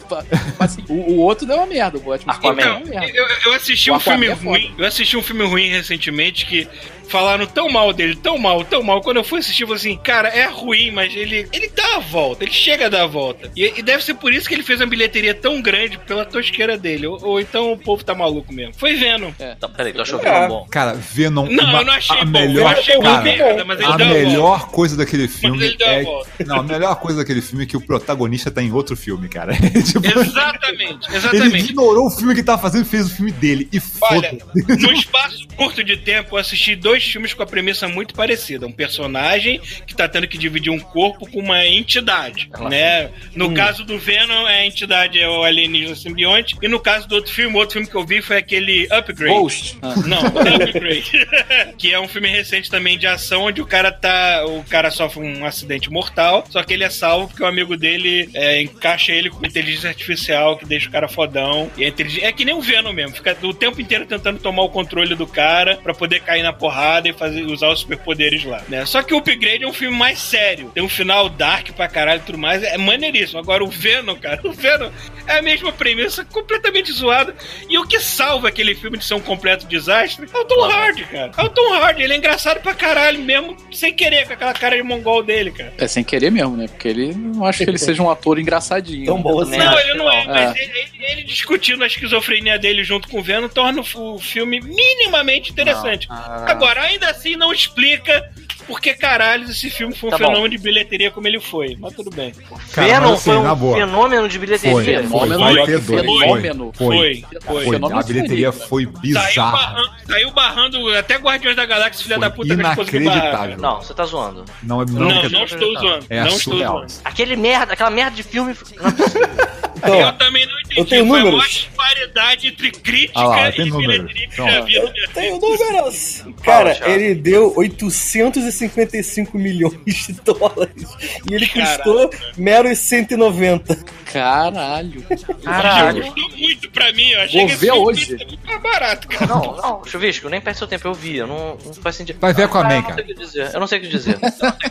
Mas 0.60 0.72
assim, 0.74 0.84
o, 0.90 0.94
o 1.14 1.18
outro 1.20 1.46
deu 1.46 1.58
uma 1.58 1.66
merda, 1.66 1.98
o 1.98 2.02
Batman 2.02 2.34
Aquaman. 2.34 2.62
Então, 2.62 2.78
uma 2.82 2.86
merda. 3.02 3.18
eu, 3.18 3.26
eu 3.46 3.54
assisti 3.54 3.92
O 3.92 3.96
um 3.96 4.00
filme 4.00 4.28
é 4.28 4.36
foda. 4.36 4.50
ruim. 4.50 4.76
Eu 4.78 4.86
assisti 4.86 5.18
um 5.18 5.24
filme 5.24 5.46
ruim 5.46 5.70
recentemente 5.70 6.46
que 6.46 6.68
falaram 7.08 7.46
tão 7.46 7.70
mal 7.70 7.94
dele, 7.94 8.16
tão 8.16 8.38
mal, 8.38 8.64
tão 8.64 8.82
mal. 8.82 9.02
Quando 9.02 9.18
eu 9.18 9.24
fui 9.24 9.40
assistir, 9.40 9.64
eu 9.64 9.68
falei 9.68 9.80
assim, 9.80 9.98
cara, 9.98 10.30
é 10.30 10.46
ruim, 10.48 10.90
mas 10.90 11.14
ele, 11.16 11.48
ele 11.52 11.70
dá 11.76 11.98
a 11.98 12.00
volta, 12.00 12.44
ele 12.44 12.52
chega 12.54 12.88
a 12.88 12.90
dar 12.90 13.04
a 13.04 13.08
volta. 13.08 13.52
E, 13.56 13.74
e 13.78 13.82
deve 13.84 14.04
ser 14.04 14.16
por 14.16 14.34
isso 14.34 14.48
que 14.48 14.56
ele 14.56 14.64
fez 14.64 14.80
uma 14.80 14.88
bilheteria 14.88 15.34
tão 15.34 15.62
grande 15.62 15.98
pela 16.00 16.26
tosqueira 16.26 16.78
dele. 16.78 17.06
Ou, 17.06 17.24
ou 17.24 17.40
então 17.40 17.72
o 17.74 17.78
povo 17.78 18.04
tá 18.04 18.16
maluco 18.16 18.52
mesmo. 18.54 18.74
Foi 18.74 18.96
Venom. 18.96 19.32
Tá, 19.60 19.70
peraí, 19.70 19.94
tu 19.94 20.02
achou 20.02 20.18
que 20.18 20.26
É. 20.26 20.30
era 20.30 20.48
bom? 20.48 20.66
Cara, 20.72 20.94
Venom. 20.94 21.46
Não, 21.48 21.66
uma- 21.66 21.80
eu 21.82 21.86
não 21.86 21.94
achei 21.94 22.18
a 22.20 22.26
bom. 22.26 22.32
melhor, 22.32 22.62
eu 22.62 22.68
achei 22.80 22.98
cara, 23.00 23.16
ruim 23.16 23.24
merda, 23.24 23.66
mas 23.66 23.80
ele 23.80 23.92
a 23.92 23.98
deu 23.98 24.08
melhor 24.08 24.68
coisa 24.70 24.98
daquele 24.98 25.28
filme 25.28 25.76
é. 25.82 26.03
Não, 26.46 26.60
a 26.60 26.64
melhor 26.64 26.96
coisa 27.00 27.20
daquele 27.20 27.42
filme 27.42 27.64
é 27.64 27.68
que 27.68 27.78
o 27.78 27.82
protagonista 27.82 28.52
tá 28.52 28.62
em 28.62 28.72
outro 28.72 28.96
filme, 28.96 29.28
cara. 29.30 29.54
tipo, 29.86 30.06
Exatamente, 30.06 31.08
ele 31.08 31.18
exatamente. 31.18 31.66
ignorou 31.66 32.08
o 32.08 32.12
filme 32.12 32.36
que 32.36 32.44
tava 32.44 32.62
fazendo 32.62 32.84
e 32.84 32.88
fez 32.88 33.08
o 33.08 33.10
filme 33.10 33.32
dele. 33.32 33.68
E 33.72 33.82
Olha, 34.02 34.38
num 34.80 34.94
espaço 34.94 35.48
curto 35.56 35.84
de 35.84 35.98
tempo, 35.98 36.36
eu 36.36 36.40
assisti 36.40 36.76
dois 36.76 37.04
filmes 37.04 37.34
com 37.34 37.44
a 37.44 37.46
premissa 37.46 37.88
muito 37.88 38.14
parecida. 38.14 38.68
Um 38.68 38.72
personagem 38.72 39.60
que 39.86 39.96
tá 39.96 40.08
tendo 40.08 40.28
que 40.28 40.38
dividir 40.38 40.72
um 40.72 40.80
corpo 40.80 41.30
com 41.30 41.40
uma 41.40 41.66
entidade, 41.66 42.50
né? 42.70 43.10
No 43.36 43.54
caso 43.54 43.84
do 43.84 43.98
Venom, 43.98 44.46
a 44.46 44.66
entidade 44.66 45.20
é 45.20 45.28
o 45.28 45.44
alienígena 45.44 45.96
simbionte. 45.96 46.56
E 46.62 46.68
no 46.68 46.80
caso 46.80 47.08
do 47.08 47.16
outro 47.16 47.32
filme, 47.32 47.56
o 47.56 47.60
outro 47.60 47.74
filme 47.74 47.88
que 47.88 47.96
eu 47.96 48.06
vi 48.06 48.22
foi 48.22 48.38
aquele 48.38 48.88
Upgrade. 48.92 49.34
Ghost. 49.34 49.78
Ah. 49.82 49.96
Não, 50.06 50.20
Upgrade. 50.28 51.28
que 51.78 51.94
é 51.94 52.00
um 52.00 52.08
filme 52.08 52.30
recente 52.30 52.70
também 52.70 52.98
de 52.98 53.08
ação, 53.08 53.44
onde 53.44 53.62
o 53.62 53.66
cara 53.66 53.92
tá. 53.92 54.46
O 54.46 54.64
cara 54.64 54.92
sofre 54.92 55.22
um 55.22 55.46
acidente 55.46 55.90
mortal, 55.94 56.44
só 56.50 56.64
que 56.64 56.74
ele 56.74 56.84
é 56.84 56.90
salvo 56.90 57.28
porque 57.28 57.44
o 57.44 57.46
amigo 57.46 57.78
dele 57.78 58.28
é, 58.34 58.62
encaixa 58.62 59.12
ele 59.12 59.30
com 59.30 59.46
inteligência 59.46 59.90
artificial 59.90 60.58
que 60.58 60.66
deixa 60.66 60.90
o 60.90 60.92
cara 60.92 61.08
fodão. 61.08 61.72
E 61.78 61.86
inteligência... 61.86 62.28
É 62.28 62.32
que 62.32 62.44
nem 62.44 62.56
o 62.56 62.62
Venom 62.62 62.92
mesmo, 62.92 63.16
fica 63.16 63.38
o 63.44 63.54
tempo 63.54 63.80
inteiro 63.80 64.06
tentando 64.06 64.40
tomar 64.40 64.64
o 64.64 64.70
controle 64.70 65.14
do 65.14 65.28
cara 65.28 65.78
pra 65.84 65.94
poder 65.94 66.22
cair 66.22 66.42
na 66.42 66.52
porrada 66.52 67.08
e 67.08 67.14
fazer, 67.14 67.44
usar 67.44 67.70
os 67.70 67.82
superpoderes 67.82 68.44
lá, 68.44 68.64
né? 68.68 68.86
Só 68.86 69.04
que 69.04 69.14
o 69.14 69.18
Upgrade 69.18 69.64
é 69.64 69.68
um 69.68 69.74
filme 69.74 69.96
mais 69.96 70.18
sério, 70.18 70.72
tem 70.74 70.82
um 70.82 70.90
final 70.90 71.30
dark 71.30 71.70
pra 71.72 71.88
caralho 71.88 72.22
e 72.22 72.26
tudo 72.26 72.38
mais, 72.40 72.64
é 72.64 72.78
maneiríssimo. 72.78 73.40
Agora 73.40 73.64
o 73.64 73.68
Venom, 73.68 74.16
cara, 74.16 74.42
o 74.48 74.52
Venom 74.52 74.90
é 75.28 75.38
a 75.38 75.42
mesma 75.42 75.72
premissa, 75.72 76.26
completamente 76.26 76.92
zoada. 76.92 77.36
E 77.70 77.78
o 77.78 77.86
que 77.86 78.00
salva 78.00 78.48
aquele 78.48 78.74
filme 78.74 78.98
de 78.98 79.06
ser 79.06 79.14
um 79.14 79.22
completo 79.22 79.68
desastre 79.68 80.28
é 80.34 80.38
o 80.38 80.46
Tom 80.46 80.64
Hardy, 80.66 81.04
cara. 81.06 81.32
É 81.38 81.44
o 81.44 81.50
Tom 81.50 81.74
Hardy, 81.74 82.02
ele 82.02 82.14
é 82.14 82.18
engraçado 82.18 82.62
pra 82.62 82.74
caralho 82.74 83.20
mesmo, 83.22 83.56
sem 83.72 83.94
querer, 83.94 84.26
com 84.26 84.34
aquela 84.34 84.54
cara 84.54 84.76
de 84.76 84.84
mongol 84.84 85.22
dele, 85.22 85.52
cara. 85.52 85.74
É 85.84 85.88
sem 85.88 86.04
querer 86.04 86.32
mesmo, 86.32 86.56
né? 86.56 86.68
Porque 86.68 86.88
ele 86.88 87.14
não 87.14 87.46
acho 87.46 87.64
que 87.64 87.70
ele 87.70 87.78
seja 87.80 88.02
um 88.02 88.10
ator 88.10 88.40
engraçadinho. 88.40 89.06
Tão 89.06 89.18
né? 89.18 89.24
bom 89.24 89.42
assim. 89.42 89.58
Não, 89.58 89.80
ele 89.80 89.94
não 89.96 90.12
é, 90.12 90.26
não. 90.26 90.34
mas 90.34 90.56
É. 90.56 90.64
ele, 90.64 90.74
ele- 91.00 91.24
discutindo 91.24 91.84
a 91.84 91.88
esquizofrenia 91.88 92.58
dele 92.58 92.84
junto 92.84 93.08
com 93.10 93.20
o 93.20 93.24
Venom 93.24 93.48
torna 93.50 93.82
o, 93.82 94.20
filme 94.20 94.60
minimamente 94.62 95.52
interessante. 95.52 96.08
Ah. 96.10 96.46
Agora, 96.48 96.82
ainda 96.82 97.10
assim, 97.10 97.36
não 97.36 97.52
explica 97.52 98.30
por 98.68 98.80
que 98.82 98.94
caralho 98.94 99.46
esse 99.50 99.70
filme 99.70 99.96
foi 99.96 100.08
um 100.10 100.12
Tá 100.12 100.18
bom. 100.18 100.26
fenômeno 100.26 100.50
de 100.50 100.58
bilheteria 100.58 101.12
como 101.12 101.28
ele 101.28 101.40
foi. 101.40 101.78
Mas 101.80 101.94
tudo 101.94 102.10
bem. 102.10 102.34
Venom 102.74 103.14
assim, 103.14 103.24
foi 103.32 103.38
um 103.38 103.56
boa. 103.56 103.78
fenômeno 103.78 104.28
de 104.28 104.38
Foi, 104.38 104.46
bilheteria. 104.46 104.74
foi, 104.74 104.84
Fenômeno, 104.86 105.82
fenômeno. 105.82 106.72
Foi, 106.76 106.88
Foi, 106.88 106.96
foi. 107.22 107.42
foi. 107.42 107.64
Foi. 107.64 107.74
Fenômeno 107.74 108.00
A 108.00 108.04
bilheteria 108.04 108.52
foi 108.52 108.84
Saiu 108.84 109.00
bizarra. 109.00 109.52
barrando, 109.52 109.92
saiu 110.08 110.32
barrando 110.32 110.90
até 110.96 111.16
Guardiões 111.18 111.56
da 111.56 111.66
Galáxia, 111.66 112.04
filha 112.04 112.16
Foi 112.16 112.22
da 112.30 112.36
puta, 112.36 112.54
inacreditável. 112.54 113.58
Não, 113.58 113.82
você 113.82 113.94
tá 113.94 114.06
zoando. 114.06 114.46
Não, 114.62 114.82
é- 114.82 114.86
não, 114.86 114.94
Não, 115.00 115.08
não, 115.30 115.44
estou 115.44 115.74
zoando. 115.80 116.06
É 116.10 116.20
não 116.22 116.28
estou 116.28 116.58
zoando. 116.58 116.94
Aquele 117.06 117.36
merda, 117.36 117.74
aquela 117.74 117.90
merda 117.90 118.16
de 118.16 118.24
filme. 118.24 118.56
Então, 119.84 120.00
eu 120.00 120.14
também 120.14 120.46
não 120.46 120.60
entendi. 120.62 120.80
eu 120.80 120.86
tenho 120.86 121.08
Foi 121.08 121.20
a 121.20 121.24
números. 121.24 121.40
maior 121.40 121.50
disparidade 121.50 122.48
entre 122.48 122.72
crítica 122.72 123.20
Ah 123.20 123.26
lá, 123.28 123.50
e 123.50 123.52
tem 123.54 123.66
números. 123.70 123.98
bilheteria 124.14 124.28
que 124.28 124.34
Então, 124.34 124.48
eu 124.48 124.54
já 124.54 124.62
vi 124.62 124.74
na 124.76 124.80
minha 124.82 124.88
eu 124.90 124.94
vida. 124.94 125.10
tenho 125.14 125.40
números. 125.40 126.24
Cara, 126.44 126.76
Thiago. 126.76 126.92
ele 126.92 127.16
deu 127.16 127.54
855 127.56 129.38
milhões 129.38 129.74
de 130.08 130.14
dólares. 130.24 130.88
E 131.30 131.34
ele 131.34 131.48
Caralho. 131.48 131.84
custou 131.84 132.10
meros 132.38 132.78
190. 132.80 133.78
Caralho. 134.12 135.04
Caralho. 135.44 136.04
Custou 136.14 136.30
muito 136.38 136.70
pra 136.70 136.92
mim, 136.94 137.10
eu 137.10 137.22
achei 137.22 137.40
Vou 137.40 137.50
que 137.50 137.56
ver 137.56 137.72
hoje. 137.72 138.18
mais 138.46 138.62
barato, 138.62 139.08
cara. 139.08 139.26
Não, 139.26 139.56
não, 139.58 139.86
Chuvisco, 139.86 140.30
nem 140.30 140.40
perde 140.40 140.60
seu 140.60 140.68
tempo, 140.68 140.88
eu 140.88 140.94
vi, 140.94 141.18
eu 141.18 141.26
não, 141.28 141.58
não 141.66 141.74
faz 141.74 141.96
sentido. 141.96 142.20
Vai 142.20 142.32
ver 142.34 142.44
Aquaman, 142.44 142.70
Ah, 142.70 142.74
eu 142.76 142.82
não 142.82 142.84
cara. 142.90 142.96
sei 142.96 143.04
o 143.04 143.08
que 143.08 143.14
dizer, 143.16 143.52
eu 143.54 143.60
não 143.60 143.68
sei 143.68 143.78
o 143.80 143.82
que 143.82 143.88
dizer. 143.88 144.20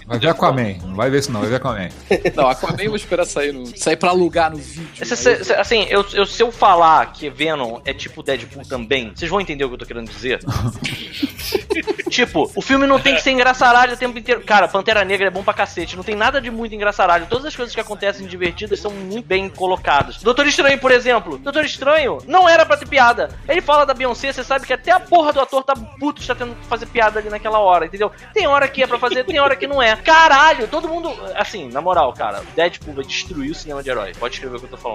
Vai 0.07 0.19
ver 0.19 0.29
Aquaman. 0.29 0.75
Não 0.87 0.95
vai 0.95 1.11
ver 1.11 1.19
isso 1.19 1.33
não, 1.33 1.41
vai 1.41 1.49
ver 1.51 1.57
Aquaman. 1.57 1.89
Não, 2.37 2.49
Aquaman 2.49 2.83
eu 2.83 2.91
vou 2.91 2.97
esperar 2.97 3.25
sair, 3.27 3.53
no, 3.53 3.67
sair 3.77 3.97
pra 3.97 4.11
alugar 4.11 4.51
no 4.53 4.59
vídeo. 4.59 5.02
Se- 5.05 5.17
se- 5.17 5.45
se- 5.45 5.53
assim, 5.55 5.87
eu, 5.89 6.05
eu- 6.13 6.27
se 6.27 6.43
eu 6.43 6.51
falar 6.53 7.13
que 7.13 7.29
Venom 7.31 7.81
é 7.85 7.93
tipo 7.93 8.23
Deadpool 8.23 8.65
também, 8.67 9.13
vocês 9.15 9.31
vão 9.31 9.41
entender 9.41 9.65
o 9.65 9.69
que 9.69 9.75
eu 9.75 9.79
tô 9.79 9.87
querendo 9.87 10.09
dizer? 10.11 10.41
tipo, 12.11 12.51
o 12.55 12.63
filme 12.63 12.87
não 12.87 12.99
tem 13.01 13.15
que 13.15 13.23
ser 13.23 13.31
engraçaralho 13.31 13.95
o 13.95 13.97
tempo 13.97 14.19
inteiro. 14.19 14.43
Cara, 14.43 14.69
Pantera 14.69 15.05
Negra 15.05 15.27
é 15.29 15.31
bom 15.31 15.43
pra 15.43 15.55
cacete, 15.55 15.97
não 15.97 16.03
tem 16.05 16.15
nada 16.15 16.41
de 16.41 16.51
muito 16.51 16.75
engraçaralho. 16.75 17.27
Todas 17.27 17.47
as 17.47 17.57
coisas 17.57 17.75
que 17.75 17.81
acontecem 17.81 18.27
divertidas 18.27 18.81
são 18.81 18.91
muito 18.91 19.27
bem 19.27 19.49
colocadas. 19.49 20.19
Doutor 20.23 20.47
Estranho, 20.47 20.79
por 20.79 20.91
exemplo. 20.91 21.39
Doutor 21.39 21.65
Estranho 21.65 22.19
não 22.27 22.49
era 22.49 22.65
pra 22.67 22.77
ter 22.77 22.87
piada. 22.87 23.31
Ele 23.49 23.61
fala 23.61 23.85
da 23.85 23.95
Beyoncé, 23.95 24.33
você 24.33 24.45
sabe 24.45 24.67
que 24.67 24.73
até 24.73 24.91
a 24.93 25.01
porra 25.01 25.33
do 25.33 25.41
ator 25.41 25.63
tá 25.65 25.75
puto, 25.75 26.21
está 26.21 26.35
tendo 26.35 26.55
que 26.55 26.67
fazer 26.67 26.87
piada 26.87 27.19
ali 27.19 27.29
naquela 27.31 27.59
hora, 27.59 27.87
entendeu? 27.87 28.11
Tem 28.33 28.47
hora 28.47 28.69
que 28.69 28.83
é 28.83 28.87
pra 28.87 28.99
fazer, 28.99 29.25
tem 29.25 29.39
hora 29.41 29.57
que 29.57 29.67
não 29.67 29.83
é. 29.83 29.97
Caralho, 29.97 30.69
todo 30.69 30.89
mundo. 30.89 31.13
Assim, 31.35 31.69
na 31.71 31.81
moral, 31.81 32.13
cara, 32.13 32.43
Deadpool 32.55 32.95
vai 32.95 33.05
destruir 33.05 33.51
o 33.51 33.55
cinema 33.55 33.83
de 33.83 33.91
herói. 33.91 34.13
Pode 34.19 34.35
escrever 34.35 34.57
o 34.57 34.59
que 34.61 34.67
eu 34.67 34.71
tô 34.71 34.77
falando. 34.77 34.92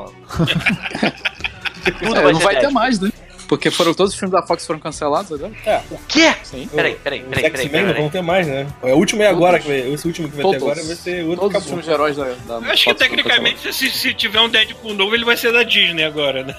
Tudo 2.00 2.16
É, 2.18 2.22
vai 2.22 2.34
não 2.34 2.40
vai 2.40 2.60
ter 2.60 2.70
mais, 2.70 3.00
né? 3.00 3.10
Porque 3.48 3.72
foram 3.72 3.94
todos 3.94 4.14
os 4.14 4.20
filmes 4.20 4.32
da 4.40 4.46
Fox 4.46 4.66
foram 4.66 4.80
cancelados 4.80 5.32
agora? 5.32 5.52
O 5.92 5.98
quê? 6.08 6.34
Sim. 6.44 6.68
Peraí, 6.74 6.96
peraí, 6.96 7.22
Os 7.24 7.30
peraí, 7.30 7.50
peraí, 7.50 7.66
X-Men 7.66 7.86
não 7.86 7.94
vão 7.94 8.10
ter 8.10 8.22
mais, 8.22 8.48
né? 8.48 8.68
É 8.84 8.94
o 8.94 8.98
último 8.98 9.24
é 9.24 9.28
agora, 9.28 9.60
que 9.60 9.68
vai, 9.68 9.94
esse 9.94 10.06
último 10.08 10.30
que 10.30 10.36
vai 10.36 10.46
ter 10.46 10.60
Todos. 10.60 10.64
agora 10.64 10.84
vai 10.88 10.96
ser 10.96 11.24
outro 11.24 11.40
Todos 11.42 11.50
os 11.50 11.56
acabou. 11.56 11.68
filmes 11.68 11.86
de 11.86 11.92
heróis 11.92 12.16
da, 12.18 12.24
da 12.60 12.66
Eu 12.68 12.72
acho 12.74 12.84
que 12.84 12.84
Fox 12.84 12.84
foram 12.84 12.96
tecnicamente, 12.96 13.74
se, 13.74 13.90
se 13.90 14.14
tiver 14.14 14.40
um 14.42 14.50
Deadpool 14.50 14.94
novo, 14.94 15.16
ele 15.16 15.26
vai 15.26 15.38
ser 15.38 15.52
da 15.54 15.64
Disney 15.64 16.04
agora, 16.04 16.44
né? 16.44 16.56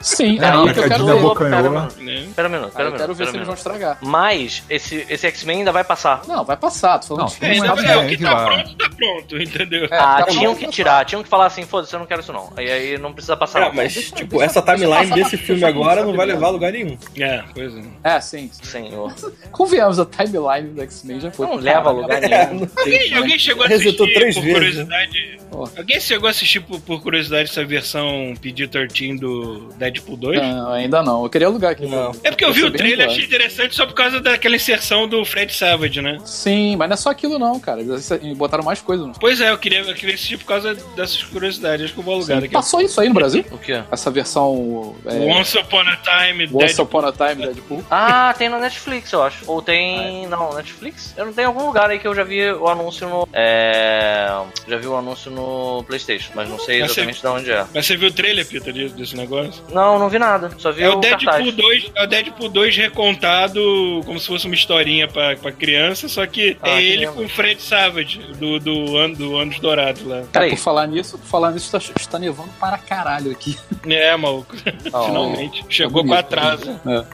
Sim, 0.00 0.38
É, 0.38 0.44
é, 0.44 0.50
não, 0.50 0.66
aí 0.66 0.74
que 0.74 0.80
eu 0.80 0.88
quero 0.88 1.06
ver. 1.06 1.34
Pera. 1.50 1.70
Né? 1.70 2.28
Pera 2.36 2.48
um 2.48 2.50
minuto, 2.50 2.66
Aí 2.68 2.76
pera 2.76 2.88
um 2.88 2.92
eu 2.92 2.98
quero 2.98 3.14
minuto, 3.14 3.14
ver 3.14 3.14
se 3.14 3.22
eles 3.22 3.32
vão 3.32 3.40
minuto. 3.40 3.56
estragar. 3.56 3.98
Mas 4.02 4.62
esse, 4.68 5.06
esse 5.08 5.26
X-Men 5.28 5.58
ainda 5.58 5.72
vai 5.72 5.82
passar. 5.82 6.22
Não, 6.28 6.44
vai 6.44 6.56
passar, 6.58 6.98
tô 6.98 7.08
falando 7.16 7.22
Não, 7.22 7.28
de 7.38 7.44
É, 7.44 7.92
é, 7.92 7.96
o 7.96 8.00
é, 8.02 8.06
que 8.08 8.16
que 8.18 8.22
tá 8.22 8.34
vai. 8.34 8.44
pronto, 8.44 8.76
tá 8.76 8.90
pronto, 8.96 9.42
entendeu? 9.42 9.84
É, 9.90 9.96
ah, 9.98 10.16
tá 10.18 10.26
tinham 10.26 10.52
bom, 10.52 10.58
que 10.58 10.66
tá 10.66 10.70
tirar, 10.72 11.04
tinham 11.06 11.22
que 11.22 11.28
falar 11.28 11.46
assim, 11.46 11.64
foda-se, 11.64 11.94
eu 11.94 11.98
não 12.00 12.06
quero 12.06 12.20
isso 12.20 12.32
não. 12.34 12.52
Aí, 12.56 12.70
aí 12.70 12.98
não 12.98 13.12
precisa 13.14 13.34
passar. 13.36 13.62
É, 13.62 13.64
não. 13.68 13.74
mas, 13.74 13.94
tipo, 14.12 14.42
essa 14.42 14.60
timeline 14.60 15.10
desse 15.12 15.38
filme 15.38 15.64
agora 15.64 16.03
não 16.04 16.14
vai 16.16 16.26
levar 16.26 16.46
a 16.46 16.50
lugar 16.50 16.72
nenhum. 16.72 16.96
É, 17.16 17.42
pois 17.54 17.74
é. 17.76 17.82
É, 18.02 18.20
sim. 18.20 18.50
Senhor. 18.62 19.12
Convenhamos, 19.50 19.98
a 19.98 20.04
timeline 20.06 20.68
do 20.74 20.82
X-Men 20.82 21.20
já 21.20 21.30
foi. 21.30 21.46
Não 21.46 21.56
leva 21.56 21.88
a 21.88 21.92
lugar 21.92 22.22
É, 22.22 22.46
nenhum. 22.46 22.68
Alguém, 22.76 23.14
alguém 23.14 23.38
chegou 23.38 23.64
a 23.64 23.66
assistir 23.68 23.96
três 24.14 24.34
por 24.34 24.42
vezes, 24.44 24.58
curiosidade? 24.58 25.38
Ó. 25.52 25.68
Alguém 25.76 26.00
chegou 26.00 26.26
a 26.26 26.30
assistir 26.30 26.60
por, 26.60 26.80
por 26.80 27.00
curiosidade 27.02 27.48
essa 27.50 27.64
versão 27.64 28.34
PG-13 28.40 29.18
do 29.18 29.68
Deadpool 29.76 30.16
2? 30.16 30.40
Não, 30.40 30.72
ainda 30.72 31.02
não. 31.02 31.22
Eu 31.24 31.30
queria 31.30 31.46
alugar 31.46 31.72
aqui. 31.72 31.86
Não. 31.86 32.10
É 32.24 32.30
porque 32.30 32.44
eu 32.44 32.52
vi 32.52 32.64
o 32.64 32.70
trailer 32.70 33.06
e 33.06 33.10
achei 33.10 33.24
interessante 33.24 33.74
só 33.74 33.86
por 33.86 33.94
causa 33.94 34.20
daquela 34.20 34.56
inserção 34.56 35.06
do 35.08 35.24
Fred 35.24 35.52
Savage, 35.54 36.00
né? 36.00 36.18
Sim, 36.24 36.76
mas 36.76 36.88
não 36.88 36.94
é 36.94 36.96
só 36.96 37.10
aquilo 37.10 37.38
não, 37.38 37.58
cara. 37.60 37.80
Eles 37.80 38.10
botaram 38.36 38.64
mais 38.64 38.80
coisas. 38.80 39.06
Não. 39.06 39.14
Pois 39.14 39.40
é, 39.40 39.50
eu 39.50 39.58
queria, 39.58 39.80
eu 39.80 39.94
queria 39.94 40.14
assistir 40.14 40.38
por 40.38 40.46
causa 40.46 40.74
dessas 40.96 41.22
curiosidades. 41.22 41.84
Acho 41.86 41.94
que 41.94 42.00
eu 42.00 42.04
vou 42.04 42.14
alugar 42.14 42.40
daqui. 42.40 42.54
a 42.54 42.58
Passou 42.58 42.80
isso 42.80 43.00
aí 43.00 43.08
no 43.08 43.14
Brasil? 43.14 43.44
O 43.50 43.58
quê? 43.58 43.82
Essa 43.90 44.10
versão. 44.10 44.94
É, 45.06 45.14
Once 45.18 45.56
Upon 45.58 45.80
a 45.80 45.93
Time, 45.96 46.44
Once 46.44 46.56
Deadpool. 46.76 46.84
Upon 46.84 47.06
a 47.06 47.12
Time 47.12 47.46
Deadpool. 47.46 47.84
Ah, 47.90 48.34
tem 48.36 48.48
na 48.48 48.58
Netflix, 48.58 49.12
eu 49.12 49.22
acho. 49.22 49.44
Ou 49.46 49.60
tem. 49.62 50.26
Não, 50.26 50.54
Netflix? 50.54 51.14
Eu 51.16 51.26
não 51.26 51.32
tenho 51.32 51.48
algum 51.48 51.66
lugar 51.66 51.90
aí 51.90 51.98
que 51.98 52.06
eu 52.06 52.14
já 52.14 52.24
vi 52.24 52.50
o 52.52 52.68
anúncio 52.68 53.08
no. 53.08 53.28
É. 53.32 54.28
Já 54.68 54.76
vi 54.76 54.86
o 54.86 54.96
anúncio 54.96 55.30
no 55.30 55.82
PlayStation, 55.86 56.32
mas 56.34 56.48
não 56.48 56.58
sei 56.58 56.80
Mas 56.80 56.90
exatamente 56.90 57.20
de 57.20 57.26
onde 57.26 57.50
é. 57.52 57.64
Mas 57.74 57.86
você 57.86 57.96
viu 57.96 58.08
o 58.08 58.12
trailer, 58.12 58.46
Peter, 58.46 58.72
desse, 58.90 59.16
negócio? 59.16 59.62
Não, 59.70 59.98
não 59.98 60.08
vi 60.08 60.18
nada. 60.18 60.50
Só 60.58 60.72
vi 60.72 60.82
É 60.82 60.88
o 60.88 60.96
o 60.96 61.00
Deadpool 61.00 61.26
cartaz. 61.32 61.54
2, 61.54 61.92
é 61.94 62.02
o 62.02 62.06
Deadpool 62.06 62.48
2 62.48 62.76
recontado 62.76 64.00
como 64.04 64.18
se 64.18 64.26
fosse 64.26 64.46
uma 64.46 64.54
historinha 64.54 65.06
pra, 65.08 65.36
pra 65.36 65.52
criança, 65.52 66.08
só 66.08 66.26
que 66.26 66.56
Ah, 66.62 66.70
é 66.70 66.76
que 66.80 66.86
ele 66.88 66.98
lembra. 67.06 67.14
com 67.14 67.24
o 67.24 67.28
Fred 67.28 67.60
Savage, 67.62 68.18
do, 68.38 68.58
do, 68.58 68.96
ano, 68.96 69.16
do 69.16 69.36
Anos 69.36 69.58
Dourados 69.60 70.02
lá. 70.04 70.16
Cara, 70.16 70.28
Peraí. 70.32 70.50
por 70.50 70.58
falar 70.58 70.86
nisso, 70.86 71.18
por 71.18 71.26
falar 71.26 71.50
nisso, 71.52 71.76
está, 71.76 71.92
está 72.00 72.18
nevando 72.18 72.50
para 72.60 72.78
caralho 72.78 73.30
aqui. 73.30 73.56
É, 73.86 74.16
maluco. 74.16 74.54
Oh. 74.92 75.04
Finalmente. 75.06 75.64
Chegou 75.86 76.02
Tá 76.02 76.08
com 76.08 76.08
bonito, 76.08 76.26
atraso. 76.26 76.80
É. 76.86 77.04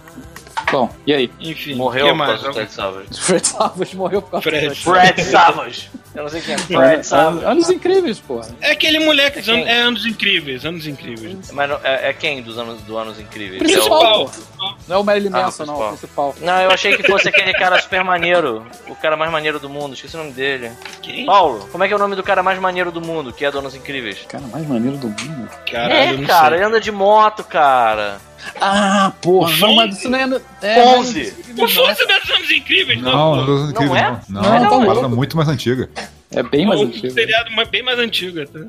Bom, 0.72 0.88
e 1.04 1.12
aí? 1.12 1.30
Enfim. 1.40 1.74
Morreu 1.74 2.04
que 2.04 2.10
por 2.12 2.16
mais? 2.16 2.30
causa 2.42 2.46
do 2.48 2.54
Fred 2.54 2.72
Savage. 2.72 3.06
Fred 3.20 3.48
Savage 3.48 3.96
morreu 3.96 4.22
por 4.22 4.30
causa 4.30 4.42
Fred. 4.50 4.68
do 4.68 4.74
Fred 4.76 5.24
Savage! 5.24 5.90
Eu 6.14 6.22
não 6.24 6.30
sei 6.30 6.40
quem 6.40 6.54
é. 6.54 6.58
Fred 6.58 7.06
Savage. 7.06 7.44
Anos 7.44 7.70
incríveis, 7.70 8.18
porra. 8.20 8.48
É 8.60 8.72
aquele 8.72 8.98
moleque, 9.00 9.50
É 9.50 9.54
é 9.62 9.80
anos 9.80 10.04
incríveis, 10.06 10.64
anos 10.64 10.86
incríveis. 10.86 11.50
Mas 11.52 11.68
não- 11.70 11.80
é, 11.82 12.10
é 12.10 12.12
quem 12.12 12.40
dos 12.42 12.56
anos, 12.58 12.80
do 12.82 12.96
Anos 12.98 13.18
Incríveis? 13.18 13.60
É 13.60 13.64
Principal, 13.64 14.24
o- 14.24 14.28
pô. 14.28 14.59
Não 14.90 14.96
é 14.96 14.98
o 14.98 15.04
Marilyn 15.04 15.30
Ah, 15.32 15.42
Manson, 15.44 15.64
não, 15.66 15.74
principal. 15.76 15.86
o 15.86 16.32
principal. 16.32 16.34
Não, 16.40 16.62
eu 16.62 16.70
achei 16.72 16.96
que 16.96 17.04
fosse 17.04 17.28
aquele 17.28 17.52
cara 17.52 17.80
super 17.80 18.02
maneiro. 18.02 18.66
O 18.88 18.96
cara 18.96 19.16
mais 19.16 19.30
maneiro 19.30 19.60
do 19.60 19.68
mundo. 19.70 19.94
Esqueci 19.94 20.16
o 20.16 20.18
nome 20.18 20.32
dele. 20.32 20.72
Quem? 21.00 21.24
Paulo, 21.26 21.68
como 21.70 21.84
é 21.84 21.86
que 21.86 21.92
é 21.92 21.96
o 21.96 21.98
nome 22.00 22.16
do 22.16 22.22
cara 22.24 22.42
mais 22.42 22.58
maneiro 22.58 22.90
do 22.90 23.00
mundo, 23.00 23.32
que 23.32 23.44
é 23.44 23.50
do 23.52 23.60
Anos 23.60 23.74
Incríveis? 23.76 24.18
Cara, 24.28 24.42
mais 24.48 24.66
maneiro 24.66 24.96
do 24.96 25.06
mundo. 25.06 25.48
Caralho, 25.70 25.92
é, 25.92 26.12
não 26.16 26.24
cara, 26.26 26.56
ele 26.56 26.64
anda 26.64 26.80
de 26.80 26.90
moto, 26.90 27.44
cara. 27.44 28.18
Ah, 28.60 29.12
porra, 29.22 29.54
não, 29.58 29.74
mas 29.76 29.98
isso 29.98 30.08
não 30.08 30.18
é. 30.18 30.40
é 30.62 30.82
Onze. 30.96 31.34
O 31.56 31.68
Fonse 31.68 32.06
dos 32.06 32.30
anos 32.34 32.50
incríveis, 32.50 33.00
Não, 33.00 33.12
não. 33.12 33.36
não, 33.36 33.46
não, 33.58 33.70
incrível, 33.70 33.94
é? 33.96 34.02
não. 34.02 34.20
Não, 34.28 34.42
Não, 34.42 34.42
tá 34.50 34.56
é 34.56 34.60
uma 34.60 34.70
louco. 34.70 34.86
parada 34.86 35.08
muito 35.08 35.36
mais 35.36 35.48
antiga. 35.48 35.88
É 36.32 36.42
bem 36.42 36.66
mais 36.66 36.80
um 36.80 36.84
antigo. 36.84 37.10
seriado 37.10 37.50
mais- 37.52 37.68
bem 37.68 37.82
mais 37.82 37.98
antigo 37.98 38.40
até. 38.40 38.60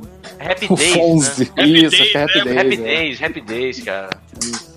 Happy 0.52 0.68
O 0.70 0.76
Days. 0.76 0.94
Fonze. 0.94 1.44
Né? 1.46 1.50
Happy 1.64 1.86
Isso, 1.86 1.96
que 2.04 2.18
é 2.18 2.24
Happy 2.24 2.34
Days, 2.34 2.44
Days. 2.44 2.56
né? 2.56 2.62
Happy 2.62 2.74
é. 2.74 2.78
Days, 2.98 3.24
Happy 3.24 3.42
Days, 3.42 3.84
cara. 3.84 4.10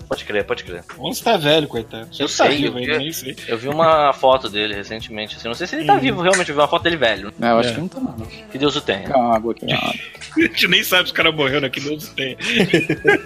Pode 0.07 0.23
crer, 0.25 0.43
pode 0.45 0.63
crer. 0.63 0.83
Fonse 0.83 1.23
tá 1.23 1.35
velho, 1.37 1.67
coitado. 1.67 2.07
Eu 2.19 2.25
Ele 2.25 2.35
tá 2.35 2.45
sei, 2.45 2.57
vivo 2.57 2.77
eu- 2.77 2.81
ainda, 2.83 2.97
nem 2.97 3.11
sei. 3.11 3.35
Eu 3.47 3.57
vi 3.57 3.67
uma 3.67 4.13
foto 4.13 4.49
dele 4.49 4.73
recentemente, 4.75 5.35
assim. 5.35 5.47
Não 5.47 5.55
sei 5.55 5.65
se 5.67 5.75
ele 5.75 5.85
tá 5.85 5.95
vivo, 5.97 6.21
realmente. 6.21 6.49
Eu 6.49 6.55
vi 6.55 6.61
uma 6.61 6.67
foto 6.67 6.83
dele 6.83 6.97
velho. 6.97 7.33
É, 7.41 7.49
eu 7.51 7.59
acho 7.59 7.69
É. 7.69 7.73
que 7.73 7.79
não 7.81 7.87
tá 7.87 7.99
não. 7.99 8.13
Que 8.51 8.57
Deus 8.57 8.75
o 8.75 8.81
tenha. 8.81 9.07
Fica 9.07 9.17
uma 9.17 9.35
água 9.35 9.51
aqui. 9.51 9.71
água. 9.71 9.93
A 10.37 10.41
gente 10.41 10.67
nem 10.67 10.83
sabe 10.83 11.07
se 11.07 11.11
o 11.11 11.15
cara 11.15 11.31
morreu 11.31 11.61
naquele 11.61 11.89
outro 11.89 12.07
tem. 12.15 12.37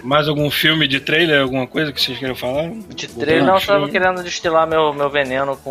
Mais 0.02 0.28
algum 0.28 0.50
filme 0.50 0.86
de 0.86 1.00
trailer, 1.00 1.42
alguma 1.42 1.66
coisa 1.66 1.92
que 1.92 2.00
vocês 2.00 2.18
queiram 2.18 2.34
falar? 2.34 2.70
De 2.94 3.08
trailer, 3.08 3.44
não, 3.44 3.56
eu 3.56 3.60
tava 3.66 3.88
querendo 3.88 4.22
destilar 4.22 4.66
meu, 4.66 4.92
meu 4.92 5.10
veneno 5.10 5.56
com 5.58 5.70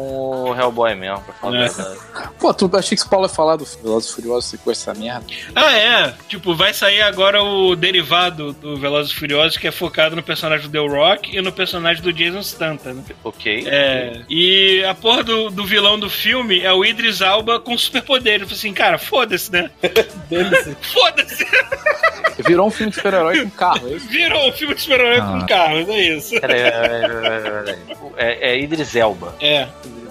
o 0.49 0.55
Hellboy 0.55 0.95
mesmo, 0.95 1.21
pra 1.21 1.33
falar 1.33 1.57
a 1.57 1.63
É. 1.65 1.67
verdade. 1.67 1.99
Pô, 2.39 2.53
tu 2.53 2.69
achei 2.75 2.97
que 2.97 3.03
o 3.03 3.09
Paulo 3.09 3.25
ia 3.25 3.29
falar 3.29 3.55
do 3.55 3.65
Velozes 3.65 4.09
e 4.11 4.13
Furiosos 4.15 4.53
e 4.53 4.57
com 4.57 4.71
essa 4.71 4.93
merda. 4.93 5.25
Ah, 5.55 5.71
é. 5.77 6.13
Tipo, 6.27 6.53
vai 6.53 6.73
sair 6.73 7.01
agora 7.01 7.41
o 7.43 7.75
derivado 7.75 8.53
do 8.53 8.77
Velozes 8.77 9.11
e 9.11 9.15
Furiosos 9.15 9.57
que 9.57 9.67
é 9.67 9.71
focado 9.71 10.15
no 10.15 10.23
personagem 10.23 10.67
do 10.69 10.71
The 10.71 10.79
Rock 10.79 10.98
e 11.31 11.41
no 11.41 11.51
personagem 11.51 12.01
do 12.03 12.11
Jason 12.13 12.39
Stanton. 12.39 13.03
Ok. 13.23 13.63
É, 13.67 14.21
e 14.29 14.83
a 14.83 14.93
porra 14.93 15.23
do, 15.23 15.49
do 15.49 15.65
vilão 15.65 15.99
do 15.99 16.09
filme 16.09 16.59
é 16.61 16.71
o 16.73 16.83
Idris 16.85 17.21
Alba 17.21 17.59
com 17.59 17.77
superpoder. 17.77 18.35
Eu 18.41 18.47
falei 18.47 18.55
assim, 18.55 18.73
cara, 18.73 18.97
foda-se, 18.97 19.51
né? 19.51 19.69
Foda-se! 20.81 21.45
Virou 22.47 22.67
um 22.67 22.71
filme 22.71 22.89
de 22.91 22.95
super-herói 22.95 23.41
com 23.43 23.49
carro, 23.49 23.89
é 23.89 23.95
isso? 23.95 24.07
Virou 24.07 24.47
um 24.47 24.51
filme 24.53 24.73
de 24.73 24.81
super-herói 24.81 25.17
Ah. 25.17 25.25
com 25.41 25.45
carros, 25.45 25.89
é 25.89 26.01
isso. 26.15 26.39
Peraí, 26.39 26.71
peraí, 26.71 27.01
peraí, 27.01 27.21
peraí, 27.21 27.63
peraí. 27.63 27.79
É, 28.15 28.51
é 28.51 28.59
Idris 28.59 28.95
Elba. 28.95 29.35
É. 29.41 29.67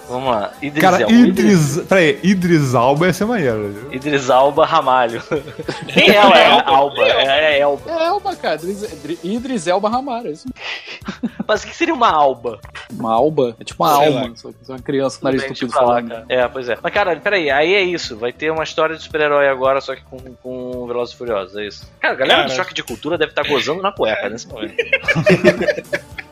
Vamos 0.08 0.30
lá. 0.30 0.52
Idris 0.62 0.80
Cara, 0.82 1.02
Elba. 1.02 1.12
Idris. 1.12 1.80
Peraí, 1.88 2.18
Idris 2.22 2.74
Alba 2.74 3.06
ia 3.06 3.12
ser 3.12 3.24
maneiro. 3.26 3.68
viu? 3.68 3.92
Idris 3.92 4.30
Alba 4.30 4.64
Ramalho. 4.64 5.22
Nem 5.94 6.10
ela 6.10 6.38
é 6.38 6.46
Alba, 6.64 7.02
é, 7.02 7.56
é 7.56 7.60
Elba. 7.60 7.90
É 7.90 8.06
Elba, 8.06 8.36
cara. 8.36 8.54
Idris, 8.56 9.22
Idris 9.22 9.66
Elba 9.66 9.88
Ramara. 9.90 10.28
é 10.28 10.32
Isso. 10.32 10.48
Mas 11.46 11.62
o 11.62 11.66
que 11.66 11.76
seria 11.76 11.94
uma 11.94 12.10
Alba? 12.10 12.58
Uma 12.92 13.12
alba. 13.12 13.54
É 13.60 13.64
tipo 13.64 13.84
uma 13.84 13.96
Sei 13.96 14.06
alma. 14.06 14.20
lá. 14.28 14.30
Só 14.34 14.50
que 14.50 14.56
uma 14.68 14.78
criança 14.78 15.18
com 15.18 15.24
nariz 15.26 15.42
lá, 15.62 15.68
falando. 15.68 16.08
cara. 16.08 16.24
É, 16.28 16.48
pois 16.48 16.68
é. 16.68 16.78
Mas, 16.82 16.92
cara, 16.92 17.16
peraí, 17.16 17.50
aí 17.50 17.74
é 17.74 17.82
isso. 17.82 18.16
Vai 18.16 18.32
ter 18.32 18.50
uma 18.50 18.64
história 18.64 18.96
de 18.96 19.02
super-herói 19.02 19.48
agora, 19.48 19.80
só 19.80 19.94
que 19.94 20.02
com, 20.02 20.18
com 20.42 20.86
Velozes 20.86 21.14
e 21.14 21.18
Furiosos, 21.18 21.56
é 21.56 21.66
isso. 21.66 21.86
Cara, 22.00 22.14
a 22.14 22.16
galera 22.16 22.42
do 22.44 22.48
Cara. 22.48 22.62
Choque 22.62 22.74
de 22.74 22.82
Cultura 22.82 23.18
deve 23.18 23.32
estar 23.32 23.46
gozando 23.46 23.82
na 23.82 23.92
cueca 23.92 24.28
nesse 24.30 24.48
momento. 24.48 24.74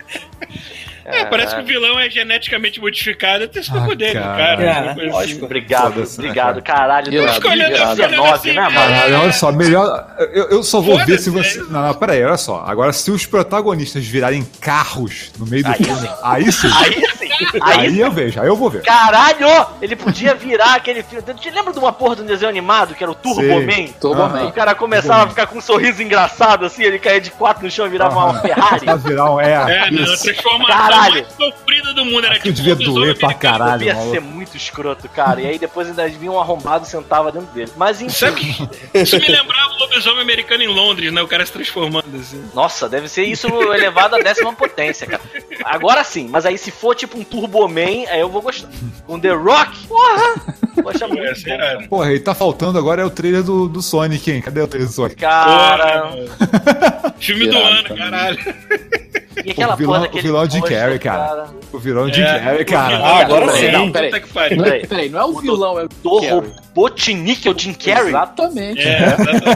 É, 1.07 1.25
parece 1.25 1.55
que 1.55 1.63
o 1.63 1.65
vilão 1.65 1.99
é 1.99 2.11
geneticamente 2.11 2.81
modificado 2.81 3.45
e 3.45 3.49
tem 3.49 3.63
superpoder, 3.63 4.17
Ah, 4.17 4.37
cara. 4.37 4.57
cara. 4.57 4.93
Uma 4.93 5.03
É, 5.03 5.07
lógico. 5.07 5.17
assim. 5.37 5.45
Obrigado, 5.45 5.93
Foda-se, 5.95 6.19
né, 6.21 6.25
obrigado. 6.29 6.63
Caralho, 6.63 7.13
Irado, 7.15 7.33
Escolhendo 7.33 7.71
irado. 7.75 7.97
2019, 7.97 8.31
assim, 8.33 8.53
né, 8.53 8.61
mano? 8.63 8.75
Caralho, 8.75 9.21
olha 9.21 9.33
só, 9.33 9.53
melhor. 9.53 10.07
Eu, 10.33 10.45
eu 10.51 10.63
só 10.63 10.81
vou 10.81 10.99
ver 11.05 11.19
se 11.19 11.31
você. 11.31 11.59
Não, 11.71 11.83
não, 11.83 11.95
peraí, 11.95 12.25
olha 12.25 12.37
só. 12.37 12.65
Agora, 12.67 12.93
se 12.93 13.11
os 13.11 13.25
protagonistas 13.27 14.05
virarem 14.05 14.45
carros 14.61 15.31
no 15.39 15.47
meio 15.47 15.63
do 15.65 15.73
filme, 15.75 16.09
aí 16.23 16.51
sim. 16.53 16.69
Aí 16.75 16.95
sim, 17.17 17.27
Aí, 17.63 17.81
aí 17.83 17.91
sim. 17.91 17.99
eu 17.99 18.11
vejo, 18.11 18.41
aí 18.41 18.47
eu 18.49 18.57
vou 18.57 18.71
ver. 18.71 18.83
Caralho! 18.83 19.47
Ele 19.83 19.95
podia 19.95 20.35
virar 20.35 20.75
aquele 20.75 21.03
filme. 21.03 21.23
Te 21.35 21.51
lembra 21.51 21.73
de 21.73 21.79
uma 21.79 21.93
porra 21.93 22.17
de 22.17 22.23
um 22.23 22.27
desenho 22.27 22.49
animado 22.49 22.95
que 22.95 23.03
era 23.05 23.11
o 23.11 23.15
Turbo 23.15 23.41
Sei. 23.43 23.67
Man? 23.67 23.93
Turbo 24.01 24.23
Ah. 24.23 24.29
Man. 24.29 24.47
O 24.47 24.53
cara 24.53 24.75
começava 24.75 25.25
a 25.25 25.29
ficar 25.29 25.47
com 25.47 25.59
um 25.59 25.61
sorriso 25.61 26.03
engraçado 26.03 26.65
assim, 26.65 26.83
ele 26.83 26.99
caía 26.99 27.21
de 27.21 27.31
quatro 27.31 27.65
no 27.65 27.71
chão 27.71 27.87
e 27.87 27.91
virava 27.91 28.17
uma 28.19 28.41
Ferrari. 28.41 28.87
Virar 29.05 29.31
um. 29.35 29.41
É, 29.41 29.53
É, 29.53 29.91
não, 29.91 30.03
a 30.03 30.15
isso. 30.15 30.25
transformação 30.25 30.96
Caralho. 30.97 31.15
mais 31.23 31.33
sofrida 31.35 31.95
do 31.95 32.05
mundo. 32.05 32.27
Era 32.27 32.37
Aquilo 32.37 32.55
tipo 32.55 32.69
devia 32.69 32.89
um 32.91 32.95
doer 32.95 33.19
pra 33.19 33.35
caralho, 33.35 33.83
Ia 33.85 33.95
maluco. 33.95 34.13
ser 34.15 34.21
muito 34.21 34.57
escroto, 34.57 35.09
cara. 35.09 35.41
E 35.41 35.47
aí 35.47 35.59
depois 35.59 35.89
ainda 35.89 36.09
vinha 36.09 36.33
um 36.33 36.41
arrombado 36.41 36.85
e 36.85 36.89
sentava 36.89 37.31
dentro 37.33 37.49
dele. 37.55 37.71
Mas 37.77 38.01
enfim. 38.01 38.15
Sabe 38.15 38.41
que 38.41 38.69
isso 38.99 39.17
me 39.19 39.29
lembrava 39.29 39.73
o 39.75 39.79
lobisomem 39.79 40.23
americano 40.23 40.63
em 40.63 40.69
Londres, 40.69 41.13
né? 41.13 41.23
O 41.23 41.29
cara 41.29 41.45
se 41.45 41.53
transformando 41.53 42.05
assim. 42.19 42.43
Nossa, 42.55 42.89
deve 42.89 43.09
ser 43.09 43.25
isso 43.25 43.47
elevado 43.73 44.17
à 44.17 44.19
décima 44.19 44.53
potência, 44.53 45.07
cara. 45.07 45.23
Agora 45.65 46.03
sim, 46.05 46.29
mas 46.31 46.45
aí 46.47 46.57
se 46.59 46.71
for 46.71 46.95
tipo 46.95 47.19
um 47.19 47.25
Turbo 47.25 47.67
Man, 47.69 48.07
aí 48.09 48.21
eu 48.21 48.29
vou 48.29 48.43
gostar. 48.43 48.69
Um 49.09 49.19
The 49.19 49.31
Rock, 49.31 49.87
porra! 49.87 50.35
Vou 50.77 50.91
achar 50.91 51.09
muito 51.09 51.23
É, 51.25 51.35
sei 51.35 51.57
bom. 51.57 51.63
lá. 51.63 51.89
Porra, 51.89 52.13
e 52.13 52.21
tá 52.21 52.35
faltando 52.35 52.79
agora 52.79 53.03
é 53.03 53.05
o 53.05 53.11
trailer 53.11 53.43
do, 53.43 53.67
do 53.69 53.81
Sonic, 53.81 54.31
hein? 54.31 54.41
Cadê 54.43 54.61
o 54.61 54.67
trailer 54.69 54.89
do 54.89 54.95
Sonic? 54.95 55.17
Cara, 55.17 56.11
Filme 57.19 57.49
do 57.49 57.57
ano, 57.57 57.97
caralho. 57.97 58.39
E 59.47 59.51
aquela 59.53 59.75
O 59.75 59.77
vilão- 59.77 59.93
porra 59.95 60.07
daquele 60.07 60.21
o 60.21 60.23
vilão 60.33 60.51
Jim 60.51 60.61
pôster, 60.61 60.79
Carrey, 60.81 60.99
cara. 60.99 61.47
O 61.73 61.79
virou 61.79 62.13
Jim 62.13 62.21
É. 62.23 62.39
Carrey, 62.41 62.65
cara. 62.65 62.97
Ah, 62.99 63.19
agora 63.21 63.53
sim. 63.53 63.71
Não, 63.71 63.93
Peraí. 63.93 64.11
é, 64.15 64.21
Peraí. 64.49 64.87
peraí, 64.87 65.09
não 65.09 65.21
é 65.21 65.25
o 65.25 65.41
vilão, 65.41 65.79
é 65.79 65.85
o 65.85 65.89
Do. 65.89 66.19
Robotnik 66.19 67.47
é 67.49 67.51
o 67.51 67.59
Jim 67.59 67.73
Carrey? 67.73 68.09
Exatamente. 68.09 68.83
É, 68.87 68.99
exatamente. 69.07 69.47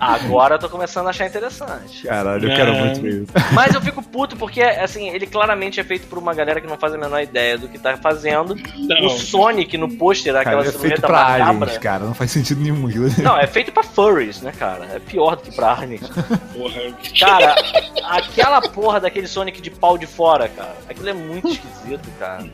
Agora 0.00 0.54
eu 0.54 0.58
tô 0.58 0.68
começando 0.68 1.06
a 1.06 1.10
achar 1.10 1.26
interessante. 1.26 2.02
Caralho, 2.06 2.48
eu 2.50 2.56
quero 2.56 2.74
muito 2.74 3.00
ver 3.00 3.22
isso. 3.22 3.32
Mas 3.52 3.74
eu 3.74 3.80
fico 3.80 4.02
puto 4.02 4.36
porque, 4.36 4.62
assim, 4.62 5.08
ele 5.10 5.26
claramente 5.26 5.78
é 5.80 5.84
feito 5.84 6.06
por 6.06 6.18
uma 6.18 6.32
galera 6.34 6.60
que 6.60 6.66
não 6.66 6.76
faz 6.78 6.94
a 6.94 6.98
menor 6.98 7.20
ideia 7.22 7.58
do 7.58 7.68
que 7.68 7.78
tá 7.78 7.96
fazendo. 7.96 8.56
Não. 8.76 9.06
O 9.06 9.10
Sonic 9.10 9.76
no 9.76 9.88
pôster, 9.96 10.32
Cara, 10.32 10.40
aquela 10.48 10.62
é 10.66 10.72
feito 10.72 11.00
pra 11.00 11.10
macabra. 11.12 11.50
aliens, 11.50 11.78
cara. 11.78 12.04
Não 12.04 12.14
faz 12.14 12.30
sentido 12.30 12.60
nenhum. 12.60 12.80
Não, 13.22 13.38
é 13.38 13.46
feito 13.46 13.70
pra 13.72 13.82
furries, 13.82 14.40
né, 14.40 14.52
cara? 14.58 14.86
É 14.94 14.98
pior 14.98 15.36
do 15.36 15.42
que 15.42 15.52
pra 15.54 15.72
aliens. 15.74 16.00
Porra. 16.08 16.80
Cara, 17.18 17.54
aquela 18.08 18.60
porra 18.72 19.00
daquele 19.00 19.26
Sonic 19.26 19.60
de 19.60 19.70
pau 19.70 19.98
de 19.98 20.06
fora, 20.06 20.48
cara. 20.48 20.74
Aquilo 20.88 21.08
é 21.08 21.12
muito 21.12 21.48
esquisito, 21.48 22.08
cara. 22.18 22.44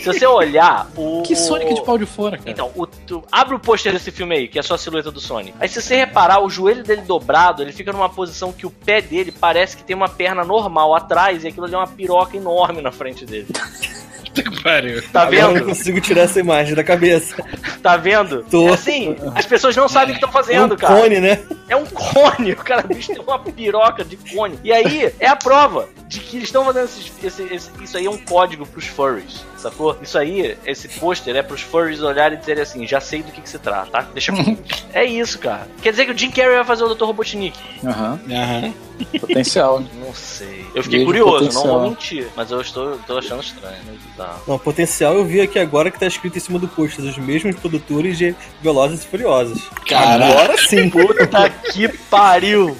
Se 0.00 0.04
você 0.06 0.26
olhar, 0.26 0.88
o. 0.96 1.22
Que 1.22 1.34
Sonic 1.36 1.74
de 1.74 1.82
pau 1.82 1.98
de 1.98 2.06
fora, 2.06 2.38
cara. 2.38 2.50
Então, 2.50 2.70
o, 2.74 2.86
tu- 2.86 3.22
abre 3.30 3.54
o 3.54 3.58
pôster 3.58 3.92
desse 3.92 4.10
filme 4.10 4.34
aí, 4.34 4.48
que 4.48 4.58
é 4.58 4.62
só 4.62 4.74
a 4.74 4.78
silhueta 4.78 5.10
do 5.10 5.20
Sonic. 5.20 5.54
Aí 5.60 5.68
se 5.68 5.80
você 5.82 5.96
reparar, 5.96 6.40
o 6.42 6.48
joelho 6.50 6.82
dele 6.82 7.02
dobrado, 7.02 7.62
ele 7.62 7.72
fica 7.72 7.92
numa 7.92 8.08
posição 8.08 8.52
que 8.52 8.66
o 8.66 8.70
pé 8.70 9.00
dele 9.00 9.32
parece 9.32 9.76
que 9.76 9.84
tem 9.84 9.94
uma 9.96 10.08
perna 10.08 10.44
normal 10.44 10.94
atrás 10.94 11.44
e 11.44 11.48
aquilo 11.48 11.66
ali 11.66 11.74
é 11.74 11.78
uma 11.78 11.86
piroca 11.86 12.36
enorme 12.36 12.80
na 12.80 12.92
frente 12.92 13.24
dele. 13.26 13.48
Puta 14.34 14.50
que 14.50 14.62
pariu. 14.62 15.02
Tá 15.12 15.22
Agora 15.22 15.36
eu 15.36 15.46
não 15.48 15.54
vendo? 15.54 15.66
consigo 15.66 16.00
tirar 16.00 16.22
essa 16.22 16.40
imagem 16.40 16.74
da 16.74 16.82
cabeça. 16.82 17.36
Tá 17.82 17.96
vendo? 17.96 18.44
Tô. 18.50 18.68
É 18.68 18.72
assim, 18.72 19.16
as 19.34 19.46
pessoas 19.46 19.76
não 19.76 19.88
sabem 19.88 20.14
o 20.16 20.18
que 20.18 20.24
estão 20.24 20.28
É 20.28 20.30
um 20.30 20.44
fazendo, 20.44 20.76
cara. 20.76 21.00
cone, 21.00 21.20
né? 21.20 21.40
É 21.68 21.76
um 21.76 21.84
cone, 21.86 22.52
o 22.54 22.56
cara 22.56 22.82
bicho 22.82 23.12
tem 23.12 23.22
uma 23.22 23.38
piroca 23.38 24.04
de 24.04 24.16
cone. 24.16 24.58
E 24.64 24.72
aí 24.72 25.12
é 25.20 25.28
a 25.28 25.36
prova 25.36 25.88
de 26.08 26.18
que 26.20 26.36
eles 26.36 26.48
estão 26.48 26.64
fazendo 26.64 26.84
esses- 26.86 27.12
esse- 27.22 27.54
esse- 27.54 27.70
isso 27.82 27.96
aí 27.96 28.06
é 28.06 28.10
um 28.10 28.18
código 28.18 28.66
pros 28.66 28.86
furries, 28.86 29.44
sacou? 29.64 29.96
Isso 30.02 30.16
aí, 30.18 30.56
esse 30.66 30.88
pôster 30.88 31.34
é 31.36 31.42
pros 31.42 31.60
furries 31.62 32.00
olharem 32.00 32.36
e 32.36 32.40
dizerem 32.40 32.62
assim, 32.62 32.86
já 32.86 33.00
sei 33.00 33.22
do 33.22 33.32
que, 33.32 33.40
que 33.40 33.48
se 33.48 33.58
trata, 33.58 33.90
tá? 33.90 34.06
Deixa 34.12 34.32
é 34.92 35.04
isso, 35.04 35.38
cara. 35.38 35.68
Quer 35.82 35.90
dizer 35.90 36.06
que 36.06 36.12
o 36.12 36.18
Jim 36.18 36.30
Carrey 36.30 36.56
vai 36.56 36.64
fazer 36.64 36.84
o 36.84 36.94
Dr. 36.94 37.04
Robotnik? 37.04 37.58
Aham. 37.84 38.20
Aham. 38.30 38.74
Potencial. 39.20 39.80
né? 39.80 39.88
Não 39.94 40.14
sei. 40.14 40.64
Eu 40.74 40.82
fiquei 40.82 41.00
Vejo 41.00 41.06
curioso, 41.06 41.38
potencial. 41.38 41.66
não 41.66 41.80
vou 41.80 41.90
mentir, 41.90 42.28
mas 42.36 42.50
eu 42.50 42.60
estou, 42.60 42.96
tô 43.06 43.18
achando 43.18 43.42
estranho. 43.42 43.82
Né? 43.84 43.96
Tá. 44.16 44.36
Não, 44.46 44.56
potencial 44.58 45.14
eu 45.14 45.24
vi 45.24 45.40
aqui 45.40 45.58
agora 45.58 45.90
que 45.90 45.98
tá 45.98 46.06
escrito 46.06 46.36
em 46.36 46.40
cima 46.40 46.58
do 46.60 46.68
pôster, 46.68 47.04
os 47.04 47.18
mesmos 47.18 47.56
produtores 47.56 48.16
de 48.16 48.34
Velozes 48.62 49.02
e 49.02 49.06
Furiosos. 49.06 49.68
Caralho. 49.88 50.24
Agora 50.32 50.56
sim. 50.58 50.88
Puta 50.88 51.50
que 51.72 51.88
pariu! 52.08 52.76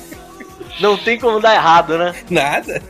Não 0.80 0.96
tem 0.96 1.18
como 1.18 1.40
dar 1.40 1.54
errado, 1.54 1.96
né? 1.96 2.14
Nada. 2.28 2.82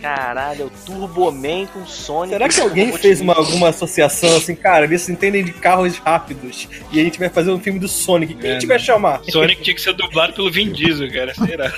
Caralho, 0.00 0.62
é 0.62 0.64
o 0.66 0.70
Turbo 0.84 1.32
Man 1.32 1.66
com 1.66 1.86
Sonic. 1.86 2.34
Será 2.34 2.48
que 2.48 2.60
alguém 2.60 2.92
fez 2.92 3.20
uma, 3.20 3.34
alguma 3.34 3.68
associação 3.68 4.36
assim, 4.36 4.54
cara, 4.54 4.84
eles 4.84 5.08
entendem 5.08 5.42
de 5.44 5.52
carros 5.52 5.96
rápidos 5.98 6.68
e 6.92 7.00
a 7.00 7.04
gente 7.04 7.18
vai 7.18 7.28
fazer 7.28 7.50
um 7.50 7.58
filme 7.58 7.78
do 7.78 7.88
Sonic? 7.88 8.34
Quem 8.34 8.50
a 8.50 8.54
gente 8.54 8.66
vai 8.66 8.78
chamar? 8.78 9.22
Sonic 9.28 9.62
tinha 9.62 9.74
que 9.74 9.80
ser 9.80 9.94
dublado 9.94 10.32
pelo 10.34 10.50
Vin 10.50 10.72
Diesel, 10.72 11.10
cara. 11.10 11.34
Será? 11.34 11.72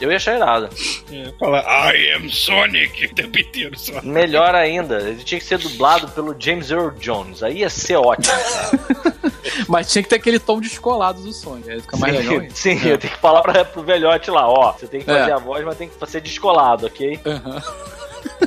Eu 0.00 0.10
ia 0.10 0.16
achar 0.16 0.36
irado. 0.36 0.68
É, 1.12 1.32
falar 1.40 1.92
I 1.92 2.12
am 2.12 2.28
Sonic 2.28 3.06
o 3.10 3.14
tempo 3.14 3.38
inteiro 3.38 3.76
só. 3.76 4.00
Melhor 4.02 4.54
ainda, 4.54 5.00
ele 5.00 5.24
tinha 5.24 5.40
que 5.40 5.44
ser 5.46 5.58
dublado 5.58 6.08
pelo 6.08 6.36
James 6.38 6.70
Earl 6.70 6.90
Jones. 7.00 7.42
Aí 7.42 7.58
ia 7.58 7.70
ser 7.70 7.96
ótimo. 7.96 8.32
Mas 9.66 9.90
tinha 9.90 10.02
que 10.02 10.08
ter 10.08 10.16
aquele 10.16 10.38
tom 10.38 10.60
descolado 10.60 11.20
do 11.20 11.32
Sonic. 11.32 11.68
Aí 11.70 11.80
fica 11.80 11.96
mais 11.96 12.14
legal. 12.14 12.42
hein? 12.42 12.48
Sim, 12.54 12.80
eu 12.86 12.96
tenho 12.96 13.12
que 13.12 13.18
falar 13.18 13.42
pra, 13.42 13.64
pro 13.64 13.82
velhote 14.08 14.30
lá, 14.30 14.48
ó. 14.48 14.72
Você 14.72 14.86
tem 14.86 15.00
que 15.00 15.06
fazer 15.06 15.30
É. 15.30 15.32
a 15.32 15.38
voz, 15.38 15.64
mas 15.64 15.76
tem 15.76 15.88
que 15.88 16.06
ser 16.06 16.20
descolado, 16.20 16.86
ok? 16.86 17.20
Aham. 17.26 17.62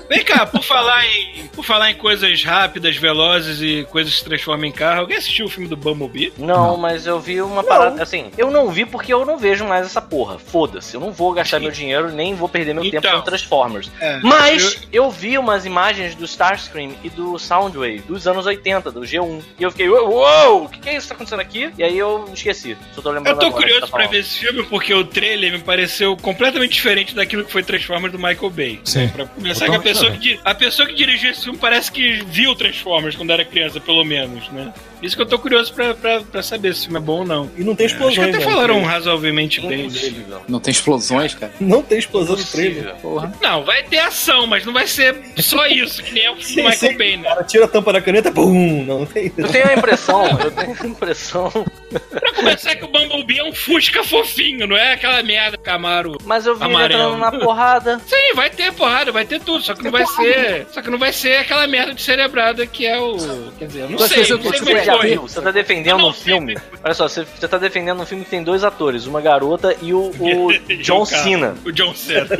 Vem 0.09 0.23
cá, 0.23 0.45
por 0.45 0.61
falar 0.63 1.05
em, 1.05 1.47
por 1.47 1.63
falar 1.63 1.89
em 1.91 1.95
coisas 1.95 2.43
rápidas, 2.43 2.97
velozes 2.97 3.61
e 3.61 3.85
coisas 3.89 4.13
que 4.13 4.19
se 4.19 4.25
transformam 4.25 4.65
em 4.65 4.71
carro, 4.71 5.01
alguém 5.01 5.17
assistiu 5.17 5.45
o 5.45 5.49
filme 5.49 5.69
do 5.69 5.77
Bumblebee? 5.77 6.33
Não, 6.37 6.75
mas 6.75 7.07
eu 7.07 7.19
vi 7.19 7.41
uma 7.41 7.63
parada. 7.63 8.03
Assim, 8.03 8.29
eu 8.37 8.51
não 8.51 8.69
vi 8.69 8.85
porque 8.85 9.13
eu 9.13 9.25
não 9.25 9.37
vejo 9.37 9.65
mais 9.65 9.85
essa 9.85 10.01
porra. 10.01 10.37
Foda-se, 10.37 10.95
eu 10.95 10.99
não 11.01 11.11
vou 11.11 11.31
gastar 11.33 11.59
meu 11.59 11.71
dinheiro 11.71 12.11
nem 12.11 12.35
vou 12.35 12.49
perder 12.49 12.73
meu 12.73 12.83
tempo 12.83 12.97
Então. 12.97 13.19
com 13.19 13.25
Transformers. 13.25 13.89
É, 14.01 14.19
Mas 14.21 14.81
eu... 14.91 15.09
vi 15.11 15.37
umas 15.37 15.65
imagens 15.65 16.15
do 16.15 16.25
Starscream 16.25 16.91
e 17.03 17.09
do 17.09 17.37
Soundwave 17.37 17.99
dos 17.99 18.27
anos 18.27 18.45
80, 18.45 18.91
do 18.91 19.01
G1. 19.01 19.41
E 19.59 19.63
eu 19.63 19.71
fiquei, 19.71 19.87
uou, 19.89 20.65
o 20.65 20.69
que, 20.69 20.79
que 20.79 20.89
é 20.89 20.95
isso 20.95 21.03
que 21.03 21.09
tá 21.09 21.15
acontecendo 21.15 21.39
aqui? 21.39 21.71
E 21.77 21.83
aí 21.83 21.97
eu 21.97 22.29
esqueci. 22.33 22.77
Só 22.93 23.01
tô 23.01 23.11
lembrando 23.11 23.35
Eu 23.35 23.39
tô 23.39 23.45
agora 23.47 23.61
curioso 23.61 23.81
tá 23.81 23.87
pra 23.87 24.07
ver 24.07 24.19
esse 24.19 24.39
filme 24.39 24.63
porque 24.63 24.93
o 24.93 25.03
trailer 25.05 25.51
me 25.53 25.59
pareceu 25.59 26.15
completamente 26.17 26.73
diferente 26.73 27.15
daquilo 27.15 27.43
que 27.45 27.51
foi 27.51 27.63
Transformers 27.63 28.11
do 28.11 28.17
Michael 28.19 28.49
Bay. 28.49 28.79
Sim. 28.83 29.07
Pra 29.09 29.25
começar, 29.25 29.60
a 29.63 29.67
Totalmente 29.67 29.93
pessoa 29.93 30.11
que, 30.11 30.39
a 30.43 30.55
pessoa 30.55 30.87
que 30.87 30.93
dirigiu 30.95 31.31
esse 31.31 31.43
filme 31.43 31.57
parece 31.59 31.91
que 31.91 32.23
viu 32.25 32.55
Transformers 32.55 33.15
quando 33.15 33.31
era 33.31 33.43
criança, 33.45 33.79
pelo 33.79 34.03
menos, 34.03 34.49
né? 34.49 34.73
Isso 35.01 35.15
que 35.15 35.21
eu 35.21 35.25
tô 35.25 35.39
curioso 35.39 35.73
pra, 35.73 35.95
pra, 35.95 36.21
pra 36.21 36.43
saber 36.43 36.75
se 36.75 36.81
o 36.81 36.83
filme 36.83 36.99
é 36.99 37.01
bom 37.01 37.19
ou 37.19 37.25
não. 37.25 37.49
E 37.57 37.63
não 37.63 37.75
tem 37.75 37.87
Acho 37.87 37.97
que 37.97 38.03
explosões, 38.03 38.35
até 38.35 38.45
né? 38.45 38.51
falaram 38.51 38.83
razoavelmente 38.83 39.59
bem 39.61 39.87
dele. 39.89 40.25
Não 40.47 40.59
tem 40.59 40.71
explosões, 40.71 41.33
cara. 41.33 41.51
Não 41.59 41.81
tem 41.81 41.97
explosão 41.97 42.35
no 42.35 42.43
trailer. 42.43 42.93
Porra. 43.01 43.33
Não, 43.41 43.63
vai 43.63 43.81
ter 43.81 43.97
ação, 43.97 44.45
mas 44.45 44.63
não 44.63 44.71
vai 44.71 44.85
ser 44.85 45.15
só 45.37 45.65
isso, 45.67 46.03
que 46.03 46.13
nem 46.13 46.25
é 46.25 46.31
o 46.31 46.35
filme 46.35 46.45
Sim, 46.45 46.69
Michael 46.69 46.91
sim. 46.91 46.97
Bay, 46.97 47.17
né? 47.17 47.29
Cara, 47.29 47.43
tira 47.43 47.65
a 47.65 47.67
tampa 47.67 47.93
da 47.93 48.01
caneta, 48.01 48.29
bum! 48.29 48.85
Não 48.85 49.05
tem. 49.07 49.31
Eu 49.35 49.47
tenho 49.47 49.69
a 49.69 49.73
impressão, 49.73 50.25
eu 50.39 50.51
tenho 50.51 50.77
a 50.79 50.87
impressão. 50.87 51.51
Pra 51.89 52.33
pensar 52.43 52.75
que 52.75 52.85
o 52.85 52.87
Bumblebee 52.87 53.39
é 53.39 53.43
um 53.43 53.53
Fusca 53.53 54.03
fofinho, 54.03 54.67
não 54.67 54.77
é 54.77 54.93
aquela 54.93 55.21
merda 55.23 55.57
Camaro. 55.57 56.15
Mas 56.25 56.45
eu 56.45 56.55
vi 56.55 56.63
ele 56.65 56.83
entrando 56.83 57.17
na 57.17 57.31
porrada. 57.31 57.99
Sim, 58.05 58.35
vai 58.35 58.51
ter 58.51 58.71
porrada, 58.73 59.11
vai 59.11 59.25
ter 59.25 59.41
tudo, 59.41 59.50
só 59.59 59.73
que 59.73 59.83
não 59.83 59.91
vai 59.91 60.05
ser. 60.05 60.67
Só 60.71 60.81
que 60.81 60.89
não 60.89 60.97
vai 60.99 61.11
ser 61.11 61.37
aquela 61.37 61.67
merda 61.67 61.93
de 61.93 62.01
cerebrada 62.01 62.65
que 62.65 62.85
é 62.85 62.99
o. 62.99 63.17
Quer 63.57 63.65
dizer, 63.67 63.79
eu 63.81 63.89
não 63.89 63.97
Você- 63.97 64.13
sei, 64.15 64.23
você- 64.25 64.33
não 64.35 64.41
sei 64.51 64.59
você 64.59 64.71
é 64.73 64.83
já 64.83 64.97
foi. 64.97 65.09
viu? 65.09 65.21
Você 65.23 65.41
tá 65.41 65.51
defendendo 65.51 66.05
um 66.07 66.13
filme. 66.13 66.57
Olha 66.83 66.93
só, 66.93 67.07
você, 67.07 67.25
você 67.25 67.47
tá 67.47 67.57
defendendo 67.57 68.01
um 68.01 68.05
filme 68.05 68.23
que 68.23 68.29
tem 68.29 68.43
dois 68.43 68.63
atores, 68.63 69.05
uma 69.05 69.19
garota 69.21 69.75
e 69.81 69.93
o, 69.93 70.11
o 70.19 70.51
John 70.81 71.05
Cena. 71.05 71.55
O 71.65 71.71
John 71.71 71.93
Cena. 71.93 72.39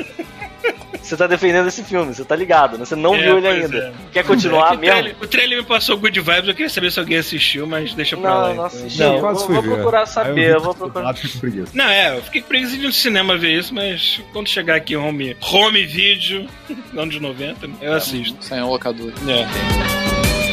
Você 1.01 1.17
tá 1.17 1.27
defendendo 1.27 1.67
esse 1.67 1.83
filme, 1.83 2.13
você 2.13 2.23
tá 2.23 2.35
ligado, 2.35 2.77
né? 2.77 2.85
Você 2.85 2.95
não 2.95 3.15
É, 3.15 3.21
viu 3.21 3.38
ele 3.39 3.47
ainda. 3.47 3.77
é. 3.77 3.91
Quer 4.13 4.23
continuar 4.23 4.67
É 4.67 4.69
que 4.69 4.75
o, 4.75 4.79
mesmo? 4.79 4.93
trailer, 4.93 5.15
o 5.21 5.27
trailer 5.27 5.57
me 5.59 5.65
passou 5.65 5.97
good 5.97 6.19
vibes, 6.19 6.47
eu 6.47 6.53
queria 6.53 6.69
saber 6.69 6.91
se 6.91 6.99
alguém 6.99 7.17
assistiu, 7.17 7.65
mas 7.67 7.93
deixa 7.93 8.15
pra 8.15 8.33
lá. 8.33 8.39
Não, 8.41 8.47
não 8.47 8.53
então. 8.53 8.65
assisti. 8.65 8.99
Não, 8.99 9.15
eu 9.15 9.21
vou, 9.21 9.35
fui 9.35 9.55
vou 9.55 9.63
procurar 9.63 10.05
saber, 10.05 10.51
eu 10.51 10.57
que 10.57 10.63
vou 10.65 10.75
procurar. 10.75 11.13
com 11.13 11.39
preguiça. 11.39 11.71
Não, 11.73 11.85
é, 11.89 12.17
eu 12.17 12.21
fiquei 12.23 12.41
preguiça 12.43 12.75
de 12.77 12.83
ir 12.83 12.85
no 12.88 12.93
cinema 12.93 13.38
ver 13.38 13.57
isso, 13.59 13.73
mas 13.73 14.21
quando 14.31 14.47
chegar 14.47 14.75
aqui 14.75 14.95
home, 14.95 15.35
home 15.41 15.85
video, 15.85 16.47
anos 16.95 17.19
90, 17.19 17.69
eu 17.81 17.93
assisto. 17.93 18.38
Sem 18.45 18.61
locador. 18.61 19.11
É. 19.27 20.51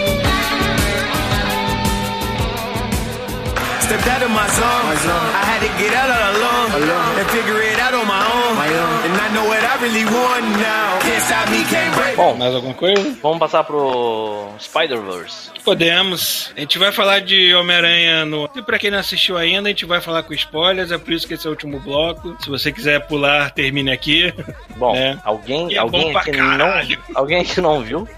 Stepped 3.89 4.06
out 4.09 4.22
of 4.22 4.28
my 4.30 4.44
zone. 4.52 4.85
I 5.32 5.44
had 5.48 5.60
to 5.64 5.70
get 5.80 5.94
out 5.97 6.10
all 6.12 6.36
alone 6.36 7.16
and 7.16 7.26
figure 7.32 7.56
it 7.64 7.80
out 7.80 7.94
on 7.97 8.05
my 8.05 8.20
own. 8.20 8.52
And 8.60 8.68
I 8.68 9.07
Bom, 12.16 12.35
Mais 12.35 12.55
alguma 12.55 12.74
coisa? 12.74 13.16
vamos 13.23 13.39
passar 13.39 13.62
pro 13.65 14.48
Spider-Verse. 14.59 15.51
Podemos. 15.65 16.52
A 16.56 16.60
gente 16.60 16.78
vai 16.78 16.90
falar 16.90 17.20
de 17.20 17.55
Homem-Aranha 17.55 18.24
no. 18.24 18.48
E 18.56 18.62
pra 18.62 18.78
quem 18.78 18.90
não 18.90 18.98
assistiu 18.98 19.36
ainda, 19.36 19.69
a 19.69 19.70
gente 19.70 19.85
vai 19.86 20.01
falar 20.01 20.23
com 20.24 20.32
spoilers, 20.35 20.90
é 20.90 20.98
por 20.98 21.12
isso 21.12 21.27
que 21.27 21.35
esse 21.35 21.47
é 21.47 21.48
o 21.48 21.52
último 21.52 21.78
bloco. 21.78 22.36
Se 22.43 22.48
você 22.48 22.73
quiser 22.73 23.06
pular, 23.06 23.51
termine 23.52 23.90
aqui. 23.93 24.32
Bom, 24.77 24.94
É. 24.98 25.16
alguém, 25.24 25.74
é 25.74 25.78
alguém 25.78 26.12
bom 26.12 26.20
que 26.20 26.32
não, 26.32 26.59
alguém 27.15 27.44
que 27.44 27.60
não 27.60 27.81
viu? 27.82 28.09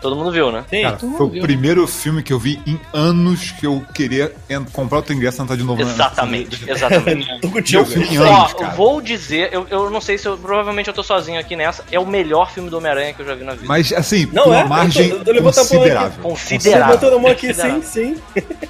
Todo 0.00 0.16
mundo 0.16 0.30
viu, 0.32 0.50
né? 0.52 0.64
Sim. 0.70 0.82
Cara, 0.82 0.98
foi 0.98 1.26
o 1.26 1.40
primeiro 1.40 1.86
filme 1.86 2.22
que 2.22 2.32
eu 2.32 2.38
vi 2.38 2.60
em 2.66 2.80
anos 2.92 3.50
que 3.52 3.66
eu 3.66 3.84
queria 3.94 4.32
comprar 4.72 4.98
outro 4.98 5.12
ingresso 5.12 5.40
e 5.40 5.44
entrar 5.44 5.56
de 5.56 5.62
novo 5.64 5.82
na- 5.84 5.90
Exatamente, 5.90 6.70
exatamente. 6.70 7.28
Tô 7.40 7.48
contigo. 7.50 7.82
Eu 7.82 7.84
vi 7.86 8.14
em 8.14 8.18
Ó, 8.18 8.24
anos, 8.24 8.54
cara. 8.54 8.74
vou 8.74 9.00
dizer, 9.00 9.50
eu, 9.52 9.66
eu 9.70 9.90
não 9.90 10.00
sei 10.00 10.18
se 10.18 10.26
eu. 10.26 10.36
Provavelmente 10.38 10.88
eu 10.88 10.94
tô 10.94 11.02
sozinho 11.02 11.38
aqui 11.40 11.56
nessa. 11.56 11.84
É 11.90 11.98
o 11.98 12.06
melhor 12.06 12.50
filme 12.50 12.68
do 12.70 12.76
Homem-Aranha 12.78 13.12
que 13.14 13.20
eu 13.22 13.26
já 13.26 13.34
vi 13.34 13.44
na 13.44 13.52
vida. 13.52 13.66
Mas, 13.66 13.92
assim, 13.92 14.26
Não 14.32 14.44
por 14.44 14.52
é? 14.54 14.56
uma 14.58 14.64
margem 14.66 15.08
Eu 15.08 15.24
tô- 15.24 15.30
eu 15.32 15.48
aqui. 15.48 15.56
considerável. 15.58 16.10
Você 16.22 16.54
Considerável. 16.54 16.94
botou 16.94 17.10
na 17.10 17.18
mão 17.18 17.30
aqui, 17.30 17.52
sim, 17.54 17.62
Considerável. 17.70 17.82
sim. 17.82 18.16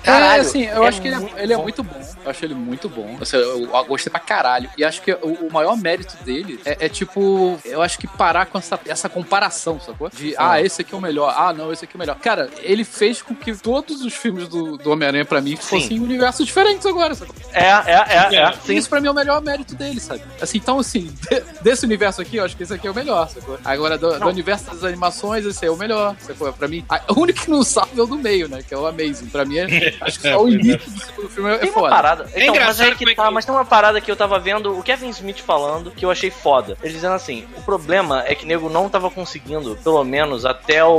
Caralho, 0.03 0.43
é, 0.43 0.47
assim, 0.47 0.63
eu 0.65 0.85
é 0.85 0.89
acho 0.89 1.01
que 1.01 1.09
ele 1.09 1.15
é, 1.17 1.19
muito 1.19 1.39
ele 1.39 1.53
é 1.53 1.57
bom. 1.57 1.63
muito 1.63 1.83
bom. 1.83 2.01
Eu 2.25 2.31
acho 2.31 2.45
ele 2.45 2.55
muito 2.55 2.89
bom. 2.89 3.17
Assim, 3.21 3.37
eu, 3.37 3.65
eu 3.75 3.85
gostei 3.85 4.11
pra 4.11 4.21
caralho. 4.21 4.69
E 4.77 4.85
acho 4.85 5.03
que 5.03 5.13
o, 5.13 5.47
o 5.49 5.53
maior 5.53 5.77
mérito 5.77 6.17
dele 6.25 6.61
é, 6.65 6.87
é, 6.87 6.89
tipo, 6.89 7.59
eu 7.65 7.83
acho 7.83 7.99
que 7.99 8.07
parar 8.07 8.47
com 8.47 8.59
essa, 8.59 8.79
essa 8.87 9.09
comparação, 9.09 9.81
sacou? 9.81 10.09
De, 10.11 10.35
ah, 10.39 10.61
esse 10.61 10.83
aqui 10.83 10.95
é 10.95 10.97
o 10.99 11.01
melhor. 11.03 11.35
Ah, 11.37 11.53
não, 11.53 11.73
esse 11.73 11.85
aqui 11.85 11.95
é 11.95 11.97
o 11.97 11.99
melhor. 11.99 12.17
Cara, 12.17 12.49
ele 12.61 12.85
fez 12.85 13.21
com 13.23 13.35
que 13.35 13.55
todos 13.57 14.03
os 14.03 14.15
filmes 14.15 14.49
do, 14.49 14.77
do 14.79 14.91
Homem-Aranha, 14.91 15.25
pra 15.25 15.41
mim, 15.41 15.57
fossem 15.57 16.01
universos 16.01 16.47
diferentes 16.47 16.87
agora, 16.87 17.15
sacou? 17.15 17.35
É, 17.53 17.65
é, 17.67 18.05
é, 18.09 18.37
é. 18.37 18.53
Sim. 18.65 18.75
Isso 18.75 18.89
pra 18.89 19.01
mim 19.01 19.09
é 19.09 19.11
o 19.11 19.15
melhor 19.15 19.41
mérito 19.43 19.75
dele, 19.75 20.01
sabe? 20.01 20.23
Assim, 20.41 20.59
então, 20.59 20.79
assim, 20.79 21.13
de- 21.31 21.41
desse 21.63 21.85
universo 21.85 22.21
aqui, 22.23 22.37
eu 22.37 22.45
acho 22.45 22.57
que 22.57 22.63
esse 22.63 22.73
aqui 22.73 22.87
é 22.87 22.91
o 22.91 22.95
melhor, 22.95 23.29
sacou? 23.29 23.59
Agora, 23.65 23.99
do, 23.99 24.19
do 24.19 24.29
universo 24.29 24.67
das 24.71 24.85
animações, 24.85 25.45
esse 25.45 25.65
é 25.67 25.71
o 25.71 25.77
melhor, 25.77 26.15
sacou? 26.21 26.53
Pra 26.53 26.69
mim, 26.69 26.85
a- 26.89 27.01
o 27.09 27.21
único 27.21 27.41
que 27.43 27.51
não 27.51 27.63
salva 27.63 27.91
é 27.97 28.01
o 28.03 28.07
do 28.07 28.17
meio, 28.17 28.49
né? 28.49 28.63
Que 28.67 28.75
é 28.75 28.79
o 28.79 28.87
Amazing. 28.87 29.27
Pra 29.27 29.45
mim, 29.45 29.59
é, 29.59 29.95
acho 30.01 30.21
que 30.21 30.31
só 30.31 30.43
o 30.43 30.49
início 30.49 30.91
do 31.17 31.29
filme 31.29 31.51
é, 31.51 31.55
é 31.55 31.59
Tem 31.59 31.69
uma 31.71 31.75
foda. 31.75 31.91
parada. 31.95 32.25
Então, 32.31 32.39
mas 32.41 32.49
engraçado 32.49 32.97
que 32.97 32.99
como 32.99 33.11
é 33.11 33.15
tá, 33.15 33.27
que- 33.29 33.35
mas 33.35 33.45
tem 33.45 33.55
uma 33.55 33.65
parada 33.65 34.01
que 34.01 34.11
eu 34.11 34.17
tava 34.17 34.39
vendo 34.39 34.79
o 34.79 34.83
Kevin 34.83 35.09
Smith 35.11 35.39
falando 35.41 35.91
que 35.91 36.05
eu 36.05 36.11
achei 36.11 36.31
foda. 36.31 36.77
Ele 36.83 36.93
dizendo 36.95 37.15
assim: 37.15 37.45
o 37.57 37.63
problema 37.63 38.23
é 38.27 38.35
que 38.35 38.45
nego 38.47 38.69
não 38.69 38.89
tava 38.89 39.11
conseguindo, 39.11 39.77
pelo 39.83 40.03
menos 40.05 40.45
até 40.45 40.85
o. 40.85 40.92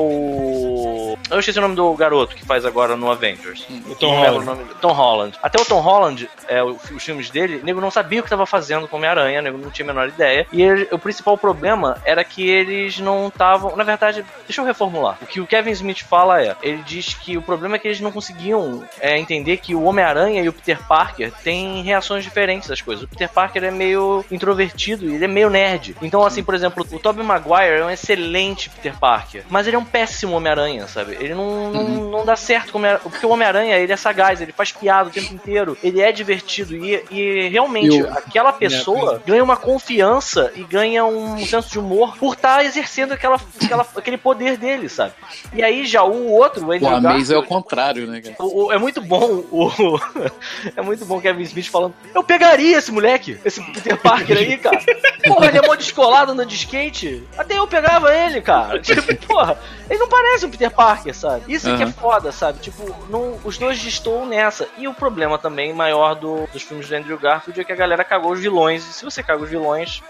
Eu 1.30 1.40
esqueci 1.40 1.58
o 1.58 1.62
nome 1.62 1.76
do 1.76 1.94
garoto 1.94 2.36
que 2.36 2.46
faz 2.46 2.66
agora 2.66 2.96
no 2.96 3.10
Avengers. 3.10 3.66
O 3.90 3.96
Tom 3.96 4.14
Holland. 4.16 4.62
o. 4.72 4.76
Tom 4.76 4.92
Holland. 4.92 5.38
Até 5.42 5.60
o 5.62 5.66
Tom 5.66 5.80
Holland, 5.80 6.30
é, 6.48 6.62
o- 6.64 6.78
os 6.94 7.04
filmes 7.04 7.30
dele, 7.30 7.62
nego 7.64 7.82
não 7.82 7.90
sabia 7.90 8.20
o 8.20 8.24
que 8.24 8.30
tava 8.30 8.46
fazendo 8.46 8.88
com 8.88 8.98
Homem-Aranha, 8.98 9.42
nego 9.42 9.58
não 9.58 9.70
tinha 9.72 9.86
a 9.86 9.94
menor 9.94 10.08
ideia. 10.10 10.46
E 10.52 10.62
ele- 10.62 10.88
o 10.92 11.00
principal 11.00 11.38
problema 11.38 11.98
era 12.06 12.24
que 12.24 12.48
eles 12.48 13.00
não 13.00 13.28
estavam. 13.30 13.76
Na 13.76 13.84
verdade, 13.84 14.24
deixa 14.48 14.62
eu 14.62 14.66
reformular. 14.66 15.18
O 15.22 15.26
que 15.26 15.40
o 15.42 15.48
Kevin 15.48 15.72
Smith 15.72 16.04
fala 16.04 16.42
é: 16.42 16.56
ele 16.62 16.84
diz 16.84 17.14
que 17.14 17.38
o 17.38 17.42
problema 17.42 17.76
é 17.76 17.80
que 17.80 17.88
eles 17.88 18.00
não 18.02 18.12
conseguiam 18.12 18.84
é, 19.00 19.18
entender 19.18 19.58
que 19.58 19.74
o 19.74 19.84
Homem-Aranha 19.84 20.42
e 20.42 20.50
o 20.50 20.54
Peter 20.54 20.78
Parker 20.88 21.32
têm 21.44 21.82
reações 21.84 22.24
diferentes 22.24 22.70
às 22.70 22.82
coisas. 22.82 23.04
O 23.04 23.08
Peter 23.08 23.30
Parker 23.30 23.64
é 23.64 23.72
meio 23.72 24.24
introvertido 24.32 25.06
e 25.10 25.16
ele 25.16 25.26
é 25.26 25.28
meio 25.28 25.50
nerd. 25.50 25.96
Então, 26.02 26.24
assim, 26.26 26.44
por 26.44 26.54
exemplo, 26.54 26.86
o 26.92 27.00
Tobey 27.00 27.24
Maguire 27.26 27.80
é 27.80 27.86
um 27.86 27.90
excelente 27.90 28.70
Peter 28.70 28.98
Parker, 29.00 29.44
mas 29.50 29.68
ele 29.68 29.76
é 29.76 29.80
um 29.80 29.83
péssimo 29.84 30.36
Homem-Aranha, 30.36 30.88
sabe? 30.88 31.18
Ele 31.20 31.34
não, 31.34 31.72
não, 31.72 31.84
não 32.12 32.26
dá 32.26 32.36
certo 32.36 32.72
com 32.72 32.78
o 32.78 32.82
Homem-Aranha. 32.82 33.10
Porque 33.10 33.26
o 33.26 33.30
Homem-Aranha, 33.30 33.78
ele 33.78 33.92
é 33.94 33.98
sagaz, 33.98 34.42
ele 34.42 34.52
faz 34.52 34.72
piada 34.72 35.10
o 35.10 35.12
tempo 35.12 35.34
inteiro, 35.34 35.78
ele 35.84 36.02
é 36.02 36.12
divertido 36.12 36.76
e, 36.76 37.04
e 37.12 37.48
realmente 37.50 37.96
E 37.96 38.04
o- 38.04 38.10
aquela 38.12 38.54
pessoa 38.54 39.22
ganha 39.26 39.44
uma 39.44 39.58
confiança 39.58 40.52
e 40.56 40.64
ganha 40.64 41.06
um 41.06 41.38
senso 41.46 41.70
de 41.70 41.80
humor 41.80 42.16
por 42.18 42.34
estar 42.34 42.64
exercendo 42.66 43.12
aquela, 43.14 43.40
aquela, 43.64 43.86
aquele 43.96 44.18
poder 44.18 44.58
dele, 44.58 44.90
sabe? 44.90 45.14
E 45.54 45.62
aí 45.64 45.86
já 45.86 46.04
o 46.04 46.32
outro, 46.32 46.66
o 46.66 46.70
O 46.70 46.88
Amazing 46.88 47.34
é 47.34 47.38
o 47.38 47.44
contrário, 47.44 48.08
né, 48.08 48.22
cara? 48.22 48.36
o- 48.40 48.66
o- 48.68 48.72
é 48.72 48.78
muito 48.78 49.02
bom 49.02 49.44
o, 49.52 50.00
é 50.76 50.82
muito 50.82 51.06
bom 51.06 51.18
o 51.18 51.22
Kevin 51.22 51.44
Smith 51.44 51.68
falando 51.70 51.94
eu 52.14 52.24
pegaria 52.24 52.78
esse 52.78 52.92
moleque, 52.92 53.38
esse 53.44 53.62
Peter 53.72 53.98
Parker 53.98 54.38
aí, 54.38 54.58
cara 54.58 54.80
porra, 55.28 55.48
ele 55.48 55.58
é 55.60 55.62
mó 55.68 55.76
descolado 55.76 56.32
andando 56.32 56.48
de 56.48 56.56
skate 56.56 57.24
até 57.38 57.58
eu 57.58 57.68
pegava 57.68 58.14
ele, 58.16 58.42
cara 58.42 58.80
tipo, 58.82 59.16
porra, 59.28 59.58
ele 59.90 60.00
não 60.00 60.08
parece 60.10 60.46
o 60.46 60.50
Peter 60.50 60.72
Parker, 60.72 61.14
sabe? 61.16 61.52
Isso 61.54 61.70
é 61.70 61.78
que 61.78 61.84
é 61.84 61.88
foda, 61.88 62.32
sabe? 62.32 62.60
Tipo, 62.60 62.96
não, 63.10 63.40
os 63.44 63.58
dois 63.58 63.80
destoam 63.82 64.26
nessa. 64.26 64.68
E 64.78 64.88
o 64.88 64.94
problema 64.94 65.38
também 65.38 65.74
maior 65.74 66.16
do- 66.16 66.48
dos 66.54 66.62
filmes 66.64 66.88
do 66.88 66.96
Andrew 66.96 67.18
Garfield 67.18 67.60
é 67.60 67.64
que 67.64 67.72
a 67.72 67.76
galera 67.76 68.04
cagou 68.04 68.32
os 68.32 68.40
vilões. 68.40 68.88
E 68.88 68.94
se 68.94 69.04
você 69.06 69.22
caga 69.24 69.44
os 69.44 69.50
vilões 69.50 70.02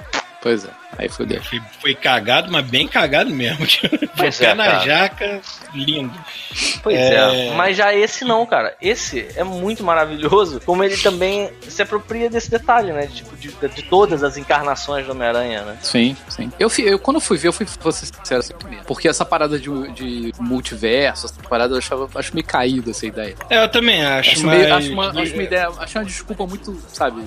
Pois 0.44 0.66
é, 0.66 0.70
aí 0.98 1.08
fodeu. 1.10 1.42
Foi, 1.42 1.62
foi 1.82 1.96
cagado, 1.96 2.52
mas 2.52 2.66
bem 2.66 2.86
cagado 2.88 3.30
mesmo. 3.32 3.66
Pois 4.16 4.38
pé 4.38 4.46
é, 4.48 4.54
na 4.54 4.66
cara. 4.66 4.80
jaca, 4.80 5.42
lindo. 5.74 6.14
Pois 6.84 6.96
É. 6.96 7.48
é. 7.48 7.54
Mas 7.56 7.76
já 7.76 7.94
esse 7.96 8.24
não, 8.24 8.46
cara. 8.46 8.76
Esse 8.82 9.28
é 9.36 9.44
muito 9.44 9.84
maravilhoso, 9.84 10.62
como 10.66 10.84
ele 10.84 10.96
também 10.98 11.50
se 11.68 11.82
apropria 11.82 12.30
desse 12.30 12.52
detalhe, 12.52 12.92
né? 12.94 13.08
De, 13.08 13.16
tipo, 13.16 13.36
de, 13.36 13.48
de 13.70 13.82
todas 13.84 14.22
as 14.24 14.38
encarnações 14.38 15.06
do 15.06 15.14
Homem-Aranha, 15.14 15.62
né? 15.64 15.78
Sim, 15.82 16.16
sim. 16.30 16.52
Eu, 16.60 16.70
fui- 16.70 16.84
eu 16.88 17.00
quando 17.00 17.18
eu 17.18 17.22
fui 17.22 17.38
ver, 17.38 17.48
eu 17.48 17.54
fui, 17.54 17.66
vou 17.82 17.92
ser 17.92 18.06
sincero, 18.06 18.40
assim, 18.42 18.54
mesmo. 18.70 18.84
Porque 18.86 19.08
essa 19.08 19.26
parada 19.26 19.58
de, 19.58 19.92
de 19.94 20.32
multiverso, 20.40 21.26
essa 21.26 21.42
parada 21.50 21.74
eu 21.74 21.78
achava, 21.80 22.08
acho 22.16 22.34
meio 22.36 22.46
caída 22.46 22.92
essa 22.92 23.06
ideia. 23.08 23.36
É, 23.50 23.64
eu 23.64 23.70
também 23.70 24.06
acho, 24.06 24.32
Acho, 24.32 24.46
mas... 24.46 24.58
meio, 24.60 24.76
acho, 24.76 24.92
uma, 24.94 25.10
acho 25.10 25.34
uma 25.34 25.44
ideia, 25.44 25.70
acho 25.80 25.98
uma 25.98 26.06
desculpa 26.06 26.46
muito, 26.46 26.78
sabe, 26.90 27.24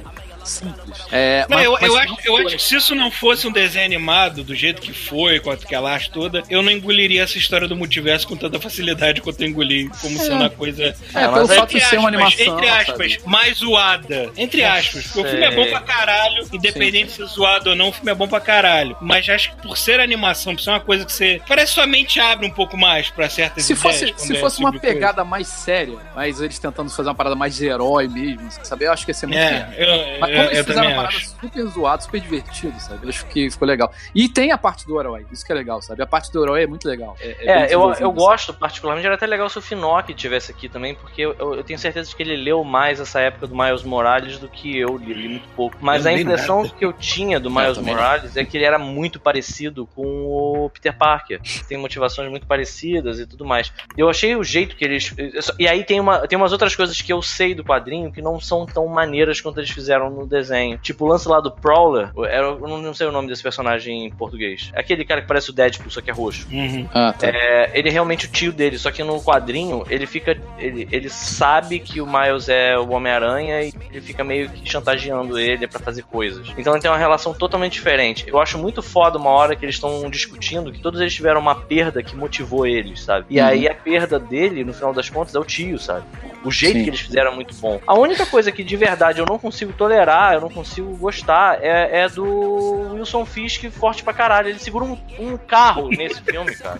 simples. 0.46 0.98
É, 1.12 1.46
Não, 1.48 1.56
mas- 1.56 1.64
eu, 1.66 1.72
mas 1.72 1.82
eu, 1.82 1.98
acho, 1.98 2.16
eu 2.24 2.36
acho 2.38 2.56
que 2.56 2.62
se 2.62 2.76
isso 2.76 2.94
não 2.94 3.10
fosse 3.10 3.46
um 3.46 3.52
desenho 3.52 3.84
animado, 3.84 4.42
do 4.44 4.54
jeito 4.54 4.80
que 4.80 4.92
foi, 4.92 5.40
com 5.40 5.50
aquela 5.50 5.92
arte 5.92 6.10
toda, 6.10 6.42
eu 6.48 6.62
não 6.62 6.70
engoliria 6.70 7.22
essa 7.22 7.38
história 7.38 7.66
do 7.68 7.76
multiverso 7.76 8.26
com 8.28 8.36
tanta 8.36 8.58
facilidade 8.60 9.20
quanto 9.20 9.40
eu 9.40 9.48
engoli, 9.48 9.88
como 10.00 10.18
sendo 10.18 10.36
uma 10.36 10.50
coisa. 10.50 10.84
É, 11.14 11.26
mas 11.26 11.32
pelo 11.32 11.48
fato 11.48 11.70
de 11.72 11.80
ser 11.80 11.98
uma 11.98 12.08
animação. 12.08 12.46
entre 12.56 12.68
aspas, 12.68 13.12
sabe? 13.14 13.20
mais 13.26 13.58
zoada. 13.58 14.30
Entre 14.36 14.64
aspas, 14.64 15.04
porque 15.06 15.20
o 15.20 15.24
filme 15.30 15.44
é 15.44 15.50
bom 15.54 15.66
pra 15.66 15.80
caralho, 15.80 16.46
independente 16.52 17.12
se 17.12 17.22
é 17.22 17.26
zoado 17.26 17.70
ou 17.70 17.76
não, 17.76 17.88
o 17.88 17.92
filme 17.92 18.10
é 18.10 18.14
bom 18.14 18.28
pra 18.28 18.40
caralho. 18.40 18.96
Mas 19.00 19.28
acho 19.28 19.50
que 19.54 19.62
por 19.62 19.76
ser 19.76 20.00
animação, 20.00 20.54
por 20.54 20.62
ser 20.62 20.70
uma 20.70 20.80
coisa 20.80 21.04
que 21.04 21.12
você. 21.12 21.40
Parece 21.46 21.68
que 21.72 21.74
sua 21.74 21.86
mente 21.86 22.20
abre 22.20 22.46
um 22.46 22.50
pouco 22.50 22.76
mais 22.76 23.10
pra 23.10 23.28
certas 23.28 23.64
Se 23.64 23.72
ideias. 23.72 23.82
fosse, 24.00 24.12
quando 24.12 24.26
se 24.26 24.36
é 24.36 24.40
fosse 24.40 24.60
uma 24.60 24.70
tipo 24.72 24.82
pegada 24.86 25.24
mais 25.24 25.46
séria, 25.48 25.98
mas 26.14 26.40
eles 26.40 26.58
tentando 26.58 26.90
fazer 26.90 27.08
uma 27.08 27.14
parada 27.14 27.34
mais 27.36 27.56
de 27.56 27.66
herói 27.66 28.08
mesmo, 28.08 28.48
sabe? 28.62 28.84
Eu 28.84 28.92
acho 28.92 29.04
que 29.04 29.10
ia 29.10 29.14
ser 29.14 29.26
muito 29.26 29.38
É, 29.38 29.74
eu, 29.76 30.20
Mas 30.20 30.35
como 30.36 30.48
eles 30.48 30.58
eu 30.58 30.64
fizeram 30.64 30.86
uma 30.88 30.96
parada 30.96 31.16
acho. 31.16 31.28
super 31.28 31.66
zoada, 31.66 32.02
super 32.02 32.20
divertido, 32.20 32.80
sabe? 32.80 33.00
Eu 33.04 33.08
acho 33.08 33.26
que 33.26 33.50
ficou 33.50 33.66
legal. 33.66 33.92
E 34.14 34.28
tem 34.28 34.52
a 34.52 34.58
parte 34.58 34.86
do 34.86 34.98
herói, 35.00 35.26
isso 35.32 35.44
que 35.44 35.52
é 35.52 35.54
legal, 35.54 35.80
sabe? 35.82 36.02
A 36.02 36.06
parte 36.06 36.32
do 36.32 36.42
herói 36.42 36.62
é 36.62 36.66
muito 36.66 36.86
legal. 36.88 37.16
É, 37.20 37.36
É, 37.40 37.62
bem 37.64 37.72
eu, 37.72 37.80
eu 37.80 37.90
assim. 37.90 38.04
gosto 38.04 38.54
particularmente, 38.54 39.06
era 39.06 39.14
até 39.16 39.26
legal 39.26 39.48
se 39.48 39.58
o 39.58 39.62
Finock 39.62 40.12
tivesse 40.14 40.50
aqui 40.50 40.68
também, 40.68 40.94
porque 40.94 41.22
eu, 41.22 41.34
eu 41.38 41.64
tenho 41.64 41.78
certeza 41.78 42.08
de 42.08 42.16
que 42.16 42.22
ele 42.22 42.36
leu 42.36 42.62
mais 42.64 43.00
essa 43.00 43.20
época 43.20 43.46
do 43.46 43.56
Miles 43.56 43.82
Morales 43.82 44.38
do 44.38 44.48
que 44.48 44.76
eu 44.78 44.96
li, 44.96 45.14
li 45.14 45.28
muito 45.28 45.48
pouco. 45.54 45.76
Mas 45.80 46.04
Eu 46.04 46.12
a 46.12 46.14
impressão 46.14 46.62
nada. 46.62 46.74
que 46.76 46.84
eu 46.84 46.92
tinha 46.92 47.38
do 47.40 47.50
Miles 47.50 47.78
Morales 47.78 48.36
é 48.36 48.44
que 48.44 48.56
ele 48.56 48.64
era 48.64 48.78
muito 48.78 49.18
parecido 49.20 49.86
com 49.94 50.02
o 50.04 50.70
Peter 50.70 50.96
Parker. 50.96 51.40
Tem 51.68 51.76
motivações 51.78 52.30
muito 52.30 52.46
parecidas 52.46 53.18
e 53.18 53.26
tudo 53.26 53.44
mais. 53.44 53.72
Eu 53.96 54.08
achei 54.08 54.34
o 54.36 54.42
jeito 54.44 54.76
que 54.76 54.84
eles. 54.84 55.14
E 55.58 55.66
aí 55.68 55.84
tem, 55.84 56.00
uma, 56.00 56.26
tem 56.26 56.36
umas 56.36 56.52
outras 56.52 56.74
coisas 56.74 57.00
que 57.00 57.12
eu 57.12 57.22
sei 57.22 57.54
do 57.54 57.64
quadrinho 57.64 58.12
que 58.12 58.20
não 58.22 58.40
são 58.40 58.66
tão 58.66 58.86
maneiras 58.86 59.40
quanto 59.40 59.60
eles 59.60 59.70
fizeram 59.70 60.10
no, 60.10 60.25
no 60.26 60.30
desenho. 60.30 60.78
Tipo, 60.78 61.04
o 61.04 61.08
lance 61.08 61.28
lá 61.28 61.40
do 61.40 61.50
Prowler, 61.50 62.10
era, 62.28 62.46
eu 62.46 62.58
não, 62.68 62.92
sei 62.92 63.06
o 63.06 63.12
nome 63.12 63.28
desse 63.28 63.42
personagem 63.42 64.04
em 64.04 64.10
português. 64.10 64.70
É 64.74 64.80
aquele 64.80 65.04
cara 65.04 65.22
que 65.22 65.28
parece 65.28 65.50
o 65.50 65.52
Deadpool, 65.52 65.90
só 65.90 66.00
que 66.00 66.10
é 66.10 66.12
roxo. 66.12 66.46
Uhum. 66.52 66.88
Ah, 66.92 67.14
tá. 67.16 67.28
É, 67.28 67.70
ele 67.74 67.88
é 67.88 67.92
realmente 67.92 68.26
o 68.26 68.28
tio 68.28 68.52
dele, 68.52 68.78
só 68.78 68.90
que 68.90 69.02
no 69.02 69.20
quadrinho 69.22 69.84
ele 69.88 70.06
fica. 70.06 70.36
Ele, 70.58 70.88
ele 70.90 71.08
sabe 71.08 71.78
que 71.78 72.00
o 72.00 72.06
Miles 72.06 72.48
é 72.48 72.76
o 72.78 72.90
Homem-Aranha 72.90 73.62
e 73.62 73.72
ele 73.90 74.00
fica 74.00 74.24
meio 74.24 74.50
que 74.50 74.68
chantageando 74.68 75.38
ele 75.38 75.66
pra 75.66 75.78
fazer 75.80 76.02
coisas. 76.02 76.48
Então 76.58 76.72
ele 76.74 76.82
tem 76.82 76.90
uma 76.90 76.98
relação 76.98 77.32
totalmente 77.32 77.72
diferente. 77.74 78.24
Eu 78.26 78.40
acho 78.40 78.58
muito 78.58 78.82
foda 78.82 79.18
uma 79.18 79.30
hora 79.30 79.54
que 79.54 79.64
eles 79.64 79.76
estão 79.76 80.08
discutindo 80.10 80.72
que 80.72 80.80
todos 80.80 81.00
eles 81.00 81.14
tiveram 81.14 81.40
uma 81.40 81.54
perda 81.54 82.02
que 82.02 82.16
motivou 82.16 82.66
eles, 82.66 83.00
sabe? 83.02 83.26
E 83.30 83.38
Uhum. 83.40 83.46
aí 83.46 83.68
a 83.68 83.74
perda 83.74 84.18
dele, 84.18 84.64
no 84.64 84.72
final 84.74 84.92
das 84.92 85.08
contas, 85.08 85.34
é 85.34 85.38
o 85.38 85.44
tio, 85.44 85.78
sabe? 85.78 86.04
O 86.46 86.50
jeito 86.50 86.78
Sim. 86.78 86.84
que 86.84 86.90
eles 86.90 87.00
fizeram 87.00 87.32
é 87.32 87.34
muito 87.34 87.54
bom. 87.56 87.80
A 87.86 87.94
única 87.94 88.24
coisa 88.26 88.52
que 88.52 88.62
de 88.62 88.76
verdade 88.76 89.18
eu 89.20 89.26
não 89.26 89.38
consigo 89.38 89.72
tolerar, 89.72 90.34
eu 90.34 90.40
não 90.40 90.48
consigo 90.50 90.96
gostar, 90.96 91.58
é, 91.62 92.02
é 92.02 92.08
do 92.08 92.92
Wilson 92.94 93.24
Fisk 93.26 93.64
forte 93.70 94.02
pra 94.02 94.12
caralho. 94.12 94.48
Ele 94.48 94.58
segura 94.58 94.84
um, 94.84 94.98
um 95.18 95.36
carro 95.36 95.88
nesse 95.88 96.20
filme, 96.24 96.54
cara. 96.56 96.78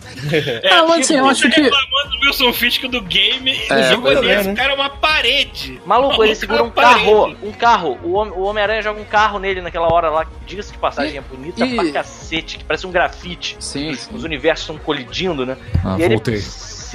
Ah, 0.70 0.84
mas 0.88 1.00
assim, 1.00 1.16
eu 1.16 1.26
acho 1.26 1.42
que. 1.50 1.60
reclamando 1.60 2.10
do 2.20 2.26
Wilson 2.26 2.52
Fisk 2.52 2.82
do 2.84 3.00
game 3.02 3.52
e 3.52 3.72
É, 3.72 3.90
jogo 3.90 4.08
é, 4.08 4.42
né? 4.42 4.54
cara 4.54 4.72
é 4.72 4.74
uma 4.74 4.90
parede. 4.90 5.80
Maluco, 5.84 6.22
ele 6.24 6.34
segura 6.34 6.62
um 6.62 6.70
Parede. 6.70 7.04
carro. 7.04 7.36
Um 7.42 7.52
carro. 7.52 7.98
O 8.02 8.16
o 8.16 8.42
Homem-Aranha 8.42 8.82
joga 8.82 9.00
um 9.00 9.04
carro 9.04 9.38
nele 9.38 9.60
naquela 9.60 9.92
hora 9.92 10.10
lá. 10.10 10.24
que, 10.24 10.30
Diga-se 10.46 10.72
de 10.72 10.78
passagem, 10.78 11.14
E- 11.14 11.18
é 11.18 11.20
bonita 11.20 11.64
e- 11.66 11.74
pra 11.74 11.90
cacete, 11.92 12.58
que 12.58 12.64
parece 12.64 12.86
um 12.86 12.90
grafite. 12.92 13.56
Sim, 13.60 13.94
sim. 13.94 14.14
Os 14.14 14.22
universos 14.24 14.62
estão 14.62 14.78
colidindo, 14.78 15.44
né? 15.44 15.56
Ah, 15.84 15.96
e 15.98 16.02
ele 16.02 16.14
voltei. 16.14 16.40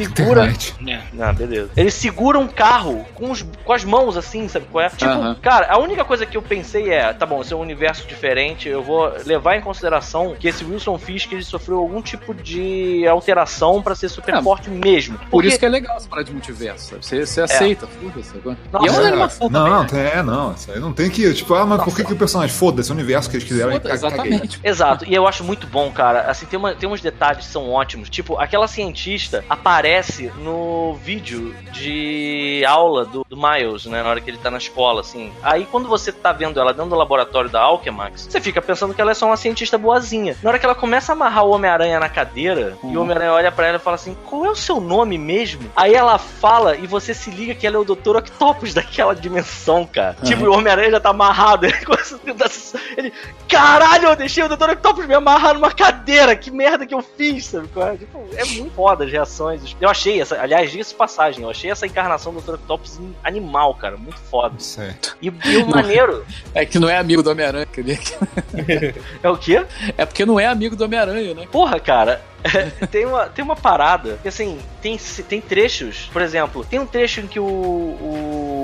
Segura. 0.06 0.42
Internet. 0.46 0.76
É. 0.88 1.02
Ah, 1.24 1.34
beleza. 1.34 1.70
Ele 1.76 1.92
segura 1.92 2.38
um 2.40 2.48
carro 2.48 3.06
com, 3.14 3.32
os- 3.32 3.46
com 3.64 3.74
as 3.74 3.84
mãos 3.84 4.18
assim, 4.18 4.48
sabe 4.48 4.66
qual 4.72 4.84
é? 4.86 4.90
Tipo, 4.90 5.06
Aham. 5.12 5.36
cara, 5.42 5.68
a 5.72 5.78
única 5.78 6.04
coisa 6.04 6.26
que 6.26 6.36
eu 6.38 6.42
pensei 6.42 6.92
é, 6.92 7.12
tá 7.14 7.26
bom, 7.26 7.42
esse 7.42 7.54
é 7.54 7.56
um 7.56 7.60
universo 7.62 8.08
diferente, 8.08 8.68
eu 8.70 8.82
vou 8.84 9.12
levar 9.26 9.56
em 9.58 9.62
consideração 9.62 10.36
que 10.40 10.48
esse 10.48 10.64
Wilson 10.64 10.98
Fisk 10.98 11.32
ele 11.32 11.44
sofreu 11.44 11.78
algum 11.80 12.02
tipo 12.02 12.34
de 12.34 13.06
alteração 13.08 13.82
pra 13.82 13.96
ser 13.96 14.10
super 14.10 14.36
É, 14.36 14.42
forte 14.42 14.70
mesmo. 14.70 15.18
Por 15.30 15.46
isso 15.46 15.58
que 15.60 15.66
é 15.66 15.70
legal 15.70 15.98
essa 15.98 16.08
parada 16.08 16.26
de 16.28 16.32
multiverso, 16.34 16.90
sabe? 16.90 17.06
Você, 17.06 17.26
você 17.26 17.42
aceita, 17.42 17.88
foda-se. 17.88 18.34
Nossa, 18.72 18.86
e 18.86 18.88
é 18.88 18.92
uma 18.92 19.02
é. 19.04 19.08
animação 19.08 19.50
Não, 19.50 19.60
também. 19.60 19.72
não, 19.74 19.82
né? 19.84 19.90
tem- 19.90 20.20
é, 20.20 20.24
não. 20.24 20.54
Isso 20.54 20.72
aí 20.72 20.80
não 20.80 20.94
tem 20.94 21.10
que. 21.10 21.34
Tipo, 21.34 21.54
ah, 21.56 21.66
mas 21.66 21.84
por 21.84 21.96
que, 21.96 22.04
que 22.04 22.14
o 22.14 22.16
personagem. 22.16 22.56
Foda-se, 22.56 22.90
é 22.90 22.94
o 22.94 22.96
universo 22.96 23.30
que 23.30 23.38
eles 23.38 23.48
quiseram. 23.48 23.72
Foda, 23.74 23.92
exatamente. 23.94 24.60
Exato, 24.64 25.06
e 25.06 25.14
eu 25.14 25.28
acho 25.28 25.44
muito 25.44 25.68
bom, 25.68 25.92
cara. 25.92 26.22
Assim, 26.22 26.46
tem, 26.46 26.58
uma- 26.60 26.74
tem 26.76 26.88
uns 26.90 27.02
detalhes 27.02 27.46
que 27.46 27.52
são 27.52 27.70
ótimos. 27.70 28.10
Tipo, 28.10 28.38
aquela 28.38 28.68
cientista 28.68 29.44
aparece 29.50 29.91
no 30.38 30.94
vídeo 30.96 31.54
de 31.72 32.64
aula 32.68 33.06
do, 33.06 33.26
do 33.28 33.38
Miles, 33.38 33.86
né? 33.86 34.04
Na 34.04 34.10
hora 34.10 34.22
que 34.22 34.30
ele 34.30 34.38
tá 34.38 34.50
na 34.50 34.58
escola, 34.58 35.02
assim. 35.02 35.32
Aí 35.42 35.66
quando 35.66 35.88
você 35.88 36.12
tá 36.12 36.32
vendo 36.32 36.60
ela 36.60 36.74
dentro 36.74 36.90
do 36.90 36.96
laboratório 36.96 37.50
da 37.50 37.62
Alchemax, 37.62 38.28
você 38.30 38.40
fica 38.40 38.62
pensando 38.62 38.94
que 38.94 39.02
ela 39.02 39.12
é 39.12 39.14
só 39.14 39.26
uma 39.26 39.38
cientista 39.38 39.78
boazinha. 39.78 40.38
Na 40.42 40.50
hora 40.50 40.60
que 40.60 40.66
ela 40.66 40.76
começa 40.76 41.12
a 41.12 41.16
amarrar 41.16 41.46
o 41.46 41.52
Homem-Aranha 41.52 42.00
na 42.00 42.10
cadeira, 42.10 42.78
e 42.84 42.96
o 42.96 43.02
Homem-Aranha 43.02 43.34
olha 43.34 43.52
pra 43.52 43.68
ela 43.68 43.78
e 43.78 43.82
fala 43.82 43.96
assim: 43.96 44.16
qual 44.26 44.46
é 44.46 44.50
o 44.50 44.56
seu 44.56 44.80
nome 44.80 45.18
mesmo? 45.18 45.70
Aí 45.76 45.94
ela 45.94 46.18
fala 46.18 46.76
e 46.76 46.88
você 46.88 47.14
se 47.14 47.30
liga 47.30 47.56
que 47.56 47.66
ela 47.66 47.76
é 47.76 47.80
o 47.80 47.86
Dr. 47.86 48.18
Octopus 48.18 48.74
daquela 48.76 49.16
dimensão, 49.16 49.86
cara. 49.86 50.16
Tipo, 50.24 50.46
o 50.46 50.54
Homem-Aranha 50.54 50.92
já 50.92 51.00
tá 51.00 51.10
amarrado. 51.10 51.66
Ele 51.72 51.76
Ele, 52.98 53.14
caralho, 53.48 54.10
eu 54.10 54.16
deixei 54.16 54.44
o 54.44 54.50
Dr. 54.50 54.72
Octopus 54.72 55.06
me 55.06 55.14
amarrar 55.14 55.54
numa 55.54 55.72
cadeira. 55.72 56.36
Que 56.36 56.52
merda 56.52 56.86
que 56.86 56.94
eu 56.94 57.02
fiz, 57.02 57.46
sabe? 57.46 57.70
é? 57.76 57.98
Tipo, 57.98 58.26
é 58.36 58.46
muito 58.46 58.72
foda 58.76 59.06
as 59.06 59.12
reações. 59.12 59.71
Eu 59.80 59.90
achei 59.90 60.22
essa, 60.22 60.40
aliás, 60.40 60.72
de 60.72 60.82
passagem, 60.96 61.44
eu 61.44 61.50
achei 61.50 61.72
essa 61.72 61.86
encarnação 61.86 62.34
do 62.34 62.42
Dr. 62.42 62.56
Octopus 62.56 63.00
animal, 63.24 63.76
cara. 63.76 63.98
Muito 63.98 64.20
foda. 64.20 64.60
Certo. 64.60 65.18
E, 65.22 65.28
e 65.28 65.58
o 65.58 65.68
maneiro 65.68 66.26
É 66.54 66.66
que 66.66 66.80
não 66.80 66.90
é 66.90 66.98
amigo 66.98 67.24
do 67.24 67.32
Homem-Aranha. 67.32 67.66
quer 67.66 67.84
dizer, 67.84 68.96
é 69.24 69.30
o 69.30 69.38
quê? 69.38 69.66
É 69.98 70.06
porque 70.06 70.26
não 70.26 70.40
é 70.40 70.46
amigo 70.46 70.76
do 70.76 70.84
Homem-Aranha, 70.84 71.34
né? 71.34 71.48
Porra, 71.52 71.80
cara, 71.80 72.22
tem, 72.92 73.06
uma, 73.06 73.26
tem 73.28 73.44
uma 73.44 73.56
parada 73.56 74.18
que 74.22 74.28
assim, 74.28 74.60
tem, 74.82 74.98
tem 74.98 75.42
trechos, 75.42 76.10
por 76.12 76.22
exemplo, 76.22 76.66
tem 76.66 76.80
um 76.80 76.86
trecho 76.86 77.22
em 77.22 77.28
que 77.28 77.40
o, 77.40 77.46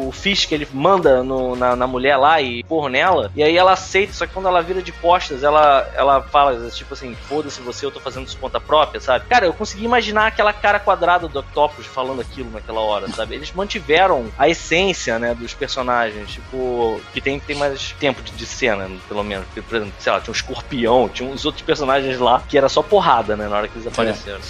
o 0.08 0.12
Fisk 0.12 0.52
ele 0.52 0.68
manda 0.74 1.24
no- 1.24 1.56
na, 1.56 1.76
na 1.76 1.88
mulher 1.88 2.18
lá 2.18 2.42
e 2.42 2.64
porra 2.64 2.90
nela, 2.90 3.32
e 3.36 3.44
aí 3.44 3.56
ela 3.58 3.74
aceita, 3.74 4.14
só 4.14 4.26
que 4.26 4.34
quando 4.34 4.48
ela 4.48 4.62
vira 4.62 4.82
de 4.82 4.92
costas, 4.92 5.44
ela, 5.44 5.90
ela 5.96 6.22
fala 6.22 6.70
tipo 6.72 6.94
assim: 6.94 7.16
foda-se 7.28 7.62
você, 7.62 7.86
eu 7.86 7.92
tô 7.92 8.00
fazendo 8.00 8.26
isso 8.28 8.36
por 8.38 8.44
conta 8.44 8.60
própria, 8.60 9.00
sabe? 9.00 9.26
Cara, 9.30 9.46
eu 9.46 9.54
consegui 9.54 9.86
imaginar 9.86 10.28
aquela 10.28 10.54
cara 10.54 10.80
quadrada 10.80 11.28
do 11.28 11.40
Octopus 11.40 11.86
falando 11.86 12.22
aquilo 12.22 12.50
naquela 12.52 12.82
hora, 12.82 13.08
sabe? 13.10 13.36
Eles 13.36 13.52
mantiveram 13.54 14.28
a 14.38 14.48
essência, 14.50 15.20
né, 15.20 15.34
dos 15.34 15.54
personagens, 15.54 16.32
tipo, 16.32 17.00
que 17.14 17.22
tem, 17.22 17.40
tem 17.40 17.56
mais 17.56 17.92
tempo 18.00 18.22
de, 18.22 18.32
de 18.32 18.46
cena, 18.46 18.90
pelo 19.08 19.24
menos. 19.24 19.46
Por 19.68 19.76
exemplo, 19.76 19.94
sei 20.00 20.12
lá, 20.12 20.20
tinha 20.20 20.32
um 20.32 20.36
escorpião, 20.36 21.10
tinha 21.10 21.30
uns 21.30 21.46
outros 21.46 21.64
personagens 21.64 22.18
lá 22.20 22.42
que 22.48 22.58
era 22.58 22.70
só 22.70 22.82
porrada, 22.82 23.36
né, 23.36 23.48
na 23.48 23.58
hora 23.58 23.67
que 23.70 23.78
eles 23.78 23.88
apareceram. 23.88 24.42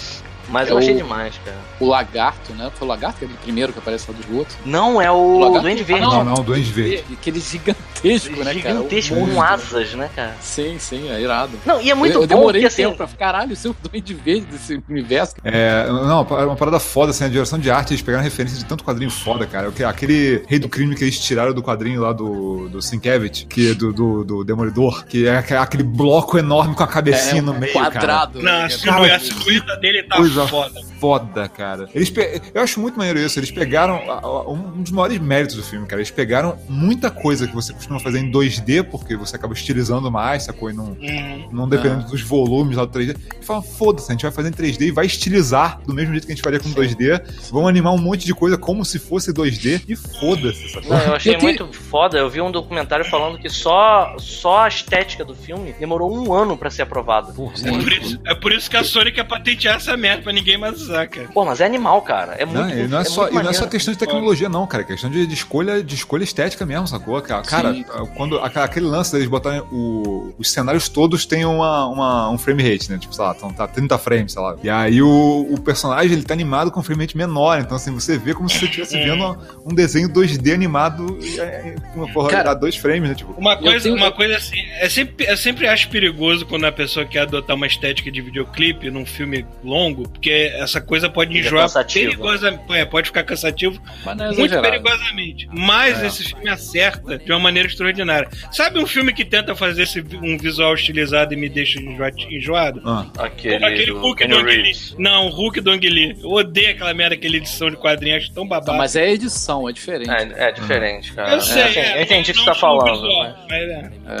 Mas 0.48 0.68
É 0.68 0.72
eu 0.72 0.78
achei 0.78 0.94
o- 0.94 0.96
demais, 0.96 1.34
cara. 1.44 1.56
O 1.80 1.86
Lagarto, 1.86 2.52
né? 2.54 2.70
Foi 2.74 2.86
o 2.86 2.90
Lagarto 2.90 3.18
que 3.18 3.24
é 3.24 3.28
o 3.28 3.30
primeiro 3.42 3.72
que 3.72 3.78
aparece 3.78 4.10
lá 4.10 4.16
do 4.16 4.20
esgoto. 4.22 4.56
Não, 4.64 5.00
é 5.00 5.10
O 5.10 5.40
o 5.40 5.60
Duende 5.60 5.82
Verde. 5.82 6.04
Ah, 6.04 6.08
Não, 6.08 6.24
não, 6.24 6.34
Duende 6.42 6.70
Verde. 6.72 7.04
Aquele 7.12 7.40
gigantesco, 7.40 8.30
né, 8.36 8.44
cara? 8.44 8.52
Gigantesco, 8.54 9.14
O 9.14 9.18
com 9.20 9.26
monstro. 9.26 9.42
asas, 9.78 9.94
né, 9.94 10.08
cara? 10.14 10.34
Sim, 10.40 10.76
sim, 10.78 11.10
é 11.10 11.20
irado. 11.20 11.52
Não, 11.66 11.80
e 11.80 11.90
é 11.90 11.94
muito 11.94 12.14
eu, 12.14 12.22
eu 12.22 12.26
bom 12.28 12.34
demorei 12.36 12.62
porque, 12.62 12.66
assim, 12.74 12.82
tempo 12.84 12.96
pra 12.96 13.06
caralho, 13.08 13.54
ser 13.56 13.68
o 13.68 13.76
Duende 13.82 14.14
Verde 14.14 14.46
desse 14.46 14.80
universo. 14.88 15.34
É, 15.44 15.86
não, 15.88 16.20
é 16.30 16.44
uma 16.44 16.56
parada 16.56 16.78
foda, 16.80 17.10
assim, 17.10 17.24
a 17.24 17.28
direção 17.28 17.58
de 17.58 17.70
arte, 17.70 17.90
eles 17.92 18.02
pegaram 18.02 18.24
referência 18.24 18.58
de 18.58 18.64
tanto 18.64 18.84
quadrinho 18.84 19.10
foda, 19.10 19.46
cara. 19.46 19.68
Aquele- 19.68 19.88
Aquele 19.88 20.44
rei 20.46 20.58
do 20.58 20.68
crime 20.68 20.94
que 20.94 21.02
eles 21.04 21.18
tiraram 21.18 21.52
do 21.52 21.62
quadrinho 21.62 22.00
lá 22.00 22.12
do, 22.12 22.68
do 22.68 22.80
Sienkiewicz, 22.80 23.46
que 23.48 23.72
é 23.72 23.74
do, 23.74 23.92
do, 23.92 24.24
do 24.24 24.44
Demolidor, 24.44 25.04
que 25.06 25.26
é 25.26 25.36
aqu- 25.38 25.54
aquele 25.56 25.82
bloco 25.82 26.38
enorme 26.38 26.74
com 26.74 26.82
a 26.82 26.86
cabecinha 26.86 27.40
é 27.40 27.42
no 27.42 27.52
um 27.52 27.58
meio, 27.58 27.72
cara. 27.74 27.90
quadrado. 27.90 28.40
Não, 28.42 28.52
a 28.52 28.62
né? 28.62 28.68
silhueta, 28.68 29.16
a 29.16 29.20
silhueta 29.20 29.76
dele 29.76 30.02
tá 30.04 30.16
Coisa 30.46 30.70
foda. 30.70 30.80
foda, 31.00 31.48
cara. 31.48 31.88
Eles 31.94 32.10
pe- 32.10 32.40
Eu 32.54 32.62
acho 32.62 32.80
muito 32.80 32.96
maneiro 32.98 33.18
isso. 33.18 33.38
Eles 33.38 33.50
pegaram 33.50 34.00
um 34.48 34.82
dos 34.82 34.92
maiores 34.92 35.18
méritos 35.18 35.56
do 35.56 35.62
filme, 35.62 35.86
cara. 35.86 36.00
Eles 36.00 36.10
pegaram 36.10 36.58
muita 36.68 37.10
coisa 37.10 37.46
que 37.46 37.54
você 37.54 37.72
costuma 37.72 37.98
fazer 38.00 38.18
em 38.20 38.30
2D, 38.30 38.82
porque 38.84 39.16
você 39.16 39.36
acaba 39.36 39.52
estilizando 39.54 40.10
mais, 40.10 40.44
sacou? 40.44 40.70
E 40.70 40.72
não, 40.72 40.88
Uhum. 41.00 41.48
não 41.52 41.68
dependendo 41.68 42.04
dos 42.08 42.22
volumes 42.22 42.76
lá 42.76 42.84
do 42.84 42.90
3D. 42.92 43.16
E 43.40 43.44
falam, 43.44 43.62
foda-se, 43.62 44.10
a 44.10 44.12
gente 44.12 44.22
vai 44.22 44.32
fazer 44.32 44.48
em 44.48 44.52
3D 44.52 44.86
e 44.86 44.90
vai 44.90 45.06
estilizar 45.06 45.80
do 45.86 45.94
mesmo 45.94 46.12
jeito 46.12 46.26
que 46.26 46.32
a 46.32 46.34
gente 46.34 46.42
faria 46.44 46.60
com 46.60 46.70
2D. 46.70 47.20
Vamos 47.50 47.68
animar 47.68 47.92
um 47.92 47.98
monte 47.98 48.24
de 48.26 48.34
coisa 48.34 48.56
como 48.58 48.84
se 48.84 48.98
fosse 48.98 49.32
2D 49.32 49.82
e 49.88 49.96
foda-se, 49.96 50.68
sacou? 50.70 50.90
Não, 50.90 50.98
eu 51.04 51.14
achei 51.14 51.34
Eu 51.34 51.40
muito 51.40 51.72
foda. 51.72 52.18
Eu 52.18 52.28
vi 52.30 52.40
um 52.40 52.50
documentário 52.50 53.04
falando 53.06 53.38
que 53.38 53.48
só, 53.48 54.14
só 54.18 54.60
a 54.64 54.68
estética 54.68 55.24
do 55.24 55.34
filme 55.34 55.74
demorou 55.78 56.14
um 56.16 56.32
ano 56.32 56.56
pra 56.56 56.70
ser 56.70 56.82
aprovada. 56.82 57.30
É 57.30 57.32
por, 57.34 57.92
isso, 57.92 58.20
é 58.26 58.34
por 58.34 58.52
isso 58.52 58.70
que 58.70 58.76
a 58.76 58.84
Sony 58.84 59.12
quer 59.12 59.24
patentear 59.24 59.76
essa 59.76 59.96
merda 59.96 60.22
pra 60.28 60.32
ninguém 60.34 60.58
mais 60.58 60.80
usar, 60.80 61.06
cara. 61.08 61.28
Pô, 61.32 61.44
mas 61.44 61.60
é 61.60 61.64
animal, 61.66 62.02
cara. 62.02 62.34
É 62.34 62.44
muito 62.44 62.58
Não, 62.60 62.68
e 62.70 62.86
não 62.86 62.98
é, 62.98 63.00
é 63.00 63.04
só, 63.04 63.28
e 63.28 63.32
não 63.32 63.48
é 63.48 63.52
só 63.52 63.66
questão 63.66 63.92
de 63.92 63.98
tecnologia, 63.98 64.48
não, 64.48 64.66
cara. 64.66 64.82
É 64.82 64.86
questão 64.86 65.10
de, 65.10 65.26
de 65.26 65.34
escolha, 65.34 65.82
de 65.82 65.94
escolha 65.94 66.22
estética 66.24 66.66
mesmo, 66.66 66.86
sacou? 66.86 67.20
Cara, 67.22 67.42
cara 67.42 67.72
Sim. 67.72 67.84
quando 68.16 68.38
aquele 68.38 68.86
lance 68.86 69.12
deles 69.12 69.26
botarem 69.28 69.60
o- 69.72 70.34
os 70.38 70.50
cenários 70.50 70.88
todos 70.88 71.24
têm 71.24 71.44
uma, 71.44 71.86
uma- 71.86 72.30
um 72.30 72.36
frame 72.38 72.62
rate, 72.62 72.90
né? 72.90 72.98
Tipo, 72.98 73.14
sei 73.14 73.24
lá, 73.24 73.34
então 73.36 73.52
tá 73.52 73.66
30 73.66 73.96
frames, 73.98 74.32
sei 74.32 74.42
lá. 74.42 74.56
E 74.62 74.68
aí 74.68 75.00
o, 75.02 75.46
o 75.50 75.60
personagem 75.60 76.12
ele 76.12 76.22
tá 76.24 76.34
animado 76.34 76.70
com 76.70 76.80
um 76.80 76.82
frame 76.82 77.02
rate 77.02 77.16
menor. 77.16 77.58
Então, 77.60 77.76
assim, 77.76 77.90
você 77.92 78.18
vê 78.18 78.34
como 78.34 78.48
se 78.48 78.58
você 78.58 78.64
estivesse 78.66 78.96
vendo 79.02 79.36
um 79.64 79.74
desenho 79.74 80.08
2D 80.08 80.52
animado 80.52 81.18
é, 81.38 81.74
com 81.92 82.00
uma 82.04 82.12
porra 82.12 82.28
Cara, 82.30 82.50
a 82.50 82.54
dois 82.54 82.76
frames, 82.76 83.08
né? 83.08 83.14
Tipo, 83.14 83.32
Uma 83.38 83.56
coisa, 83.56 83.84
tenho- 83.84 83.96
uma 83.96 84.12
coisa 84.12 84.36
assim, 84.36 84.56
é 84.78 84.88
sempre, 84.88 85.26
eu 85.26 85.36
sempre 85.36 85.66
acho 85.66 85.88
perigoso 85.88 86.44
quando 86.46 86.64
a 86.64 86.72
pessoa 86.72 87.06
quer 87.06 87.20
adotar 87.20 87.56
uma 87.56 87.66
estética 87.66 88.10
de 88.10 88.20
videoclipe 88.20 88.90
num 88.90 89.06
filme 89.06 89.46
longo, 89.64 90.07
porque 90.12 90.50
essa 90.54 90.80
coisa 90.80 91.08
pode 91.08 91.32
Fica 91.32 91.46
enjoar 91.46 91.62
cansativo. 91.64 92.10
perigosa, 92.10 92.60
é, 92.70 92.84
pode 92.84 93.06
ficar 93.08 93.22
cansativo 93.22 93.80
Mas 94.04 94.16
não 94.16 94.24
é 94.26 94.32
muito 94.34 94.60
perigosamente. 94.60 95.48
Mas 95.52 96.02
esse 96.02 96.24
filme 96.24 96.48
acerta 96.48 97.18
de 97.18 97.30
uma 97.32 97.38
maneira 97.38 97.68
extraordinária. 97.68 98.28
Sabe 98.50 98.78
um 98.78 98.86
filme 98.86 99.12
que 99.12 99.24
tenta 99.24 99.54
fazer 99.54 99.82
esse, 99.84 100.00
um 100.22 100.36
visual 100.38 100.74
estilizado 100.74 101.32
e 101.34 101.36
me 101.36 101.48
deixa 101.48 101.80
enjoa- 101.80 102.10
enjoado? 102.30 102.82
ah, 102.84 103.06
Aquele, 103.18 103.64
Aquele 103.64 103.86
do 103.92 103.98
Hulk 104.00 104.26
do 104.26 104.36
Ang 104.38 104.44
Lee. 104.56 104.72
Não, 104.98 105.26
o 105.26 105.30
Hulk 105.30 105.60
do 105.60 105.70
Ang 105.70 105.88
Lee. 105.88 106.16
Eu 106.22 106.30
odeio 106.30 106.70
aquela 106.70 106.92
merda, 106.94 107.14
aquela 107.14 107.36
edição 107.36 107.70
de 107.70 107.76
quadrinhos, 107.76 108.24
acho 108.24 108.32
tão 108.32 108.44
Não, 108.44 108.48
babado. 108.50 108.76
mas 108.78 108.96
é 108.96 109.10
edição, 109.10 109.68
é 109.68 109.72
diferente. 109.72 110.10
É, 110.10 110.48
é 110.48 110.52
diferente, 110.52 111.12
cara. 111.12 111.34
eu 111.34 111.40
sei, 111.40 111.62
É, 111.62 111.64
assim, 111.68 111.78
é, 111.80 111.98
eu 111.98 112.02
entendi 112.02 112.30
o 112.30 112.34
que 112.34 112.38
não 112.38 112.44
você 112.44 112.50
tá 112.52 112.54
falando. 112.54 112.92
visual, 112.92 113.22
né? 113.24 113.36
mas 113.48 113.62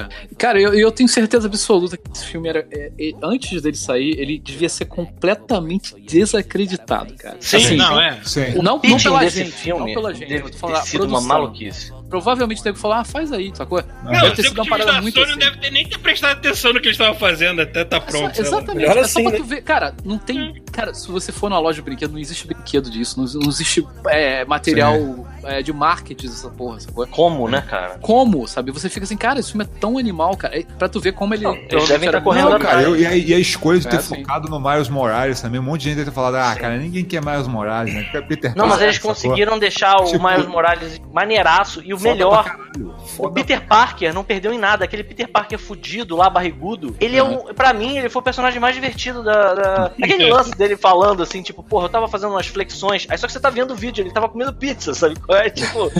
é. 0.02 0.08
Cara, 0.38 0.60
eu, 0.60 0.74
eu 0.74 0.90
tenho 0.92 1.08
certeza 1.08 1.46
absoluta 1.48 1.96
que 1.96 2.02
esse 2.14 2.26
filme 2.26 2.48
era. 2.48 2.66
é, 2.70 2.90
é, 2.98 3.12
antes 3.22 3.60
dele 3.62 3.76
sair, 3.76 4.18
ele 4.18 4.38
devia 4.38 4.68
ser 4.68 4.84
completamente 4.86 5.77
desacreditado, 6.00 7.14
cara. 7.14 7.36
Sim, 7.40 7.56
Assim, 7.56 7.76
não, 7.76 8.00
é. 8.00 8.18
sim. 8.24 8.52
O 8.56 8.62
Não- 8.62 8.80
não 8.82 8.98
pela 8.98 9.20
desse 9.20 9.38
gente, 9.44 9.52
filme 9.52 9.86
não 9.86 9.94
pela 9.94 10.14
gente, 10.14 10.28
deve 10.28 10.50
ter 10.50 10.58
falando, 10.58 10.76
a 10.76 10.82
sido 10.82 11.04
uma 11.04 11.20
maluquice. 11.20 11.92
Provavelmente 12.08 12.62
deve 12.64 12.78
falar, 12.78 13.00
ah, 13.00 13.04
faz 13.04 13.30
aí, 13.32 13.50
sacou? 13.54 13.82
Não, 14.02 14.10
Deve 14.12 14.30
ter 14.36 14.42
sido 14.44 14.60
uma 14.60 14.66
parada 14.68 14.92
da 14.92 15.02
muito 15.02 15.14
Sony 15.14 15.26
não 15.26 15.32
assim. 15.36 15.44
devem 15.44 15.60
ter 15.60 15.70
nem 15.70 15.86
ter 15.88 15.98
prestado 15.98 16.38
atenção 16.38 16.72
no 16.72 16.80
que 16.80 16.86
eles 16.88 16.94
estavam 16.98 17.18
fazendo 17.18 17.60
até 17.62 17.84
tá 17.84 18.00
pronto. 18.00 18.24
lá. 18.36 18.46
Exatamente, 18.46 18.86
é 18.86 19.00
assim, 19.00 19.12
só 19.12 19.22
pra 19.22 19.30
né? 19.32 19.36
tu 19.38 19.44
ver. 19.44 19.62
Cara, 19.62 19.94
não 20.04 20.18
tem. 20.18 20.62
Cara, 20.78 20.94
se 20.94 21.10
você 21.10 21.32
for 21.32 21.50
na 21.50 21.58
loja 21.58 21.74
de 21.76 21.82
brinquedo, 21.82 22.12
não 22.12 22.20
existe 22.20 22.46
brinquedo 22.46 22.88
disso, 22.88 23.20
não, 23.20 23.26
não 23.42 23.48
existe 23.48 23.84
é, 24.06 24.44
material 24.44 24.94
é, 25.42 25.60
de 25.60 25.72
marketing 25.72 26.26
essa 26.28 26.48
porra? 26.50 26.78
Como, 27.10 27.48
né, 27.48 27.60
cara? 27.68 27.98
Como, 28.00 28.46
sabe? 28.46 28.70
Você 28.70 28.88
fica 28.88 29.02
assim, 29.04 29.16
cara, 29.16 29.40
esse 29.40 29.50
filme 29.50 29.64
é 29.64 29.80
tão 29.80 29.98
animal, 29.98 30.36
cara. 30.36 30.56
É 30.56 30.62
Pra 30.78 30.88
tu 30.88 31.00
ver 31.00 31.12
como 31.14 31.34
ele. 31.34 31.44
eles 31.68 31.88
devem 31.88 32.08
tá 32.12 32.20
correndo 32.20 32.50
Não, 32.50 32.58
cara, 32.60 32.80
eu- 32.82 32.94
e, 32.94 33.04
a, 33.04 33.16
e 33.16 33.34
a 33.34 33.38
escolha 33.40 33.80
de 33.80 33.88
ter 33.88 33.96
É, 33.96 34.00
sim. 34.00 34.16
focado 34.22 34.48
no 34.48 34.60
Miles 34.60 34.88
Morales 34.88 35.40
também, 35.40 35.58
um 35.58 35.64
monte 35.64 35.80
de 35.80 35.88
gente 35.88 35.96
deve 35.96 36.10
ter 36.10 36.14
falado, 36.14 36.36
ah, 36.36 36.54
cara, 36.54 36.76
ninguém 36.76 37.04
quer 37.04 37.24
Miles 37.24 37.48
Morales, 37.48 37.92
né? 37.92 38.04
Quer 38.12 38.24
Peter 38.28 38.52
Não, 38.54 38.64
mas 38.66 38.74
Parker, 38.74 38.86
eles 38.88 38.98
conseguiram 39.00 39.58
deixar 39.58 39.96
o 39.96 40.04
Tipo- 40.04 40.24
Miles 40.28 40.46
Morales 40.46 41.00
maneiraço 41.12 41.82
e 41.84 41.92
o 41.92 41.98
Foda 41.98 42.10
melhor. 42.10 42.56
O 43.18 43.28
Peter 43.30 43.66
Parker 43.66 44.14
não 44.14 44.22
perdeu 44.22 44.52
em 44.52 44.58
nada. 44.58 44.84
Aquele 44.84 45.02
Peter 45.02 45.26
Parker 45.26 45.58
fudido 45.58 46.14
lá, 46.14 46.30
barrigudo. 46.30 46.94
Ele 47.00 47.16
é 47.16 47.22
um. 47.24 47.52
Pra 47.52 47.72
mim, 47.72 47.98
ele 47.98 48.08
foi 48.08 48.20
o 48.20 48.22
personagem 48.22 48.60
mais 48.60 48.74
divertido 48.74 49.22
da. 49.24 49.54
da- 49.54 49.92
Aquele 50.00 50.30
lance 50.30 50.52
dele 50.52 50.67
falando 50.76 51.22
assim, 51.22 51.42
tipo, 51.42 51.62
porra, 51.62 51.86
eu 51.86 51.88
tava 51.88 52.08
fazendo 52.08 52.30
umas 52.30 52.46
flexões. 52.46 53.06
Aí 53.08 53.16
só 53.18 53.26
que 53.26 53.32
você 53.32 53.40
tá 53.40 53.50
vendo 53.50 53.72
o 53.72 53.76
vídeo, 53.76 54.02
ele 54.02 54.12
tava 54.12 54.28
comendo 54.28 54.52
pizza, 54.52 54.92
sabe? 54.94 55.16
É 55.30 55.50
tipo. 55.50 55.90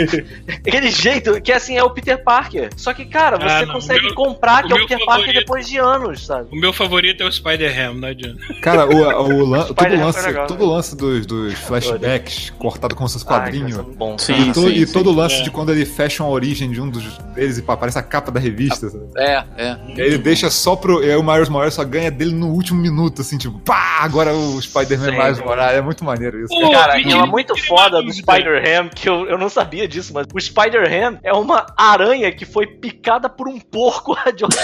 aquele 0.66 0.90
jeito 0.90 1.40
que 1.40 1.52
assim 1.52 1.76
é 1.76 1.82
o 1.84 1.90
Peter 1.90 2.22
Parker. 2.22 2.70
Só 2.76 2.92
que, 2.94 3.04
cara, 3.04 3.36
você 3.38 3.46
Ah, 3.64 3.66
não, 3.66 3.74
consegue 3.74 4.00
o 4.00 4.04
meu- 4.04 4.14
comprar 4.14 4.62
que 4.64 4.72
o 4.72 4.76
é 4.76 4.82
o 4.82 4.86
Peter 4.86 4.98
Parker 5.04 5.24
favorito- 5.26 5.40
depois 5.40 5.68
de 5.68 5.76
anos, 5.78 6.26
sabe? 6.26 6.48
O 6.50 6.56
meu 6.56 6.72
favorito 6.72 7.22
é 7.22 7.26
o 7.26 7.32
Spider-Ham, 7.32 7.94
não 7.94 8.08
adianta. 8.08 8.40
Cara, 8.62 8.86
o, 8.86 8.94
o, 8.96 9.44
lan- 9.46 9.64
todo 9.66 9.72
Spider-Man 9.80 10.04
lance, 10.06 10.26
legal, 10.26 10.46
todo 10.46 10.64
lance 10.66 10.96
dos, 10.96 11.26
dos 11.26 11.54
flashbacks 11.54 12.50
cortado 12.58 12.94
com 12.94 13.06
seus 13.08 13.22
quadrinhos. 13.22 13.78
Ai, 13.78 13.84
bom. 13.96 14.16
Sim, 14.18 14.48
e 14.48 14.52
to- 14.52 14.60
sim, 14.62 14.68
e 14.74 14.86
sim. 14.86 14.92
todo 14.92 15.10
o 15.10 15.14
lance 15.14 15.36
É. 15.36 15.42
de 15.42 15.50
quando 15.50 15.70
ele 15.72 15.84
fecha 15.84 16.22
uma 16.22 16.30
origem 16.32 16.70
de 16.70 16.80
um 16.80 16.88
dos 16.88 17.04
deles 17.34 17.58
e 17.58 17.64
aparece 17.66 17.98
a 17.98 18.02
capa 18.02 18.30
da 18.30 18.40
revista. 18.40 18.88
sabe? 18.88 19.04
É, 19.16 19.44
é. 19.56 19.76
E 19.96 20.00
aí 20.00 20.06
ele 20.08 20.18
deixa 20.18 20.50
só 20.50 20.76
pro. 20.76 21.02
E 21.02 21.10
aí 21.10 21.16
o 21.16 21.22
Miles 21.22 21.48
Morales 21.48 21.74
só 21.74 21.84
ganha 21.84 22.10
dele 22.10 22.32
no 22.32 22.48
último 22.48 22.80
minuto, 22.80 23.20
assim, 23.20 23.36
tipo, 23.38 23.58
pá! 23.60 23.99
Agora 24.00 24.32
o 24.32 24.60
Spider-Man. 24.60 25.12
Miles 25.12 25.38
Morales. 25.40 25.78
É 25.78 25.82
muito 25.82 26.02
maneiro 26.04 26.42
isso. 26.42 26.48
Pô, 26.48 26.70
Cara, 26.70 26.96
me 26.96 27.04
e 27.04 27.12
é 27.12 27.26
muito 27.26 27.54
foda 27.66 28.02
do. 28.02 28.10
Spider-Ham, 28.10 28.88
que 28.88 29.06
eu, 29.08 29.26
eu 29.28 29.36
não 29.36 29.50
sabia 29.50 29.86
disso, 29.86 30.12
mas 30.14 30.26
o 30.32 30.40
Spider-Ham 30.40 31.18
é 31.22 31.32
uma 31.34 31.66
aranha 31.76 32.32
que 32.32 32.46
foi 32.46 32.66
picada 32.66 33.28
por 33.28 33.46
um 33.46 33.60
porco 33.60 34.14
radioativo. 34.16 34.58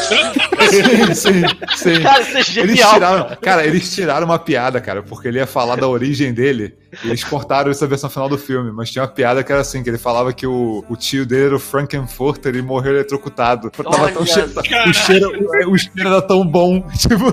sim, 0.70 1.14
sim, 1.14 1.42
sim. 1.76 2.02
Cara, 2.02 2.22
isso 2.22 2.30
é 2.30 2.40
Eles 2.40 2.46
genial. 2.46 2.94
tiraram, 2.94 3.36
cara, 3.40 3.66
eles 3.66 3.94
tiraram 3.94 4.24
uma 4.24 4.38
piada, 4.38 4.80
cara, 4.80 5.02
porque 5.02 5.28
ele 5.28 5.38
ia 5.38 5.46
falar 5.46 5.76
da 5.76 5.86
origem 5.86 6.32
dele. 6.32 6.74
E 7.04 7.08
eles 7.08 7.22
cortaram 7.22 7.70
essa 7.70 7.86
versão 7.86 8.08
final 8.08 8.28
do 8.30 8.38
filme, 8.38 8.72
mas 8.72 8.90
tinha 8.90 9.02
uma 9.02 9.08
piada 9.08 9.44
que 9.44 9.52
era 9.52 9.60
assim, 9.60 9.82
que 9.82 9.90
ele 9.90 9.98
falava 9.98 10.32
que 10.32 10.46
o, 10.46 10.82
o 10.88 10.96
tio 10.96 11.26
dele 11.26 11.46
era 11.46 11.56
o 11.56 11.60
Frankenfurter 11.60 12.54
e 12.56 12.62
morreu 12.62 12.94
eletrocutado. 12.94 13.70
Tava 13.70 14.10
tão 14.12 14.24
cheiro, 14.24 14.50
o, 14.88 14.92
cheiro, 14.94 15.30
o, 15.68 15.72
o 15.72 15.78
cheiro 15.78 16.08
era 16.08 16.22
tão 16.22 16.46
bom, 16.46 16.80
tipo... 16.96 17.26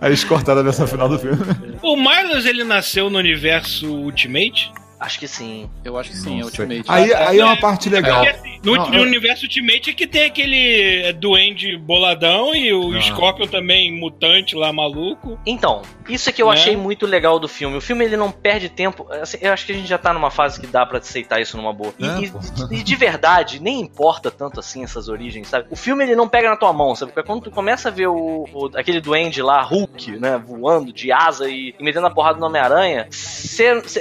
Aí 0.00 0.08
eles 0.08 0.24
cortaram 0.24 0.60
a 0.60 0.64
versão 0.64 0.86
final 0.86 1.08
do 1.08 1.18
filme. 1.18 1.38
O 1.82 1.96
Miles, 1.96 2.44
ele 2.44 2.64
nasceu 2.64 3.08
no 3.08 3.18
universo 3.18 3.86
Ultimate? 3.90 4.70
Acho 5.06 5.20
que 5.20 5.28
sim. 5.28 5.70
Eu 5.84 5.96
acho 5.96 6.10
que 6.10 6.16
sim, 6.16 6.40
é. 6.40 6.44
Ultimate. 6.44 6.82
Aí, 6.88 7.14
aí 7.14 7.38
é 7.38 7.44
uma 7.44 7.56
parte 7.60 7.88
legal. 7.88 8.24
Assim, 8.26 8.58
no, 8.64 8.74
Não, 8.74 8.88
no 8.90 8.96
eu- 8.96 9.02
universo 9.02 9.44
Ultimate 9.44 9.90
é 9.90 9.92
que 9.92 10.04
tem 10.04 10.24
aquele 10.24 11.12
duende 11.12 11.76
boladão 11.76 12.52
e 12.52 12.72
o 12.72 12.92
Ah. 12.96 13.00
Scorpion 13.00 13.46
também 13.46 13.92
mutante 13.92 14.56
lá, 14.56 14.72
maluco. 14.72 15.38
Então, 15.46 15.82
isso 16.08 16.28
é 16.28 16.32
que 16.32 16.42
eu 16.42 16.48
Né? 16.48 16.54
achei 16.54 16.76
muito 16.76 17.06
legal 17.06 17.38
do 17.38 17.46
filme. 17.46 17.76
O 17.76 17.80
filme 17.80 18.04
ele 18.04 18.16
não 18.16 18.32
perde 18.32 18.68
tempo. 18.68 19.06
assim, 19.22 19.38
eu 19.40 19.52
acho 19.52 19.64
que 19.64 19.70
a 19.70 19.74
gente 19.76 19.86
já 19.88 19.96
tá 19.98 20.12
numa 20.12 20.30
fase 20.30 20.60
que 20.60 20.66
dá 20.66 20.84
pra 20.84 20.98
aceitar 20.98 21.40
isso 21.40 21.56
numa 21.56 21.72
boa. 21.72 21.94
E, 22.00 22.04
É, 22.04 22.18
e- 22.18 22.80
e 22.80 22.82
de 22.82 22.96
verdade, 22.96 23.62
nem 23.62 23.80
importa 23.80 24.28
tanto 24.30 24.58
assim 24.58 24.82
essas 24.82 25.08
origens, 25.08 25.46
sabe? 25.46 25.66
O 25.70 25.76
filme 25.76 26.02
ele 26.02 26.16
não 26.16 26.28
pega 26.28 26.50
na 26.50 26.56
tua 26.56 26.72
mão, 26.72 26.96
sabe? 26.96 27.12
Porque 27.12 27.24
quando 27.26 27.42
tu 27.44 27.50
começa 27.52 27.88
a 27.88 27.92
ver 27.92 28.08
o, 28.08 28.44
o- 28.52 28.70
aquele 28.74 29.00
duende 29.00 29.40
lá, 29.40 29.62
Hulk, 29.62 30.18
né, 30.18 30.36
voando 30.44 30.92
de 30.92 31.12
asa 31.12 31.48
e, 31.48 31.74
e 31.78 31.84
metendo 31.84 32.06
a 32.08 32.10
porrada 32.10 32.40
no 32.40 32.46
Homem-Aranha, 32.46 33.08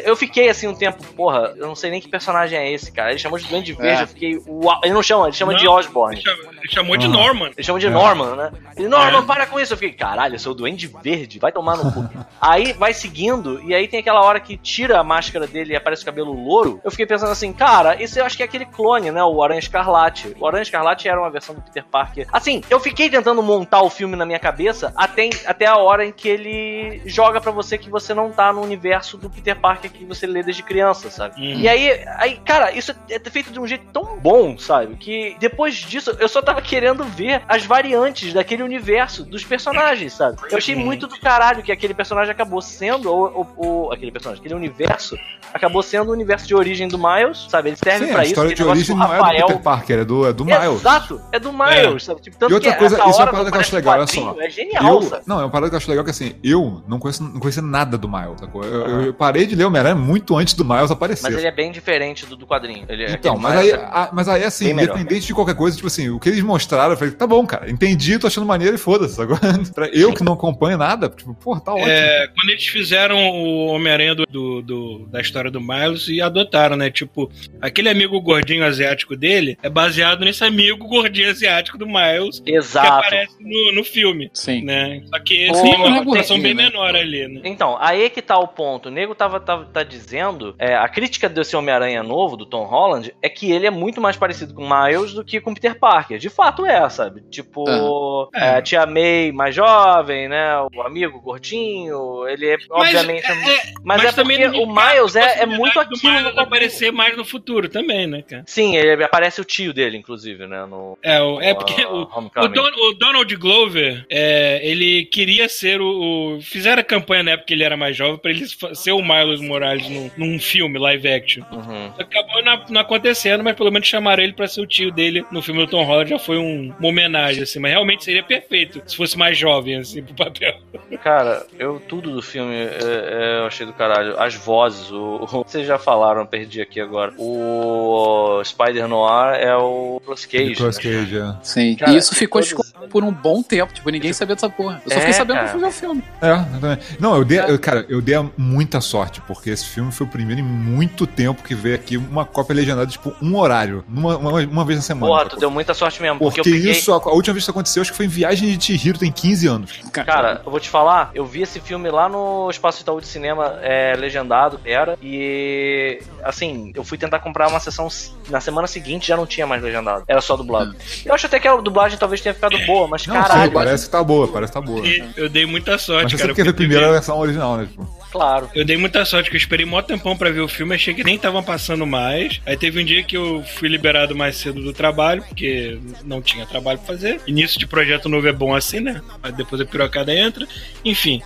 eu 0.04 0.16
fiquei 0.16 0.50
assim 0.50 0.68
um 0.68 0.74
tempo, 0.76 0.95
porra, 1.16 1.54
eu 1.58 1.68
não 1.68 1.76
sei 1.76 1.92
nem 1.92 2.02
que 2.02 2.08
personagem 2.08 2.58
é 2.58 2.72
esse, 2.72 2.92
cara. 2.92 3.10
Ele 3.12 3.20
chamou 3.20 3.38
de 3.38 3.46
Duende 3.48 3.74
Verde, 3.74 4.00
É. 4.00 4.04
eu 4.04 4.08
fiquei. 4.08 4.42
Uau, 4.48 4.80
ele 4.84 4.94
não 4.94 5.04
chama, 5.04 5.26
ele 5.28 5.34
chama 5.36 5.52
Não, 5.54 5.60
de 5.60 5.68
Osborne. 5.68 6.16
Ele 6.16 6.24
chamou, 6.24 6.52
ele 6.54 6.72
chamou 6.72 6.98
de 6.98 7.06
Ah. 7.06 7.10
Norman. 7.10 7.48
Ele 7.56 7.64
chama 7.64 7.80
de 7.80 7.88
É. 7.88 7.90
Norman, 7.90 8.36
né? 8.36 8.52
Ele, 8.78 8.88
Norman, 8.88 9.20
É. 9.20 9.26
para 9.26 9.46
com 9.46 9.60
isso. 9.60 9.74
Eu 9.74 9.78
fiquei, 9.78 9.94
caralho, 9.96 10.36
eu 10.36 10.40
sou 10.40 10.52
o 10.52 10.56
Duende 10.56 10.88
Verde, 11.04 11.40
vai 11.40 11.52
tomar 11.52 11.78
no 11.78 11.92
cu. 11.92 12.06
aí 12.42 12.74
vai 12.74 12.94
seguindo, 12.94 13.62
e 13.64 13.74
aí 13.74 13.88
tem 13.88 14.00
aquela 14.00 14.22
hora 14.24 14.40
que 14.40 14.58
tira 14.58 15.00
a 15.00 15.04
máscara 15.04 15.48
dele 15.48 15.74
e 15.74 15.76
aparece 15.76 16.04
o 16.04 16.06
cabelo 16.06 16.34
louro. 16.34 16.80
Eu 16.84 16.92
fiquei 16.92 17.06
pensando 17.06 17.32
assim, 17.32 17.52
cara, 17.54 18.02
esse 18.02 18.20
eu 18.20 18.26
acho 18.26 18.36
que 18.38 18.44
é 18.44 18.46
aquele 18.46 18.66
clone, 18.66 19.12
né? 19.12 19.24
O 19.24 19.44
Aranha 19.44 19.60
Escarlate. 19.60 20.36
O 20.40 20.48
Aranha 20.48 20.64
Escarlate 20.64 21.08
era 21.08 21.20
uma 21.20 21.30
versão 21.30 21.56
do 21.56 21.62
Peter 21.62 21.84
Parker. 21.86 22.28
Assim, 22.32 22.62
eu 22.70 22.80
fiquei 22.80 23.10
tentando 23.10 23.42
montar 23.44 23.82
o 23.82 23.90
filme 23.90 24.16
na 24.16 24.26
minha 24.26 24.40
cabeça 24.40 24.94
até, 24.96 25.30
até 25.46 25.66
a 25.66 25.78
hora 25.78 26.06
em 26.06 26.12
que 26.12 26.28
ele 26.28 27.02
joga 27.06 27.40
pra 27.42 27.52
você 27.52 27.78
que 27.78 27.90
você 27.90 28.14
não 28.14 28.32
tá 28.32 28.52
no 28.54 28.62
universo 28.62 29.18
do 29.18 29.30
Peter 29.30 29.56
Parker 29.56 29.92
que 29.92 30.04
você 30.06 30.26
lê 30.28 30.44
desde 30.44 30.64
criança, 30.64 30.75
sabe? 31.10 31.36
Uhum. 31.42 31.60
E 31.60 31.68
aí, 31.68 32.00
aí, 32.18 32.40
cara, 32.46 32.72
isso 32.72 32.94
é 33.10 33.20
feito 33.30 33.52
de 33.52 33.60
um 33.60 33.68
jeito 33.68 33.86
tão 33.94 34.18
bom, 34.20 34.58
sabe? 34.58 34.96
Que 34.96 35.36
depois 35.40 35.76
disso 35.76 36.16
eu 36.20 36.28
só 36.28 36.42
tava 36.42 36.62
querendo 36.62 37.04
ver 37.04 37.42
as 37.48 37.66
variantes 37.66 38.34
daquele 38.34 38.64
universo 38.64 39.24
dos 39.24 39.44
personagens, 39.44 40.14
sabe? 40.14 40.38
Eu 40.52 40.58
achei 40.58 40.76
muito 40.76 41.08
do 41.08 41.20
caralho 41.20 41.64
que 41.64 41.72
aquele 41.72 41.94
personagem 41.94 42.32
acabou 42.32 42.62
sendo, 42.62 43.12
ou, 43.12 43.32
ou- 43.34 43.54
ou- 43.58 43.94
aquele 43.94 44.12
personagem, 44.12 44.40
aquele 44.42 44.56
universo 44.56 45.18
acabou 45.54 45.82
sendo 45.82 46.10
o 46.10 46.12
universo 46.12 46.46
de 46.48 46.56
origem 46.56 46.88
do 46.88 46.98
Miles, 46.98 47.46
sabe? 47.50 47.70
Ele 47.70 47.78
serve 47.78 48.06
Sim, 48.08 48.12
pra 48.12 48.22
a 48.22 48.24
isso. 48.24 48.32
história 48.34 48.52
aquele 48.52 48.64
de 48.66 48.70
origem 48.70 48.96
do 48.96 49.00
não 49.02 49.14
é 49.14 49.18
do 49.18 49.46
Peter 49.48 49.60
Parker, 49.62 50.00
é 50.00 50.06
do, 50.06 50.28
é 50.28 50.34
do 50.34 50.44
Miles. 50.46 50.80
Exato, 50.82 51.22
é 51.32 51.40
do 51.40 51.54
Miles, 51.54 52.04
sabe? 52.04 52.22
Tipo, 52.22 52.38
tanto 52.38 52.52
E 52.52 52.54
outra 52.56 52.72
que 52.74 52.78
coisa, 52.78 52.96
isso 52.96 53.04
é 53.22 53.24
uma 53.24 53.32
parada 53.32 53.52
que 53.52 53.58
eu 53.58 53.62
acho 53.62 53.76
legal, 53.76 53.94
olha 53.98 54.08
só. 54.08 54.36
É 54.40 54.50
genial, 54.50 54.84
Eu, 54.96 55.02
sabe? 55.04 55.24
não, 55.26 55.40
é 55.40 55.44
uma 55.44 55.50
parada 55.50 55.70
que 55.70 55.76
eu 55.76 55.78
acho 55.78 55.90
legal 55.90 56.04
que 56.04 56.12
assim, 56.12 56.36
eu 56.44 56.84
não 56.88 57.00
conheço, 57.00 57.24
não 57.24 57.40
conhecia 57.40 57.62
nada 57.62 57.98
do 57.98 58.10
Miles, 58.10 58.40
sacou? 58.40 58.64
Eu, 58.64 58.88
eu- 58.88 59.02
eu 59.04 59.14
parei 59.14 59.46
de 59.46 59.56
ler 59.56 59.64
Homem-Aranha 59.66 59.96
muito 59.96 60.36
antes 60.36 60.54
do 60.56 60.65
Miles 60.66 60.92
aparecer. 60.92 61.24
Mas 61.30 61.38
ele 61.38 61.48
é 61.48 61.52
bem 61.52 61.72
diferente 61.72 62.26
do, 62.26 62.36
do 62.36 62.46
quadrinho. 62.48 62.86
Ele 62.90 63.04
é 63.06 63.12
Então, 63.12 63.38
mas 63.38 63.58
aí, 63.60 63.70
é- 63.72 63.76
a- 63.76 64.10
mas 64.14 64.28
aí 64.28 64.44
assim, 64.44 64.66
bem 64.66 64.74
melhor. 64.76 64.96
independente 64.98 65.28
de 65.28 65.34
qualquer 65.34 65.56
coisa, 65.56 65.76
tipo 65.76 65.88
assim, 65.88 66.10
o 66.10 66.20
que 66.20 66.30
eles 66.30 66.42
mostraram, 66.42 66.92
eu 66.92 66.98
falei, 66.98 67.14
tá 67.14 67.28
bom, 67.28 67.46
cara, 67.46 67.70
entendi, 67.70 68.18
tô 68.20 68.28
achando 68.28 68.46
maneiro 68.46 68.76
e 68.76 68.80
foda-se. 68.80 69.22
Agora, 69.22 69.40
pra 69.74 69.88
eu 69.90 70.14
que 70.14 70.24
não 70.24 70.34
acompanho 70.34 70.78
nada, 70.78 71.10
tipo, 71.10 71.34
pô, 71.36 71.60
tá 71.60 71.74
ótimo. 71.74 71.88
É, 71.90 72.28
quando 72.28 72.50
eles 72.50 72.66
fizeram 72.68 73.18
o 73.18 73.68
Homem-Aranha 73.68 74.16
do, 74.16 74.26
do- 74.26 74.62
do- 74.62 75.06
da 75.12 75.22
história 75.22 75.52
do 75.52 75.62
Miles 75.62 76.08
e 76.08 76.22
adotaram, 76.22 76.76
né? 76.76 76.90
Tipo, 76.90 77.30
aquele 77.62 77.90
amigo 77.90 78.20
gordinho 78.22 78.66
asiático 78.66 79.16
dele 79.16 79.58
é 79.62 79.70
baseado 79.70 80.24
nesse 80.26 80.44
amigo 80.44 80.88
gordinho 80.88 81.30
asiático 81.30 81.78
do 81.78 81.86
Miles 81.86 82.40
que 82.40 82.52
Exato. 82.56 82.88
aparece 82.88 83.36
no, 83.40 83.74
no 83.74 83.84
filme, 83.84 84.30
Sim. 84.34 84.64
né? 84.64 85.02
Só 85.10 85.20
que 85.20 85.46
esse 85.46 85.62
tem 85.62 85.74
é 85.74 85.78
uma 85.78 85.98
população 86.00 86.40
bem 86.40 86.54
né? 86.54 86.64
menor 86.64 86.96
ali, 86.96 87.28
né? 87.28 87.42
Então, 87.44 87.78
aí 87.80 88.10
que 88.10 88.22
tá 88.22 88.38
o 88.38 88.48
ponto. 88.48 88.90
O 88.90 88.92
nego 88.92 89.14
tava, 89.16 89.40
tava 89.40 89.66
tá 89.66 89.84
dizendo, 89.84 90.55
é, 90.60 90.76
a 90.76 90.88
crítica 90.88 91.28
desse 91.30 91.56
Homem-Aranha 91.56 92.04
novo, 92.04 92.36
do 92.38 92.46
Tom 92.46 92.64
Holland, 92.66 93.14
é 93.22 93.30
que 93.30 93.52
ele 93.52 93.66
é 93.68 93.72
muito 93.72 94.00
mais 94.02 94.16
parecido 94.18 94.54
com 94.54 94.68
Miles 94.68 95.14
do 95.14 95.24
que 95.24 95.40
com 95.42 95.54
Peter 95.54 95.78
Parker. 95.78 96.18
De 96.18 96.30
fato 96.30 96.66
é, 96.66 96.88
sabe? 96.90 97.22
Tipo, 97.30 98.30
Ah. 98.34 98.46
é, 98.46 98.50
a 98.58 98.62
tia 98.62 98.86
May 98.86 99.32
mais 99.32 99.56
jovem, 99.56 100.28
né? 100.28 100.56
O 100.76 100.82
amigo 100.82 101.20
gordinho, 101.22 102.28
ele 102.28 102.48
é, 102.50 102.58
obviamente... 102.70 103.26
é- 103.26 103.32
é- 103.32 103.74
mas, 103.84 104.04
é 104.04 104.12
também 104.12 104.46
o 104.48 104.66
Miles 104.68 105.16
é, 105.16 105.42
é 105.42 105.46
muito 105.46 105.80
aquilo 105.80 106.00
Miles 106.14 106.38
aparecer 106.38 106.92
mais 106.92 107.16
no 107.18 107.26
futuro 107.26 107.70
também, 107.70 108.08
né, 108.08 108.22
cara? 108.22 108.44
Sim, 108.48 108.76
ele 108.76 109.04
aparece 109.04 109.42
o 109.42 109.46
tio 109.46 109.74
dele, 109.74 109.98
inclusive, 109.98 110.46
né? 110.48 110.66
No, 110.66 110.98
É, 111.04 111.22
o- 111.22 111.42
é 111.42 111.54
porque 111.54 111.84
uh, 111.86 112.08
o, 112.16 112.44
o. 112.44 112.48
Don- 112.48 112.66
o 112.90 112.94
Donald 112.94 113.36
Glover, 113.36 114.06
é, 114.10 114.60
ele 114.64 115.06
queria 115.06 115.48
ser 115.50 115.82
o, 115.82 116.36
o- 116.38 116.42
Fizeram 116.42 116.82
a 116.82 116.84
campanha 116.84 117.24
na 117.24 117.32
época 117.32 117.48
que 117.48 117.54
ele 117.54 117.64
era 117.64 117.78
mais 117.78 117.96
jovem 117.96 118.18
pra 118.18 118.32
ele 118.32 118.46
ser 118.74 118.92
o 118.92 119.02
Miles 119.02 119.42
Morales 119.42 119.88
num, 119.90 120.10
num 120.18 120.40
filme 120.46 120.78
live 120.80 121.08
action. 121.08 121.44
Uhum. 121.52 121.92
Acabou 122.00 122.44
não, 122.44 122.62
não 122.70 122.82
acontecendo, 122.82 123.44
mas 123.44 123.56
pelo 123.56 123.72
menos 123.72 123.88
chamaram 123.88 124.24
ele 124.24 124.34
pra 124.34 124.48
ser 124.48 124.62
o 124.62 124.68
tio 124.68 124.92
dele 124.92 125.26
no 125.32 125.42
filme 125.42 125.60
do 125.66 125.70
Tom 125.70 125.84
Holland. 125.84 126.10
Já 126.10 126.20
foi 126.20 126.38
um- 126.38 126.74
uma 126.80 126.88
homenagem, 126.90 127.44
assim. 127.44 127.60
Mas 127.60 127.72
realmente 127.72 128.04
seria 128.04 128.24
perfeito 128.24 128.82
se 128.86 128.96
fosse 128.96 129.18
mais 129.18 129.38
jovem, 129.38 129.76
assim, 129.78 130.02
pro 130.04 130.14
papel. 130.14 130.56
Cara, 131.04 131.46
eu 131.60 131.82
tudo 131.88 132.12
do 132.12 132.22
filme 132.22 132.54
é, 132.54 132.78
é, 132.82 133.40
eu 133.42 133.46
achei 133.48 133.66
do 133.66 133.74
caralho. 133.74 134.20
As 134.20 134.36
vozes, 134.36 134.90
o, 134.92 135.22
o- 135.24 135.44
vocês 135.46 135.66
já 135.68 135.78
falaram, 135.78 136.22
eu 136.22 136.28
perdi 136.28 136.62
aqui 136.62 136.80
agora. 136.80 137.14
O 137.18 138.42
Spider 138.44 138.88
Noir 138.88 139.36
é 139.40 139.56
o 139.56 140.02
Plus 140.06 140.26
Cage. 140.26 140.46
Nicolas 140.50 140.78
né? 140.78 140.84
Cage, 140.84 141.18
é. 141.18 141.34
Sim. 141.44 141.76
Cara, 141.76 141.92
e 141.92 141.98
isso 141.98 142.16
ficou 142.16 142.42
todos- 142.42 142.48
escondido 142.66 142.90
por 142.90 143.04
um 143.04 143.12
bom 143.12 143.42
tempo. 143.42 143.74
Tipo, 143.74 143.90
ninguém 143.90 144.14
sabia 144.14 144.36
dessa 144.36 144.50
porra. 144.50 144.82
Eu 144.86 144.92
só 144.92 144.96
É, 144.98 145.00
fiquei 145.00 145.14
sabendo 145.14 145.36
cara. 145.38 145.48
quando 145.50 145.52
fui 145.52 145.62
ver 145.62 145.68
o 145.68 145.72
filme. 145.72 146.04
É, 146.22 146.32
eu 146.32 146.60
também. 146.62 146.78
Não, 147.00 147.16
eu 147.18 147.26
dei, 147.26 147.40
eu, 147.40 147.60
cara, 147.60 147.86
eu 147.90 148.02
dei 148.02 148.16
muita 148.38 148.80
sorte, 148.82 149.22
porque 149.22 149.50
esse 149.50 149.66
filme 149.66 149.92
foi 149.92 150.06
o 150.06 150.10
primeiro 150.10 150.35
muito 150.42 151.06
tempo 151.08 151.44
que 151.44 151.54
veio 151.56 151.76
aqui 151.76 151.98
uma 151.98 152.26
cópia 152.26 152.54
legendada, 152.56 152.88
tipo, 152.90 153.14
um 153.22 153.38
horário, 153.38 153.84
numa, 153.88 154.18
uma, 154.18 154.32
uma 154.42 154.66
vez 154.66 154.80
na 154.80 154.84
semana. 154.84 155.08
Porra, 155.08 155.30
tu 155.30 155.38
deu 155.38 155.50
muita 155.52 155.74
sorte 155.74 156.02
mesmo. 156.02 156.20
Porque, 156.20 156.42
Porque 156.42 156.50
eu 156.50 156.54
peguei. 156.56 156.72
isso, 156.72 156.92
a, 156.94 156.96
a 156.98 157.14
última 157.14 157.34
vez 157.34 157.44
que 157.44 157.46
isso 157.46 157.52
aconteceu, 157.52 157.82
acho 157.82 157.92
que 157.92 157.98
foi 157.98 158.06
em 158.06 158.10
Viagem 158.10 158.58
de 158.58 158.64
Chihiro, 158.64 158.98
tem 158.98 159.12
15 159.12 159.48
anos. 159.48 159.80
Cara, 159.92 160.42
eu 160.46 160.52
vou 160.52 160.60
te 160.60 160.70
falar, 160.70 161.12
eu 161.14 161.26
vi 161.26 161.42
esse 161.42 161.60
filme 161.60 161.90
lá 161.90 162.08
no 162.10 162.50
Espaço 162.50 162.82
Itaú 162.82 163.00
de 163.00 163.08
Cinema 163.08 163.60
é, 163.62 163.96
legendado, 163.96 164.60
era, 164.66 164.98
e 165.02 166.00
assim, 166.24 166.72
eu 166.76 166.84
fui 166.84 166.98
tentar 166.98 167.20
comprar 167.20 167.48
uma 167.48 167.60
sessão 167.60 167.88
na 168.30 168.40
semana 168.42 168.68
seguinte 168.68 169.08
já 169.08 169.16
não 169.16 169.26
tinha 169.26 169.46
mais 169.46 169.62
legendado, 169.62 170.04
era 170.08 170.22
só 170.22 170.36
dublado. 170.36 170.76
Eu 171.06 171.14
acho 171.14 171.26
até 171.28 171.40
que 171.40 171.48
a 171.48 171.56
dublagem 171.58 171.98
talvez 171.98 172.22
tenha 172.22 172.34
ficado 172.34 172.58
boa, 172.66 172.88
mas 172.88 173.06
Não, 173.08 173.16
caralho. 173.16 173.44
sim, 173.44 173.52
parece 173.52 173.86
que 173.86 173.92
tá 173.92 174.04
boa, 174.04 174.28
parece 174.28 174.52
que 174.52 174.60
tá 174.60 174.66
boa. 174.66 174.86
E 174.86 175.04
eu 175.16 175.30
dei 175.30 175.46
muita 175.46 175.78
sorte, 175.78 176.14
Mas 176.14 176.22
você 176.22 176.28
cara. 176.34 176.44
ver 176.46 176.54
primeiro 176.54 176.86
a 176.86 176.92
versão 176.92 177.18
original, 177.20 177.58
né? 177.58 177.66
Tipo, 177.66 177.88
claro. 178.16 178.50
Eu 178.56 178.64
dei 178.64 178.78
muita 178.78 179.04
sorte 179.04 179.30
que 179.30 179.36
eu 179.36 179.40
esperei 179.40 179.66
mó 179.66 179.82
tempão 179.82 180.16
pra 180.16 180.32
ver 180.32 180.40
o 180.40 180.48
filme, 180.48 180.74
achei 180.74 180.94
que 180.94 181.04
nem 181.04 181.16
estavam 181.16 181.44
passando 181.44 181.86
mais. 181.86 182.40
Aí 182.46 182.56
teve 182.56 182.82
um 182.82 182.86
dia 182.86 183.04
que 183.04 183.18
eu 183.18 183.44
fui 183.58 183.68
liberado 183.68 184.16
mais 184.16 184.38
cedo 184.38 184.62
do 184.62 184.72
trabalho, 184.72 185.22
porque 185.24 185.78
não 186.06 186.22
tinha 186.22 186.46
trabalho 186.46 186.80
pra 186.80 186.88
fazer. 186.88 187.20
Início 187.28 187.60
de 187.60 187.68
projeto 187.68 188.08
novo 188.08 188.26
é 188.26 188.32
bom 188.32 188.56
assim, 188.56 188.80
né? 188.80 189.02
Mas 189.22 189.36
depois 189.36 189.62
a 189.62 189.66
pirocada 189.66 190.16
entra. 190.16 190.48
Enfim. 190.86 191.22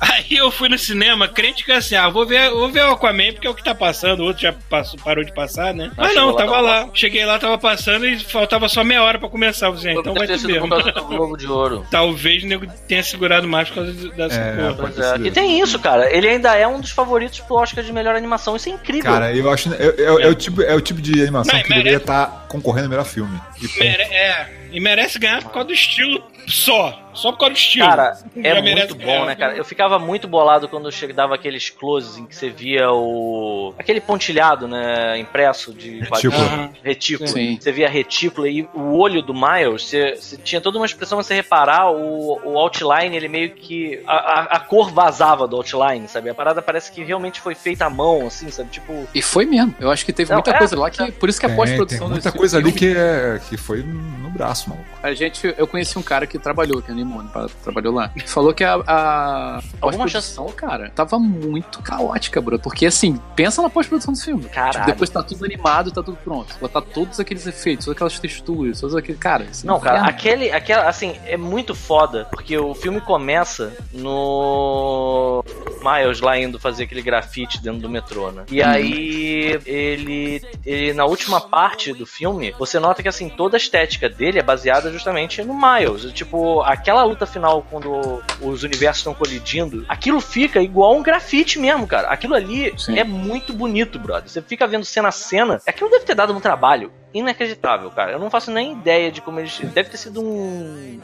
Aí 0.00 0.36
eu 0.36 0.50
fui 0.50 0.68
no 0.68 0.78
cinema, 0.78 1.26
crente 1.26 1.64
que 1.64 1.72
assim, 1.72 1.96
ah, 1.96 2.08
vou 2.08 2.24
ver, 2.24 2.50
vou 2.50 2.68
ver 2.70 2.84
o 2.84 2.92
Aquaman, 2.92 3.32
porque 3.32 3.46
é 3.46 3.50
o 3.50 3.54
que 3.54 3.64
tá 3.64 3.74
passando, 3.74 4.20
o 4.20 4.24
outro 4.26 4.42
já 4.42 4.52
passou, 4.52 4.98
parou 5.00 5.24
de 5.24 5.32
passar, 5.32 5.74
né? 5.74 5.90
Mas 5.96 6.08
chegou 6.12 6.22
não, 6.22 6.30
lá, 6.32 6.36
tava 6.38 6.50
tava 6.52 6.60
lá. 6.62 6.90
Cheguei 6.94 7.24
lá, 7.24 7.38
tava 7.38 7.58
passando 7.58 8.06
e 8.06 8.18
faltava 8.20 8.68
só 8.68 8.84
meia 8.84 9.02
hora 9.02 9.18
pra 9.18 9.28
começar. 9.28 9.66
Eu 9.66 9.74
falei, 9.76 9.96
ah, 9.96 10.00
então 10.00 10.14
vai 10.14 10.26
ter 10.26 10.38
mesmo. 10.42 10.68
Globo 10.68 11.36
de 11.36 11.46
Ouro. 11.48 11.84
Talvez 11.90 12.44
o 12.44 12.46
nego 12.46 12.66
tenha 12.86 13.02
segurado 13.02 13.48
mais 13.48 13.68
por 13.68 13.76
causa 13.76 13.92
dessa 14.10 14.36
É, 14.40 14.72
porra. 14.72 14.92
é. 15.24 15.26
E 15.26 15.30
tem 15.32 15.60
isso, 15.60 15.78
cara. 15.80 16.14
Ele 16.14 16.28
ainda 16.28 16.54
é 16.54 16.66
um 16.66 16.80
dos 16.80 16.90
favoritos 16.90 17.40
pro 17.40 17.56
Oscar 17.56 17.82
de 17.82 17.92
melhor 17.92 18.14
animação. 18.14 18.54
Isso 18.54 18.68
é 18.68 18.72
incrível. 18.72 19.10
Cara, 19.10 19.34
eu 19.34 19.50
acho. 19.50 19.72
É, 19.74 19.86
é- 19.86 20.04
é 20.26 20.28
o, 20.28 20.34
tipo, 20.34 20.62
é 20.62 20.74
o 20.74 20.80
tipo 20.80 21.00
de 21.02 21.20
animação 21.22 21.52
Mas 21.54 21.62
que 21.64 21.68
merece- 21.70 21.84
deveria 21.84 21.96
estar 22.02 22.46
concorrendo 22.48 22.84
ao 22.86 22.90
melhor 22.90 23.04
filme. 23.06 23.36
E. 23.60 23.78
Mere- 23.80 24.02
é, 24.02 24.46
e 24.70 24.80
merece 24.80 25.18
ganhar 25.18 25.42
por 25.42 25.50
causa 25.52 25.66
do 25.68 25.74
estilo 25.74 26.22
só. 26.48 27.04
Só 27.14 27.32
por 27.32 27.38
causa 27.38 27.54
do 27.54 27.58
estilo. 27.58 27.88
Cara, 27.88 28.16
é 28.36 28.54
Já 28.54 28.62
muito 28.62 28.94
bom, 28.94 29.04
ganhar. 29.04 29.26
né, 29.26 29.34
cara? 29.34 29.56
Eu 29.56 29.64
ficava 29.64 29.98
muito 29.98 30.28
bolado 30.28 30.68
quando 30.68 30.90
che- 30.92 31.12
dava 31.12 31.34
aqueles 31.34 31.68
closes 31.68 32.16
em 32.16 32.24
que 32.26 32.34
você 32.36 32.48
via 32.48 32.90
o. 32.92 33.74
aquele 33.76 34.00
pontilhado, 34.00 34.68
né? 34.68 35.18
Impresso 35.18 35.74
de 35.74 35.98
Retículo. 36.00 36.70
Retículo. 36.82 37.28
Sim. 37.28 37.58
Você 37.60 37.72
via 37.72 37.86
a 37.86 37.90
retícula 37.90 38.48
e 38.48 38.62
o 38.72 38.96
olho 38.96 39.20
do 39.20 39.34
Miles, 39.34 39.82
você, 39.88 40.14
você 40.14 40.36
tinha 40.36 40.60
toda 40.60 40.78
uma 40.78 40.86
expressão 40.86 41.18
pra 41.18 41.24
você 41.24 41.34
reparar, 41.34 41.90
o, 41.90 42.40
o 42.44 42.56
outline, 42.58 43.16
ele 43.16 43.28
meio 43.28 43.50
que. 43.50 44.00
A, 44.06 44.12
a, 44.14 44.42
a 44.56 44.60
cor 44.60 44.92
vazava 44.92 45.48
do 45.48 45.56
outline, 45.56 46.06
sabe? 46.06 46.30
A 46.30 46.34
parada 46.34 46.62
parece 46.62 46.92
que 46.92 47.02
realmente 47.02 47.40
foi 47.40 47.56
feita 47.56 47.86
à 47.86 47.90
mão, 47.90 48.28
assim, 48.28 48.48
sabe? 48.50 48.70
Tipo. 48.70 49.08
E 49.12 49.20
foi 49.20 49.44
mesmo. 49.44 49.74
Eu 49.80 49.90
acho 49.90 50.04
que 50.06 50.12
teve 50.12 50.30
Não, 50.30 50.36
muita 50.36 50.52
é, 50.52 50.58
coisa 50.58 50.78
lá 50.78 50.88
que. 50.88 51.10
Por 51.12 51.28
isso 51.28 51.40
que 51.40 51.46
a 51.46 51.56
pós-produção 51.56 52.08
muita 52.08 52.30
coisa 52.30 52.58
ali 52.58 52.70
filme- 52.70 52.94
que, 52.94 52.96
é, 53.00 53.40
que 53.48 53.56
foi 53.56 53.82
no 53.82 54.30
braço, 54.30 54.70
maluco. 54.70 54.86
A 55.02 55.12
gente, 55.14 55.52
eu 55.58 55.66
conheci 55.66 55.98
um 55.98 56.02
cara 56.02 56.26
que 56.26 56.37
trabalhou, 56.38 56.82
que 56.82 56.90
é 56.90 56.94
Limone, 56.94 57.28
trabalhou 57.62 57.94
lá. 57.94 58.10
Falou 58.26 58.52
que 58.52 58.64
a, 58.64 58.74
a 58.86 59.62
pós-produção, 59.80 60.46
cara, 60.52 60.90
tava 60.94 61.18
muito 61.18 61.82
caótica, 61.82 62.40
bro. 62.40 62.58
Porque 62.58 62.86
assim, 62.86 63.20
pensa 63.34 63.62
na 63.62 63.70
pós-produção 63.70 64.12
do 64.12 64.20
filme. 64.20 64.44
Caralho. 64.44 64.72
Tipo, 64.72 64.86
depois 64.86 65.10
tá 65.10 65.22
tudo 65.22 65.44
animado, 65.44 65.90
tá 65.90 66.02
tudo 66.02 66.18
pronto. 66.22 66.54
Botar 66.60 66.82
todos 66.82 67.20
aqueles 67.20 67.46
efeitos, 67.46 67.84
todas 67.86 67.96
aquelas 67.96 68.18
texturas, 68.18 68.80
todos 68.80 68.96
aqueles. 68.96 69.20
Cara, 69.20 69.44
é 69.44 69.66
Não, 69.66 69.80
cara, 69.80 69.98
inferno. 69.98 70.10
aquele, 70.10 70.50
aquela, 70.50 70.88
assim, 70.88 71.16
é 71.26 71.36
muito 71.36 71.74
foda, 71.74 72.26
porque 72.30 72.56
o 72.58 72.74
filme 72.74 73.00
começa 73.00 73.72
no 73.92 75.44
Miles 75.82 76.20
lá 76.20 76.38
indo 76.38 76.58
fazer 76.58 76.84
aquele 76.84 77.02
grafite 77.02 77.60
dentro 77.62 77.80
do 77.80 77.88
metrô, 77.88 78.30
né? 78.30 78.44
E 78.50 78.62
aí 78.62 79.58
ele, 79.64 80.42
ele 80.64 80.92
na 80.92 81.04
última 81.04 81.40
parte 81.40 81.92
do 81.92 82.06
filme, 82.06 82.54
você 82.58 82.78
nota 82.78 83.02
que 83.02 83.08
assim, 83.08 83.28
toda 83.28 83.56
a 83.56 83.58
estética 83.58 84.08
dele 84.08 84.38
é 84.38 84.42
baseada 84.42 84.92
justamente 84.92 85.42
no 85.42 85.54
Miles. 85.54 86.12
Tipo, 86.18 86.62
aquela 86.62 87.04
luta 87.04 87.24
final 87.26 87.64
quando 87.70 88.20
os 88.40 88.64
universos 88.64 88.98
estão 88.98 89.14
colidindo, 89.14 89.84
aquilo 89.88 90.20
fica 90.20 90.60
igual 90.60 90.96
um 90.96 91.02
grafite 91.02 91.60
mesmo, 91.60 91.86
cara. 91.86 92.08
Aquilo 92.08 92.34
ali 92.34 92.74
Sim. 92.76 92.98
é 92.98 93.04
muito 93.04 93.52
bonito, 93.52 94.00
brother. 94.00 94.28
Você 94.28 94.42
fica 94.42 94.66
vendo 94.66 94.84
cena 94.84 95.10
a 95.10 95.12
cena, 95.12 95.60
aquilo 95.64 95.88
deve 95.88 96.04
ter 96.04 96.16
dado 96.16 96.34
um 96.34 96.40
trabalho 96.40 96.90
inacreditável, 97.12 97.90
cara. 97.90 98.12
Eu 98.12 98.18
não 98.18 98.30
faço 98.30 98.50
nem 98.50 98.72
ideia 98.72 99.10
de 99.10 99.20
como 99.20 99.40
eles. 99.40 99.58
Deve 99.58 99.90
ter 99.90 99.96
sido 99.96 100.22
um. 100.22 101.00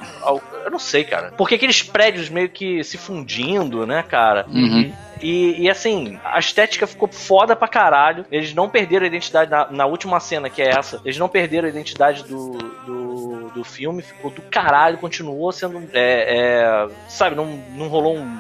Eu 0.65 0.71
não 0.71 0.79
sei, 0.79 1.05
cara. 1.05 1.33
Porque 1.37 1.55
aqueles 1.55 1.83
prédios 1.83 2.29
meio 2.29 2.49
que 2.49 2.83
se 2.85 2.99
fundindo, 2.99 3.87
né, 3.87 4.03
cara? 4.03 4.47
Uhum. 4.49 4.93
E, 5.25 5.63
e, 5.63 5.71
assim, 5.71 6.19
a 6.25 6.39
estética 6.39 6.87
ficou 6.87 7.09
foda 7.09 7.55
pra 7.57 7.69
caralho. 7.69 8.27
Eles 8.31 8.53
não 8.53 8.69
perderam 8.69 9.05
a 9.05 9.07
identidade 9.07 9.51
na, 9.51 9.71
na 9.71 9.87
última 9.87 10.21
cena, 10.21 10.51
que 10.51 10.61
é 10.61 10.69
essa. 10.69 11.01
Eles 11.05 11.19
não 11.19 11.29
perderam 11.29 11.67
a 11.67 11.71
identidade 11.71 12.25
do, 12.25 12.59
do, 12.85 13.51
do 13.55 13.65
filme. 13.65 14.03
Ficou 14.03 14.31
do 14.31 14.43
caralho, 14.43 14.99
continuou 14.99 15.51
sendo. 15.53 15.83
É, 15.93 16.37
é, 16.37 16.89
sabe, 17.09 17.37
não, 17.37 17.47
não 17.75 17.89
rolou 17.89 18.19
um. 18.19 18.39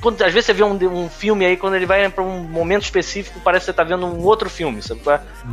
Quando, 0.00 0.22
às 0.22 0.32
vezes 0.32 0.46
você 0.46 0.52
vê 0.52 0.62
um, 0.62 0.74
um 0.74 1.08
filme 1.08 1.44
aí, 1.44 1.56
quando 1.56 1.74
ele 1.74 1.86
vai 1.86 2.08
pra 2.08 2.22
um 2.22 2.42
momento 2.42 2.82
específico, 2.82 3.40
parece 3.40 3.66
que 3.66 3.72
você 3.72 3.76
tá 3.76 3.84
vendo 3.84 4.06
um 4.06 4.24
outro 4.24 4.48
filme, 4.48 4.82
sabe? 4.82 5.00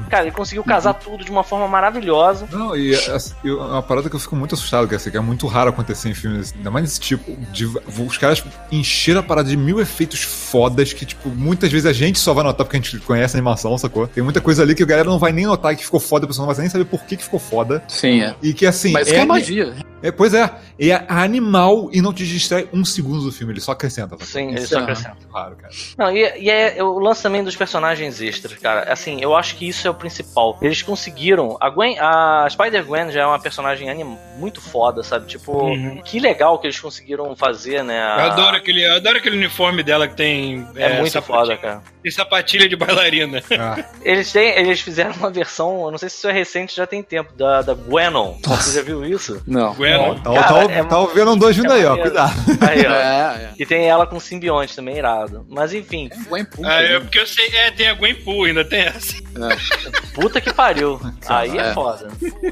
Cara, 0.10 0.24
ele 0.24 0.32
conseguiu 0.32 0.64
casar 0.64 0.94
tudo 0.94 1.24
de 1.24 1.32
uma 1.32 1.44
forma 1.52 1.68
maravilhosa. 1.68 2.48
Não, 2.50 2.76
e 2.78 2.96
assim, 2.96 3.34
é 3.44 3.52
uma 3.52 3.82
parada 3.84 4.10
que 4.10 4.16
eu 4.16 4.20
fico 4.20 4.36
muito 4.38 4.56
assustado, 4.56 4.88
que, 4.88 4.96
assim, 4.96 5.12
que 5.12 5.18
é 5.18 5.20
muito 5.20 5.46
raro 5.48 5.70
acontecer 5.70 6.08
em 6.10 6.14
filmes, 6.14 6.54
ainda 6.56 6.72
mais 6.72 6.86
desse 6.86 7.00
tipo. 7.02 7.36
De, 7.52 7.66
os 7.66 8.18
caras 8.18 8.42
encheram 8.72 9.20
a 9.20 9.24
parada 9.24 9.50
de 9.50 9.58
mil 9.58 9.80
efeitos 9.82 10.22
fodas 10.24 10.94
que, 10.94 11.06
tipo, 11.06 11.28
muitas 11.30 11.70
vezes 11.70 11.86
a 11.86 11.92
gente 11.94 12.18
só 12.20 12.34
vai 12.34 12.44
notar 12.46 12.66
porque 12.66 12.78
a 12.78 12.80
gente 12.80 12.98
conhece 13.00 13.36
a 13.36 13.38
animação, 13.40 13.78
sacou? 13.78 14.08
Tem 14.08 14.24
muita 14.24 14.40
coisa 14.40 14.64
ali 14.64 14.74
que 14.74 14.84
a 14.84 14.86
galera 14.86 15.10
não 15.10 15.20
vai 15.20 15.34
nem 15.34 15.46
notar 15.46 15.76
que 15.76 15.84
ficou 15.84 16.00
foda, 16.00 16.24
a 16.26 16.28
pessoa 16.28 16.48
não 16.48 16.54
vai 16.54 16.62
nem 16.62 16.70
saber 16.70 16.86
por 16.86 17.04
que, 17.04 17.18
que 17.18 17.24
ficou 17.24 17.40
foda. 17.40 17.84
Sim, 17.90 18.22
é. 18.22 18.34
E 18.42 18.54
que 18.54 18.66
assim. 18.66 18.92
Mas 18.94 19.08
isso 19.08 19.16
que 19.16 19.22
é 19.22 19.26
magia. 19.26 19.74
é- 20.02 20.12
pois 20.12 20.34
é, 20.34 20.50
é 20.80 21.04
animal 21.10 21.90
e 21.92 22.02
não 22.02 22.14
te 22.14 22.26
distrai 22.26 22.68
um 22.74 22.84
segundo 22.86 23.22
do 23.24 23.32
filme, 23.32 23.54
ele 23.54 23.60
só 23.62 23.72
acrescenta. 23.74 24.16
Sim, 24.24 24.50
ele 24.52 24.60
Isso 24.60 24.70
só 24.70 24.80
é 24.80 24.84
acrescenta. 24.84 25.18
raro, 25.34 25.56
cara. 25.56 25.74
Não, 25.98 26.16
e, 26.16 26.20
e 26.40 26.50
é 26.50 26.82
o 26.84 26.98
lance 27.00 27.22
também 27.22 27.44
dos 27.44 27.56
personagens 27.56 28.22
extras, 28.22 28.58
cara. 28.58 28.92
Assim, 28.92 29.20
eu 29.22 29.36
acho 29.36 29.56
que 29.56 29.68
isso 29.68 29.88
é 29.88 29.92
o 29.92 29.94
principal. 29.94 30.58
Eles 30.62 30.82
conseguiram. 30.82 31.41
A 31.60 31.70
Gwen, 31.70 31.98
a 32.00 32.48
Spider-Gwen 32.50 33.12
já 33.12 33.22
é 33.22 33.26
uma 33.26 33.40
personagem 33.40 33.90
anim, 33.90 34.18
muito 34.38 34.60
foda, 34.62 35.04
sabe? 35.04 35.28
Tipo, 35.28 35.66
Uhum. 35.66 36.02
que 36.04 36.20
legal 36.20 36.58
que 36.60 36.68
eles 36.68 36.80
conseguiram 36.80 37.36
fazer, 37.36 37.84
né? 37.84 38.02
a- 38.02 38.16
Eu 38.26 38.32
adoro, 38.32 38.58
aquele, 38.58 38.86
eu 38.86 38.96
adoro 38.96 39.18
aquele 39.18 39.38
uniforme 39.38 39.84
dela 39.84 40.08
que 40.08 40.16
tem. 40.16 40.68
É, 40.76 41.00
muito 41.00 41.12
sapatilha- 41.12 41.38
foda, 41.40 41.58
cara. 41.58 41.82
Tem 42.02 42.12
sapatilha 42.12 42.68
de 42.68 42.76
bailarina. 42.76 43.44
Ah, 43.60 43.84
Eles, 44.04 44.32
têm, 44.32 44.50
eles 44.58 44.82
fizeram 44.82 45.12
uma 45.14 45.30
versão, 45.30 45.84
eu 45.86 45.92
não 45.92 45.98
sei 45.98 46.10
se 46.10 46.18
isso 46.18 46.28
é 46.28 46.32
recente, 46.34 46.76
já 46.76 46.88
tem 46.88 47.04
tempo, 47.04 47.32
da, 47.36 47.62
da 47.62 47.74
Gwenon. 47.74 48.36
Você 48.44 48.78
já 48.80 48.82
viu 48.84 49.06
isso? 49.06 49.42
Não. 49.46 49.74
Bueno. 49.76 50.16
tá, 50.22 50.34
Cara, 50.34 50.68
tá, 50.68 50.74
é- 50.74 50.84
tá 50.84 51.06
vendo 51.14 51.32
um 51.34 51.38
dois 51.38 51.56
vindo 51.56 51.72
é 51.72 51.76
aí, 51.76 51.86
ó, 51.86 51.98
cuidado. 51.98 52.34
Aí, 52.62 52.86
ó. 52.88 52.92
É, 53.02 53.44
é. 53.44 53.50
E 53.60 53.66
tem 53.66 53.88
ela 53.88 54.08
com 54.08 54.20
simbionte 54.20 54.76
também, 54.76 54.98
irado. 54.98 55.46
Mas 55.50 55.74
enfim, 55.74 56.10
Gwen 56.28 56.44
Pooh, 56.46 56.66
Ah, 56.66 56.82
é 56.82 56.94
né? 56.94 57.00
porque 57.00 57.20
eu 57.20 57.28
sei, 57.28 57.48
é, 57.56 57.72
tem 57.72 57.88
a 57.88 57.94
Gwen 57.94 58.16
Pooh, 58.16 58.46
ainda 58.46 58.66
tem 58.66 58.82
essa. 58.82 59.16
puta 60.14 60.42
que 60.42 60.54
pariu. 60.54 61.00
Aí 61.38 61.58
é 61.58 61.70
É. 61.70 61.74
foda. 61.74 62.08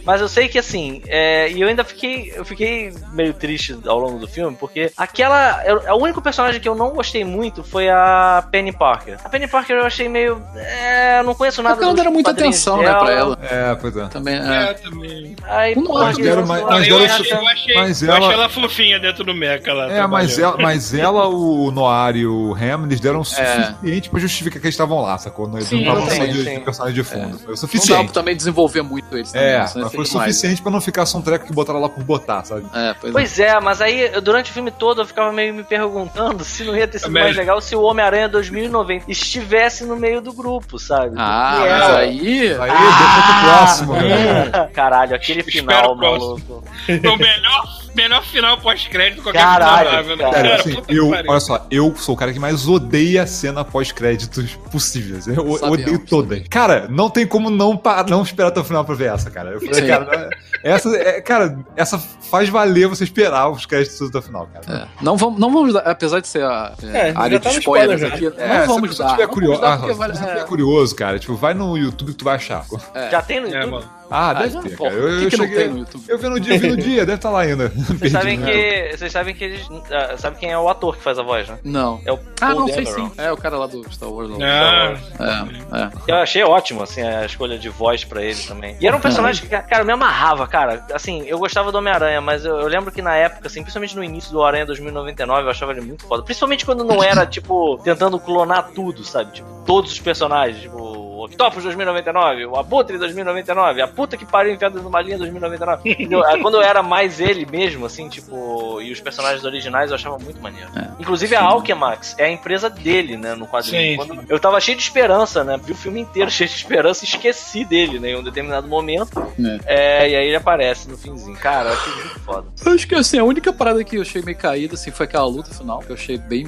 Mas 0.06 0.22
eu 0.22 0.28
sei 0.30 0.48
que 0.48 0.58
assim, 0.60 1.02
é, 1.08 1.52
e 1.52 1.62
eu 1.62 1.68
ainda 1.68 1.84
fiquei, 1.84 2.32
eu 2.36 2.46
fiquei 2.46 2.92
meio 3.14 3.34
triste 3.34 3.78
ao 3.86 4.00
longo 4.00 4.20
do 4.20 4.28
filme, 4.28 4.56
porque 4.60 4.92
aquela. 4.98 5.64
eu- 5.66 5.96
o 5.96 6.02
único 6.04 6.22
personagem 6.22 6.60
que 6.62 6.68
eu 6.70 6.76
não 6.76 6.90
gostei 6.92 7.24
muito 7.24 7.64
foi 7.64 7.90
a 7.90 8.44
Penny 8.52 8.72
Parker. 8.72 9.18
A 9.24 9.30
Penny 9.30 9.48
Parker 9.48 9.78
eu 9.78 9.86
achei 9.86 10.08
meio. 10.10 10.42
É, 10.56 11.20
eu 11.20 11.24
não 11.24 11.36
conheço 11.36 11.62
É 11.62 11.64
nada 11.64 11.76
porque 11.76 11.84
ela 11.86 11.92
não 11.94 11.96
deram 11.98 12.12
muita 12.12 12.32
atenção, 12.32 12.78
né, 12.78 12.86
dela. 12.86 13.00
pra 13.00 13.12
ela. 13.14 13.40
É, 13.42 13.76
pois 13.76 13.96
é. 13.98 14.06
Também, 14.08 14.36
É, 14.36 14.64
é. 14.70 14.74
também. 14.74 15.36
Aí, 15.44 15.76
Não, 15.76 15.94
mas 15.94 16.16
que 16.16 16.24
deram 16.24 16.36
eu- 16.38 16.42
eu- 16.42 16.46
mas 16.48 16.88
eu, 16.88 16.98
achei, 17.04 17.32
eu, 17.34 17.48
achei, 17.48 17.76
mas 17.76 18.02
eu 18.04 18.10
ela- 18.10 18.18
achei 18.20 18.34
ela 18.34 18.50
fofinha 18.50 19.00
dentro 19.00 19.24
do 19.24 19.34
mecha. 19.34 19.70
Ela 19.70 19.92
É, 19.92 20.08
mas 20.08 20.38
ela, 20.40 20.58
mas 20.58 20.94
ela, 20.94 21.28
o 21.28 21.72
Noir 21.72 22.16
e 22.16 22.26
o 22.28 22.54
Ham, 22.54 22.86
eles 22.86 23.00
deram 23.00 23.20
o 23.22 23.26
suficiente 23.26 24.10
pra 24.10 24.20
justificar 24.20 24.60
que 24.60 24.66
eles 24.68 24.74
estavam 24.76 25.02
lá, 25.02 25.18
sacou? 25.18 25.48
Não, 25.48 25.58
eles 25.58 25.68
Sim, 25.68 25.84
não 25.84 25.94
estavam 26.08 26.10
só 26.26 26.26
de, 26.26 26.60
personagem 26.62 26.96
de 26.96 27.04
fundo. 27.04 27.38
Foi 27.40 27.46
o 27.48 27.50
Não 27.50 27.56
suficiente. 27.58 28.04
pra 28.06 28.14
também 28.14 28.36
desenvolver 28.36 28.69
muito 28.84 29.16
eles 29.18 29.32
também. 29.32 29.48
É, 29.48 29.68
senão 29.68 29.86
mas 29.86 29.94
foi 29.96 30.06
suficiente 30.06 30.62
pra 30.62 30.72
não 30.72 30.82
ficar 30.82 31.06
só 31.06 31.18
um 31.18 31.22
treco 31.22 31.46
que 31.46 31.54
botaram 31.54 31.80
lá 31.82 31.90
por 31.90 32.04
botar, 32.04 32.44
sabe? 32.46 32.66
É, 32.74 32.94
pois, 32.94 33.10
é. 33.10 33.14
Pois 33.14 33.40
é, 33.40 33.60
mas 33.60 33.82
aí 33.82 34.10
durante 34.22 34.52
o 34.52 34.54
filme 34.54 34.72
todo 34.72 35.02
eu 35.02 35.06
ficava 35.06 35.32
meio 35.32 35.54
me 35.54 35.64
perguntando 35.64 36.44
se 36.44 36.64
não 36.64 36.76
ia 36.76 36.88
ter 36.88 37.00
sido 37.00 37.08
Também. 37.08 37.24
mais 37.24 37.36
legal 37.36 37.60
se 37.62 37.76
o 37.76 37.82
Homem-Aranha 37.82 38.30
2090 38.30 39.06
estivesse 39.12 39.84
no 39.86 39.96
meio 39.96 40.22
do 40.22 40.34
grupo, 40.34 40.78
sabe? 40.80 41.16
Ah, 41.18 41.54
Porque 41.56 41.70
mas 41.70 41.90
aí. 41.96 42.20
Aí, 42.20 42.72
deixa 42.72 43.24
pro 43.26 43.50
próximo, 43.50 43.94
galera. 43.94 44.72
Caralho, 44.74 45.16
aquele 45.16 45.44
final, 45.44 45.98
próximo. 45.98 46.20
maluco. 46.22 46.64
Foi 46.86 46.96
o 47.10 47.18
melhor, 47.18 47.80
melhor 48.02 48.24
final 48.24 48.58
pós-crédito 48.60 49.22
qualquer 49.22 49.40
Caralho, 49.42 50.16
né? 50.16 50.18
cara. 50.18 50.32
Cara, 50.34 50.56
assim, 50.56 50.78
eu, 50.88 51.10
olha 51.10 51.40
só, 51.40 51.66
eu 51.70 51.94
sou 51.98 52.16
o 52.16 52.18
cara 52.18 52.32
que 52.32 52.40
mais 52.40 52.68
odeia 52.68 53.24
a 53.24 53.28
cena 53.28 53.64
pós-créditos 53.66 54.56
possíveis. 54.72 55.28
Eu, 55.28 55.36
eu 55.36 55.72
odeio 55.72 56.00
todas. 56.00 56.48
Cara, 56.50 56.88
não 56.90 57.10
tem 57.10 57.28
como 57.28 57.50
não, 57.50 57.80
não 58.08 58.22
esperar 58.24 58.48
até 58.50 58.60
o 58.60 58.64
final 58.64 58.86
pra 58.86 58.96
ver 58.96 59.14
essa, 59.14 59.30
cara. 59.30 59.52
Eu 59.52 59.60
falei, 59.60 59.74
Sim. 59.74 59.88
cara, 59.88 60.06
né, 60.06 60.30
essa, 60.64 60.90
é, 60.96 61.22
cara, 61.22 61.60
essa 61.76 61.98
faz 62.00 62.48
valer 62.50 62.88
você 62.88 63.04
esperar 63.04 63.50
os 63.50 63.66
créditos 63.66 64.02
até 64.02 64.20
o 64.20 64.22
final, 64.22 64.48
cara. 64.48 64.84
É, 64.84 65.04
não, 65.04 65.18
vamos, 65.18 65.40
não 65.40 65.52
vamos 65.52 65.74
dar, 65.74 65.82
apesar 65.82 66.20
de 66.20 66.28
ser 66.28 66.44
a 66.44 66.74
É, 66.84 67.10
é, 67.10 67.14
já 67.14 67.20
área 67.20 67.40
tá 67.40 67.50
de 67.50 67.60
spoilers 67.60 68.02
spoiler 68.02 68.30
aqui, 68.32 68.42
É, 68.42 68.48
não 68.56 68.62
se 68.62 68.68
vamos 68.68 68.96
você 68.96 69.04
dar. 69.04 69.10
tiver 69.12 69.28
não 69.28 69.34
curioso, 69.34 69.62
vamos 69.62 69.80
dar 69.80 69.86
ah, 69.86 70.14
se 70.14 70.20
você 70.20 70.24
é. 70.24 70.28
tiver 70.34 70.46
curioso, 70.46 70.96
cara, 70.96 71.20
tipo, 71.20 71.36
vai 71.36 71.54
no 71.54 71.78
YouTube 71.78 72.12
que 72.12 72.18
tu 72.18 72.26
vai 72.26 72.36
achar. 72.36 72.66
Já 73.12 73.22
tem 73.22 73.42
no 73.42 73.48
É, 73.48 73.64
YouTube? 73.64 73.86
Ah, 74.12 74.34
deve 74.34 74.50
já, 74.50 74.62
ter, 74.62 74.76
pô, 74.76 74.84
cara. 74.86 74.96
Eu, 74.96 75.20
que 75.20 75.26
eu 75.26 75.30
que 75.30 75.38
não 75.38 75.46
cheguei. 75.46 75.58
tem 75.64 75.70
no 75.70 75.78
YouTube? 75.80 76.04
Eu 76.08 76.18
vi 76.18 76.30
no 76.30 76.40
dia, 76.40 76.54
eu 76.56 76.60
vi 76.60 76.68
no 76.70 76.78
dia, 76.78 77.06
deve 77.06 77.14
estar 77.14 77.30
lá 77.30 77.42
ainda. 77.42 77.70
Vocês 78.00 78.12
sabem 78.12 78.38
né? 78.38 78.52
que. 78.52 78.98
Vocês 78.98 79.12
sabem 79.12 79.36
que 79.36 79.44
eles. 79.44 79.68
ah, 79.92 80.18
sabe 80.18 80.38
quem 80.40 80.52
é 80.52 80.58
o 80.58 80.68
ator 80.70 80.96
que 80.98 81.04
faz 81.04 81.20
a 81.20 81.24
voz, 81.24 81.48
né? 81.48 81.60
Não. 81.64 82.02
É 82.06 82.12
o 82.12 82.16
Ah, 82.42 82.48
Paul 82.48 82.60
não, 82.62 82.68
sei 82.68 82.86
sim. 82.86 83.12
É 83.18 83.32
o 83.32 83.38
cara 83.38 83.58
lá 83.58 83.68
do 83.68 83.84
Star 83.92 84.10
Wars. 84.10 84.30
Lá. 84.32 84.38
Ah, 84.42 85.48
É, 85.70 85.82
é. 85.82 85.90
Eu 86.08 86.16
achei 86.18 86.44
ótimo, 86.44 86.84
assim, 86.84 87.02
a 87.02 87.26
escolha 87.26 87.58
de 87.58 87.70
voz 87.70 88.04
pra 88.04 88.24
ele 88.24 88.40
também. 88.42 88.76
E 88.80 88.88
era 88.88 88.96
um 88.96 89.00
personagem 89.02 89.42
que, 89.48 89.50
cara, 89.50 89.84
me 89.84 89.92
amarrava, 89.92 90.48
cara. 90.48 90.86
Assim, 90.94 91.24
eu 91.28 91.38
gostava 91.38 91.72
do 91.72 91.78
Homem-Aranha, 91.78 92.22
mas 92.22 92.46
eu, 92.46 92.58
eu 92.60 92.68
lembro 92.68 92.92
que 92.92 93.02
na 93.02 93.16
época, 93.16 93.48
assim, 93.48 93.62
principalmente 93.62 93.96
no 93.96 94.04
início 94.04 94.32
do 94.32 94.44
Aranha 94.44 94.66
2099, 94.66 95.44
eu 95.44 95.50
achava 95.50 95.72
ele 95.72 95.82
muito 95.82 96.06
foda. 96.06 96.24
Principalmente 96.24 96.66
quando 96.66 96.84
não 96.84 97.04
era, 97.04 97.26
tipo, 97.28 97.78
tentando 97.84 98.20
clonar 98.20 98.72
tudo, 98.74 99.04
sabe? 99.04 99.34
Tipo, 99.34 99.48
todos 99.66 99.92
os 99.92 100.00
personagens, 100.00 100.62
tipo, 100.62 100.99
o 101.20 101.26
Octopus 101.26 101.64
2099, 101.64 102.46
o 102.46 102.56
Abutre 102.56 102.98
2099, 102.98 103.82
a 103.82 103.88
puta 103.88 104.18
que 104.18 104.26
pariu 104.26 104.54
enfiada 104.54 104.82
numa 104.82 105.02
linha 105.02 105.18
2099. 105.18 105.90
Entendeu? 105.92 106.24
Aí, 106.26 106.42
quando 106.42 106.56
eu 106.56 106.62
era 106.62 106.82
mais 106.82 107.20
ele 107.20 107.46
mesmo, 107.46 107.86
assim, 107.86 108.08
tipo, 108.10 108.82
e 108.82 108.92
os 108.92 109.00
personagens 109.00 109.44
originais 109.44 109.90
eu 109.90 109.96
achava 109.96 110.18
muito 110.20 110.42
maneiro. 110.42 110.70
Inclusive 111.00 111.36
a 111.36 111.44
Alchemax 111.44 112.16
é 112.18 112.26
a 112.26 112.32
empresa 112.32 112.70
dele, 112.70 113.18
né, 113.18 113.36
no 113.36 113.48
quadrinho. 113.48 113.92
Sim, 113.92 113.96
Quando- 113.98 114.22
sim. 114.22 114.26
eu 114.30 114.40
tava 114.40 114.60
cheio 114.62 114.78
de 114.78 114.84
esperança, 114.84 115.44
né? 115.44 115.60
Vi 115.64 115.72
o 115.72 115.76
filme 115.76 116.02
inteiro 116.02 116.30
cheio 116.32 116.50
de 116.50 116.56
esperança 116.56 117.04
e 117.04 117.08
esqueci 117.08 117.66
dele, 117.66 118.00
né? 118.00 118.12
Em 118.12 118.16
um 118.18 118.24
determinado 118.24 118.68
momento. 118.68 119.22
É, 119.66 120.10
e 120.10 120.16
aí 120.16 120.28
ele 120.28 120.36
aparece 120.36 120.90
no 120.90 120.98
finzinho. 120.98 121.38
Cara, 121.38 121.70
eu 121.70 121.74
achei 121.74 121.94
muito 121.94 122.20
foda. 122.22 122.48
Eu 122.66 122.74
acho 122.74 122.88
que 122.88 122.96
assim, 122.96 123.18
a 123.20 123.24
única 123.24 123.52
parada 123.54 123.84
que 123.84 123.98
eu 123.98 124.02
achei 124.02 124.22
meio 124.22 124.38
caída 124.38 124.76
assim, 124.76 124.92
foi 124.92 125.06
aquela 125.06 125.26
luta 125.26 125.54
final, 125.54 125.80
que 125.80 125.90
eu 125.92 125.96
achei 125.96 126.18
bem 126.18 126.46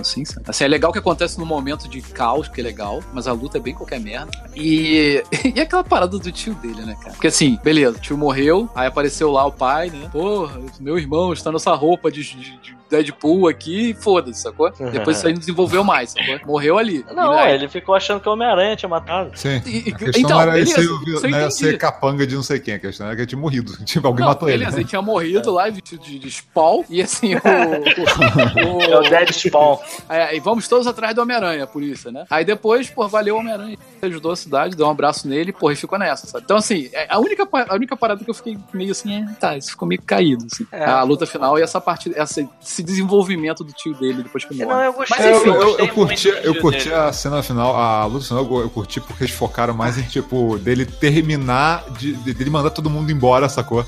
assim, 0.00 0.24
sabe? 0.24 0.44
Assim, 0.48 0.64
é 0.64 0.68
legal 0.68 0.92
que 0.92 0.98
acontece 0.98 1.38
no 1.38 1.46
momento 1.46 1.88
de 1.88 2.00
caos, 2.02 2.48
que 2.48 2.60
é 2.60 2.64
legal, 2.64 3.02
mas 3.12 3.26
a 3.26 3.32
luta 3.32 3.58
é 3.58 3.60
bem 3.60 3.74
qualquer 3.74 4.00
merda. 4.00 4.11
E, 4.56 5.22
e 5.54 5.60
aquela 5.60 5.82
parada 5.84 6.18
do 6.18 6.32
tio 6.32 6.54
dele, 6.54 6.82
né, 6.82 6.94
cara? 7.00 7.12
Porque 7.12 7.26
assim, 7.28 7.58
beleza, 7.62 7.96
o 7.96 8.00
tio 8.00 8.16
morreu, 8.18 8.68
aí 8.74 8.86
apareceu 8.86 9.30
lá 9.30 9.44
o 9.46 9.52
pai, 9.52 9.90
né? 9.90 10.08
Porra, 10.12 10.60
meu 10.80 10.98
irmão 10.98 11.32
está 11.32 11.50
nessa 11.52 11.72
roupa 11.74 12.10
de, 12.10 12.22
de- 12.22 12.58
de 12.58 12.81
Deadpool 12.92 13.48
aqui, 13.48 13.90
e 13.90 13.94
foda-se, 13.94 14.42
sacou? 14.42 14.70
Depois 14.92 15.16
isso 15.16 15.26
aí 15.26 15.32
não 15.32 15.40
desenvolveu 15.40 15.82
mais, 15.82 16.10
sacou? 16.10 16.38
Morreu 16.46 16.78
ali. 16.78 17.04
Não, 17.14 17.34
E 17.34 17.38
aí- 17.38 17.54
ele 17.54 17.68
ficou 17.68 17.94
achando 17.94 18.20
que 18.20 18.28
o 18.28 18.32
Homem-Aranha 18.32 18.76
tinha 18.76 18.88
matado. 18.88 19.30
Sim. 19.34 19.60
E- 19.66 19.88
e- 19.88 19.92
A 19.92 19.96
questão 19.98 20.20
então, 20.20 20.30
não 20.30 20.40
era 20.42 20.52
beleza, 20.52 20.74
ser, 20.74 20.82
isso 20.82 21.26
entendi. 21.26 21.54
ser 21.54 21.78
capanga 21.78 22.26
de 22.26 22.34
não 22.34 22.42
sei 22.42 22.60
quem, 22.60 22.74
a 22.74 22.78
questão 22.78 23.06
era 23.06 23.16
que 23.16 23.22
ele 23.22 23.26
tinha 23.28 23.40
morrido. 23.40 23.72
Tipo, 23.84 24.06
alguém 24.06 24.20
Não, 24.24 24.28
matou 24.32 24.48
ele. 24.48 24.58
beleza, 24.58 24.78
ele 24.78 24.88
tinha 24.88 25.02
morrido 25.02 25.50
lá 25.50 25.68
vestido 25.70 26.02
de, 26.02 26.18
de 26.18 26.30
spawn 26.30 26.84
e 26.88 27.02
assim, 27.02 27.34
o. 27.34 27.38
o- 27.38 28.82
É 28.82 28.98
o 28.98 29.02
Dead 29.02 29.30
Spawn. 29.32 29.78
É, 30.08 30.36
e 30.36 30.40
vamos 30.40 30.68
todos 30.68 30.86
atrás 30.86 31.14
do 31.14 31.22
Homem-Aranha, 31.22 31.64
a 31.64 31.66
polícia, 31.66 32.10
né? 32.10 32.24
Aí 32.30 32.44
depois, 32.44 32.88
pô, 32.90 33.06
valeu 33.08 33.36
o 33.36 33.38
Homem-Aranha. 33.38 33.76
Ele 34.02 34.12
ajudou 34.12 34.32
a 34.32 34.36
cidade, 34.36 34.76
deu 34.76 34.86
um 34.86 34.90
abraço 34.90 35.28
nele, 35.28 35.52
porra, 35.52 35.72
e 35.72 35.76
ficou 35.76 35.98
nessa, 35.98 36.26
sabe? 36.26 36.44
Então, 36.44 36.56
assim, 36.56 36.88
é, 36.92 37.06
a 37.08 37.18
única, 37.18 37.46
a 37.68 37.74
única 37.74 37.96
parada 37.96 38.24
que 38.24 38.30
eu 38.30 38.34
fiquei 38.34 38.58
meio 38.72 38.90
assim, 38.90 39.14
é, 39.22 39.26
tá, 39.38 39.56
isso 39.56 39.70
ficou 39.70 39.86
meio 39.86 40.02
caído, 40.02 40.46
assim. 40.52 40.66
É. 40.72 40.84
A 40.84 41.02
luta 41.02 41.24
final 41.26 41.58
e 41.58 41.62
essa 41.62 41.80
parte, 41.80 42.12
essa, 42.16 42.46
esse 42.62 42.81
desenvolvimento 42.82 43.62
do 43.64 43.72
tio 43.72 43.94
dele 43.94 44.22
depois 44.22 44.44
que 44.44 44.54
Não, 44.54 44.66
morre. 44.68 44.86
eu 44.86 44.92
gostei. 44.92 45.16
Mas 45.16 45.26
É, 45.26 45.32
eu, 45.32 45.36
enfim, 45.38 45.48
eu, 45.48 45.54
gostei 45.64 45.84
eu 45.84 45.88
curti, 45.94 46.28
eu 46.44 46.54
curti 46.60 46.84
dele. 46.88 46.94
a 46.94 47.12
cena 47.12 47.42
final, 47.42 47.76
a 47.76 48.04
luta 48.06 48.24
final, 48.26 48.44
eu, 48.44 48.60
eu 48.62 48.70
curti 48.70 49.00
porque 49.00 49.24
eles 49.24 49.34
focaram 49.34 49.74
mais 49.74 49.96
em, 49.98 50.02
tipo, 50.02 50.58
dele 50.58 50.84
terminar, 50.86 51.84
de, 51.98 52.12
de- 52.14 52.34
dele 52.34 52.50
mandar 52.50 52.70
todo 52.70 52.88
mundo 52.90 53.10
embora, 53.10 53.48
sacou? 53.48 53.84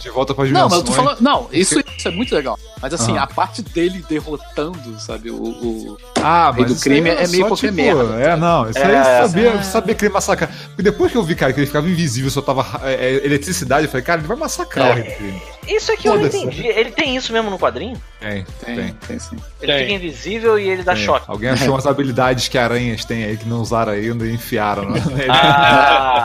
De 0.00 0.08
volta 0.10 0.34
pra 0.34 0.44
Não, 0.44 0.48
dimensões. 0.68 0.70
mas 0.70 0.78
eu 0.80 0.84
tô 0.84 0.92
falando. 0.92 1.20
Não, 1.20 1.48
isso, 1.52 1.80
isso 1.96 2.08
é 2.08 2.10
muito 2.10 2.34
legal. 2.34 2.58
Mas 2.80 2.92
assim, 2.94 3.16
a 3.16 3.26
parte 3.26 3.62
dele 3.62 4.04
derrotando, 4.08 4.98
sabe, 5.00 5.30
o. 5.30 5.36
o- 5.42 5.96
Ah, 6.22 6.50
Rei 6.50 6.64
mas 6.64 6.74
do 6.74 6.80
crime 6.80 7.10
aí 7.10 7.24
é 7.24 7.28
meio 7.28 7.46
qualquer 7.46 7.70
tipo, 7.72 7.74
merda. 7.76 8.14
É, 8.20 8.36
não, 8.36 8.68
isso 8.68 8.78
aí 8.78 8.90
É. 8.94 8.98
eu 9.22 9.28
sabia, 9.28 9.48
eu 9.52 9.62
sabia 9.62 9.94
que 9.94 10.04
ele 10.04 10.10
ia 10.10 10.14
massacrar. 10.14 10.50
Porque 10.68 10.82
depois 10.82 11.12
que 11.12 11.18
eu 11.18 11.22
vi, 11.22 11.34
cara, 11.34 11.52
que 11.52 11.60
ele 11.60 11.66
ficava 11.66 11.88
invisível, 11.88 12.30
só 12.30 12.40
tava 12.42 12.66
é, 12.84 12.94
é, 12.94 13.24
eletricidade, 13.26 13.84
eu 13.86 13.90
falei, 13.90 14.04
cara, 14.04 14.20
ele 14.20 14.28
vai 14.28 14.36
massacrar 14.36 14.88
É. 14.88 14.90
o 14.90 14.94
Rei 14.94 15.04
do 15.04 15.16
crime. 15.16 15.42
Isso 15.68 15.92
é 15.92 15.96
que 15.96 16.08
eu 16.08 16.16
não 16.18 16.26
entendi. 16.26 16.66
Ele 16.66 16.90
tem 16.90 17.16
isso 17.16 17.32
mesmo 17.32 17.50
no 17.50 17.58
quadrinho? 17.58 18.00
Tem, 18.20 18.44
Tem, 18.64 18.76
tem. 18.76 18.94
tem, 19.06 19.18
sim. 19.18 19.36
Ele 19.60 19.72
Tem. 19.72 19.82
fica 19.82 19.92
invisível 19.94 20.58
e 20.58 20.68
ele 20.68 20.82
dá 20.82 20.94
tem. 20.94 21.04
choque. 21.04 21.26
Alguém 21.28 21.50
achou 21.50 21.70
umas 21.74 21.86
habilidades 21.86 22.48
que 22.48 22.56
aranhas 22.56 23.04
têm 23.04 23.24
aí 23.24 23.36
que 23.36 23.46
não 23.46 23.60
usaram 23.60 23.92
ainda 23.92 24.26
e 24.26 24.32
enfiaram. 24.34 24.90
Né? 24.90 25.00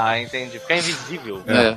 Ah, 0.03 0.19
entendi. 0.19 0.59
Fica 0.59 0.76
invisível. 0.76 1.41
É. 1.47 1.76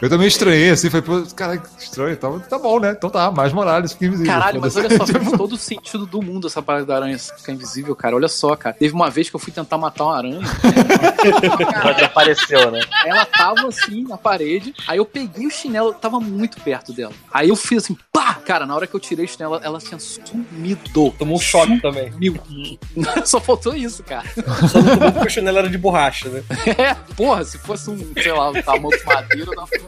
Eu 0.00 0.08
também 0.08 0.26
estranhei, 0.28 0.70
assim, 0.70 0.88
falei, 0.88 1.02
pô, 1.02 1.22
cara, 1.34 1.60
estranho. 1.78 2.16
Tá, 2.16 2.30
tá 2.38 2.58
bom, 2.58 2.78
né? 2.78 2.94
Então 2.96 3.10
tá, 3.10 3.30
mais 3.30 3.52
Morales 3.52 3.92
fica 3.92 4.06
invisível. 4.06 4.32
Caralho, 4.32 4.60
mas 4.60 4.76
olha 4.76 4.88
só, 4.96 5.06
faz 5.06 5.30
todo 5.32 5.52
o 5.54 5.56
sentido 5.58 6.06
do 6.06 6.22
mundo 6.22 6.46
essa 6.46 6.62
parada 6.62 6.86
da 6.86 6.96
aranha 6.96 7.18
ficar 7.18 7.52
invisível, 7.52 7.94
cara. 7.96 8.14
Olha 8.16 8.28
só, 8.28 8.54
cara. 8.56 8.74
Teve 8.78 8.94
uma 8.94 9.10
vez 9.10 9.28
que 9.28 9.36
eu 9.36 9.40
fui 9.40 9.52
tentar 9.52 9.76
matar 9.76 10.04
uma 10.04 10.16
aranha. 10.16 10.40
Ela 11.82 11.92
desapareceu, 11.92 12.70
né? 12.70 12.80
Ela 13.04 13.24
tava 13.26 13.68
assim 13.68 14.04
na 14.04 14.16
parede. 14.16 14.74
Aí 14.86 14.98
eu 14.98 15.04
peguei 15.04 15.46
o 15.46 15.50
chinelo, 15.50 15.92
tava 15.94 16.20
muito 16.20 16.60
perto 16.60 16.92
dela. 16.92 17.03
Aí 17.32 17.48
eu 17.48 17.56
fiz 17.56 17.84
assim, 17.84 17.96
pá! 18.12 18.34
Cara, 18.44 18.66
na 18.66 18.74
hora 18.74 18.86
que 18.86 18.94
eu 18.94 19.00
tirei 19.00 19.24
o 19.24 19.28
chinelo, 19.28 19.58
ela 19.62 19.78
tinha 19.78 19.98
sumido. 19.98 21.10
Tomou 21.18 21.36
um 21.36 21.40
choque 21.40 21.80
também. 21.80 22.12
Sumiu. 22.12 22.38
Só 23.24 23.40
faltou 23.40 23.74
isso, 23.74 24.02
cara. 24.02 24.24
Só 24.68 24.80
não 24.82 24.96
tomou 24.98 25.12
porque 25.12 25.26
o 25.28 25.30
chinelo 25.30 25.58
era 25.58 25.68
de 25.68 25.78
borracha, 25.78 26.28
né? 26.28 26.42
É, 26.78 26.94
porra, 27.16 27.44
se 27.44 27.56
fosse 27.58 27.88
um, 27.90 28.12
sei 28.20 28.32
lá, 28.32 28.50
um 28.50 28.60
tamanho 28.62 28.98
de 28.98 29.04
madeira, 29.04 29.50
dava 29.54 29.66
pra- 29.68 29.80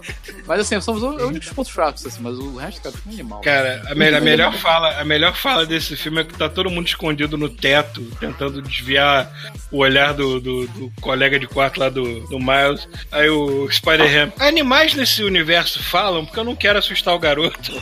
Mas 0.47 0.61
assim, 0.61 0.81
somos 0.81 1.03
os 1.03 1.23
únicos 1.23 1.49
pontos 1.51 1.71
fracos, 1.73 2.07
assim, 2.07 2.23
mas 2.23 2.39
o 2.39 2.57
resto, 2.57 2.81
cara, 2.83 2.95
fica 2.97 3.09
um 3.09 3.13
animal. 3.13 3.41
Cara, 3.41 3.83
a, 3.91 3.95
me- 3.95 4.09
a 4.15 4.21
melhor 4.21 4.55
fala, 4.55 5.01
a 5.01 5.05
melhor 5.05 5.35
fala 5.37 5.67
desse 5.67 5.97
filme 5.97 6.21
é 6.21 6.25
que 6.25 6.35
tá 6.35 6.49
todo 6.49 6.71
mundo 6.71 6.87
escondido 6.87 7.37
no 7.37 7.49
teto, 7.49 8.03
tentando 8.21 8.63
desviar 8.63 9.31
o 9.71 9.79
olhar 9.79 10.15
do, 10.15 10.41
do, 10.41 10.67
do 10.69 10.93
colega 11.01 11.39
de 11.39 11.47
quarto 11.47 11.79
lá 11.81 11.89
do, 11.89 12.21
do 12.29 12.39
Miles. 12.39 12.89
Aí 13.11 13.29
o 13.29 13.69
Spider-Ham. 13.71 14.33
Animais 14.39 14.95
nesse 14.95 15.23
universo 15.23 15.83
falam 15.83 16.25
porque 16.25 16.39
eu 16.39 16.45
não 16.45 16.55
quero 16.57 16.79
assustar 16.79 17.06
o 17.15 17.19
garoto. 17.19 17.73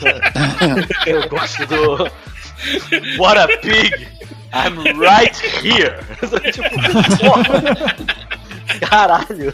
Eu 1.07 1.29
gosto 1.29 1.67
do. 1.67 2.11
What 3.19 3.39
a 3.39 3.49
pig! 3.59 4.09
I'm 4.53 4.79
right 4.99 5.37
here! 5.61 5.99
tipo, 6.53 7.19
porra. 7.19 7.97
Caralho! 8.81 9.53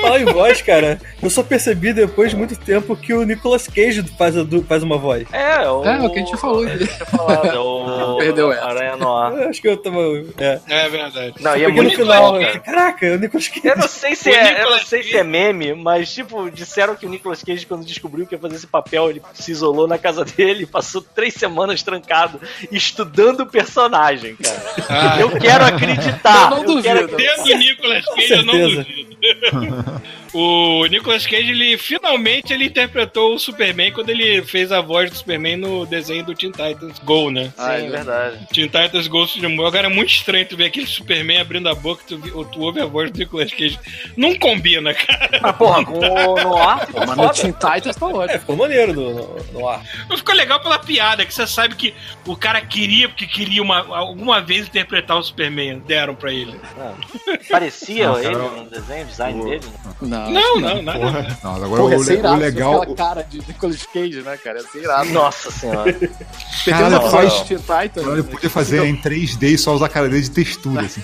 Fala 0.00 0.20
em 0.20 0.24
voz, 0.24 0.62
cara. 0.62 1.00
Eu 1.22 1.30
só 1.30 1.42
percebi 1.42 1.92
depois 1.92 2.30
de 2.30 2.36
muito 2.36 2.56
tempo 2.56 2.96
que 2.96 3.12
o 3.12 3.22
Nicolas 3.24 3.66
Cage 3.66 4.02
faz, 4.16 4.36
a 4.36 4.44
faz 4.68 4.82
uma 4.82 4.96
voz. 4.98 5.26
É, 5.32 5.68
o. 5.68 5.84
É, 5.84 6.00
o 6.00 6.10
que 6.10 6.18
a 6.18 6.24
gente 6.24 6.36
falou. 6.36 6.66
É, 6.66 6.76
tinha 6.76 7.06
falado, 7.06 7.46
é 7.46 7.58
o. 7.58 8.16
Perdeu 8.18 8.52
essa. 8.52 8.64
Aranha 8.64 8.96
Noir. 8.96 9.42
Eu 9.42 9.48
acho 9.50 9.60
que 9.60 9.68
eu 9.68 9.76
tava. 9.76 9.98
É. 10.38 10.60
É 10.68 10.88
verdade. 10.88 11.34
Não, 11.40 11.56
e 11.56 11.62
é 11.62 11.66
Peguei 11.66 11.76
no 11.76 11.82
muito 11.82 11.96
final. 11.96 12.32
bom, 12.32 12.36
eu 12.40 12.46
cara. 12.46 12.58
Caraca, 12.60 13.06
é 13.06 13.14
o 13.14 13.18
Nicolas 13.18 13.48
Cage. 13.48 13.66
Eu 13.66 13.76
não 13.76 13.88
sei 13.88 14.14
se 14.14 14.30
O 14.30 14.34
é, 14.34 14.38
eu 14.40 14.44
não 14.44 14.58
Nicolas 14.60 14.86
sei 14.86 15.02
se 15.02 15.16
é 15.16 15.24
meme, 15.24 15.74
mas 15.74 16.12
tipo, 16.12 16.50
disseram 16.50 16.94
que 16.94 17.06
o 17.06 17.08
Nicolas 17.08 17.42
Cage, 17.42 17.66
quando 17.66 17.84
descobriu 17.84 18.26
que 18.26 18.34
ia 18.34 18.38
fazer 18.38 18.56
esse 18.56 18.66
papel, 18.66 19.10
ele 19.10 19.22
se 19.34 19.50
isolou 19.50 19.86
na 19.88 19.98
casa 19.98 20.24
dele 20.24 20.64
e 20.64 20.66
passou 20.66 21.00
três 21.02 21.34
semanas 21.34 21.82
trancado 21.82 22.40
estudando 22.70 23.40
o 23.40 23.46
personagem, 23.46 24.36
cara. 24.36 24.62
Ah, 24.88 25.20
Eu 25.20 25.30
quero 25.38 25.64
acreditar. 25.64 26.50
Eu 26.52 26.56
não 26.58 26.64
duvido. 26.64 26.82
quero. 26.82 27.08
Tendo 27.08 27.42
o 27.42 27.58
Nicolas 27.58 28.04
Cage, 28.06 28.32
eu 28.32 28.44
não 28.44 28.58
duvido. 28.58 28.86
O 30.32 30.86
Nicolas 30.86 31.26
Cage, 31.26 31.50
ele 31.50 31.76
finalmente 31.76 32.52
ele 32.52 32.66
interpretou 32.66 33.34
o 33.34 33.38
Superman 33.38 33.92
quando 33.92 34.10
ele 34.10 34.42
fez 34.42 34.70
a 34.70 34.80
voz 34.80 35.10
do 35.10 35.16
Superman 35.16 35.56
no 35.56 35.84
desenho 35.86 36.24
do 36.24 36.34
Teen 36.34 36.52
Titans 36.52 37.00
Go, 37.00 37.30
né? 37.30 37.52
Sim, 37.56 37.86
é 37.86 37.90
verdade. 37.90 38.46
Teen 38.52 38.68
Titans 38.68 39.08
Amor. 39.44 39.66
Agora 39.66 39.88
é 39.88 39.90
muito 39.90 40.10
estranho 40.10 40.46
tu 40.46 40.56
ver 40.56 40.66
aquele 40.66 40.86
Superman 40.86 41.40
abrindo 41.40 41.68
a 41.68 41.74
boca 41.74 42.02
e 42.04 42.06
tu, 42.16 42.44
tu 42.44 42.60
ouve 42.60 42.80
a 42.80 42.86
voz 42.86 43.10
do 43.10 43.18
Nicolas 43.18 43.50
Cage. 43.52 43.78
Não 44.16 44.36
combina, 44.36 44.94
cara. 44.94 45.40
Mas 45.42 45.56
porra, 45.56 45.84
com 45.84 45.98
o 45.98 46.34
Noir 46.36 46.86
ficou 46.86 47.06
Mas 47.06 47.16
no. 47.16 47.30
Teen 47.30 47.52
Titans 47.52 47.96
tá 47.96 48.06
É, 48.06 48.12
ótimo. 48.12 48.38
ficou 48.38 48.56
maneiro 48.56 48.92
no, 48.92 49.12
no, 49.14 49.36
no 49.52 49.68
ar. 49.68 49.82
Ficou 50.16 50.34
legal 50.34 50.60
pela 50.60 50.78
piada, 50.78 51.26
que 51.26 51.34
você 51.34 51.46
sabe 51.46 51.74
que 51.74 51.92
o 52.24 52.36
cara 52.36 52.60
queria, 52.60 53.08
porque 53.08 53.26
queria 53.26 53.62
uma, 53.62 53.78
alguma 53.96 54.40
vez 54.40 54.68
interpretar 54.68 55.18
o 55.18 55.22
Superman. 55.24 55.80
Deram 55.80 56.14
pra 56.14 56.32
ele. 56.32 56.54
Parecia 57.48 58.06
Não, 58.08 58.18
ele 58.18 58.32
cara, 58.32 58.38
no 58.38 58.70
desenho, 58.80 59.04
o 59.04 59.08
design 59.08 59.44
dele. 59.44 59.60
né? 59.64 59.92
Não, 60.02 60.30
Não, 60.30 60.60
não, 60.60 60.82
nada. 60.82 60.98
Porra, 61.00 61.38
não, 61.44 61.54
agora 61.56 61.82
Porra, 61.82 61.96
o, 61.96 62.02
le- 62.02 62.14
irado 62.14 62.34
o 62.36 62.38
legal. 62.40 62.82
aquela 62.82 62.96
cara 62.96 63.22
de 63.22 63.38
Nicolas 63.38 63.86
Cage, 63.86 64.22
né, 64.22 64.36
cara? 64.36 64.58
Ia 64.60 64.66
ser 64.68 64.78
irado. 64.82 65.10
Nossa 65.10 65.50
senhora. 65.50 65.92
Tem 66.64 66.74
Cara, 66.74 67.00
faz- 67.00 67.42
Teen 67.42 67.58
Titans. 67.58 68.06
Ele 68.06 68.22
podia 68.22 68.50
fazer 68.50 68.84
em 68.84 68.96
3D 68.96 69.42
e 69.54 69.58
só 69.58 69.74
usar 69.74 69.86
a 69.86 69.88
cara 69.88 70.08
dele 70.08 70.22
de 70.22 70.30
textura, 70.30 70.82
assim. 70.82 71.02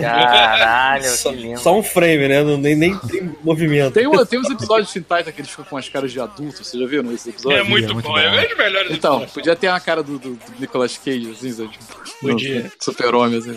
Caralho, 0.00 1.04
Só, 1.04 1.30
que 1.30 1.36
lindo. 1.36 1.60
só 1.60 1.76
um 1.78 1.82
frame, 1.82 2.28
né? 2.28 2.42
Não, 2.42 2.56
nem, 2.56 2.74
nem 2.74 2.96
tem 2.98 3.34
movimento. 3.42 3.92
Tem, 3.92 4.06
um- 4.06 4.24
tem 4.24 4.38
uns 4.40 4.50
episódios 4.50 4.88
de 4.92 5.00
Teen 5.00 5.18
Titans 5.18 5.34
que 5.34 5.40
eles 5.40 5.50
ficam 5.50 5.64
com 5.64 5.76
as 5.76 5.88
caras 5.88 6.10
de 6.12 6.20
adultos, 6.20 6.66
você 6.66 6.78
já 6.78 6.86
viu 6.86 7.02
nesses 7.02 7.26
É 7.26 7.30
episódios? 7.30 7.68
muito, 7.68 7.92
muito 7.92 8.06
bom. 8.06 8.12
bom. 8.12 8.18
É 8.18 8.44
um 8.44 8.48
dos 8.48 8.56
melhores 8.56 8.90
Então, 8.92 9.26
podia 9.32 9.56
ter 9.56 9.68
a 9.68 9.78
cara 9.80 10.02
do, 10.02 10.18
do, 10.18 10.30
do 10.34 10.40
Nicolas 10.58 10.96
Cage, 10.98 11.30
assim, 11.30 11.52
sabe? 11.52 11.70
Tipo, 12.22 12.32
Podia. 12.32 12.72
Super-homem, 12.78 13.38
assim. 13.38 13.50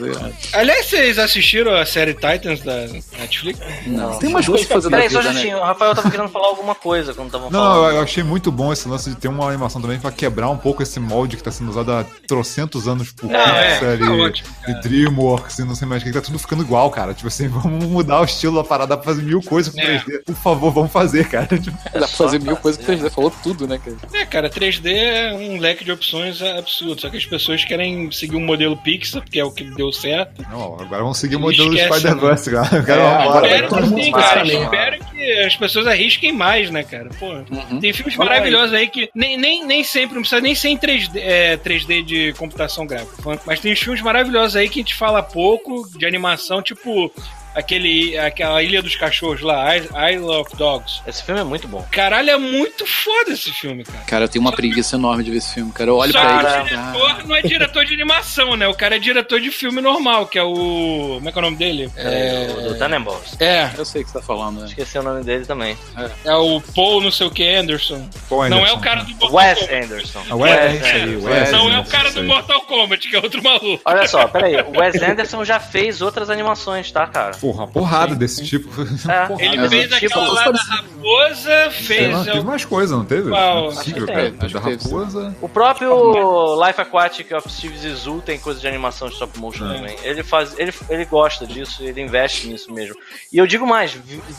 Aliás, 0.53 0.87
vocês 0.87 1.19
assistiram 1.19 1.75
a 1.75 1.85
série 1.85 2.13
Titans 2.13 2.61
da 2.61 2.87
Netflix? 3.19 3.59
Não. 3.85 4.17
Tem 4.17 4.29
umas 4.29 4.45
coisas 4.45 4.65
pra 4.65 4.75
fazer 4.77 4.89
Peraí, 4.89 5.09
só 5.09 5.19
um 5.19 5.21
vida, 5.21 5.33
né? 5.33 5.55
O 5.55 5.63
Rafael 5.63 5.95
tava 5.95 6.09
querendo 6.11 6.29
falar 6.29 6.47
alguma 6.47 6.73
coisa 6.75 7.13
quando 7.13 7.31
tava 7.31 7.49
Não, 7.49 7.59
falando. 7.59 7.89
eu, 7.91 7.95
eu 7.97 8.01
achei 8.01 8.23
muito 8.23 8.51
bom 8.51 8.73
esse 8.73 8.87
lance 8.87 9.09
de 9.09 9.15
ter 9.15 9.27
uma 9.27 9.47
animação 9.47 9.81
também 9.81 9.99
pra 9.99 10.11
quebrar 10.11 10.49
um 10.49 10.57
pouco 10.57 10.81
esse 10.81 10.99
molde 10.99 11.37
que 11.37 11.43
tá 11.43 11.51
sendo 11.51 11.69
usado 11.69 11.91
há 11.91 12.05
trocentos 12.27 12.87
anos 12.87 13.11
por 13.11 13.29
Não, 13.29 13.39
é, 13.39 13.73
Pixar 13.73 13.97
tá 13.99 14.05
e, 14.05 14.19
ótimo, 14.21 14.49
e 14.67 14.73
Dreamworks 14.81 15.59
e 15.59 15.63
não 15.63 15.75
sei 15.75 15.87
mais 15.87 16.01
o 16.01 16.05
que, 16.05 16.11
tá 16.11 16.21
tudo 16.21 16.39
ficando 16.39 16.63
igual, 16.63 16.89
cara. 16.89 17.13
Tipo 17.13 17.27
assim, 17.27 17.47
vamos 17.49 17.85
mudar 17.85 18.21
o 18.21 18.25
estilo 18.25 18.55
da 18.55 18.63
parada 18.63 18.97
pra 18.97 19.05
fazer 19.05 19.21
mil 19.21 19.41
coisas 19.41 19.73
com 19.73 19.79
É. 19.79 19.99
3D. 19.99 20.23
Por 20.25 20.35
favor, 20.35 20.71
vamos 20.71 20.91
fazer, 20.91 21.27
cara. 21.29 21.45
Tipo, 21.57 21.77
Dá 21.93 21.99
pra 21.99 22.07
fazer 22.07 22.39
mil 22.39 22.57
coisas 22.57 22.83
que 22.83 22.91
3D. 22.91 23.09
Falou 23.11 23.31
tudo, 23.43 23.67
né, 23.67 23.77
cara? 23.83 23.97
É, 24.13 24.25
cara, 24.25 24.49
3D 24.49 24.87
é 24.91 25.33
um 25.33 25.59
leque 25.59 25.83
de 25.83 25.91
opções 25.91 26.41
absurdo. 26.41 26.99
Só 26.99 27.09
que 27.09 27.17
as 27.17 27.25
pessoas 27.25 27.63
querem 27.63 28.09
seguir 28.11 28.35
um 28.35 28.41
modelo 28.41 28.54
Pixar, 28.77 29.23
que 29.29 29.39
é 29.39 29.43
o 29.45 29.51
que 29.51 29.63
deu 29.63 29.91
certo. 29.91 30.43
não, 30.49 30.75
agora 30.79 31.01
vamos 31.03 31.17
seguir 31.17 31.35
o 31.35 31.39
modelo 31.39 31.69
do 31.69 31.77
Spider-Verse, 31.77 32.51
cara. 32.51 32.77
Eu 32.77 32.83
quero 32.85 33.01
É, 33.01 33.03
uma 33.03 33.21
agora-. 33.21 33.47
Espero 33.47 33.67
que 33.95 34.03
sim, 34.03 34.11
cara. 34.11 34.45
Espero 34.47 35.05
que 35.05 35.31
as 35.45 35.55
pessoas 35.55 35.87
arrisquem 35.87 36.31
mais, 36.31 36.69
né, 36.69 36.83
cara? 36.83 37.09
Pô, 37.19 37.25
Uhum. 37.33 37.79
tem 37.79 37.91
filmes 37.93 38.15
maravilhosos 38.15 38.73
aí 38.73 38.87
que 38.87 39.09
nem, 39.15 39.37
nem, 39.37 39.65
nem 39.65 39.83
sempre, 39.83 40.15
não 40.15 40.21
precisa 40.21 40.41
nem 40.41 40.55
ser 40.55 40.69
em 40.69 40.77
3D, 40.77 41.17
é, 41.21 41.57
3D 41.57 42.03
de 42.03 42.33
computação 42.37 42.85
gráfica. 42.85 43.13
Mas 43.45 43.59
tem 43.59 43.75
filmes 43.75 44.01
maravilhosos 44.01 44.55
aí 44.55 44.69
que 44.69 44.79
a 44.79 44.83
gente 44.83 44.95
fala 44.95 45.21
pouco 45.23 45.87
de 45.97 46.05
animação, 46.05 46.61
tipo 46.61 47.11
aquele, 47.55 48.17
aquela 48.17 48.61
Ilha 48.61 48.81
dos 48.81 48.95
Cachorros 48.95 49.41
lá, 49.41 49.75
Isle 49.77 50.25
of 50.25 50.55
Dogs. 50.55 51.01
Esse 51.07 51.23
filme 51.23 51.41
é 51.41 51.43
muito 51.43 51.67
bom. 51.67 51.85
Caralho, 51.91 52.29
é 52.29 52.37
muito 52.37 52.85
foda 52.85 53.31
esse 53.31 53.51
filme, 53.51 53.83
cara. 53.83 53.99
Cara, 54.05 54.23
eu 54.25 54.29
tenho 54.29 54.43
uma 54.43 54.51
preguiça 54.51 54.95
enorme 54.95 55.23
de 55.23 55.31
ver 55.31 55.37
esse 55.37 55.53
filme, 55.53 55.71
cara. 55.71 55.89
Eu 55.89 55.97
olho 55.97 56.11
Só 56.11 56.19
pra 56.21 56.27
que 56.29 56.33
ele. 56.35 56.43
o 56.43 56.49
cara. 56.49 56.63
diretor 56.63 57.27
não 57.27 57.35
é 57.35 57.41
diretor 57.41 57.85
de 57.85 57.93
animação, 57.93 58.55
né? 58.55 58.67
O 58.67 58.73
cara 58.73 58.95
é 58.95 58.99
diretor 58.99 59.39
de 59.39 59.51
filme 59.51 59.81
normal, 59.81 60.27
que 60.27 60.37
é 60.37 60.43
o. 60.43 60.53
Como 61.15 61.29
é 61.29 61.31
que 61.31 61.37
é 61.37 61.41
o 61.41 61.45
nome 61.45 61.57
dele? 61.57 61.89
É... 61.95 62.47
O 62.57 62.61
do 62.69 62.77
Tannenbaums. 62.77 63.35
É, 63.39 63.69
Eu 63.77 63.85
sei 63.85 64.01
o 64.01 64.05
que 64.05 64.11
você 64.11 64.19
tá 64.19 64.25
falando, 64.25 64.59
né? 64.61 64.67
Esqueci 64.67 64.97
o 64.97 65.03
nome 65.03 65.23
dele 65.23 65.45
também. 65.45 65.77
é 66.23 66.33
o 66.35 66.61
Paul 66.75 67.01
não 67.01 67.11
sei 67.11 67.27
o 67.27 67.31
que 67.31 67.47
Anderson. 67.47 68.07
Pô, 68.27 68.47
Não 68.47 68.57
é 68.57 68.61
Anderson. 68.61 68.75
o 68.77 68.81
cara 68.81 69.03
do 69.03 69.09
Mortal 69.11 69.33
Wes 69.33 69.59
Kombat. 69.59 69.75
Anderson. 69.85 70.21
Ah, 70.29 70.35
Wes, 70.35 70.53
é 70.53 70.73
isso 70.75 70.85
aí, 70.85 71.15
Wes. 71.17 71.51
Não 71.51 71.59
é 71.59 71.63
o 71.63 71.67
Anderson, 71.67 71.91
cara 71.91 72.11
do. 72.11 72.23
Mortal 72.23 72.61
Kombat, 72.61 73.09
que 73.09 73.15
é 73.15 73.19
outro 73.19 73.43
maluco. 73.43 73.81
Olha 73.85 74.07
só, 74.07 74.27
peraí. 74.27 74.55
O 74.61 74.79
Wes 74.79 75.01
Anderson 75.01 75.43
já 75.45 75.59
fez 75.59 76.01
outras 76.01 76.29
animações, 76.29 76.91
tá, 76.91 77.05
cara? 77.07 77.31
Porra, 77.53 77.67
porrada 77.67 78.15
desse 78.15 78.43
tipo. 78.45 78.69
É, 78.81 78.85
Porrada. 79.27 79.43
Ele 79.43 79.69
fez 79.69 79.89
tipo, 79.93 80.19
aquela 80.19 80.33
lá 80.33 80.51
da 80.51 80.59
raposa, 80.61 81.71
fez. 81.71 82.13
lá, 82.13 82.21
é 82.21 82.23
teve 82.25 82.39
o- 82.39 82.43
mais 82.45 82.65
coisa, 82.65 82.95
não 82.95 83.05
teve? 83.05 83.29
Não 83.29 83.37
é 83.37 83.61
possível, 83.65 84.07
cara. 84.07 84.31
teve, 84.31 84.53
Da 84.53 84.59
raposa. 84.59 85.35
O 85.41 85.49
próprio 85.49 86.65
Life 86.65 86.81
Aquatic 86.81 87.31
of 87.33 87.49
Steve 87.51 87.77
Zissou 87.77 88.21
tem 88.21 88.39
coisa 88.39 88.59
de 88.59 88.67
animação 88.67 89.07
de 89.07 89.13
stop 89.13 89.37
motion 89.39 89.69
É. 89.71 89.75
também. 89.77 89.95
Ele 90.03 90.23
faz, 90.23 90.57
ele, 90.57 90.73
ele 90.89 91.05
gosta 91.05 91.45
disso, 91.45 91.83
ele 91.83 92.01
investe 92.01 92.47
nisso 92.47 92.71
mesmo. 92.73 92.95
E 93.31 93.37
eu 93.37 93.45
digo 93.47 93.65
mais, 93.67 93.91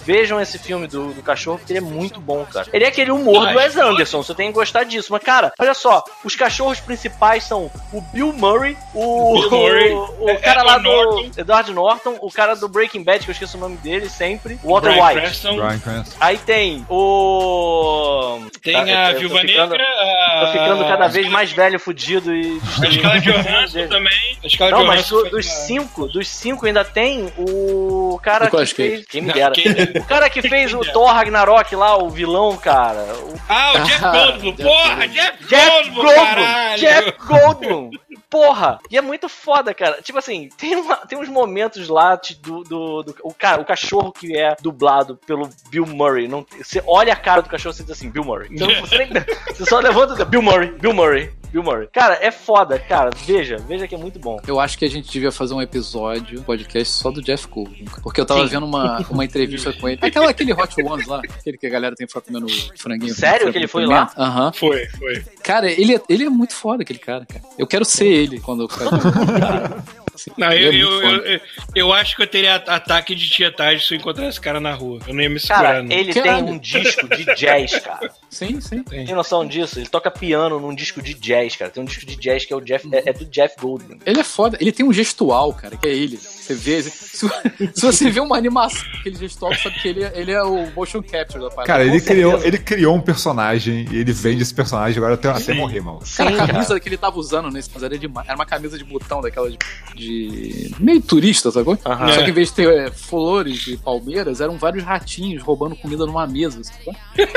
vejam 0.04 0.40
esse 0.40 0.58
filme 0.58 0.86
do, 0.86 1.12
do 1.12 1.22
cachorro 1.22 1.58
porque 1.58 1.72
ele 1.72 1.78
é 1.78 1.82
muito 1.82 2.20
bom, 2.20 2.44
cara. 2.52 2.66
Ele 2.72 2.84
é 2.84 2.88
aquele 2.88 3.10
humor 3.10 3.46
do 3.48 3.56
Wes 3.56 3.76
Anderson, 3.76 4.22
você 4.22 4.34
tem 4.34 4.48
que 4.48 4.54
gostar 4.54 4.84
disso. 4.84 5.12
Mas 5.12 5.22
cara, 5.22 5.52
olha 5.58 5.74
só, 5.74 6.02
os 6.24 6.34
cachorros 6.34 6.80
principais 6.80 7.44
são 7.44 7.70
o 7.92 8.00
Bill 8.00 8.32
Murray, 8.32 8.76
o 8.94 9.32
Bill 9.40 9.50
Murray, 9.50 9.92
o, 9.92 10.24
o 10.24 10.30
é, 10.30 10.36
cara 10.36 10.62
lá 10.62 10.76
Edward 10.76 10.82
do 10.84 11.12
Norton. 11.12 11.40
Edward 11.40 11.72
Norton, 11.72 12.18
o 12.20 12.30
cara 12.30 12.54
do 12.54 12.68
Breaking 12.68 12.95
Bad 13.02 13.24
que 13.24 13.30
eu 13.30 13.32
esqueço 13.32 13.56
o 13.56 13.60
nome 13.60 13.76
dele 13.78 14.08
sempre, 14.08 14.58
o 14.62 14.70
Walter 14.72 14.90
Bryan 14.92 15.04
White. 15.04 15.20
Cranston, 15.20 15.56
Brian 15.56 15.78
Cranston. 15.78 16.16
Aí 16.20 16.38
tem 16.38 16.86
o 16.88 18.40
tem 18.62 18.74
Tá, 18.74 18.82
a 18.82 19.08
eu 19.10 19.14
tô 19.14 19.20
Viúva 19.20 19.40
ficando- 19.40 19.70
Negra. 19.70 19.84
A... 19.84 20.40
Tô 20.46 20.52
ficando 20.52 20.84
cada 20.84 21.08
vez 21.08 21.28
mais 21.28 21.52
velho, 21.52 21.78
fudido 21.78 22.34
e 22.34 22.58
A 22.82 22.90
Scarlett 22.92 23.30
Johansson 23.30 23.88
também. 23.88 24.38
A 24.60 24.70
Não, 24.70 24.84
mas 24.84 25.08
do- 25.08 25.30
dos 25.30 25.46
cinco, 25.46 26.08
dos 26.08 26.28
cinco 26.28 26.66
ainda 26.66 26.84
tem 26.84 27.32
o 27.38 28.18
cara 28.22 28.50
que 28.50 28.66
fez. 28.66 29.04
Quem 29.06 29.20
me 29.22 29.28
Não, 29.28 29.34
dera. 29.34 29.52
quem- 29.54 29.72
O 30.00 30.04
cara 30.04 30.28
que 30.30 30.42
fez 30.42 30.72
o. 30.74 30.80
Thor 30.92 31.12
Ragnarok 31.12 31.74
lá, 31.76 31.96
o 31.96 32.08
vilão, 32.10 32.56
cara. 32.56 33.02
O 33.14 33.34
Ah, 33.48 33.72
o 33.74 33.80
Jeff 33.80 34.00
Goldblum. 34.40 34.52
Porra, 34.56 35.08
Jeff, 35.08 35.44
Jeff 35.46 35.90
Goldblum, 35.90 36.14
caralho. 36.14 36.78
Jeff 36.80 37.12
Goldblum! 37.26 37.90
Porra! 38.28 38.78
E 38.90 38.96
é 38.96 39.00
muito 39.00 39.28
foda, 39.28 39.72
cara. 39.72 40.00
Tipo 40.02 40.18
assim, 40.18 40.48
tem, 40.58 40.74
uma- 40.76 40.96
tem 40.96 41.18
uns 41.18 41.28
momentos 41.28 41.88
lá 41.88 42.16
de- 42.16 42.34
do, 42.36 42.62
do, 42.86 43.02
do- 43.02 43.16
o, 43.22 43.32
cara, 43.34 43.60
o 43.60 43.64
cachorro 43.64 44.12
que 44.12 44.36
é 44.36 44.56
dublado 44.60 45.16
pelo 45.26 45.48
Bill 45.70 45.86
Murray. 45.86 46.28
Não, 46.28 46.44
você 46.62 46.82
olha 46.86 47.12
a 47.12 47.16
cara 47.16 47.42
do 47.42 47.48
cachorro 47.48 47.72
e 47.74 47.76
você 47.76 47.82
diz 47.82 47.92
assim, 47.92 48.10
Bill 48.10 48.24
Murray. 48.24 48.48
Então 48.50 48.68
você, 48.80 48.98
nem, 48.98 49.08
você 49.48 49.64
só 49.64 49.78
levanta 49.80 50.14
e 50.14 50.16
diz, 50.16 50.26
Bill 50.26 50.42
Murray, 50.42 50.72
Bill 50.78 50.94
Murray, 50.94 51.30
Bill 51.50 51.62
Murray. 51.62 51.88
Cara, 51.92 52.18
é 52.20 52.30
foda, 52.30 52.78
cara. 52.78 53.10
Veja, 53.24 53.56
veja 53.56 53.86
que 53.88 53.94
é 53.94 53.98
muito 53.98 54.18
bom. 54.18 54.38
Eu 54.46 54.60
acho 54.60 54.76
que 54.78 54.84
a 54.84 54.90
gente 54.90 55.10
devia 55.10 55.32
fazer 55.32 55.54
um 55.54 55.62
episódio, 55.62 56.40
um 56.40 56.42
podcast 56.42 56.92
só 56.92 57.10
do 57.10 57.22
Jeff 57.22 57.46
Goldblum. 57.48 57.86
Porque 58.02 58.20
eu 58.20 58.26
tava 58.26 58.42
Sim. 58.42 58.48
vendo 58.48 58.66
uma, 58.66 58.98
uma 59.08 59.24
entrevista 59.24 59.72
com 59.72 59.88
ele. 59.88 59.98
Aquela, 60.02 60.30
aquele 60.30 60.52
Hot 60.52 60.82
Ones 60.82 61.06
lá, 61.06 61.18
aquele 61.20 61.56
que 61.56 61.66
a 61.66 61.70
galera 61.70 61.94
tem 61.94 62.06
que 62.06 62.12
ficar 62.12 62.24
comendo 62.26 62.46
franguinho. 62.76 63.14
Sério 63.14 63.50
que 63.52 63.58
ele 63.58 63.66
foi 63.68 63.84
pimenta. 63.84 64.12
Aham. 64.18 64.52
Foi, 64.52 64.86
foi. 64.88 65.24
Cara, 65.42 65.70
ele 65.70 65.94
é, 65.96 66.02
ele 66.08 66.24
é 66.24 66.28
muito 66.28 66.54
foda, 66.54 66.82
aquele 66.82 66.98
cara, 66.98 67.24
cara. 67.24 67.42
Eu 67.58 67.66
quero 67.66 67.84
ser 67.84 68.06
ele 68.06 68.40
quando 68.40 68.64
eu 68.64 68.68
Assim, 70.16 70.30
Não, 70.36 70.50
eu, 70.52 70.72
é 70.72 70.74
eu, 70.76 71.24
eu, 71.24 71.40
eu 71.74 71.92
acho 71.92 72.16
que 72.16 72.22
eu 72.22 72.26
teria 72.26 72.56
ataque 72.56 73.14
de 73.14 73.28
tietagem 73.28 73.86
se 73.86 73.94
eu 73.94 73.98
encontrasse 73.98 74.30
esse 74.30 74.40
cara 74.40 74.58
na 74.58 74.72
rua. 74.74 74.98
Eu 75.06 75.14
não 75.14 75.22
ia 75.22 75.30
me 75.30 75.38
segurar, 75.38 75.62
Cara, 75.62 75.82
não. 75.82 75.92
ele 75.92 76.12
Caralho. 76.12 76.44
tem 76.46 76.54
um 76.54 76.58
disco 76.58 77.08
de 77.08 77.24
jazz, 77.36 77.78
cara. 77.80 78.10
Sim, 78.30 78.60
sim. 78.60 78.82
Tem 78.82 79.06
noção 79.14 79.46
disso? 79.46 79.78
Ele 79.78 79.88
toca 79.88 80.10
piano 80.10 80.58
num 80.58 80.74
disco 80.74 81.00
de 81.00 81.14
jazz, 81.14 81.54
cara. 81.54 81.70
Tem 81.70 81.82
um 81.82 81.86
disco 81.86 82.04
de 82.06 82.16
jazz 82.16 82.44
que 82.44 82.52
é 82.52 82.56
o 82.56 82.60
Jeff, 82.60 82.88
é, 82.92 83.10
é 83.10 83.12
do 83.12 83.24
Jeff 83.26 83.54
Goldblum. 83.60 83.98
Ele 84.04 84.20
é 84.20 84.24
foda. 84.24 84.56
Ele 84.60 84.72
tem 84.72 84.84
um 84.86 84.92
gestual, 84.92 85.52
cara, 85.52 85.76
que 85.76 85.86
é 85.86 85.90
ele. 85.92 86.18
Você 86.46 86.54
vê. 86.54 86.82
Se, 86.82 87.28
se 87.74 87.82
você 87.86 88.10
vê 88.10 88.20
uma 88.20 88.36
animação 88.36 88.80
aquele 89.00 89.16
gestual, 89.16 89.52
você 89.54 89.62
sabe 89.62 89.80
que 89.80 89.88
ele, 89.88 90.04
é- 90.04 90.12
ele 90.14 90.32
é 90.32 90.42
o 90.42 90.70
motion 90.74 91.02
capture 91.02 91.40
da 91.42 91.50
parada. 91.50 91.66
Cara, 91.66 91.84
ele 91.84 92.00
criou, 92.00 92.42
ele 92.44 92.58
criou 92.58 92.94
um 92.94 93.00
personagem 93.00 93.86
e 93.90 93.96
ele 93.98 94.12
vende 94.12 94.42
esse 94.42 94.54
personagem 94.54 94.96
agora 94.98 95.14
até, 95.14 95.28
até 95.28 95.54
morrer, 95.54 95.80
mano. 95.80 96.00
Cara, 96.16 96.44
a 96.44 96.46
camisa 96.46 96.78
que 96.80 96.88
ele 96.88 96.96
tava 96.96 97.18
usando 97.18 97.50
nesse 97.50 97.70
mas 97.74 97.82
era 97.82 97.98
demais. 97.98 98.26
Era 98.28 98.36
uma 98.36 98.46
camisa 98.46 98.78
de 98.78 98.84
botão 98.84 99.20
daquela 99.20 99.50
de. 99.50 99.58
de- 99.94 100.74
meio 100.78 101.00
turista, 101.02 101.50
sacou? 101.50 101.78
Aham. 101.84 102.12
Só 102.12 102.22
que 102.22 102.30
em 102.30 102.34
vez 102.34 102.48
de 102.48 102.54
ter 102.54 102.68
é, 102.72 102.90
flores 102.90 103.66
e 103.66 103.76
palmeiras, 103.76 104.40
eram 104.40 104.56
vários 104.58 104.84
ratinhos 104.84 105.42
roubando 105.42 105.74
comida 105.76 106.06
numa 106.06 106.26
mesa, 106.26 106.62
sacou? 106.62 106.94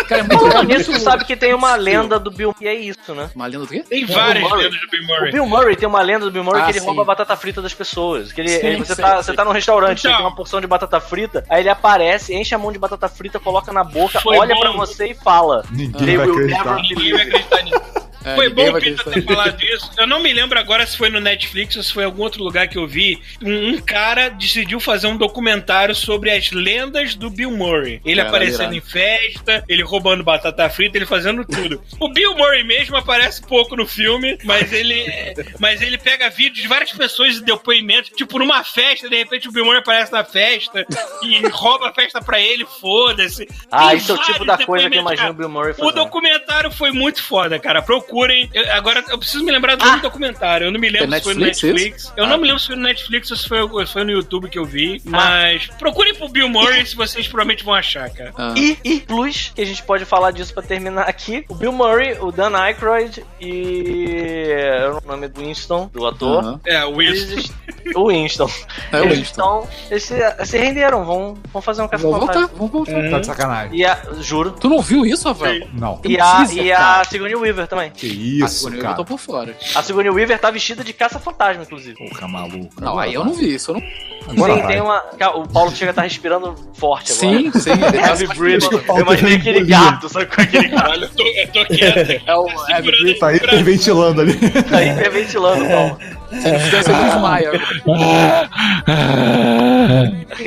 Cara, 0.07 0.22
é 0.22 0.27
muito 0.27 0.45
é 0.57 0.64
nisso, 0.65 0.91
muito- 0.91 1.03
sabe 1.03 1.26
que 1.26 1.36
tem 1.36 1.53
uma 1.53 1.76
lenda 1.76 2.19
do 2.19 2.30
Bill 2.31 2.49
Murray, 2.49 2.65
e 2.65 2.68
é 2.68 2.80
isso, 2.80 3.14
né? 3.15 3.30
Uma 3.36 3.48
lenda 3.48 3.65
do 3.65 3.68
quê? 3.68 3.84
Tem 3.88 4.06
várias 4.06 4.52
lendas 4.52 4.80
do 4.80 4.88
Bill 4.90 5.03
O 5.03 5.07
Murray. 5.07 5.31
Bill 5.31 5.45
Murray 5.45 5.76
tem 5.76 5.88
uma 5.88 6.02
lenda 6.02 6.26
do 6.26 6.31
Bill 6.31 6.44
Murray 6.44 6.61
Ah, 6.61 6.65
que 6.65 6.72
ele 6.72 6.80
sim. 6.80 6.86
rouba 6.86 7.02
a 7.02 7.06
batata 7.06 7.36
frita 7.36 7.61
das 7.61 7.73
pessoas. 7.73 8.31
Que 8.31 8.41
ele, 8.41 8.49
Sim, 8.49 8.65
ele- 8.68 8.77
você, 8.86 8.99
tá, 9.00 9.22
você 9.24 9.34
tá 9.34 9.46
num 9.46 9.52
restaurante, 9.52 10.00
Então. 10.00 10.12
tem 10.16 10.22
uma 10.26 10.36
porção 10.36 10.60
de 10.62 10.68
batata 10.68 11.00
frita, 11.00 11.44
aí 11.50 11.62
ele 11.62 11.70
aparece, 11.70 12.34
enche 12.36 12.54
a 12.54 12.58
mão 12.58 12.72
de 12.72 12.80
batata 12.80 13.08
frita, 13.10 13.40
coloca 13.40 13.72
na 13.72 13.84
boca, 13.84 14.20
olha 14.26 14.54
bom. 14.56 14.62
pra 14.62 14.72
você 14.72 15.08
e 15.08 15.14
fala. 15.14 15.64
Ninguém 15.72 16.06
They 16.06 16.18
vai 16.18 16.30
acreditar. 16.30 16.76
Ninguém 16.76 17.12
vai 17.14 17.22
acreditar 17.24 17.62
nisso. 17.64 18.09
É, 18.31 18.35
Foi 18.35 18.49
bom 18.49 18.64
o 18.72 18.76
acreditar. 18.76 19.11
ter 19.11 19.23
falado 19.23 19.64
isso. 19.64 19.91
Eu 19.97 20.07
não 20.07 20.19
me 20.22 20.31
lembro 20.34 20.60
agora 20.60 20.85
se 20.85 20.97
foi 20.97 21.10
no 21.10 21.19
Netflix 21.19 21.76
ou 21.76 21.84
se 21.84 21.93
foi 21.93 22.03
em 22.03 22.06
algum 22.06 22.22
outro 22.23 22.43
lugar 22.43 22.68
que 22.68 22.77
eu 22.77 22.88
vi. 22.88 23.22
Um, 23.41 23.69
um 23.69 23.81
cara 23.81 24.30
decidiu 24.30 24.80
fazer 24.80 25.07
um 25.07 25.18
documentário 25.18 25.93
sobre 25.95 26.31
as 26.31 26.51
lendas 26.51 27.15
do 27.15 27.30
Bill 27.30 27.51
Murray. 27.51 28.01
Ele 28.06 28.18
Cara, 28.18 28.30
aparecendo 28.30 28.73
irado. 28.73 28.76
em 28.76 28.81
festa, 28.81 29.64
ele 29.68 29.84
roubando 29.84 30.23
batata 30.23 30.69
frita, 30.69 30.97
ele 30.97 31.06
fazendo 31.06 31.45
tudo. 31.45 31.81
O 31.99 32.10
Bill 32.10 32.35
Murray 32.35 32.64
mesmo 32.64 32.95
aparece 32.95 33.41
pouco 33.41 33.76
no 33.76 33.85
filme, 33.88 34.38
mas 34.43 34.72
ele, 34.73 35.06
mas 35.60 35.81
ele 35.81 35.97
pega 35.97 36.30
vídeos 36.30 36.61
de 36.61 36.68
várias 36.68 36.91
pessoas 36.91 37.38
e 37.38 37.43
depoimentos. 37.43 38.11
Tipo, 38.15 38.39
numa 38.39 38.64
festa, 38.64 39.10
de 39.10 39.15
repente 39.15 39.47
o 39.47 39.51
Bill 39.51 39.65
Murray 39.65 39.80
aparece 39.80 40.11
na 40.11 40.23
festa 40.23 40.85
e 41.23 41.47
rouba 41.47 41.89
a 41.89 41.93
festa 41.93 42.22
pra 42.22 42.39
ele, 42.39 42.65
foda-se. 42.80 43.47
Ah, 43.72 43.89
Tem 43.89 43.97
isso 43.97 44.11
é 44.11 44.15
o 44.15 44.19
tipo 44.22 44.45
da 44.45 44.57
coisa 44.57 44.89
que 44.89 44.97
eu 44.97 45.01
imagino 45.01 45.30
o. 45.30 45.34
Bill 45.34 45.49
Murray 45.49 45.72
O 45.72 45.76
fazendo. 45.76 45.95
documentário 45.95 46.72
foi 46.72 46.91
muito 46.91 47.22
foda, 47.23 47.60
cara. 47.60 47.81
Procurem. 48.20 48.50
Eu- 48.54 48.74
agora 48.74 49.04
eu 49.10 49.18
preciso 49.18 49.44
me 49.44 49.52
lembrar 49.52 49.76
do 49.76 49.90
do 49.90 50.02
documentário. 50.02 50.68
Eu 50.68 50.72
não 50.72 50.80
me 50.80 50.90
lembro 50.90 51.14
É 51.14 51.18
se 51.18 51.24
foi 51.24 51.34
no 51.34 51.40
Netflix 51.41 51.74
Netflix. 51.74 52.14
Eu 52.18 52.28
não 52.28 52.38
me 52.38 52.44
lembro 52.46 52.60
se 52.60 52.68
foi 52.68 52.76
no 52.76 52.84
Netflix 52.84 53.32
ou 53.32 53.38
se 53.38 53.48
foi, 53.48 53.86
foi 53.86 54.04
no 54.04 54.12
YouTube 54.12 54.50
que 54.50 54.58
eu 54.60 54.66
vi. 54.66 55.02
Mas 55.06 55.68
procurem 55.80 56.14
pro 56.16 56.28
Bill 56.30 56.50
Murray 56.50 56.86
se 56.86 56.96
vocês 56.96 57.28
provavelmente 57.28 57.64
vão 57.64 57.74
achar, 57.74 58.10
cara. 58.10 58.34
Ah, 58.38 58.54
E, 58.58 58.78
e 58.84 59.00
plus, 59.00 59.52
que 59.56 59.62
a 59.62 59.66
gente 59.66 59.82
pode 59.84 60.06
falar 60.06 60.32
disso 60.32 60.54
pra 60.54 60.62
terminar 60.64 61.04
aqui, 61.04 61.46
o 61.50 61.56
Bill 61.56 61.72
Murray, 61.72 62.18
o 62.20 62.32
Dan 62.32 62.56
Aykroyd 62.58 63.24
e 63.40 64.56
o 65.04 65.08
nome 65.08 65.28
do 65.28 65.41
Winston, 65.41 65.90
do 65.94 66.06
ator. 66.06 66.44
aham. 66.44 66.60
É, 66.66 66.86
o. 66.86 67.02
Eles, 67.02 67.52
o 67.96 68.08
Winston. 68.10 68.50
É 68.91 69.00
o 69.02 69.06
eles 69.06 69.18
Winston. 69.20 69.64
estão. 69.66 69.70
Eles 69.90 70.04
se, 70.04 70.46
se 70.46 70.58
renderam, 70.58 71.06
vão, 71.06 71.38
vão 71.52 71.62
fazer 71.62 71.82
um 71.82 71.88
café 71.88 72.04
Vamos 72.04 72.20
voltar, 72.20 72.48
voltar. 72.48 73.10
Tá 73.12 73.20
de 73.20 73.26
sacanagem. 73.26 73.78
E 73.78 73.86
a, 73.86 73.98
juro. 74.20 74.52
Tu 74.52 74.70
não 74.70 74.82
viu 74.82 75.06
isso, 75.06 75.28
Rafael? 75.28 75.68
Não. 75.74 76.00
E 76.04 76.20
a, 76.20 76.36
teaser, 76.38 76.64
e 76.66 76.72
a. 76.72 77.04
Sigourney 77.04 77.36
Weaver 77.36 77.68
também. 77.68 77.91
Que 78.00 78.08
isso, 78.08 78.70
eu 78.70 78.82
cara. 78.82 78.96
tô 78.96 79.04
por 79.04 79.20
fora. 79.20 79.58
A 79.76 79.84
Sigourney 79.84 80.10
Weaver 80.10 80.40
tá 80.40 80.50
vestida 80.50 80.84
de 80.86 80.94
caça-fantasma, 80.94 81.64
inclusive. 81.64 81.98
Porra, 81.98 82.28
maluco. 82.30 82.70
Não, 82.80 82.90
Agora 82.90 83.06
aí 83.08 83.14
eu 83.14 83.26
não 83.26 83.34
vi 83.34 83.56
isso. 83.56 83.72
Eu 83.72 83.76
não... 83.76 83.84
Agora 84.30 84.54
Sim, 84.54 84.60
vai. 84.62 84.68
tem 84.68 84.82
uma. 84.82 85.04
O 85.36 85.48
Paulo 85.48 85.72
chega 85.72 85.90
a 85.90 85.92
estar 85.92 86.02
respirando 86.04 86.56
forte 86.74 87.12
agora. 87.12 87.38
Sim, 87.38 87.52
sim. 87.60 87.72
ele 87.72 87.98
tá 88.00 88.08
Heavy 88.08 88.28
breathing. 88.28 88.76
Eu 88.88 88.98
imaginei 89.00 89.34
tá 89.34 89.40
aquele 89.40 89.66
gato, 89.66 90.10
sabe 90.10 90.26
com 90.28 90.42
aquele 90.42 90.68
gato 90.70 90.82
Caralho, 90.82 91.04
eu 91.04 91.10
tô, 91.10 91.24
eu 91.24 91.48
tô 91.48 91.66
quieto. 91.66 92.24
É 92.26 92.36
o 92.36 92.48
Heavy 92.70 92.92
Breathing. 92.92 93.20
Tá 93.20 93.34
hiperventilando 93.34 94.22
ali. 94.22 94.34
tá 94.70 94.84
hiperventilando, 94.86 95.66
Paulo. 95.68 96.19
Se 96.30 96.51
não 96.51 96.60
fizer, 96.60 96.84
você 96.84 96.93
desmaia. 96.93 97.51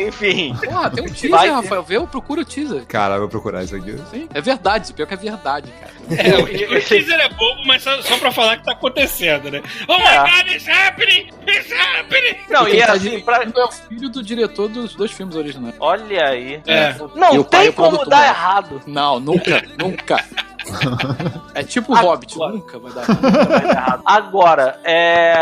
Enfim. 0.09 0.55
Porra, 0.65 0.91
tem 0.91 1.05
um 1.05 1.09
teaser, 1.09 1.31
Vai. 1.31 1.51
Rafael. 1.51 1.83
Vê, 1.83 2.01
procura 2.07 2.41
o 2.43 2.45
teaser. 2.45 2.85
Cara, 2.87 3.15
eu 3.15 3.21
vou 3.21 3.29
procurar 3.29 3.65
isso 3.65 3.75
aqui. 3.77 3.97
Sim, 4.11 4.29
é 4.33 4.41
verdade. 4.41 4.85
Isso 4.85 4.95
pior 4.95 5.07
que 5.07 5.15
é 5.15 5.17
verdade, 5.17 5.73
cara. 5.81 5.93
É, 6.23 6.37
o, 6.37 6.45
o 6.79 6.81
teaser 6.83 7.21
é 7.21 7.29
bobo, 7.29 7.63
mas 7.67 7.83
só, 7.83 8.01
só 8.03 8.17
pra 8.19 8.31
falar 8.31 8.57
que 8.59 8.65
tá 8.65 8.73
acontecendo, 8.73 9.51
né? 9.51 9.63
Oh 9.89 9.99
my 9.99 10.05
É. 10.07 10.19
god, 10.19 10.51
it's 10.53 10.69
happening! 10.69 11.31
It's 11.47 11.73
happening! 11.73 12.37
Não, 12.49 12.65
Quem 12.65 12.79
e 12.81 12.87
tá 12.87 12.93
assim, 12.93 13.21
pra... 13.21 13.43
é 13.43 13.65
o 13.65 13.73
filho 13.73 14.09
do 14.09 14.23
diretor 14.23 14.69
dos 14.69 14.95
dois 14.95 15.11
filmes 15.11 15.35
originais. 15.37 15.75
Olha 15.81 16.27
aí. 16.29 16.61
É. 16.67 16.91
E 16.93 17.19
Não 17.19 17.33
o 17.39 17.41
é 17.41 17.45
tem 17.45 17.69
o 17.69 17.73
como 17.73 18.05
dar 18.07 18.27
errado. 18.29 18.81
Não, 18.87 19.19
nunca, 19.19 19.63
nunca. 19.79 20.25
É 21.55 21.63
tipo 21.63 21.93
o 21.93 21.97
Agora. 21.97 22.15
Hobbit, 22.15 22.39
nunca 22.39 22.79
vai 22.79 22.93
dar. 22.93 23.03
Vai 23.23 23.47
dar 23.61 23.65
errado. 23.65 24.03
Agora, 24.05 24.81
é... 24.85 25.35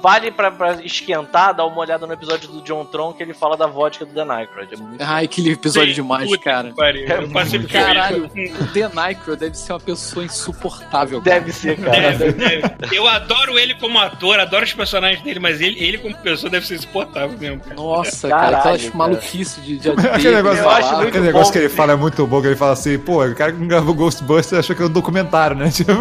vale 0.00 0.30
pra, 0.30 0.50
pra 0.50 0.74
esquentar, 0.84 1.54
dar 1.54 1.66
uma 1.66 1.78
olhada 1.78 2.06
no 2.06 2.12
episódio 2.12 2.48
do 2.48 2.60
John 2.62 2.84
Tron 2.84 3.12
que 3.12 3.22
ele 3.22 3.34
fala 3.34 3.56
da 3.56 3.66
vodka 3.66 4.04
do 4.04 4.12
Dan 4.12 4.32
Aykroyd. 4.32 4.74
É 4.74 4.76
muito... 4.76 5.02
Ai, 5.02 5.24
aquele 5.24 5.52
episódio 5.52 5.88
Sim, 5.88 6.02
demais, 6.02 6.28
puta 6.28 6.42
cara. 6.42 6.72
pariu. 6.76 7.28
Passei 7.32 7.58
por 7.58 7.70
Caralho, 7.70 8.26
o 8.60 8.64
Dan 8.72 8.90
Aykroyd 9.00 9.40
deve 9.40 9.56
ser 9.56 9.72
uma 9.72 9.80
pessoa 9.80 10.24
insuportável. 10.24 11.20
cara. 11.20 11.40
Deve 11.40 11.52
ser, 11.52 11.76
cara. 11.78 12.12
Deve, 12.12 12.32
deve. 12.32 12.96
Eu 12.96 13.08
adoro 13.08 13.58
ele 13.58 13.74
como 13.74 13.98
ator, 13.98 14.38
adoro 14.38 14.64
os 14.64 14.72
personagens 14.72 15.22
dele, 15.22 15.40
mas 15.40 15.60
ele, 15.60 15.82
ele 15.82 15.98
como 15.98 16.16
pessoa 16.18 16.50
deve 16.50 16.66
ser 16.66 16.76
insuportável 16.76 17.36
mesmo. 17.38 17.60
cara. 17.60 17.74
Nossa, 17.74 18.28
Caralho, 18.28 18.46
cara, 18.46 18.58
aquelas 18.58 18.82
cara. 18.84 18.96
maluquices 18.96 19.64
de, 19.64 19.78
de 19.78 19.90
Aquele 19.90 20.36
negócio, 20.36 20.62
eu 20.62 20.70
acho 20.70 20.94
muito 20.96 21.08
aquele 21.08 21.26
negócio 21.26 21.46
bom 21.46 21.52
que 21.52 21.58
ele 21.58 21.68
fala 21.68 21.92
é 21.92 21.96
muito 21.96 22.26
bom, 22.26 22.40
que 22.40 22.46
ele 22.48 22.56
fala 22.56 22.72
assim, 22.72 22.98
pô, 22.98 23.24
o 23.24 23.34
cara 23.34 23.52
que 23.52 23.58
não 23.58 23.66
gravou 23.66 23.94
Ghostbusters 23.94 24.33
achou 24.38 24.74
que 24.74 24.82
era 24.82 24.90
um 24.90 24.92
documentário, 24.92 25.56
né? 25.56 25.70
Tipo, 25.74 25.92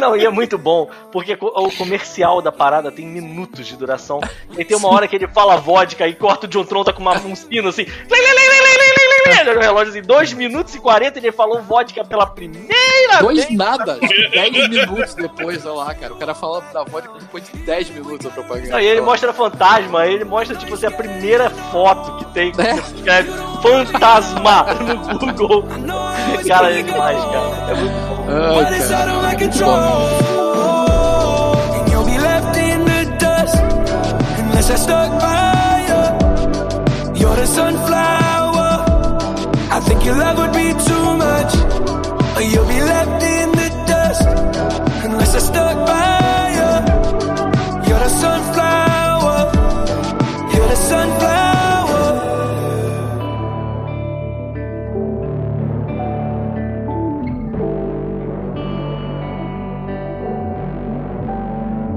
Não, 0.00 0.16
e 0.16 0.24
é 0.24 0.30
muito 0.30 0.56
bom, 0.56 0.88
porque 1.12 1.36
o 1.40 1.70
comercial 1.72 2.40
da 2.40 2.52
parada 2.52 2.90
tem 2.90 3.06
minutos 3.06 3.66
de 3.66 3.76
duração. 3.76 4.20
E 4.56 4.64
tem 4.64 4.76
uma 4.76 4.88
hora 4.88 5.08
que 5.08 5.16
ele 5.16 5.28
fala 5.28 5.56
vodka 5.56 6.06
e 6.06 6.14
corta 6.14 6.46
o 6.46 6.48
John 6.48 6.64
Tron 6.64 6.84
tá 6.84 6.92
com 6.92 7.02
uma, 7.02 7.18
um 7.18 7.34
sino 7.34 7.68
assim. 7.68 7.84
lei, 7.84 8.20
lei, 8.20 8.34
lei, 8.34 8.60
lei, 8.60 8.77
lei, 9.28 9.54
No 9.54 9.60
relógio 9.60 9.90
assim, 9.90 10.02
2 10.02 10.32
minutos 10.34 10.74
e 10.74 10.78
40 10.78 11.18
ele 11.18 11.32
falou 11.32 11.62
vodka 11.62 12.04
pela 12.04 12.26
primeira 12.26 12.68
Dois 13.20 13.38
vez. 13.44 13.56
nada, 13.56 13.98
10 14.32 14.68
minutos 14.68 15.14
depois, 15.14 15.64
olha 15.64 15.74
lá, 15.76 15.94
cara. 15.94 16.12
O 16.12 16.16
cara 16.16 16.34
fala 16.34 16.60
da 16.72 16.84
vodka 16.84 17.12
depois 17.18 17.44
de 17.44 17.56
10 17.58 17.90
minutos 17.90 18.26
a 18.26 18.30
propaganda. 18.30 18.68
Não, 18.70 18.80
e 18.80 18.86
ele 18.86 19.00
mostra 19.00 19.32
fantasma, 19.32 20.06
ele 20.06 20.24
mostra, 20.24 20.56
tipo 20.56 20.74
assim, 20.74 20.86
a 20.86 20.90
primeira 20.90 21.48
foto 21.50 22.18
que 22.18 22.24
tem, 22.34 22.52
que 22.52 22.60
É. 22.60 22.74
você 22.74 22.94
escreve 22.96 23.30
fantasma 23.62 24.66
no 24.74 25.18
Google. 25.18 25.64
Cara, 26.46 26.70
é 26.78 26.82
demais, 26.82 27.18
cara. 27.24 27.70
É 27.70 27.74
muito 27.74 27.92
bom. 28.08 28.60
Ai, 28.60 28.88
cara. 28.88 29.36
Muito 29.38 29.58
bom. 29.64 30.88
Unless 34.50 34.70
I 34.70 34.76
stuck 34.76 35.10
by 35.20 35.86
you. 35.88 37.20
You're 37.20 37.36
the 37.36 37.46
sunflower. 37.46 38.27
I 39.78 39.80
think 39.80 40.04
your 40.04 40.16
love 40.16 40.36
would 40.38 40.52
be 40.54 40.70
too 40.88 41.06
much. 41.22 41.54
Or 42.34 42.42
you'll 42.42 42.66
be 42.66 42.80
left 42.82 43.22
in 43.22 43.48
the 43.52 43.68
dust 43.86 44.26
unless 45.04 45.36
I 45.36 45.38
stuck 45.38 45.67